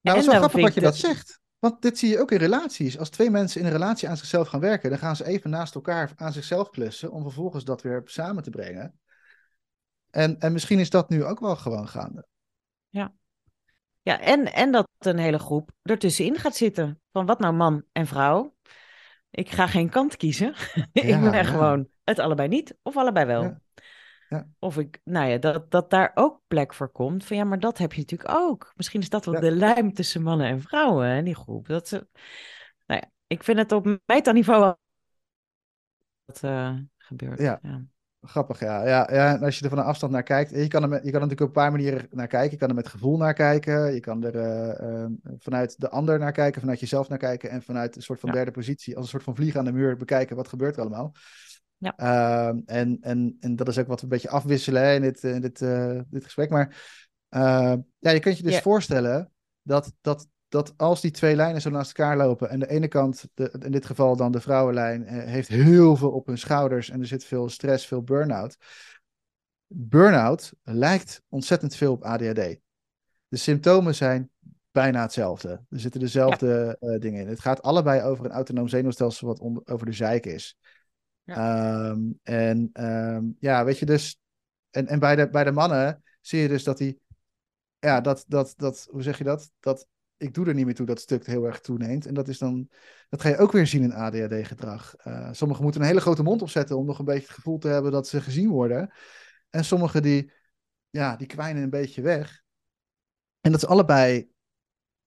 Nou, 0.00 0.16
het 0.16 0.26
is 0.26 0.32
wel 0.32 0.38
grappig 0.38 0.62
dat 0.62 0.74
je 0.74 0.80
dat 0.80 0.96
zegt. 0.96 1.42
Want 1.64 1.82
dit 1.82 1.98
zie 1.98 2.08
je 2.08 2.20
ook 2.20 2.30
in 2.30 2.38
relaties. 2.38 2.98
Als 2.98 3.10
twee 3.10 3.30
mensen 3.30 3.60
in 3.60 3.66
een 3.66 3.72
relatie 3.72 4.08
aan 4.08 4.16
zichzelf 4.16 4.48
gaan 4.48 4.60
werken, 4.60 4.90
dan 4.90 4.98
gaan 4.98 5.16
ze 5.16 5.26
even 5.26 5.50
naast 5.50 5.74
elkaar 5.74 6.12
aan 6.16 6.32
zichzelf 6.32 6.70
klussen 6.70 7.10
om 7.10 7.22
vervolgens 7.22 7.64
dat 7.64 7.82
weer 7.82 8.02
samen 8.04 8.42
te 8.42 8.50
brengen. 8.50 8.98
En, 10.10 10.38
en 10.38 10.52
misschien 10.52 10.78
is 10.78 10.90
dat 10.90 11.08
nu 11.08 11.24
ook 11.24 11.40
wel 11.40 11.56
gewoon 11.56 11.88
gaande. 11.88 12.26
Ja, 14.02 14.20
en, 14.20 14.52
en 14.52 14.72
dat 14.72 14.88
een 14.98 15.18
hele 15.18 15.38
groep 15.38 15.70
ertussenin 15.82 16.36
gaat 16.36 16.56
zitten. 16.56 17.00
Van 17.12 17.26
wat 17.26 17.38
nou 17.38 17.54
man 17.54 17.84
en 17.92 18.06
vrouw? 18.06 18.54
Ik 19.30 19.50
ga 19.50 19.66
geen 19.66 19.90
kant 19.90 20.16
kiezen. 20.16 20.54
ik 20.92 21.04
Ja, 21.04 21.20
ben 21.20 21.32
ja. 21.32 21.44
gewoon 21.44 21.88
het 22.02 22.18
allebei 22.18 22.48
niet 22.48 22.76
of 22.82 22.96
allebei 22.96 23.26
wel. 23.26 23.42
Ja. 23.42 23.60
Ja. 24.28 24.48
Of 24.58 24.78
ik, 24.78 25.00
nou 25.04 25.28
ja, 25.28 25.38
dat, 25.38 25.70
dat 25.70 25.90
daar 25.90 26.10
ook 26.14 26.40
plek 26.46 26.74
voor 26.74 26.88
komt. 26.88 27.24
Van 27.24 27.36
ja, 27.36 27.44
maar 27.44 27.60
dat 27.60 27.78
heb 27.78 27.92
je 27.92 28.00
natuurlijk 28.00 28.30
ook. 28.30 28.72
Misschien 28.76 29.00
is 29.00 29.08
dat 29.08 29.24
wel 29.24 29.34
Ja. 29.34 29.40
de 29.40 29.50
lijm 29.50 29.92
tussen 29.92 30.22
mannen 30.22 30.46
en 30.46 30.60
vrouwen, 30.60 31.08
hè, 31.08 31.22
die 31.22 31.34
groep. 31.34 31.66
Dat 31.66 31.88
ze, 31.88 32.06
nou 32.86 33.00
ja, 33.00 33.10
ik 33.26 33.42
vind 33.42 33.58
het 33.58 33.72
op 33.72 33.98
metaniveau 34.06 34.60
wel 34.60 34.78
dat 36.24 36.42
eh, 36.42 36.74
gebeurt. 36.96 37.40
Ja. 37.40 37.58
ja. 37.62 37.84
Grappig, 38.20 38.60
ja. 38.60 38.86
ja, 38.86 39.08
ja 39.12 39.34
en 39.34 39.42
als 39.42 39.58
je 39.58 39.64
er 39.64 39.70
van 39.70 39.78
een 39.78 39.84
afstand 39.84 40.12
naar 40.12 40.22
kijkt, 40.22 40.50
je 40.50 40.68
kan, 40.68 40.82
er 40.82 40.88
met, 40.88 41.04
je 41.04 41.10
kan 41.10 41.20
er 41.20 41.26
natuurlijk 41.26 41.50
op 41.50 41.56
een 41.56 41.62
paar 41.62 41.70
manieren 41.70 42.06
naar 42.10 42.26
kijken. 42.26 42.50
Je 42.50 42.56
kan 42.56 42.68
er 42.68 42.74
met 42.74 42.88
gevoel 42.88 43.16
naar 43.16 43.34
kijken. 43.34 43.94
Je 43.94 44.00
kan 44.00 44.24
er 44.24 44.36
eh, 44.36 45.02
eh, 45.02 45.10
vanuit 45.38 45.80
de 45.80 45.90
ander 45.90 46.18
naar 46.18 46.32
kijken, 46.32 46.60
vanuit 46.60 46.80
jezelf 46.80 47.08
naar 47.08 47.18
kijken. 47.18 47.50
En 47.50 47.62
vanuit 47.62 47.96
een 47.96 48.02
soort 48.02 48.20
van 48.20 48.30
derde 48.30 48.50
positie, 48.50 48.94
als 48.94 49.04
een 49.04 49.10
soort 49.10 49.22
van 49.22 49.36
vlieg 49.36 49.56
aan 49.56 49.64
de 49.64 49.72
muur, 49.72 49.96
bekijken 49.96 50.36
wat 50.36 50.48
gebeurt 50.48 50.76
er 50.76 50.80
allemaal. 50.80 51.12
Ja. 51.84 51.96
Ehm, 51.96 52.60
en, 52.66 52.98
en, 53.00 53.36
en 53.40 53.56
dat 53.56 53.68
is 53.68 53.78
ook 53.78 53.86
wat 53.86 53.98
we 53.98 54.02
een 54.02 54.08
beetje 54.08 54.28
afwisselen 54.28 54.82
hè, 54.82 54.94
in 54.94 55.02
dit, 55.02 55.22
in 55.22 55.40
dit, 55.40 55.62
eh, 55.62 56.00
dit 56.10 56.24
gesprek. 56.24 56.50
Maar 56.50 56.76
eh, 57.28 57.74
ja, 57.98 58.10
je 58.10 58.20
kunt 58.20 58.36
je 58.36 58.42
dus 58.42 58.60
voorstellen 58.60 59.32
dat, 59.62 59.92
dat, 60.00 60.28
dat 60.48 60.74
als 60.76 61.00
die 61.00 61.10
twee 61.10 61.36
lijnen 61.36 61.60
zo 61.60 61.70
naast 61.70 61.98
elkaar 61.98 62.16
lopen 62.16 62.50
en 62.50 62.58
de 62.58 62.68
ene 62.68 62.88
kant, 62.88 63.24
de, 63.34 63.54
in 63.60 63.72
dit 63.72 63.86
geval 63.86 64.16
dan 64.16 64.32
de 64.32 64.40
vrouwenlijn, 64.40 65.06
eh, 65.06 65.24
heeft 65.24 65.48
heel 65.48 65.96
veel 65.96 66.10
op 66.10 66.26
hun 66.26 66.38
schouders 66.38 66.90
en 66.90 67.00
er 67.00 67.06
zit 67.06 67.24
veel 67.24 67.48
stress, 67.48 67.86
veel 67.86 68.02
burn-out. 68.02 68.56
Burn-out 69.66 70.52
lijkt 70.62 71.22
ontzettend 71.28 71.74
veel 71.74 71.92
op 71.92 72.02
ADHD. 72.02 72.58
De 73.28 73.36
symptomen 73.36 73.94
zijn 73.94 74.30
bijna 74.70 75.02
hetzelfde. 75.02 75.48
Er 75.48 75.80
zitten 75.80 76.00
dezelfde 76.00 76.76
eh, 76.80 77.00
dingen 77.00 77.20
in. 77.20 77.28
Het 77.28 77.40
gaat 77.40 77.62
allebei 77.62 78.02
over 78.02 78.24
een 78.24 78.30
autonoom 78.30 78.68
zenuwstelsel 78.68 79.26
wat 79.26 79.40
onder, 79.40 79.62
over 79.66 79.86
de 79.86 79.92
zeik 79.92 80.26
is. 80.26 80.58
Ehm, 81.24 82.00
en 82.22 82.70
ehm, 82.72 83.24
ja, 83.38 83.64
weet 83.64 83.78
je 83.78 83.86
dus. 83.86 84.18
En, 84.70 84.86
en 84.86 84.98
bij, 84.98 85.16
de, 85.16 85.28
bij 85.28 85.44
de 85.44 85.52
mannen 85.52 86.02
zie 86.20 86.40
je 86.40 86.48
dus 86.48 86.64
dat 86.64 86.78
die. 86.78 87.00
Ja, 87.78 88.00
dat, 88.00 88.24
dat, 88.28 88.54
dat. 88.56 88.86
Hoe 88.90 89.02
zeg 89.02 89.18
je 89.18 89.24
dat? 89.24 89.50
Dat 89.60 89.86
ik 90.16 90.34
doe 90.34 90.46
er 90.46 90.54
niet 90.54 90.64
meer 90.64 90.74
toe 90.74 90.86
dat 90.86 91.00
stuk 91.00 91.26
heel 91.26 91.44
erg 91.44 91.60
toeneemt. 91.60 92.06
En 92.06 92.14
dat 92.14 92.28
is 92.28 92.38
dan. 92.38 92.68
Dat 93.08 93.20
ga 93.20 93.28
je 93.28 93.38
ook 93.38 93.52
weer 93.52 93.66
zien 93.66 93.82
in 93.82 93.92
ADHD-gedrag. 93.92 94.94
Eh 94.96 95.28
sommigen 95.32 95.62
moeten 95.62 95.80
een 95.80 95.86
hele 95.86 96.00
grote 96.00 96.22
mond 96.22 96.42
opzetten 96.42 96.76
om 96.76 96.86
nog 96.86 96.98
een 96.98 97.04
beetje 97.04 97.26
het 97.26 97.36
gevoel 97.36 97.58
te 97.58 97.68
hebben 97.68 97.92
dat 97.92 98.08
ze 98.08 98.20
gezien 98.20 98.48
worden. 98.48 98.92
En 99.50 99.64
sommigen 99.64 100.02
die. 100.02 100.32
Ja, 100.90 101.16
die 101.16 101.26
kwijnen 101.26 101.62
een 101.62 101.70
beetje 101.70 102.02
weg. 102.02 102.42
En 103.40 103.52
dat 103.52 103.62
is 103.62 103.68
allebei. 103.68 104.32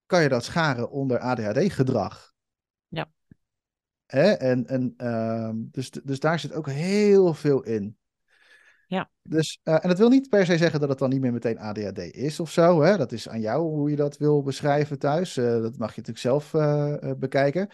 Kan 0.06 0.22
je 0.22 0.30
dat 0.30 0.44
scharen 0.44 0.90
onder 0.90 1.20
ADHD-gedrag? 1.20 2.34
Ja. 2.88 3.12
Hè? 4.08 4.32
En, 4.32 4.68
en, 4.68 4.94
ehm, 4.98 5.56
dus, 5.58 5.92
dus 5.92 6.20
daar 6.20 6.40
zit 6.40 6.54
ook 6.54 6.70
heel 6.70 7.34
veel 7.34 7.64
in. 7.64 7.98
Ja. 8.88 9.10
Dus, 9.22 9.60
eh, 9.64 9.74
en 9.84 9.90
dat 9.90 9.98
wil 9.98 10.10
niet 10.10 10.30
per 10.30 10.46
se 10.46 10.58
zeggen 10.58 10.80
dat 10.80 10.90
het 10.90 10.98
dan 10.98 11.10
niet 11.10 11.22
meer 11.22 11.34
meteen 11.34 11.60
ADHD 11.60 11.98
is 11.98 12.40
of 12.40 12.52
zo. 12.52 12.82
Hè? 12.82 12.98
Dat 12.98 13.12
is 13.12 13.30
aan 13.30 13.40
jou 13.42 13.62
hoe 13.62 13.90
je 13.90 13.96
dat 13.96 14.18
wil 14.18 14.44
beschrijven 14.44 15.00
thuis. 15.00 15.38
Eh, 15.38 15.46
dat 15.46 15.78
mag 15.78 15.96
je 15.96 16.02
natuurlijk 16.02 16.18
zelf 16.18 16.54
eh, 16.54 17.12
bekijken. 17.18 17.70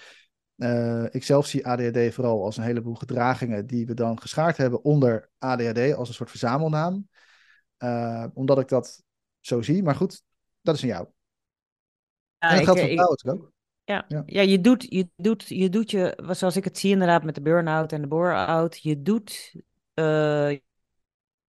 Ik 1.11 1.23
zelf 1.23 1.45
zie 1.47 1.67
ADHD 1.67 2.13
vooral 2.13 2.43
als 2.43 2.57
een 2.57 2.63
heleboel 2.63 2.95
gedragingen 2.95 3.67
die 3.67 3.85
we 3.85 3.93
dan 3.93 4.21
geschaard 4.21 4.57
hebben 4.57 4.83
onder 4.83 5.29
ADHD 5.37 5.93
als 5.95 6.07
een 6.07 6.13
soort 6.13 6.29
verzamelnaam. 6.29 7.07
Omdat 8.33 8.59
ik 8.59 8.67
dat 8.67 9.03
zo 9.39 9.61
zie. 9.61 9.83
Maar 9.83 9.95
goed, 9.95 10.23
dat 10.61 10.75
is 10.75 10.81
aan 10.81 10.87
jou. 10.87 11.07
Ja, 12.37 12.49
en 12.49 12.49
dat 12.49 12.59
ik- 12.59 12.65
geldt 12.65 12.79
voor 12.79 12.89
ik- 12.89 12.95
vrouwen 12.95 13.41
ook. 13.41 13.52
Ja, 13.85 14.05
Ja. 14.07 14.23
ja. 14.25 14.41
je, 14.41 14.61
doet, 14.61 14.85
je, 14.89 15.09
doet, 15.15 15.47
je 15.47 15.69
doet 15.69 15.91
je, 15.91 16.23
zoals 16.29 16.55
ik 16.55 16.63
het 16.63 16.77
zie 16.77 16.91
inderdaad 16.91 17.23
met 17.23 17.35
de 17.35 17.41
burn-out 17.41 17.91
en 17.91 18.01
de 18.01 18.07
bore-out, 18.07 18.81
je 18.81 19.01
doet 19.01 19.55
eh, 19.93 20.57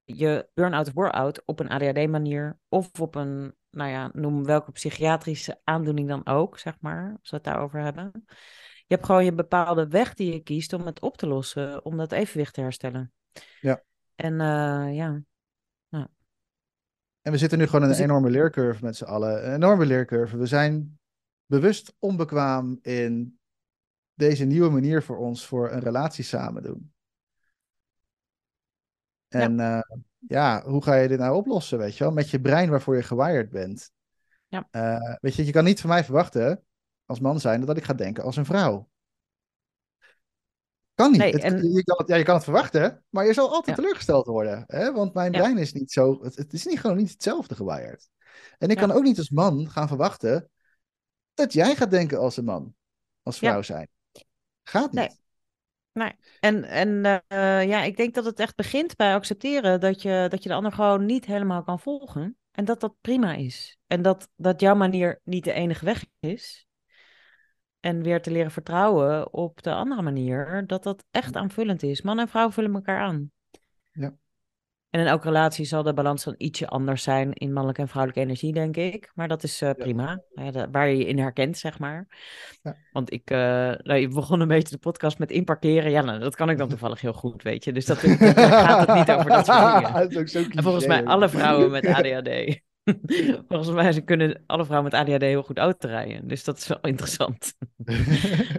je 0.05 0.49
burn-out 0.55 0.87
of 0.87 0.93
bore-out 0.93 1.43
op 1.45 1.61
een 1.61 1.69
ADHD-manier 1.69 2.59
of 2.69 3.01
op 3.01 3.15
een, 3.15 3.55
nou 3.71 3.91
ja, 3.91 4.11
noem 4.13 4.45
welke 4.45 4.73
psychiatrische 4.73 5.61
aandoening 5.65 6.09
dan 6.09 6.27
ook, 6.27 6.59
zeg 6.59 6.77
maar, 6.81 7.17
als 7.21 7.31
we 7.31 7.37
het 7.37 7.45
daarover 7.45 7.81
hebben. 7.81 8.11
Je 8.87 8.95
hebt 8.95 9.07
gewoon 9.07 9.25
je 9.25 9.33
bepaalde 9.33 9.89
weg 9.89 10.15
die 10.15 10.33
je 10.33 10.41
kiest 10.41 10.73
om 10.73 10.87
het 10.87 11.01
op 11.01 11.17
te 11.17 11.27
lossen, 11.27 11.85
om 11.85 11.97
dat 11.97 12.13
evenwicht 12.13 12.55
te 12.55 12.61
herstellen. 12.61 13.13
Ja. 13.61 13.83
En 14.15 14.41
eh, 14.41 14.95
ja, 14.95 15.23
En 17.23 17.33
we 17.33 17.39
zitten 17.39 17.59
nu 17.59 17.65
gewoon 17.67 17.81
in 17.81 17.87
een 17.87 17.93
Dus 17.95 18.03
ik- 18.05 18.09
enorme 18.11 18.31
leercurve 18.31 18.85
met 18.85 18.97
z'n 18.97 19.05
allen. 19.05 19.47
Een 19.47 19.55
enorme 19.55 19.87
leercurve. 19.87 20.37
We 20.37 20.47
zijn 20.47 20.99
bewust 21.47 21.95
onbekwaam 21.99 22.79
in 22.83 23.39
deze 24.15 24.45
nieuwe 24.45 24.71
manier 24.71 25.03
voor 25.03 25.17
ons 25.17 25.47
voor 25.47 25.71
een 25.73 25.81
relatie 25.81 26.25
samen 26.25 26.63
doen. 26.63 26.93
En 29.29 29.57
ja. 29.57 29.87
ja, 30.19 30.63
hoe 30.65 30.83
ga 30.83 30.95
je 30.95 31.09
dit 31.09 31.19
nou 31.19 31.37
oplossen, 31.37 31.79
weet 31.79 31.97
je 31.97 32.05
wel? 32.05 32.13
Met 32.13 32.31
je 32.31 32.41
brein 32.41 32.71
waarvoor 32.71 32.97
je 32.97 33.03
gewired 33.03 33.51
bent. 33.51 33.93
Ja. 34.49 34.69
Uh, 34.71 35.17
weet 35.21 35.35
je, 35.35 35.45
je 35.45 35.53
kan 35.53 35.65
niet 35.65 35.81
van 35.81 35.91
mij 35.91 36.05
verwachten, 36.05 36.65
als 37.07 37.21
man 37.21 37.41
zijn, 37.41 37.65
dat 37.65 37.77
ik 37.77 37.85
ga 37.85 37.95
denken 37.95 38.25
als 38.25 38.37
een 38.37 38.45
vrouw. 38.45 38.89
Kan 40.95 41.11
niet. 41.11 41.21
Nee, 41.21 41.33
het, 41.33 41.43
en- 41.43 41.73
je, 41.73 41.85
kan 41.85 41.97
het, 41.99 42.09
ja, 42.09 42.17
je 42.17 42.25
kan 42.25 42.35
het 42.35 42.45
verwachten, 42.45 43.05
maar 43.09 43.27
je 43.27 43.33
zal 43.33 43.49
altijd 43.49 43.67
Ja. 43.77 43.83
teleurgesteld 43.83 44.27
worden. 44.27 44.65
Hè? 44.67 44.93
Want 44.93 45.15
mijn 45.15 45.33
Ja. 45.33 45.39
brein 45.39 45.59
is 45.59 45.73
niet 45.73 45.93
zo. 45.93 46.23
Het, 46.23 46.37
het 46.37 46.53
is 46.53 46.67
niet, 46.67 46.81
gewoon 46.81 46.97
niet 46.97 47.11
hetzelfde 47.11 47.55
gewired. 47.55 48.09
En 48.59 48.69
ik 48.69 48.77
kan 48.77 48.91
ook 48.91 49.03
niet 49.03 49.19
als 49.19 49.31
man 49.31 49.71
gaan 49.71 49.89
verwachten 49.89 50.51
dat 51.35 51.53
jij 51.53 51.77
gaat 51.77 51.91
denken 51.91 52.19
als 52.19 52.37
een 52.37 52.45
man. 52.45 52.75
Als 53.23 53.41
Ja. 53.41 53.49
vrouw 53.49 53.63
zijn. 53.63 53.89
Gaat 54.63 54.93
niet. 54.93 54.95
Nee. 54.95 55.23
Nee. 55.93 56.13
En, 56.41 56.65
en 56.65 57.05
eh, 57.27 57.65
ja, 57.69 57.83
ik 57.83 57.97
denk 57.97 58.15
dat 58.15 58.25
het 58.25 58.41
echt 58.41 58.57
begint 58.57 58.97
bij 58.97 59.15
accepteren 59.15 59.81
dat 59.81 60.03
je, 60.03 60.27
dat 60.29 60.43
je 60.43 60.49
de 60.49 60.55
ander 60.55 60.73
gewoon 60.73 61.05
niet 61.07 61.25
helemaal 61.25 61.63
kan 61.63 61.81
volgen. 61.81 62.37
En 62.51 62.65
dat 62.65 62.81
dat 62.81 62.95
prima 63.01 63.35
is. 63.35 63.79
En 63.87 64.03
dat, 64.03 64.29
dat 64.37 64.61
jouw 64.61 64.75
manier 64.75 65.21
niet 65.25 65.45
de 65.45 65.53
enige 65.53 65.85
weg 65.85 66.07
is. 66.21 66.67
En 67.81 68.03
weer 68.03 68.23
te 68.23 68.31
leren 68.31 68.51
vertrouwen 68.51 69.33
op 69.33 69.63
de 69.63 69.75
andere 69.75 70.03
manier, 70.03 70.67
dat 70.67 70.83
dat 70.83 71.05
echt 71.11 71.37
aanvullend 71.37 71.83
is. 71.83 72.03
Man 72.03 72.19
en 72.19 72.29
vrouw 72.29 72.51
vullen 72.51 72.75
elkaar 72.75 73.01
aan. 73.01 73.31
Ja. 73.93 74.17
En 74.95 75.01
in 75.01 75.07
elke 75.07 75.27
relatie 75.27 75.65
zal 75.65 75.83
de 75.83 75.95
balans 75.95 76.25
dan 76.25 76.35
ietsje 76.37 76.67
anders 76.69 77.03
zijn 77.03 77.33
in 77.33 77.53
mannelijke 77.53 77.81
en 77.81 77.89
vrouwelijke 77.89 78.25
energie, 78.25 78.53
denk 78.53 78.77
ik. 78.77 79.11
Maar 79.15 79.29
dat 79.29 79.43
is 79.43 79.63
eh, 79.63 79.71
prima. 79.71 80.23
Ja, 80.35 80.71
waar 80.71 80.89
je 80.89 80.97
je 80.97 81.07
in 81.07 81.19
herkent, 81.19 81.59
zeg 81.59 81.79
maar. 81.79 82.07
Ja. 82.63 82.77
Want 82.93 83.13
ik 83.13 83.31
eh, 83.31 83.39
nou, 83.83 83.95
je 83.95 84.09
begon 84.09 84.41
een 84.41 84.49
beetje 84.49 84.75
de 84.75 84.81
podcast 84.81 85.19
met 85.19 85.31
inparkeren. 85.31 85.91
Ja, 85.91 86.03
nou, 86.03 86.19
dat 86.19 86.37
kan 86.37 86.51
ik 86.51 86.59
dan 86.59 86.69
toevallig 86.75 87.01
heel 87.01 87.13
goed, 87.13 87.43
weet 87.43 87.65
je. 87.65 87.73
Dus 87.73 87.87
dat 87.87 87.99
gaat 87.99 88.87
het 88.87 88.97
niet 88.97 89.11
over 89.11 89.31
dat 89.31 89.47
soort 89.47 89.75
dingen. 89.75 89.93
Dat 90.03 90.11
is 90.11 90.17
ook 90.17 90.29
zo 90.29 90.45
En 90.51 90.63
volgens 90.63 90.87
mij 90.87 91.05
alle 91.05 91.29
vrouwen 91.29 91.71
met 91.71 91.87
ADHD. 91.97 92.61
volgens 93.49 93.71
mij 93.71 93.93
ze 93.93 94.01
kunnen 94.01 94.43
alle 94.47 94.65
vrouwen 94.65 94.91
met 94.93 95.01
ADHD 95.01 95.23
heel 95.23 95.43
goed 95.43 95.59
auto 95.59 95.89
rijden. 95.89 96.29
Dus 96.29 96.45
dat 96.45 96.57
is 96.57 96.67
wel 96.67 96.81
interessant. 96.81 97.55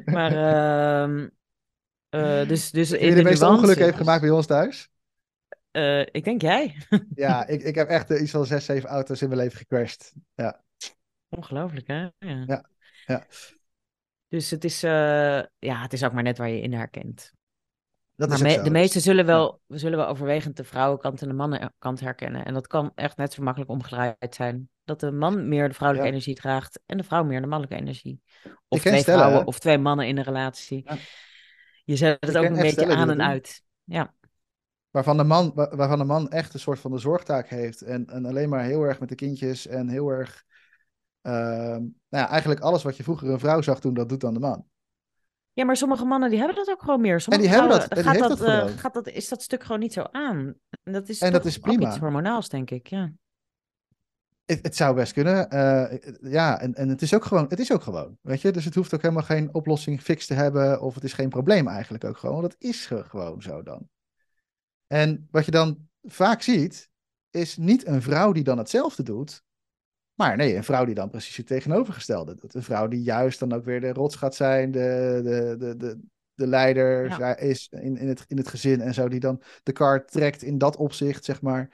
Maar 0.06 0.32
eh, 2.10 2.48
dus, 2.48 2.72
dus 2.72 2.92
in 2.92 3.10
de 3.10 3.16
de 3.16 3.24
meeste 3.24 3.48
ongelukken 3.48 3.86
heeft 3.86 3.98
gemaakt 3.98 4.22
bij 4.22 4.30
ons 4.30 4.46
thuis? 4.46 4.90
Eh, 5.76 6.00
ik 6.00 6.24
denk 6.24 6.42
jij. 6.42 6.76
Ja, 7.16 7.48
ik, 7.48 7.62
ik 7.64 7.76
heb 7.76 7.90
echt 7.90 8.12
eh, 8.12 8.22
iets 8.22 8.32
van 8.32 8.46
zes, 8.46 8.66
zeven 8.66 8.90
auto's 8.90 9.22
in 9.22 9.28
mijn 9.30 9.40
leven 9.40 9.58
gecrashed. 9.58 10.14
Ja, 10.36 10.64
Ongelooflijk, 11.30 11.88
hè? 11.88 12.02
Ja. 12.02 12.44
Ja, 12.46 12.70
ja. 13.06 13.26
Dus 14.28 14.50
het 14.50 14.64
is, 14.64 14.84
eh, 14.84 14.92
ja, 15.60 15.82
het 15.82 15.94
is 15.94 16.04
ook 16.04 16.12
maar 16.14 16.24
net 16.24 16.38
waar 16.38 16.50
je 16.50 16.62
in 16.62 16.74
herkent. 16.74 17.34
dat 18.16 18.30
maar 18.30 18.38
is 18.38 18.58
me- 18.58 18.64
de 18.64 18.70
meesten 18.70 19.02
zullen 19.02 19.26
wel, 19.26 19.62
we 19.66 19.78
zullen 19.78 19.98
wel 19.98 20.08
overwegend 20.08 20.58
de 20.58 20.64
vrouwenkant 20.64 21.22
en 21.22 21.28
de 21.28 21.34
mannenkant 21.34 22.00
herkennen. 22.00 22.46
En 22.46 22.54
dat 22.54 22.68
kan 22.68 22.92
echt 22.96 23.18
net 23.18 23.34
zo 23.34 23.44
makkelijk 23.44 23.72
omgedraaid 23.72 24.36
zijn. 24.36 24.70
Dat 24.84 25.00
de 25.00 25.12
man 25.12 25.48
meer 25.48 25.68
de 25.68 25.74
vrouwelijke 25.74 26.10
Ja. 26.12 26.16
energie 26.16 26.36
draagt 26.42 26.80
en 26.86 26.98
de 26.98 27.04
vrouw 27.04 27.24
meer 27.24 27.42
de 27.42 27.48
mannelijke 27.48 27.82
energie. 27.82 28.22
Of 28.68 28.80
twee 28.80 29.00
stellen, 29.00 29.20
vrouwen 29.20 29.40
hè? 29.40 29.46
of 29.46 29.60
twee 29.60 29.78
mannen 29.78 30.08
in 30.08 30.18
een 30.18 30.24
relatie. 30.24 30.82
Ja. 30.86 30.98
Je 31.84 31.96
zet 31.96 32.18
het 32.20 32.30
Ik 32.30 32.38
ook 32.38 32.44
een 32.46 32.54
beetje 32.62 32.96
aan 32.96 33.10
en 33.10 33.22
uit. 33.22 33.64
Ja. 33.84 34.14
Waarvan 34.96 35.18
de, 35.18 35.24
man, 35.24 35.52
waar- 35.56 35.76
waarvan 35.76 35.98
de 35.98 36.04
man 36.06 36.30
echt 36.30 36.54
een 36.54 36.60
soort 36.60 36.80
van 36.80 36.92
de 36.92 36.98
zorgtaak 36.98 37.48
heeft. 37.48 37.82
En, 37.82 38.06
en 38.08 38.26
alleen 38.26 38.50
maar 38.50 38.64
heel 38.64 38.84
erg 38.84 39.00
met 39.00 39.10
de 39.10 39.16
kindjes 39.16 39.68
en 39.68 39.88
heel 39.90 40.10
erg. 40.10 40.44
ehm, 41.22 41.80
nou 42.10 42.24
ja, 42.24 42.30
eigenlijk 42.30 42.60
alles 42.60 42.84
wat 42.84 42.98
je 42.98 43.04
vroeger 43.04 43.30
een 43.30 43.40
vrouw 43.40 43.62
zag 43.62 43.80
doen, 43.80 43.94
dat 43.94 44.10
doet 44.10 44.20
dan 44.22 44.34
de 44.34 44.40
man. 44.40 44.66
Ja, 45.54 45.66
maar 45.66 45.76
sommige 45.78 46.06
mannen 46.06 46.30
die 46.30 46.38
hebben 46.38 46.56
dat 46.56 46.70
ook 46.70 46.82
gewoon 46.82 47.02
meer. 47.02 47.22
Sommige 47.22 47.46
die 47.48 47.54
hebben 47.60 47.80
dat, 47.80 47.88
en 47.90 48.04
gaat 48.04 48.20
dat, 48.20 48.38
dat 48.38 48.48
eh, 48.48 48.78
gaat 48.78 48.94
dat, 48.94 49.08
is 49.08 49.28
dat 49.30 49.42
stuk 49.42 49.64
gewoon 49.64 49.80
niet 49.80 49.94
zo 49.94 50.02
aan. 50.12 50.56
En 50.84 50.94
dat 50.94 51.10
is 51.10 51.22
En 51.22 51.32
dat 51.32 51.46
is 51.46 51.56
ook 51.58 51.64
prima. 51.64 51.88
iets 51.88 51.98
hormonaals, 51.98 52.50
denk 52.50 52.72
ik. 52.72 52.88
Ja. 52.88 53.12
Het, 54.46 54.60
het 54.62 54.76
zou 54.76 54.96
best 54.96 55.14
kunnen. 55.14 55.50
eh, 55.50 55.98
ja, 56.32 56.60
en, 56.60 56.74
en 56.74 56.90
het 56.90 57.02
is 57.02 57.14
ook 57.16 57.26
gewoon. 57.26 57.46
Het 57.50 57.60
is 57.60 57.72
ook 57.72 57.82
gewoon. 57.82 58.18
Weet 58.22 58.42
je, 58.42 58.52
dus 58.52 58.66
het 58.66 58.76
hoeft 58.76 58.94
ook 58.94 59.02
helemaal 59.02 59.24
geen 59.24 59.54
oplossing 59.54 60.02
fix 60.02 60.26
te 60.26 60.34
hebben. 60.34 60.82
Of 60.82 60.94
het 60.96 61.04
is 61.04 61.14
geen 61.14 61.30
probleem 61.30 61.68
eigenlijk 61.68 62.04
ook 62.04 62.18
gewoon. 62.18 62.36
Want 62.42 62.52
dat 62.52 62.62
is 62.62 62.86
ge- 62.86 63.04
gewoon 63.04 63.42
zo 63.42 63.64
dan. 63.64 63.90
En 64.88 65.28
wat 65.32 65.46
je 65.46 65.52
dan 65.52 65.88
vaak 66.04 66.42
ziet, 66.42 66.90
is 67.30 67.58
niet 67.58 67.88
een 67.88 68.02
vrouw 68.02 68.32
die 68.32 68.44
dan 68.44 68.58
hetzelfde 68.58 69.04
doet. 69.04 69.44
Maar 70.14 70.38
nee, 70.38 70.56
een 70.56 70.64
vrouw 70.64 70.86
die 70.86 70.96
dan 70.96 71.10
precies 71.10 71.38
het 71.38 71.48
tegenovergestelde 71.48 72.36
doet. 72.36 72.54
Een 72.54 72.64
vrouw 72.64 72.88
die 72.88 73.02
juist 73.02 73.40
dan 73.40 73.54
ook 73.54 73.66
weer 73.66 73.82
de 73.82 73.94
rots 73.94 74.16
gaat 74.16 74.36
zijn, 74.36 74.72
de, 74.72 75.20
de, 75.24 75.56
de, 75.58 75.76
de, 75.78 76.00
de 76.34 76.48
leider 76.48 77.10
Ja. 77.10 77.38
is 77.38 77.68
in, 77.72 77.98
in, 77.98 78.08
het, 78.08 78.24
in 78.28 78.38
het 78.38 78.48
gezin 78.48 78.82
en 78.82 78.94
zo. 78.94 79.08
Die 79.08 79.20
dan 79.20 79.42
de 79.64 79.72
kar 79.72 80.06
trekt 80.06 80.42
in 80.42 80.58
dat 80.58 80.76
opzicht, 80.76 81.26
zeg 81.26 81.42
maar. 81.42 81.70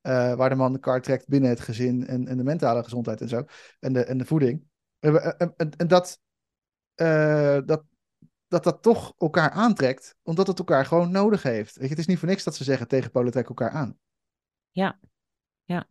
eh, 0.00 0.34
waar 0.34 0.48
de 0.48 0.54
man 0.54 0.72
de 0.72 0.78
kar 0.78 1.00
trekt 1.00 1.28
binnen 1.28 1.50
het 1.50 1.60
gezin 1.60 2.06
en, 2.06 2.28
en 2.28 2.36
de 2.36 2.42
mentale 2.44 2.82
gezondheid 2.82 3.20
en 3.20 3.28
zo. 3.28 3.44
En 3.80 3.92
de, 3.92 4.04
en 4.04 4.18
de 4.18 4.24
voeding. 4.24 4.62
En, 4.98 5.38
en, 5.38 5.52
en- 5.56 5.76
en 5.76 5.88
dat, 5.88 6.20
eh, 6.94 7.58
dat, 7.64 7.84
dat 8.52 8.64
dat 8.64 8.82
toch 8.82 9.14
elkaar 9.18 9.50
aantrekt, 9.50 10.16
omdat 10.22 10.46
het 10.46 10.58
elkaar 10.58 10.86
gewoon 10.86 11.10
nodig 11.10 11.42
heeft. 11.42 11.74
Weet 11.74 11.84
je, 11.84 11.90
het 11.90 11.98
is 11.98 12.06
niet 12.06 12.18
voor 12.18 12.28
niks 12.28 12.44
dat 12.44 12.54
ze 12.56 12.64
zeggen 12.64 12.88
tegenpolen 12.88 13.32
trekken 13.32 13.54
elkaar 13.56 13.76
aan. 13.78 13.98
Ja. 14.70 14.98
Ja. 15.64 15.86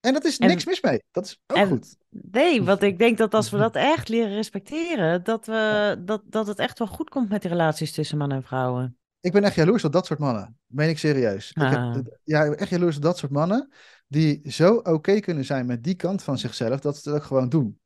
En 0.00 0.12
dat 0.12 0.24
is 0.24 0.38
En- 0.38 0.48
niks 0.48 0.64
mis 0.64 0.80
mee. 0.80 1.02
Dat 1.10 1.24
is 1.24 1.40
ook 1.46 1.56
en- 1.56 1.68
goed. 1.68 1.96
Nee, 2.08 2.62
want 2.62 2.82
ik 2.82 2.98
denk 2.98 3.18
dat 3.18 3.34
als 3.34 3.50
we 3.50 3.58
dat 3.58 3.74
echt 3.74 4.08
leren 4.08 4.34
respecteren, 4.34 5.24
dat, 5.24 5.46
we, 5.46 5.96
dat, 6.04 6.22
dat 6.26 6.46
het 6.46 6.58
echt 6.58 6.78
wel 6.78 6.88
goed 6.88 7.08
komt 7.10 7.28
met 7.28 7.42
de 7.42 7.48
relaties 7.48 7.92
tussen 7.92 8.18
mannen 8.18 8.36
en 8.36 8.42
vrouwen. 8.42 8.96
Ik 9.20 9.32
ben 9.32 9.44
echt 9.44 9.54
jaloers 9.54 9.84
op 9.84 9.92
dat 9.92 10.06
soort 10.06 10.18
mannen. 10.18 10.58
Meen 10.66 10.88
ik 10.88 10.98
serieus. 10.98 11.50
Ik 11.50 11.62
Ah. 11.62 11.94
heb, 11.94 12.18
ja, 12.24 12.42
ik 12.42 12.50
ben 12.50 12.58
echt 12.58 12.70
jaloers 12.70 12.96
op 12.96 13.02
dat 13.02 13.18
soort 13.18 13.32
mannen. 13.32 13.72
Die 14.08 14.50
zo 14.52 14.74
oké 14.74 15.20
kunnen 15.20 15.44
zijn 15.44 15.66
met 15.66 15.84
die 15.84 15.94
kant 15.94 16.22
van 16.22 16.38
zichzelf. 16.38 16.80
Dat 16.80 16.96
ze 16.96 17.08
dat 17.10 17.18
ook 17.18 17.24
gewoon 17.26 17.48
doen. 17.48 17.80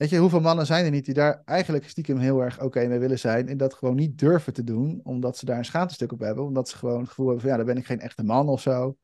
Weet 0.00 0.10
je, 0.10 0.18
hoeveel 0.18 0.40
mannen 0.40 0.66
zijn 0.66 0.84
er 0.84 0.90
niet 0.90 1.04
die 1.04 1.14
daar 1.14 1.42
eigenlijk 1.44 1.88
stiekem 1.88 2.18
heel 2.18 2.40
erg 2.40 2.62
oké 2.62 2.86
mee 2.86 2.98
willen 2.98 3.18
zijn. 3.18 3.48
En 3.48 3.56
dat 3.56 3.74
gewoon 3.74 3.94
niet 3.94 4.18
durven 4.18 4.52
te 4.52 4.64
doen. 4.64 5.00
Omdat 5.04 5.36
ze 5.36 5.44
daar 5.44 5.58
een 5.58 5.64
schaamtestuk 5.64 6.12
op 6.12 6.20
hebben. 6.20 6.44
Omdat 6.44 6.68
ze 6.68 6.76
gewoon 6.76 6.98
het 6.98 7.08
gevoel 7.08 7.26
hebben 7.26 7.42
van 7.42 7.50
ja, 7.50 7.56
dan 7.56 7.66
ben 7.66 7.76
ik 7.76 7.86
geen 7.86 8.00
echte 8.00 8.22
man 8.22 8.48
of 8.48 8.60
zo. 8.60 8.96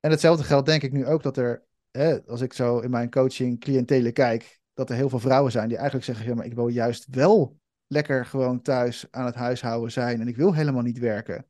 En 0.00 0.10
hetzelfde 0.10 0.44
geldt 0.44 0.66
denk 0.66 0.82
ik 0.82 0.92
nu 0.92 1.06
ook 1.06 1.22
dat 1.22 1.36
er, 1.36 1.64
hè, 1.90 2.26
als 2.26 2.40
ik 2.40 2.52
zo 2.52 2.78
in 2.78 2.90
mijn 2.90 3.10
coaching 3.10 3.60
cliëntelen 3.60 4.12
kijk, 4.12 4.60
dat 4.74 4.90
er 4.90 4.96
heel 4.96 5.08
veel 5.08 5.18
vrouwen 5.18 5.52
zijn 5.52 5.68
die 5.68 5.76
eigenlijk 5.76 6.06
zeggen, 6.06 6.26
ja, 6.26 6.34
maar 6.34 6.46
ik 6.46 6.54
wil 6.54 6.68
juist 6.68 7.06
wel 7.10 7.58
lekker 7.86 8.26
gewoon 8.26 8.62
thuis 8.62 9.06
aan 9.10 9.26
het 9.26 9.34
huishouden 9.34 9.92
zijn 9.92 10.20
en 10.20 10.28
ik 10.28 10.36
wil 10.36 10.54
helemaal 10.54 10.82
niet 10.82 10.98
werken. 10.98 11.46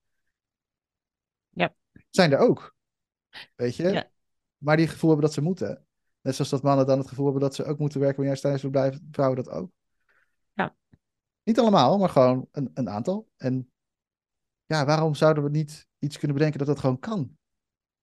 Ja. 1.51 1.75
Zijn 2.09 2.33
er 2.33 2.39
ook. 2.39 2.75
Weet 3.55 3.77
je? 3.77 3.89
Ja. 3.89 4.11
Maar 4.59 4.77
die 4.77 4.85
het 4.85 4.95
gevoel 4.95 5.11
hebben 5.11 5.27
dat 5.27 5.37
ze 5.37 5.43
moeten. 5.43 5.85
Net 6.21 6.35
zoals 6.35 6.51
dat 6.51 6.63
mannen 6.63 6.87
dan 6.87 6.99
het 6.99 7.09
gevoel 7.09 7.25
hebben 7.25 7.43
dat 7.43 7.55
ze 7.55 7.65
ook 7.65 7.79
moeten 7.79 8.01
werken 8.01 8.17
wanneer 8.19 8.37
ze 8.37 8.43
thuis 8.43 8.63
willen 8.63 8.71
blijven, 8.81 9.09
vrouwen 9.13 9.45
dat 9.45 9.55
ook. 9.55 9.71
Ja. 10.53 10.75
Niet 11.43 11.59
allemaal, 11.59 11.99
maar 11.99 12.09
gewoon 12.09 12.49
een, 12.53 12.71
een 12.75 12.89
aantal. 12.91 13.29
En 13.37 13.73
ja, 14.65 14.85
waarom 14.85 15.15
zouden 15.15 15.43
we 15.43 15.51
niet 15.51 15.87
iets 15.99 16.19
kunnen 16.19 16.37
bedenken 16.37 16.59
dat 16.59 16.69
dat 16.69 16.79
gewoon 16.79 16.99
kan? 16.99 17.37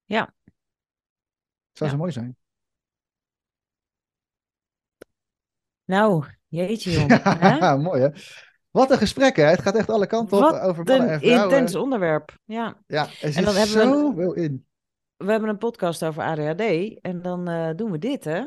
Ja. 0.06 0.34
Zou 1.72 1.90
Ja. 1.90 1.96
zo 1.96 1.98
mooi 1.98 2.12
zijn. 2.12 2.38
Nou, 5.86 6.26
jeetje 6.48 6.92
jong. 6.92 7.24
hè? 7.24 7.56
Ja, 7.58 7.76
mooi 7.88 8.02
hè. 8.02 8.10
Wat 8.72 8.92
een 8.92 8.98
gesprek 8.98 9.36
hè. 9.36 9.44
Het 9.44 9.62
gaat 9.62 9.76
echt 9.76 9.90
alle 9.90 10.08
kanten 10.08 10.38
op 10.38 10.44
Wat 10.44 10.62
over 10.62 10.84
mannen 10.84 11.08
en 11.08 11.14
een 11.14 11.20
vrouwen. 11.20 11.44
intens 11.44 11.76
onderwerp. 11.76 12.38
Ja, 12.44 12.82
Ja, 12.88 13.02
er 13.22 13.34
zit 13.34 13.46
dan 13.46 13.56
hebben 13.56 13.76
we 13.76 13.82
een- 13.82 13.90
zoveel 13.94 14.34
in. 14.34 14.68
We 15.18 15.32
hebben 15.32 15.50
een 15.50 15.58
podcast 15.58 16.04
over 16.06 16.24
ADHD 16.24 17.00
en 17.02 17.22
dan 17.22 17.48
eh, 17.48 17.70
doen 17.76 17.92
we 17.92 17.98
dit, 17.98 18.24
hè? 18.24 18.44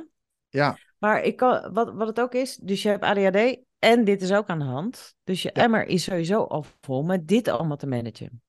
Ja, 0.49 0.79
Maar 0.99 1.23
ik 1.23 1.37
kan, 1.37 1.73
wat, 1.73 1.93
wat 1.95 2.07
het 2.09 2.21
ook 2.21 2.35
is, 2.35 2.57
dus 2.57 2.83
je 2.83 2.89
hebt 2.89 3.05
ADHD 3.05 3.59
en 3.79 4.05
dit 4.05 4.23
is 4.23 4.33
ook 4.33 4.49
aan 4.49 4.59
de 4.59 4.64
hand. 4.64 5.14
Dus 5.25 5.43
je 5.43 5.51
Ja. 5.53 5.62
emmer 5.62 5.87
is 5.87 6.05
sowieso 6.05 6.43
al 6.45 6.64
vol 6.81 7.03
met 7.03 7.27
dit 7.29 7.49
allemaal 7.49 7.77
te 7.77 7.87
managen. 7.87 8.43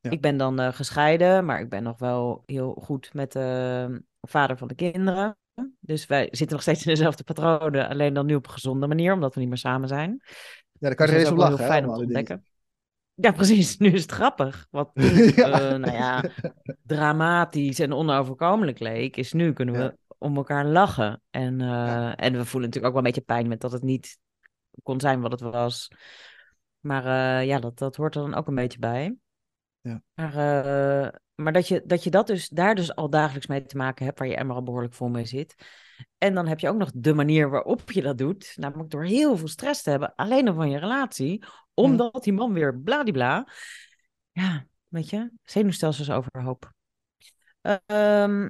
Ja. 0.00 0.10
Ik 0.10 0.20
ben 0.20 0.36
dan 0.36 0.60
eh, 0.60 0.72
gescheiden, 0.72 1.44
maar 1.44 1.60
ik 1.60 1.68
ben 1.68 1.82
nog 1.82 1.98
wel 1.98 2.42
heel 2.46 2.72
goed 2.82 3.14
met 3.14 3.32
de 3.32 4.02
vader 4.20 4.56
van 4.58 4.68
de 4.68 4.74
kinderen. 4.74 5.36
Dus 5.80 6.06
wij 6.06 6.28
zitten 6.30 6.50
nog 6.50 6.62
steeds 6.62 6.86
in 6.86 6.92
dezelfde 6.92 7.24
patronen, 7.24 7.88
alleen 7.88 8.14
dan 8.14 8.26
nu 8.26 8.34
op 8.34 8.46
een 8.46 8.52
gezonde 8.52 8.86
manier, 8.86 9.12
omdat 9.12 9.34
we 9.34 9.40
niet 9.40 9.48
meer 9.48 9.58
samen 9.58 9.88
zijn. 9.88 10.20
ja 10.72 10.88
daar 10.88 10.94
kan 10.94 11.06
je 11.06 11.12
Dus 11.12 11.20
eens 11.20 11.30
is 11.30 11.34
op 11.34 11.38
lachen. 11.38 11.58
heel 11.58 11.66
fijn 11.66 11.84
om 11.84 11.90
om 11.90 11.96
te 11.96 12.02
ontdekken. 12.04 12.44
Ja, 13.20 13.32
precies. 13.32 13.76
Nu 13.76 13.90
is 13.90 14.02
het 14.02 14.10
grappig. 14.10 14.66
Wat 14.70 14.90
toen, 14.94 15.32
Ja. 15.36 15.60
eh, 15.60 15.76
nou 15.78 15.92
ja, 15.92 16.24
dramatisch 16.82 17.78
en 17.78 17.92
onoverkomelijk 17.92 18.78
leek, 18.78 19.16
is 19.16 19.32
nu 19.32 19.52
kunnen 19.52 19.74
we 19.74 19.80
Ja. 19.80 19.94
om 20.18 20.36
elkaar 20.36 20.66
lachen. 20.66 21.22
En, 21.30 21.60
eh, 21.60 21.66
Ja. 21.66 22.16
en 22.16 22.32
we 22.32 22.44
voelen 22.44 22.68
natuurlijk 22.68 22.86
ook 22.86 22.92
wel 22.92 22.96
een 22.96 23.14
beetje 23.14 23.34
pijn 23.34 23.48
met 23.48 23.60
dat 23.60 23.72
het 23.72 23.82
niet 23.82 24.18
kon 24.82 25.00
zijn 25.00 25.20
wat 25.20 25.30
het 25.30 25.40
was. 25.40 25.88
Maar 26.80 27.04
eh, 27.40 27.46
ja, 27.46 27.58
dat, 27.58 27.78
dat 27.78 27.96
hoort 27.96 28.14
er 28.14 28.20
dan 28.20 28.34
ook 28.34 28.46
een 28.46 28.54
beetje 28.54 28.78
bij. 28.78 29.16
Ja. 29.80 30.02
Maar, 30.14 30.34
maar 31.34 31.52
dat, 31.52 31.68
je, 31.68 31.82
dat 31.86 32.04
je 32.04 32.10
dat 32.10 32.26
dus, 32.26 32.48
daar 32.48 32.74
dus 32.74 32.94
al 32.94 33.10
dagelijks 33.10 33.46
mee 33.46 33.64
te 33.64 33.76
maken 33.76 34.04
hebt, 34.04 34.18
waar 34.18 34.28
je 34.28 34.36
emmer 34.36 34.56
al 34.56 34.62
behoorlijk 34.62 34.94
vol 34.94 35.08
mee 35.08 35.24
zit. 35.24 35.54
En 36.18 36.34
dan 36.34 36.46
heb 36.46 36.58
je 36.60 36.68
ook 36.68 36.76
nog 36.76 36.90
de 36.94 37.14
manier 37.14 37.50
waarop 37.50 37.90
je 37.90 38.02
dat 38.02 38.18
doet. 38.18 38.52
Namelijk 38.56 38.90
door 38.90 39.04
heel 39.04 39.36
veel 39.36 39.48
stress 39.48 39.82
te 39.82 39.90
hebben, 39.90 40.14
alleen 40.14 40.48
al 40.48 40.54
van 40.54 40.70
je 40.70 40.78
relatie. 40.78 41.44
Omdat 41.82 42.24
die 42.24 42.32
man 42.32 42.52
weer 42.52 42.78
bladibla. 42.78 43.48
Ja, 44.32 44.66
weet 44.88 45.10
je, 45.10 45.30
zenuwstelsels 45.42 46.10
overhoop. 46.10 46.72
Ehm 47.86 48.48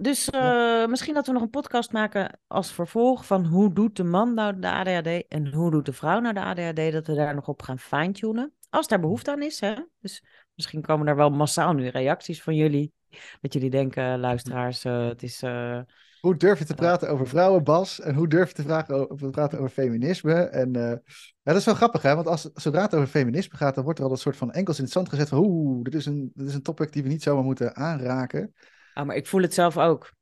dus 0.00 0.30
eh, 0.30 0.86
misschien 0.86 1.14
dat 1.14 1.26
we 1.26 1.32
nog 1.32 1.42
een 1.42 1.50
podcast 1.50 1.92
maken 1.92 2.40
als 2.46 2.72
vervolg 2.72 3.26
van 3.26 3.46
hoe 3.46 3.72
doet 3.72 3.96
de 3.96 4.04
man 4.04 4.34
nou 4.34 4.58
de 4.58 4.70
ADHD 4.70 5.28
en 5.28 5.52
hoe 5.52 5.70
doet 5.70 5.86
de 5.86 5.92
vrouw 5.92 6.20
nou 6.20 6.34
de 6.34 6.40
ADHD, 6.40 6.92
dat 6.92 7.06
we 7.06 7.14
daar 7.14 7.34
nog 7.34 7.48
op 7.48 7.62
gaan 7.62 7.78
fine-tunen. 7.78 8.52
Als 8.70 8.88
daar 8.88 9.00
behoefte 9.00 9.30
aan 9.30 9.42
is, 9.42 9.60
hè. 9.60 9.74
Dus 10.00 10.24
misschien 10.54 10.82
komen 10.82 11.06
er 11.06 11.16
wel 11.16 11.30
massaal 11.30 11.72
nu 11.72 11.88
reacties 11.88 12.42
van 12.42 12.54
jullie. 12.54 12.92
Dat 13.40 13.52
jullie 13.52 13.70
denken, 13.70 14.20
luisteraars, 14.20 14.84
eh, 14.84 15.06
het 15.06 15.22
is... 15.22 15.42
eh, 15.42 15.80
Hoe 16.20 16.36
durf 16.36 16.58
je 16.58 16.64
te 16.64 16.74
praten 16.74 17.10
over 17.10 17.28
vrouwen, 17.28 17.64
Bas? 17.64 18.00
En 18.00 18.14
hoe 18.14 18.28
durf 18.28 18.48
je 18.48 18.54
te, 18.54 18.62
vragen 18.62 18.94
over, 18.94 19.26
te 19.26 19.30
praten 19.30 19.58
over 19.58 19.70
feminisme? 19.70 20.34
En 20.34 20.76
eh, 20.76 20.82
ja, 20.82 20.98
dat 21.42 21.56
is 21.56 21.64
wel 21.64 21.74
grappig, 21.74 22.02
hè? 22.02 22.14
Want 22.14 22.26
als, 22.26 22.50
zodra 22.54 22.82
het 22.82 22.94
over 22.94 23.08
feminisme 23.08 23.56
gaat, 23.56 23.74
dan 23.74 23.84
wordt 23.84 23.98
er 23.98 24.04
al 24.04 24.10
een 24.10 24.16
soort 24.16 24.36
van 24.36 24.52
enkels 24.52 24.78
in 24.78 24.84
het 24.84 24.92
zand 24.92 25.08
gezet 25.08 25.28
van 25.28 25.38
oeh, 25.38 25.82
dit 25.82 25.94
is 25.94 26.06
een, 26.06 26.30
dit 26.34 26.48
is 26.48 26.54
een 26.54 26.62
topic 26.62 26.92
die 26.92 27.02
we 27.02 27.08
niet 27.08 27.22
zomaar 27.22 27.44
moeten 27.44 27.76
aanraken. 27.76 28.54
Oh, 28.94 29.04
maar 29.04 29.16
ik 29.16 29.26
voel 29.26 29.42
het 29.42 29.54
zelf 29.54 29.78
ook. 29.78 30.12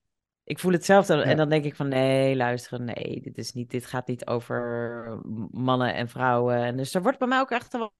Ik 0.44 0.58
voel 0.58 0.72
het 0.72 0.84
zelf 0.84 1.06
dan, 1.06 1.18
Ja. 1.18 1.24
en 1.24 1.36
dan 1.36 1.48
denk 1.48 1.64
ik 1.64 1.76
van 1.76 1.88
nee, 1.88 2.36
luisteren, 2.36 2.84
nee, 2.84 3.20
dit, 3.22 3.38
is 3.38 3.52
niet, 3.52 3.70
dit 3.70 3.86
gaat 3.86 4.06
niet 4.06 4.26
over 4.26 5.20
mannen 5.50 5.94
en 5.94 6.08
vrouwen. 6.08 6.56
En 6.56 6.76
dus 6.76 6.94
er 6.94 7.02
wordt 7.02 7.18
bij 7.18 7.28
mij 7.28 7.40
ook 7.40 7.50
echt 7.50 7.72
wel. 7.72 7.92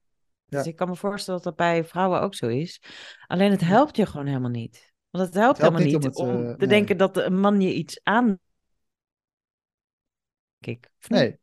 Ja. 0.45 0.59
Dus 0.59 0.67
ik 0.67 0.77
kan 0.77 0.89
me 0.89 0.97
voorstellen 0.97 1.43
dat 1.43 1.57
dat 1.57 1.67
bij 1.67 1.85
vrouwen 1.85 2.21
ook 2.21 2.35
zo 2.35 2.47
is. 2.47 2.83
Alleen 3.27 3.51
het 3.51 3.61
helpt 3.61 3.97
je 3.97 4.07
gewoon 4.07 4.27
helemaal 4.27 4.51
niet. 4.51 4.95
Want 5.17 5.29
het 5.29 5.43
helpt, 5.43 5.59
Het 5.59 5.67
helpt 5.67 5.83
helemaal 5.83 6.01
niet 6.01 6.17
om 6.17 6.29
het, 6.29 6.47
eh, 6.47 6.51
te 6.51 6.57
nee. 6.59 6.69
denken 6.69 6.97
dat 6.97 7.17
een 7.17 7.41
man 7.41 7.61
je 7.61 7.75
iets 7.75 8.01
aan. 8.03 8.39
Ik. 10.59 10.91
Niet? 11.01 11.11
Nee. 11.11 11.39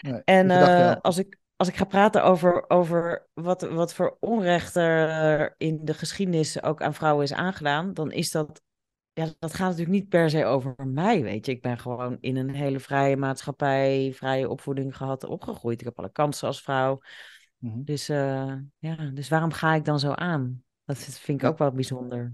nee. 0.00 0.22
En 0.24 0.50
gedachte 0.50 0.96
eh, 0.96 1.00
als, 1.00 1.18
ik, 1.18 1.38
als 1.56 1.68
ik 1.68 1.76
ga 1.76 1.84
praten 1.84 2.24
over, 2.24 2.70
over 2.70 3.28
wat, 3.32 3.62
wat 3.62 3.94
voor 3.94 4.16
onrecht 4.20 4.76
er 4.76 5.54
in 5.58 5.84
de 5.84 5.94
geschiedenis 5.94 6.62
ook 6.62 6.82
aan 6.82 6.94
vrouwen 6.94 7.24
is 7.24 7.32
aangedaan, 7.32 7.94
dan 7.94 8.10
is 8.10 8.30
dat, 8.30 8.62
ja, 9.12 9.24
dat 9.38 9.54
gaat 9.54 9.68
natuurlijk 9.68 9.96
niet 9.96 10.08
per 10.08 10.30
se 10.30 10.44
over 10.44 10.74
mij, 10.86 11.22
weet 11.22 11.46
je. 11.46 11.52
Ik 11.52 11.62
ben 11.62 11.78
gewoon 11.78 12.18
in 12.20 12.36
een 12.36 12.54
hele 12.54 12.80
vrije 12.80 13.16
maatschappij, 13.16 14.12
vrije 14.14 14.48
opvoeding 14.48 14.96
gehad, 14.96 15.24
opgegroeid. 15.24 15.80
Ik 15.80 15.86
heb 15.86 15.98
alle 15.98 16.12
kansen 16.12 16.46
als 16.46 16.62
vrouw. 16.62 17.00
Mhm. 17.58 17.82
Dus, 17.82 18.08
eh, 18.08 18.54
ja, 18.78 19.10
dus 19.14 19.28
waarom 19.28 19.52
ga 19.52 19.74
ik 19.74 19.84
dan 19.84 19.98
zo 19.98 20.12
aan? 20.12 20.64
Dat 20.84 20.96
vind 20.98 21.42
ik 21.42 21.48
ook 21.48 21.58
wel 21.58 21.72
bijzonder. 21.72 22.32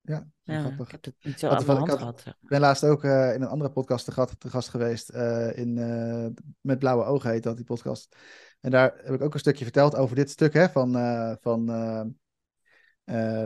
Ja, 0.00 0.26
grappig. 0.42 0.86
ik 0.86 0.90
heb 0.90 1.04
het 1.04 1.14
niet 1.24 1.38
zo 1.38 1.48
aan 1.48 1.60
ik 1.60 1.66
had- 1.66 1.98
gehad. 1.98 2.22
Ik 2.26 2.48
ben 2.48 2.60
laatst 2.60 2.84
ook 2.84 3.04
eh, 3.04 3.34
in 3.34 3.42
een 3.42 3.48
andere 3.48 3.70
podcast 3.70 4.04
te, 4.04 4.12
gat, 4.12 4.40
te 4.40 4.50
gast 4.50 4.68
geweest. 4.68 5.08
eh, 5.08 5.56
in, 5.58 5.78
eh, 5.78 6.26
met 6.60 6.78
Blauwe 6.78 7.04
Ogen 7.04 7.30
heet 7.30 7.42
dat, 7.42 7.56
die 7.56 7.64
podcast. 7.64 8.16
En 8.60 8.70
daar 8.70 8.92
heb 8.96 9.14
ik 9.14 9.20
ook 9.22 9.34
een 9.34 9.40
stukje 9.40 9.64
verteld 9.64 9.96
over 9.96 10.16
dit 10.16 10.30
stuk 10.30 10.52
hè, 10.52 10.68
van, 10.68 10.92
van, 11.40 11.66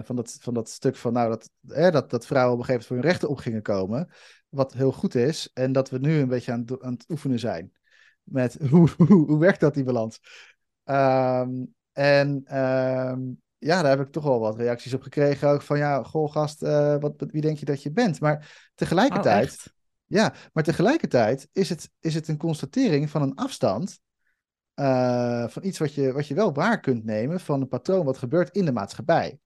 van, 0.04 0.16
dat, 0.16 0.36
van 0.40 0.54
dat 0.54 0.68
stuk 0.68 0.96
van 0.96 1.12
nou, 1.12 1.28
dat, 1.28 1.50
hè, 1.66 1.90
dat, 1.90 2.10
dat 2.10 2.26
vrouwen 2.26 2.54
op 2.54 2.58
een 2.60 2.64
gegeven 2.64 2.86
moment 2.86 2.86
voor 2.86 2.96
hun 2.96 3.06
rechten 3.06 3.28
op 3.28 3.36
gingen 3.36 3.62
komen. 3.62 4.08
Wat 4.48 4.72
heel 4.72 4.92
goed 4.92 5.14
is. 5.14 5.50
En 5.52 5.72
dat 5.72 5.90
we 5.90 5.98
nu 5.98 6.18
een 6.18 6.28
beetje 6.28 6.52
aan, 6.52 6.62
het- 6.66 6.82
aan 6.82 6.92
het 6.92 7.04
oefenen 7.10 7.38
zijn. 7.38 7.72
Met 8.22 8.56
hoe, 8.70 8.88
hoe, 8.96 9.26
hoe 9.26 9.38
werkt 9.38 9.60
dat, 9.60 9.74
die 9.74 9.84
balans? 9.84 10.20
Ehm, 10.84 11.64
en 11.92 12.42
ehm, 12.44 13.20
ja, 13.60 13.82
daar 13.82 13.98
heb 13.98 14.06
ik 14.06 14.12
toch 14.12 14.24
wel 14.24 14.40
wat 14.40 14.56
reacties 14.56 14.94
op 14.94 15.02
gekregen. 15.02 15.48
Ook 15.48 15.62
van 15.62 15.78
ja, 15.78 16.02
goh 16.02 16.32
gast, 16.32 16.62
eh, 16.62 16.96
wat, 17.00 17.14
wie 17.16 17.40
denk 17.40 17.58
je 17.58 17.64
dat 17.64 17.82
je 17.82 17.92
bent? 17.92 18.20
Maar 18.20 18.36
Oh, 18.36 18.74
tegelijkertijd, 18.74 19.44
echt? 19.44 19.74
ja, 20.06 20.34
maar 20.52 20.64
tegelijkertijd 20.64 21.48
is 21.52 21.68
het, 21.68 21.90
is 22.00 22.14
het 22.14 22.28
een 22.28 22.36
constatering 22.38 23.10
van 23.10 23.22
een 23.22 23.34
afstand. 23.34 24.00
eh, 24.74 25.48
van 25.48 25.64
iets 25.64 25.78
wat 25.78 25.94
je, 25.94 26.12
wat 26.12 26.26
je 26.26 26.34
wel 26.34 26.52
waar 26.54 26.80
kunt 26.80 27.04
nemen 27.04 27.40
van 27.40 27.60
een 27.60 27.68
patroon 27.68 28.04
wat 28.04 28.18
gebeurt 28.18 28.50
in 28.56 28.64
de 28.64 28.72
maatschappij. 28.72 29.38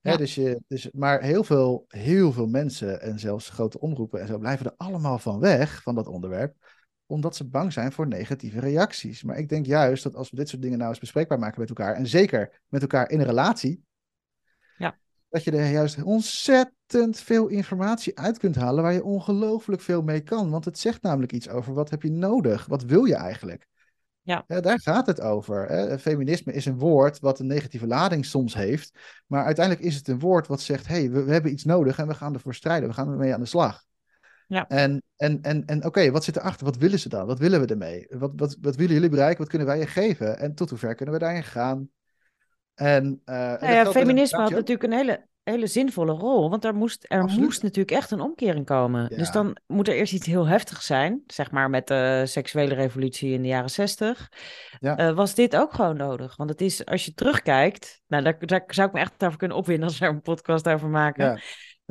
Hè, 0.00 0.16
dus 0.16 0.34
je, 0.34 0.60
dus, 0.66 0.90
maar 0.90 1.22
heel 1.22 1.44
veel, 1.44 1.84
heel 1.88 2.32
veel 2.32 2.46
mensen 2.46 3.00
en 3.00 3.18
zelfs 3.18 3.48
grote 3.50 3.80
omroepen 3.80 4.20
en 4.20 4.26
zo 4.26 4.38
blijven 4.38 4.66
er 4.66 4.74
allemaal 4.76 5.18
van 5.18 5.40
weg, 5.40 5.82
van 5.82 5.94
dat 5.94 6.06
onderwerp, 6.06 6.67
omdat 7.08 7.36
ze 7.36 7.44
bang 7.44 7.72
zijn 7.72 7.92
voor 7.92 8.06
negatieve 8.06 8.60
reacties. 8.60 9.22
Maar 9.22 9.38
ik 9.38 9.48
denk 9.48 9.66
juist 9.66 10.02
dat 10.02 10.14
als 10.14 10.30
we 10.30 10.36
dit 10.36 10.48
soort 10.48 10.62
dingen 10.62 10.78
nou 10.78 10.90
eens 10.90 10.98
bespreekbaar 10.98 11.38
maken 11.38 11.60
met 11.60 11.68
elkaar, 11.68 11.94
en 11.94 12.06
zeker 12.06 12.60
met 12.68 12.82
elkaar 12.82 13.10
in 13.10 13.20
een 13.20 13.26
relatie, 13.26 13.82
Ja. 14.76 14.98
dat 15.28 15.44
je 15.44 15.50
er 15.50 15.70
juist 15.70 16.02
ontzettend 16.02 17.18
veel 17.20 17.46
informatie 17.46 18.18
uit 18.18 18.38
kunt 18.38 18.56
halen 18.56 18.82
waar 18.82 18.92
je 18.92 19.04
ongelooflijk 19.04 19.82
veel 19.82 20.02
mee 20.02 20.20
kan. 20.20 20.50
Want 20.50 20.64
het 20.64 20.78
zegt 20.78 21.02
namelijk 21.02 21.32
iets 21.32 21.48
over 21.48 21.74
wat 21.74 21.90
heb 21.90 22.02
je 22.02 22.10
nodig, 22.10 22.66
wat 22.66 22.82
wil 22.82 23.04
je 23.04 23.14
eigenlijk. 23.14 23.66
Ja. 24.22 24.44
Ja, 24.46 24.60
daar 24.60 24.80
gaat 24.80 25.06
het 25.06 25.20
over. 25.20 25.66
Hè. 25.66 25.98
Feminisme 25.98 26.52
is 26.52 26.66
een 26.66 26.78
woord 26.78 27.20
wat 27.20 27.38
een 27.38 27.46
negatieve 27.46 27.86
lading 27.86 28.24
soms 28.24 28.54
heeft. 28.54 28.98
Maar 29.26 29.44
uiteindelijk 29.44 29.86
is 29.86 29.94
het 29.94 30.08
een 30.08 30.18
woord 30.18 30.46
wat 30.46 30.60
zegt: 30.60 30.86
hé, 30.86 30.94
hey, 30.94 31.10
we, 31.10 31.22
we 31.22 31.32
hebben 31.32 31.52
iets 31.52 31.64
nodig 31.64 31.98
en 31.98 32.06
we 32.06 32.14
gaan 32.14 32.34
ervoor 32.34 32.54
strijden. 32.54 32.88
We 32.88 32.94
gaan 32.94 33.10
ermee 33.10 33.34
aan 33.34 33.40
de 33.40 33.46
slag. 33.46 33.86
Ja. 34.48 34.68
En, 34.68 35.02
en, 35.16 35.38
en, 35.42 35.64
en 35.66 35.84
oké, 35.84 36.10
wat 36.10 36.24
zit 36.24 36.36
erachter? 36.36 36.66
Wat 36.66 36.76
willen 36.76 36.98
ze 36.98 37.08
dan? 37.08 37.26
Wat 37.26 37.38
willen 37.38 37.60
we 37.60 37.66
ermee? 37.66 38.06
Wat, 38.10 38.32
wat, 38.36 38.56
wat 38.60 38.76
willen 38.76 38.94
jullie 38.94 39.08
bereiken? 39.10 39.38
Wat 39.38 39.48
kunnen 39.48 39.66
wij 39.66 39.78
je 39.78 39.86
geven? 39.86 40.38
En 40.38 40.54
tot 40.54 40.70
hoever 40.70 40.94
kunnen 40.94 41.14
we 41.14 41.20
daarin 41.20 41.44
gaan? 41.44 41.90
En, 42.74 43.22
ja, 43.24 43.84
de 43.84 43.90
feminisme 43.90 44.38
had 44.38 44.50
natuurlijk 44.50 44.82
een 44.82 44.98
hele, 44.98 45.26
hele 45.50 45.66
zinvolle 45.66 46.12
rol, 46.12 46.50
want 46.50 46.64
er 46.64 46.74
moest, 46.74 47.04
er 47.08 47.20
Absoluut. 47.20 47.44
moest 47.44 47.62
natuurlijk 47.62 47.96
echt 47.96 48.10
een 48.10 48.20
omkering 48.20 48.66
komen. 48.66 49.08
Dus 49.08 49.30
dan 49.30 49.56
moet 49.66 49.88
er 49.88 49.94
eerst 49.94 50.12
iets 50.12 50.26
heel 50.26 50.46
heftigs 50.46 50.86
zijn, 50.86 51.22
zeg 51.26 51.50
maar 51.50 51.70
met 51.70 51.86
de 51.86 52.22
seksuele 52.24 52.74
revolutie 52.74 53.32
in 53.32 53.42
de 53.42 53.48
jaren 53.48 53.70
zestig. 53.70 54.28
Ja. 54.80 54.96
Eh, 54.96 55.14
was 55.14 55.34
dit 55.34 55.56
ook 55.56 55.72
gewoon 55.74 55.96
nodig? 55.96 56.36
Want 56.36 56.50
het 56.50 56.60
is, 56.60 56.84
als 56.84 57.04
je 57.04 57.14
terugkijkt, 57.14 58.00
nou 58.06 58.22
daar, 58.22 58.36
daar 58.38 58.64
zou 58.66 58.88
ik 58.88 58.94
me 58.94 59.00
echt 59.00 59.24
over 59.24 59.38
kunnen 59.38 59.56
opwinden 59.56 59.86
als 59.86 59.98
we 59.98 60.04
er 60.04 60.12
een 60.12 60.20
podcast 60.20 60.68
over 60.68 60.88
maken. 60.88 61.40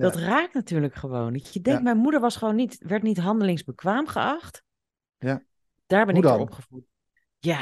Dat 0.03 0.15
raakt 0.15 0.53
natuurlijk 0.53 0.95
gewoon. 0.95 1.33
Dat 1.33 1.53
je 1.53 1.61
denkt, 1.61 1.83
mijn 1.83 1.97
moeder 1.97 2.19
was 2.19 2.35
gewoon 2.35 2.55
niet, 2.55 2.77
werd 2.79 3.03
niet 3.03 3.17
handelingsbekwaam 3.17 4.07
geacht. 4.07 4.63
Ja. 5.17 5.41
Daar 5.85 6.05
ben 6.05 6.15
Hoe 6.15 6.23
ik 6.23 6.29
voor 6.29 6.37
dan? 6.37 6.47
opgevoed. 6.47 6.83
Ja, 7.39 7.61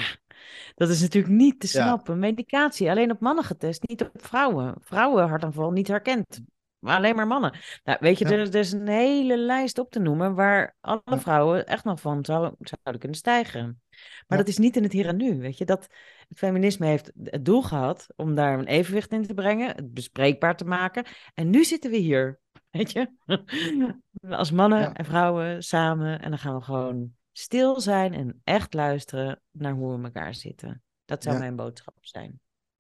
dat 0.75 0.89
is 0.89 1.01
natuurlijk 1.01 1.33
niet 1.33 1.59
te 1.59 1.67
snappen. 1.67 2.19
Medicatie, 2.19 2.89
alleen 2.89 3.11
op 3.11 3.19
mannen 3.19 3.43
getest, 3.43 3.87
niet 3.87 4.01
op 4.01 4.09
vrouwen. 4.13 4.75
Vrouwen 4.81 5.27
hartaanval 5.27 5.71
niet 5.71 5.87
herkend. 5.87 6.41
Maar 6.79 6.97
alleen 6.97 7.15
maar 7.15 7.27
mannen. 7.27 7.57
Nou, 7.83 7.97
weet 8.01 8.19
je, 8.19 8.25
Ja. 8.25 8.31
er, 8.31 8.39
er 8.39 8.55
is 8.55 8.71
een 8.71 8.87
hele 8.87 9.37
lijst 9.37 9.77
op 9.79 9.91
te 9.91 9.99
noemen 9.99 10.35
waar 10.35 10.75
alle 10.81 11.01
vrouwen 11.05 11.65
echt 11.65 11.83
nog 11.83 11.99
van 12.01 12.25
zou- 12.25 12.53
zouden 12.59 12.99
kunnen 12.99 13.17
stijgen. 13.17 13.81
Maar 14.27 14.37
Ja. 14.37 14.43
dat 14.43 14.47
is 14.47 14.57
niet 14.57 14.75
in 14.75 14.83
het 14.83 14.91
hier 14.91 15.07
en 15.07 15.17
nu. 15.17 15.39
Weet 15.39 15.57
je, 15.57 15.65
dat 15.65 15.87
het 16.27 16.37
feminisme 16.37 16.85
heeft 16.87 17.11
het 17.23 17.45
doel 17.45 17.61
gehad 17.61 18.07
om 18.15 18.35
daar 18.35 18.59
een 18.59 18.67
evenwicht 18.67 19.11
in 19.11 19.27
te 19.27 19.33
brengen, 19.33 19.75
het 19.75 19.93
bespreekbaar 19.93 20.55
te 20.57 20.65
maken. 20.65 21.05
En 21.33 21.49
nu 21.49 21.63
zitten 21.63 21.91
we 21.91 21.97
hier. 21.97 22.39
Weet 22.71 22.91
je, 22.91 23.11
als 24.29 24.51
mannen 24.51 24.79
Ja. 24.79 24.93
en 24.93 25.05
vrouwen 25.05 25.63
samen. 25.63 26.21
En 26.21 26.29
dan 26.29 26.39
gaan 26.39 26.55
we 26.55 26.61
gewoon 26.61 27.13
stil 27.31 27.79
zijn 27.81 28.13
en 28.13 28.41
echt 28.43 28.73
luisteren 28.73 29.41
naar 29.51 29.73
hoe 29.73 29.97
we 29.97 30.03
elkaar 30.03 30.35
zitten. 30.35 30.83
Dat 31.05 31.23
zou 31.23 31.35
Ja. 31.35 31.41
mijn 31.41 31.55
boodschap 31.55 31.95
zijn. 32.01 32.39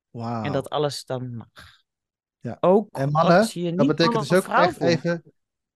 Wauw. 0.09 0.43
En 0.43 0.51
dat 0.51 0.69
alles 0.69 1.05
dan 1.05 1.35
mag. 1.35 1.49
Ja. 2.39 2.57
Ook 2.59 2.87
En 2.91 3.11
mannen, 3.11 3.37
als 3.37 3.53
je 3.53 3.61
niet 3.61 3.77
dat 3.77 3.87
betekent 3.87 4.29
dus 4.29 4.33
ook 4.33 4.47
echt 4.47 4.77
voelt. 4.77 4.89
even. 4.89 5.23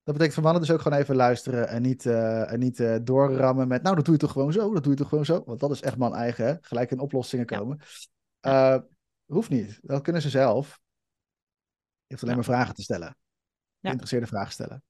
Dat 0.10 0.18
betekent 0.18 0.34
voor 0.44 0.52
mannen 0.52 0.68
dus 0.68 0.76
ook 0.76 0.82
gewoon 0.82 1.00
even 1.00 1.16
luisteren 1.16 1.68
en 1.68 1.82
niet, 1.82 2.06
eh, 2.06 2.52
en 2.52 2.60
niet 2.60 2.80
eh, 2.80 2.96
doorrammen 3.02 3.68
met. 3.68 3.82
Nou, 3.82 3.96
dat 3.96 4.06
doe 4.06 4.14
je 4.14 4.20
toch 4.20 4.32
gewoon 4.32 4.52
zo, 4.52 4.74
dat 4.74 4.84
doe 4.84 4.92
je 4.92 4.98
toch 4.98 5.10
gewoon 5.10 5.26
zo. 5.26 5.44
Want 5.46 5.60
dat 5.60 5.72
is 5.72 5.82
echt 5.82 5.98
man 5.98 6.16
eigen, 6.16 6.46
hè? 6.46 6.56
Gelijk 6.62 6.92
in 6.92 7.00
oplossingen 7.00 7.46
Ja. 7.50 7.58
komen. 7.58 7.80
Eh, 8.40 8.78
hoeft 9.26 9.50
niet. 9.50 9.80
Dat 9.82 10.02
kunnen 10.02 10.22
ze 10.22 10.30
zelf. 10.30 10.80
Je 12.06 12.16
hoeft 12.16 12.22
alleen 12.24 12.36
Ja. 12.36 12.42
maar 12.42 12.56
vragen 12.56 12.76
te 12.76 12.82
stellen. 12.82 13.08
Ja. 13.08 13.16
Geïnteresseerde 13.82 14.28
vragen 14.28 14.52
stellen. 14.52 14.84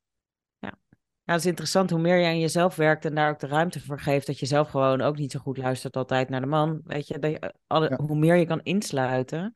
Ja, 0.60 1.36
het 1.36 1.40
is 1.44 1.50
interessant 1.50 1.90
hoe 1.90 2.00
meer 2.00 2.18
je 2.18 2.28
aan 2.28 2.40
jezelf 2.40 2.76
werkt 2.76 3.06
en 3.06 3.16
daar 3.16 3.30
ook 3.30 3.40
de 3.40 3.48
ruimte 3.48 3.80
voor 3.82 4.00
geeft, 4.00 4.28
dat 4.28 4.40
je 4.40 4.46
zelf 4.46 4.70
gewoon 4.70 5.02
ook 5.02 5.18
niet 5.18 5.32
zo 5.32 5.40
goed 5.40 5.58
luistert 5.58 5.96
altijd 5.96 6.30
naar 6.30 6.42
de 6.42 6.48
man. 6.48 6.82
Weet 6.84 7.08
je, 7.08 7.20
dat 7.20 7.32
je, 7.32 7.54
alle, 7.68 7.90
Ja. 7.90 7.96
hoe 8.06 8.18
meer 8.18 8.36
je 8.36 8.46
kan 8.46 8.62
insluiten, 8.64 9.56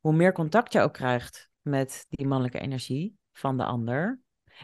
hoe 0.00 0.12
meer 0.12 0.32
contact 0.32 0.72
je 0.72 0.80
ook 0.80 0.92
krijgt 0.92 1.50
met 1.60 2.06
die 2.08 2.26
mannelijke 2.26 2.58
energie 2.60 3.16
van 3.32 3.56
de 3.56 3.64
ander. 3.64 4.20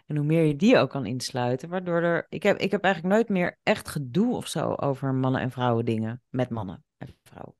En 0.06 0.16
hoe 0.16 0.26
meer 0.26 0.44
je 0.44 0.56
die 0.56 0.78
ook 0.78 0.90
kan 0.90 1.06
insluiten, 1.06 1.68
waardoor 1.68 2.02
er... 2.02 2.26
Ik 2.28 2.42
heb, 2.42 2.58
ik 2.58 2.70
heb 2.70 2.84
eigenlijk 2.84 3.14
nooit 3.14 3.28
meer 3.28 3.58
echt 3.62 3.88
gedoe 3.88 4.36
of 4.36 4.46
zo 4.46 4.72
over 4.72 5.14
mannen 5.14 5.40
en 5.40 5.50
vrouwen 5.50 5.84
dingen 5.84 6.22
met 6.28 6.50
mannen 6.50 6.84
en 6.98 7.08
vrouwen. 7.22 7.54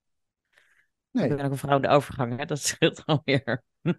Nee. 1.10 1.30
Ik 1.30 1.36
ben 1.36 1.44
ook 1.44 1.50
een 1.50 1.58
vrouw 1.58 1.80
de 1.80 1.88
overgang, 1.88 2.38
hè? 2.38 2.44
dat 2.44 2.60
scheelt 2.68 3.02
alweer. 3.06 3.62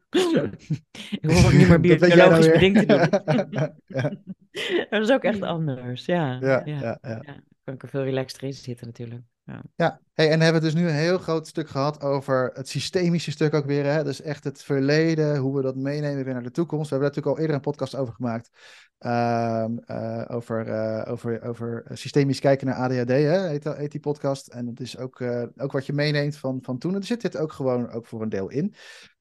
ik 1.20 1.20
hoef 1.22 1.46
ook 1.46 1.52
niet 1.52 1.68
meer 1.68 1.80
nou 1.80 1.98
biologisch 1.98 2.52
beding 2.52 2.78
te 2.78 2.86
doen. 2.86 3.74
ja, 3.86 4.86
dat 4.90 5.02
is 5.02 5.12
ook 5.12 5.24
echt 5.24 5.42
anders, 5.42 6.06
ja. 6.06 6.38
ja, 6.42 6.62
ja. 6.66 6.80
ja, 6.80 6.98
ja. 7.02 7.22
Ja, 7.26 7.44
kan 7.64 7.74
ik 7.74 7.82
er 7.82 7.90
veel 7.90 8.04
relaxter 8.04 8.44
in 8.44 8.54
zitten 8.54 8.88
natuurlijk. 8.88 9.24
Ja. 9.48 9.62
Ja, 9.76 10.00
hey, 10.14 10.32
en 10.32 10.42
hebben 10.42 10.62
we 10.62 10.68
dus 10.68 10.82
nu 10.82 10.88
een 10.88 10.96
heel 10.96 11.18
groot 11.18 11.48
stuk 11.48 11.70
gehad 11.70 12.02
over 12.02 12.52
het 12.54 12.70
systemische 12.70 13.32
stuk 13.32 13.54
ook 13.54 13.66
weer. 13.66 13.86
Hè? 13.86 14.04
Dus 14.04 14.22
echt 14.22 14.44
het 14.44 14.64
verleden, 14.64 15.38
hoe 15.38 15.56
we 15.56 15.62
dat 15.62 15.76
meenemen 15.76 16.24
weer 16.24 16.34
naar 16.34 16.44
de 16.44 16.52
toekomst. 16.52 16.90
We 16.90 16.96
hebben 16.96 17.14
daar 17.14 17.24
natuurlijk 17.24 17.36
al 17.36 17.42
eerder 17.42 17.56
een 17.56 17.72
podcast 17.72 17.96
over 17.96 18.14
gemaakt. 18.14 18.50
Ehm, 18.98 19.78
eh, 19.78 20.26
over, 20.28 20.68
eh, 20.68 21.12
over, 21.12 21.44
over 21.44 21.86
systemisch 21.94 22.40
kijken 22.40 22.68
naar 22.68 22.76
ADHD, 22.76 23.10
hè? 23.10 23.48
Heet, 23.48 23.64
heet 23.64 23.92
die 23.92 24.00
podcast. 24.00 24.48
En 24.48 24.66
dat 24.66 24.80
is 24.80 24.98
ook, 24.98 25.22
eh, 25.22 25.44
ook 25.58 25.72
wat 25.72 25.86
je 25.86 25.94
meeneemt 25.94 26.38
van, 26.38 26.60
van 26.62 26.78
toen. 26.78 26.94
En 26.94 27.00
er 27.00 27.06
zit 27.06 27.22
dit 27.22 27.38
ook 27.38 27.52
gewoon 27.52 27.92
ook 27.92 28.06
voor 28.06 28.22
een 28.22 28.30
deel 28.30 28.50
in. 28.50 28.74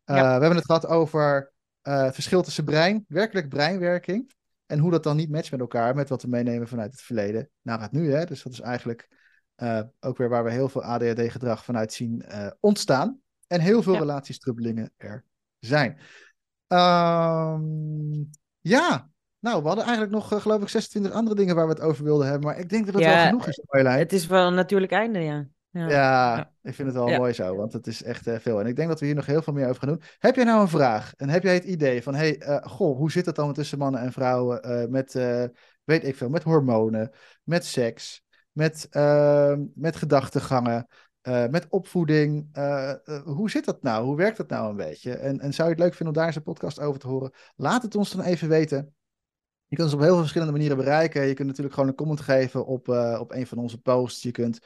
Ja. 0.05 0.15
We 0.15 0.41
hebben 0.41 0.57
het 0.57 0.65
gehad 0.65 0.87
over 0.87 1.53
het 1.83 2.15
verschil 2.15 2.43
tussen 2.43 2.65
brein, 2.65 3.05
werkelijk 3.09 3.49
breinwerking. 3.49 4.33
En 4.67 4.79
hoe 4.79 4.91
dat 4.91 5.03
dan 5.03 5.17
niet 5.17 5.31
matcht 5.31 5.51
met 5.51 5.61
elkaar, 5.61 5.95
met 5.95 6.09
wat 6.09 6.23
we 6.23 6.29
meenemen 6.29 6.69
vanuit 6.69 6.93
het 6.93 7.03
verleden 7.03 7.51
naar 7.63 7.81
het 7.81 7.93
nu. 7.93 8.13
Hè? 8.13 8.25
Dus 8.25 8.43
dat 8.43 8.53
is 8.53 8.61
eigenlijk 8.61 9.09
eh, 9.57 9.81
ook 10.01 10.17
weer 10.17 10.29
waar 10.29 10.45
we 10.45 10.51
heel 10.51 10.69
veel 10.69 10.83
ADHD-gedrag 10.83 11.65
vanuit 11.65 11.93
zien 11.93 12.23
eh, 12.23 12.51
ontstaan. 12.61 13.21
En 13.47 13.61
heel 13.61 13.83
veel 13.83 13.93
Ja. 13.93 13.99
relatiestrubbelingen 13.99 14.93
er 14.97 15.25
zijn. 15.59 15.99
Ehm, 16.67 18.25
ja, 18.61 19.11
nou, 19.39 19.61
we 19.63 19.67
hadden 19.67 19.85
eigenlijk 19.85 20.15
nog, 20.15 20.33
eh, 20.33 20.41
geloof 20.41 20.63
ik, 20.63 20.69
26 20.69 21.13
andere 21.13 21.37
dingen 21.37 21.55
waar 21.55 21.67
we 21.67 21.73
het 21.73 21.83
over 21.83 22.05
wilden 22.05 22.27
hebben. 22.27 22.49
Maar 22.49 22.59
ik 22.59 22.69
denk 22.69 22.85
dat 22.87 22.95
het 22.95 23.05
Ja, 23.05 23.17
wel 23.17 23.27
genoeg 23.27 23.47
is, 23.47 23.63
Marjolein. 23.67 23.99
Het 23.99 24.13
is 24.13 24.27
wel 24.27 24.47
een 24.47 24.55
natuurlijk 24.55 24.93
einde, 24.93 25.19
ja. 25.19 25.47
Ja. 25.71 25.89
Ja, 25.89 26.53
ik 26.63 26.75
vind 26.75 26.89
het 26.89 26.97
wel 26.97 27.17
mooi 27.17 27.33
zo, 27.33 27.57
want 27.57 27.73
het 27.73 27.87
is 27.87 28.03
echt 28.03 28.29
veel. 28.31 28.61
En 28.61 28.67
ik 28.67 28.77
denk 28.77 28.89
dat 28.89 29.01
we 29.01 29.07
hier 29.07 29.15
nog 29.15 29.27
heel 29.27 29.43
veel 29.43 29.53
meer 29.53 29.69
over 29.69 29.81
gaan 29.83 29.89
doen. 29.89 30.03
Heb 30.19 30.35
jij 30.35 30.45
nou 30.45 30.61
een 30.61 30.69
vraag? 30.69 31.13
En 31.17 31.29
heb 31.29 31.43
jij 31.43 31.55
het 31.55 31.65
idee 31.65 32.03
van, 32.03 32.15
hey, 32.15 32.61
goh, 32.63 32.97
hoe 32.97 33.11
zit 33.11 33.27
het 33.27 33.35
dan 33.35 33.53
tussen 33.53 33.79
mannen 33.79 34.01
en 34.01 34.13
vrouwen 34.13 34.91
met, 34.91 35.13
weet 35.85 36.05
ik 36.05 36.17
veel, 36.17 36.29
met 36.29 36.43
hormonen, 36.43 37.11
met 37.45 37.65
seks, 37.65 38.26
met, 38.57 38.87
eh, 38.91 39.55
met 39.75 39.97
gedachtegangen, 39.97 40.87
eh, 41.21 41.47
met 41.47 41.67
opvoeding? 41.69 42.49
Eh, 42.53 42.91
eh, 42.91 43.23
hoe 43.23 43.51
zit 43.51 43.65
dat 43.65 43.83
nou? 43.83 44.05
Hoe 44.05 44.17
werkt 44.17 44.37
dat 44.37 44.49
nou 44.49 44.71
een 44.71 44.77
beetje? 44.77 45.13
En, 45.13 45.41
en 45.41 45.55
zou 45.55 45.69
je 45.69 45.75
het 45.75 45.83
leuk 45.83 45.95
vinden 45.95 46.09
om 46.09 46.15
daar 46.15 46.27
eens 46.27 46.37
een 46.37 46.43
podcast 46.43 46.81
over 46.81 47.01
te 47.01 47.07
horen? 47.07 47.33
Laat 47.57 47.83
het 47.83 47.95
ons 47.95 48.11
dan 48.11 48.25
even 48.25 48.49
weten. 48.49 48.95
Je 49.67 49.77
kunt 49.77 49.89
ons 49.89 49.97
op 49.97 50.01
heel 50.01 50.09
veel 50.09 50.19
verschillende 50.19 50.53
manieren 50.53 50.77
bereiken. 50.77 51.27
Je 51.27 51.35
kunt 51.35 51.49
natuurlijk 51.49 51.75
gewoon 51.75 51.89
een 51.89 51.97
comment 51.97 52.21
geven 52.21 52.67
op, 52.67 52.89
op 53.19 53.33
een 53.33 53.47
van 53.47 53.59
onze 53.59 53.81
posts. 53.81 54.23
Je 54.23 54.31
kunt 54.31 54.59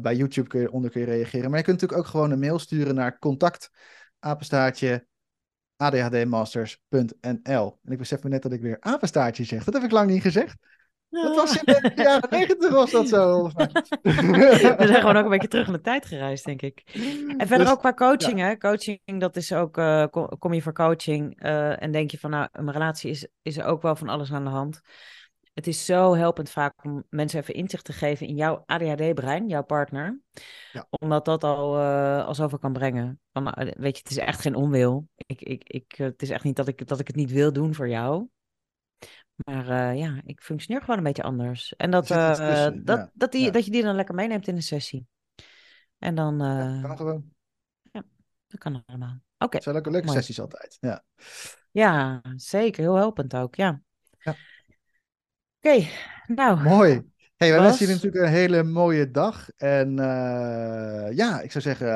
bij 0.00 0.16
YouTube 0.16 0.48
kun 0.48 0.60
je, 0.60 0.72
onder 0.72 0.90
kun 0.90 1.00
je 1.00 1.06
reageren. 1.06 1.50
Maar 1.50 1.58
je 1.58 1.64
kunt 1.64 1.80
natuurlijk 1.80 2.06
ook 2.06 2.10
gewoon 2.10 2.30
een 2.30 2.38
mail 2.38 2.58
sturen 2.58 2.94
naar 2.94 3.18
contact 3.18 3.70
apenstaartje 4.18 5.06
adhdmasters.nl. 5.76 7.78
En 7.82 7.92
ik 7.92 7.98
besef 7.98 8.22
me 8.22 8.28
net 8.28 8.42
dat 8.42 8.52
ik 8.52 8.60
weer 8.60 8.80
apenstaartje 8.80 9.44
zeg. 9.44 9.64
Dat 9.64 9.74
heb 9.74 9.82
ik 9.82 9.90
lang 9.90 10.10
niet 10.10 10.22
gezegd. 10.22 10.56
Dat 11.22 11.36
was 11.36 11.62
in 11.62 11.64
de 11.64 11.92
jaren 12.02 12.30
negentig 12.30 12.70
was 12.70 12.90
dat 12.90 13.08
zo. 13.08 13.42
We 14.02 14.74
zijn 14.78 14.94
gewoon 14.94 15.16
ook 15.16 15.24
een 15.24 15.30
beetje 15.30 15.48
terug 15.48 15.66
in 15.66 15.72
de 15.72 15.80
tijd 15.80 16.06
gereisd, 16.06 16.44
denk 16.44 16.62
ik. 16.62 16.82
En 17.38 17.46
verder 17.46 17.58
Dus- 17.58 17.70
ook 17.70 17.78
qua 17.78 17.94
coaching, 17.94 18.38
hè. 18.38 18.56
Coaching, 18.58 19.00
dat 19.18 19.36
is 19.36 19.52
ook, 19.52 19.78
eh, 19.78 20.04
kom, 20.10 20.38
kom 20.38 20.54
je 20.54 20.62
voor 20.62 20.72
coaching 20.72 21.40
eh, 21.40 21.82
en 21.82 21.92
denk 21.92 22.10
je 22.10 22.18
van, 22.18 22.30
nou, 22.30 22.48
een 22.52 22.70
relatie 22.70 23.10
is, 23.10 23.28
is 23.42 23.56
er 23.56 23.64
ook 23.64 23.82
wel 23.82 23.96
van 23.96 24.08
alles 24.08 24.32
aan 24.32 24.44
de 24.44 24.50
hand. 24.50 24.80
het 25.54 25.66
is 25.66 25.84
zo 25.84 26.14
helpend 26.14 26.50
vaak 26.50 26.84
om 26.84 27.04
mensen 27.08 27.40
even 27.40 27.54
inzicht 27.54 27.84
te 27.84 27.92
geven 27.92 28.26
in 28.26 28.34
jouw 28.34 28.62
ADHD-brein, 28.66 29.48
jouw 29.48 29.64
partner. 29.64 30.20
Ja. 30.72 30.86
Omdat 30.90 31.24
dat 31.24 31.44
al, 31.44 31.78
uh, 31.78 32.26
al 32.26 32.34
zoveel 32.34 32.58
kan 32.58 32.72
brengen. 32.72 33.20
Uh, 33.32 33.52
weet 33.54 33.96
je, 33.96 34.02
het 34.02 34.10
is 34.10 34.18
echt 34.18 34.40
geen 34.40 34.54
onwil. 34.54 35.08
Ik, 35.16 35.40
ik, 35.40 35.64
ik, 35.64 35.92
het 35.96 36.22
is 36.22 36.30
echt 36.30 36.44
niet 36.44 36.56
dat 36.56 36.68
ik, 36.68 36.86
dat 36.86 37.00
ik 37.00 37.06
het 37.06 37.16
niet 37.16 37.30
wil 37.30 37.52
doen 37.52 37.74
voor 37.74 37.88
jou. 37.88 38.28
Maar 39.36 39.68
uh, 39.68 39.98
ja, 39.98 40.20
ik 40.24 40.40
functioneer 40.40 40.80
gewoon 40.80 40.96
een 40.96 41.04
beetje 41.04 41.22
anders. 41.22 41.76
En 41.76 41.90
dat, 41.90 42.10
uh, 42.10 42.28
tussen, 42.28 42.84
dat, 42.84 42.98
ja. 42.98 43.10
dat, 43.14 43.32
die, 43.32 43.44
ja. 43.44 43.50
dat 43.50 43.64
je 43.64 43.70
die 43.70 43.82
dan 43.82 43.94
lekker 43.94 44.14
meeneemt 44.14 44.48
in 44.48 44.56
een 44.56 44.62
sessie. 44.62 45.06
En 45.98 46.14
dan. 46.14 46.42
Uh, 46.42 46.48
ja, 46.48 46.80
kan 46.82 46.96
gewoon. 46.96 47.32
Ja, 47.92 48.02
dat 48.46 48.60
kan 48.60 48.82
allemaal. 48.86 49.08
Oké. 49.14 49.44
Okay. 49.44 49.48
Het 49.50 49.62
zijn 49.62 49.74
leuke, 49.74 49.90
leuke 49.90 50.10
sessies 50.10 50.40
altijd. 50.40 50.76
Ja. 50.80 51.04
ja, 51.70 52.22
zeker. 52.36 52.82
Heel 52.82 52.94
helpend 52.94 53.36
ook. 53.36 53.54
Ja. 53.54 53.80
ja. 54.18 54.30
Oké, 54.30 55.74
okay, 55.74 55.88
nou. 56.26 56.62
Mooi. 56.62 57.12
Hey, 57.36 57.50
wij 57.50 57.60
wensen 57.60 57.86
jullie 57.86 57.94
natuurlijk 57.94 58.24
een 58.24 58.38
hele 58.38 58.62
mooie 58.62 59.10
dag. 59.10 59.50
En 59.56 59.94
ja, 61.14 61.40
ik 61.40 61.52
zou 61.52 61.64
zeggen. 61.64 61.86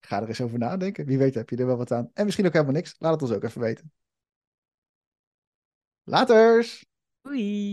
ga 0.00 0.22
er 0.22 0.28
eens 0.28 0.40
over 0.40 0.58
nadenken. 0.58 1.06
Wie 1.06 1.18
weet 1.18 1.34
heb 1.34 1.50
je 1.50 1.56
er 1.56 1.66
wel 1.66 1.76
wat 1.76 1.92
aan. 1.92 2.10
En 2.14 2.24
misschien 2.24 2.46
ook 2.46 2.52
helemaal 2.52 2.74
niks. 2.74 2.94
Laat 2.98 3.12
het 3.12 3.22
ons 3.22 3.32
ook 3.32 3.44
even 3.44 3.60
weten. 3.60 3.92
Laters! 6.06 6.84
Doei! 7.24 7.64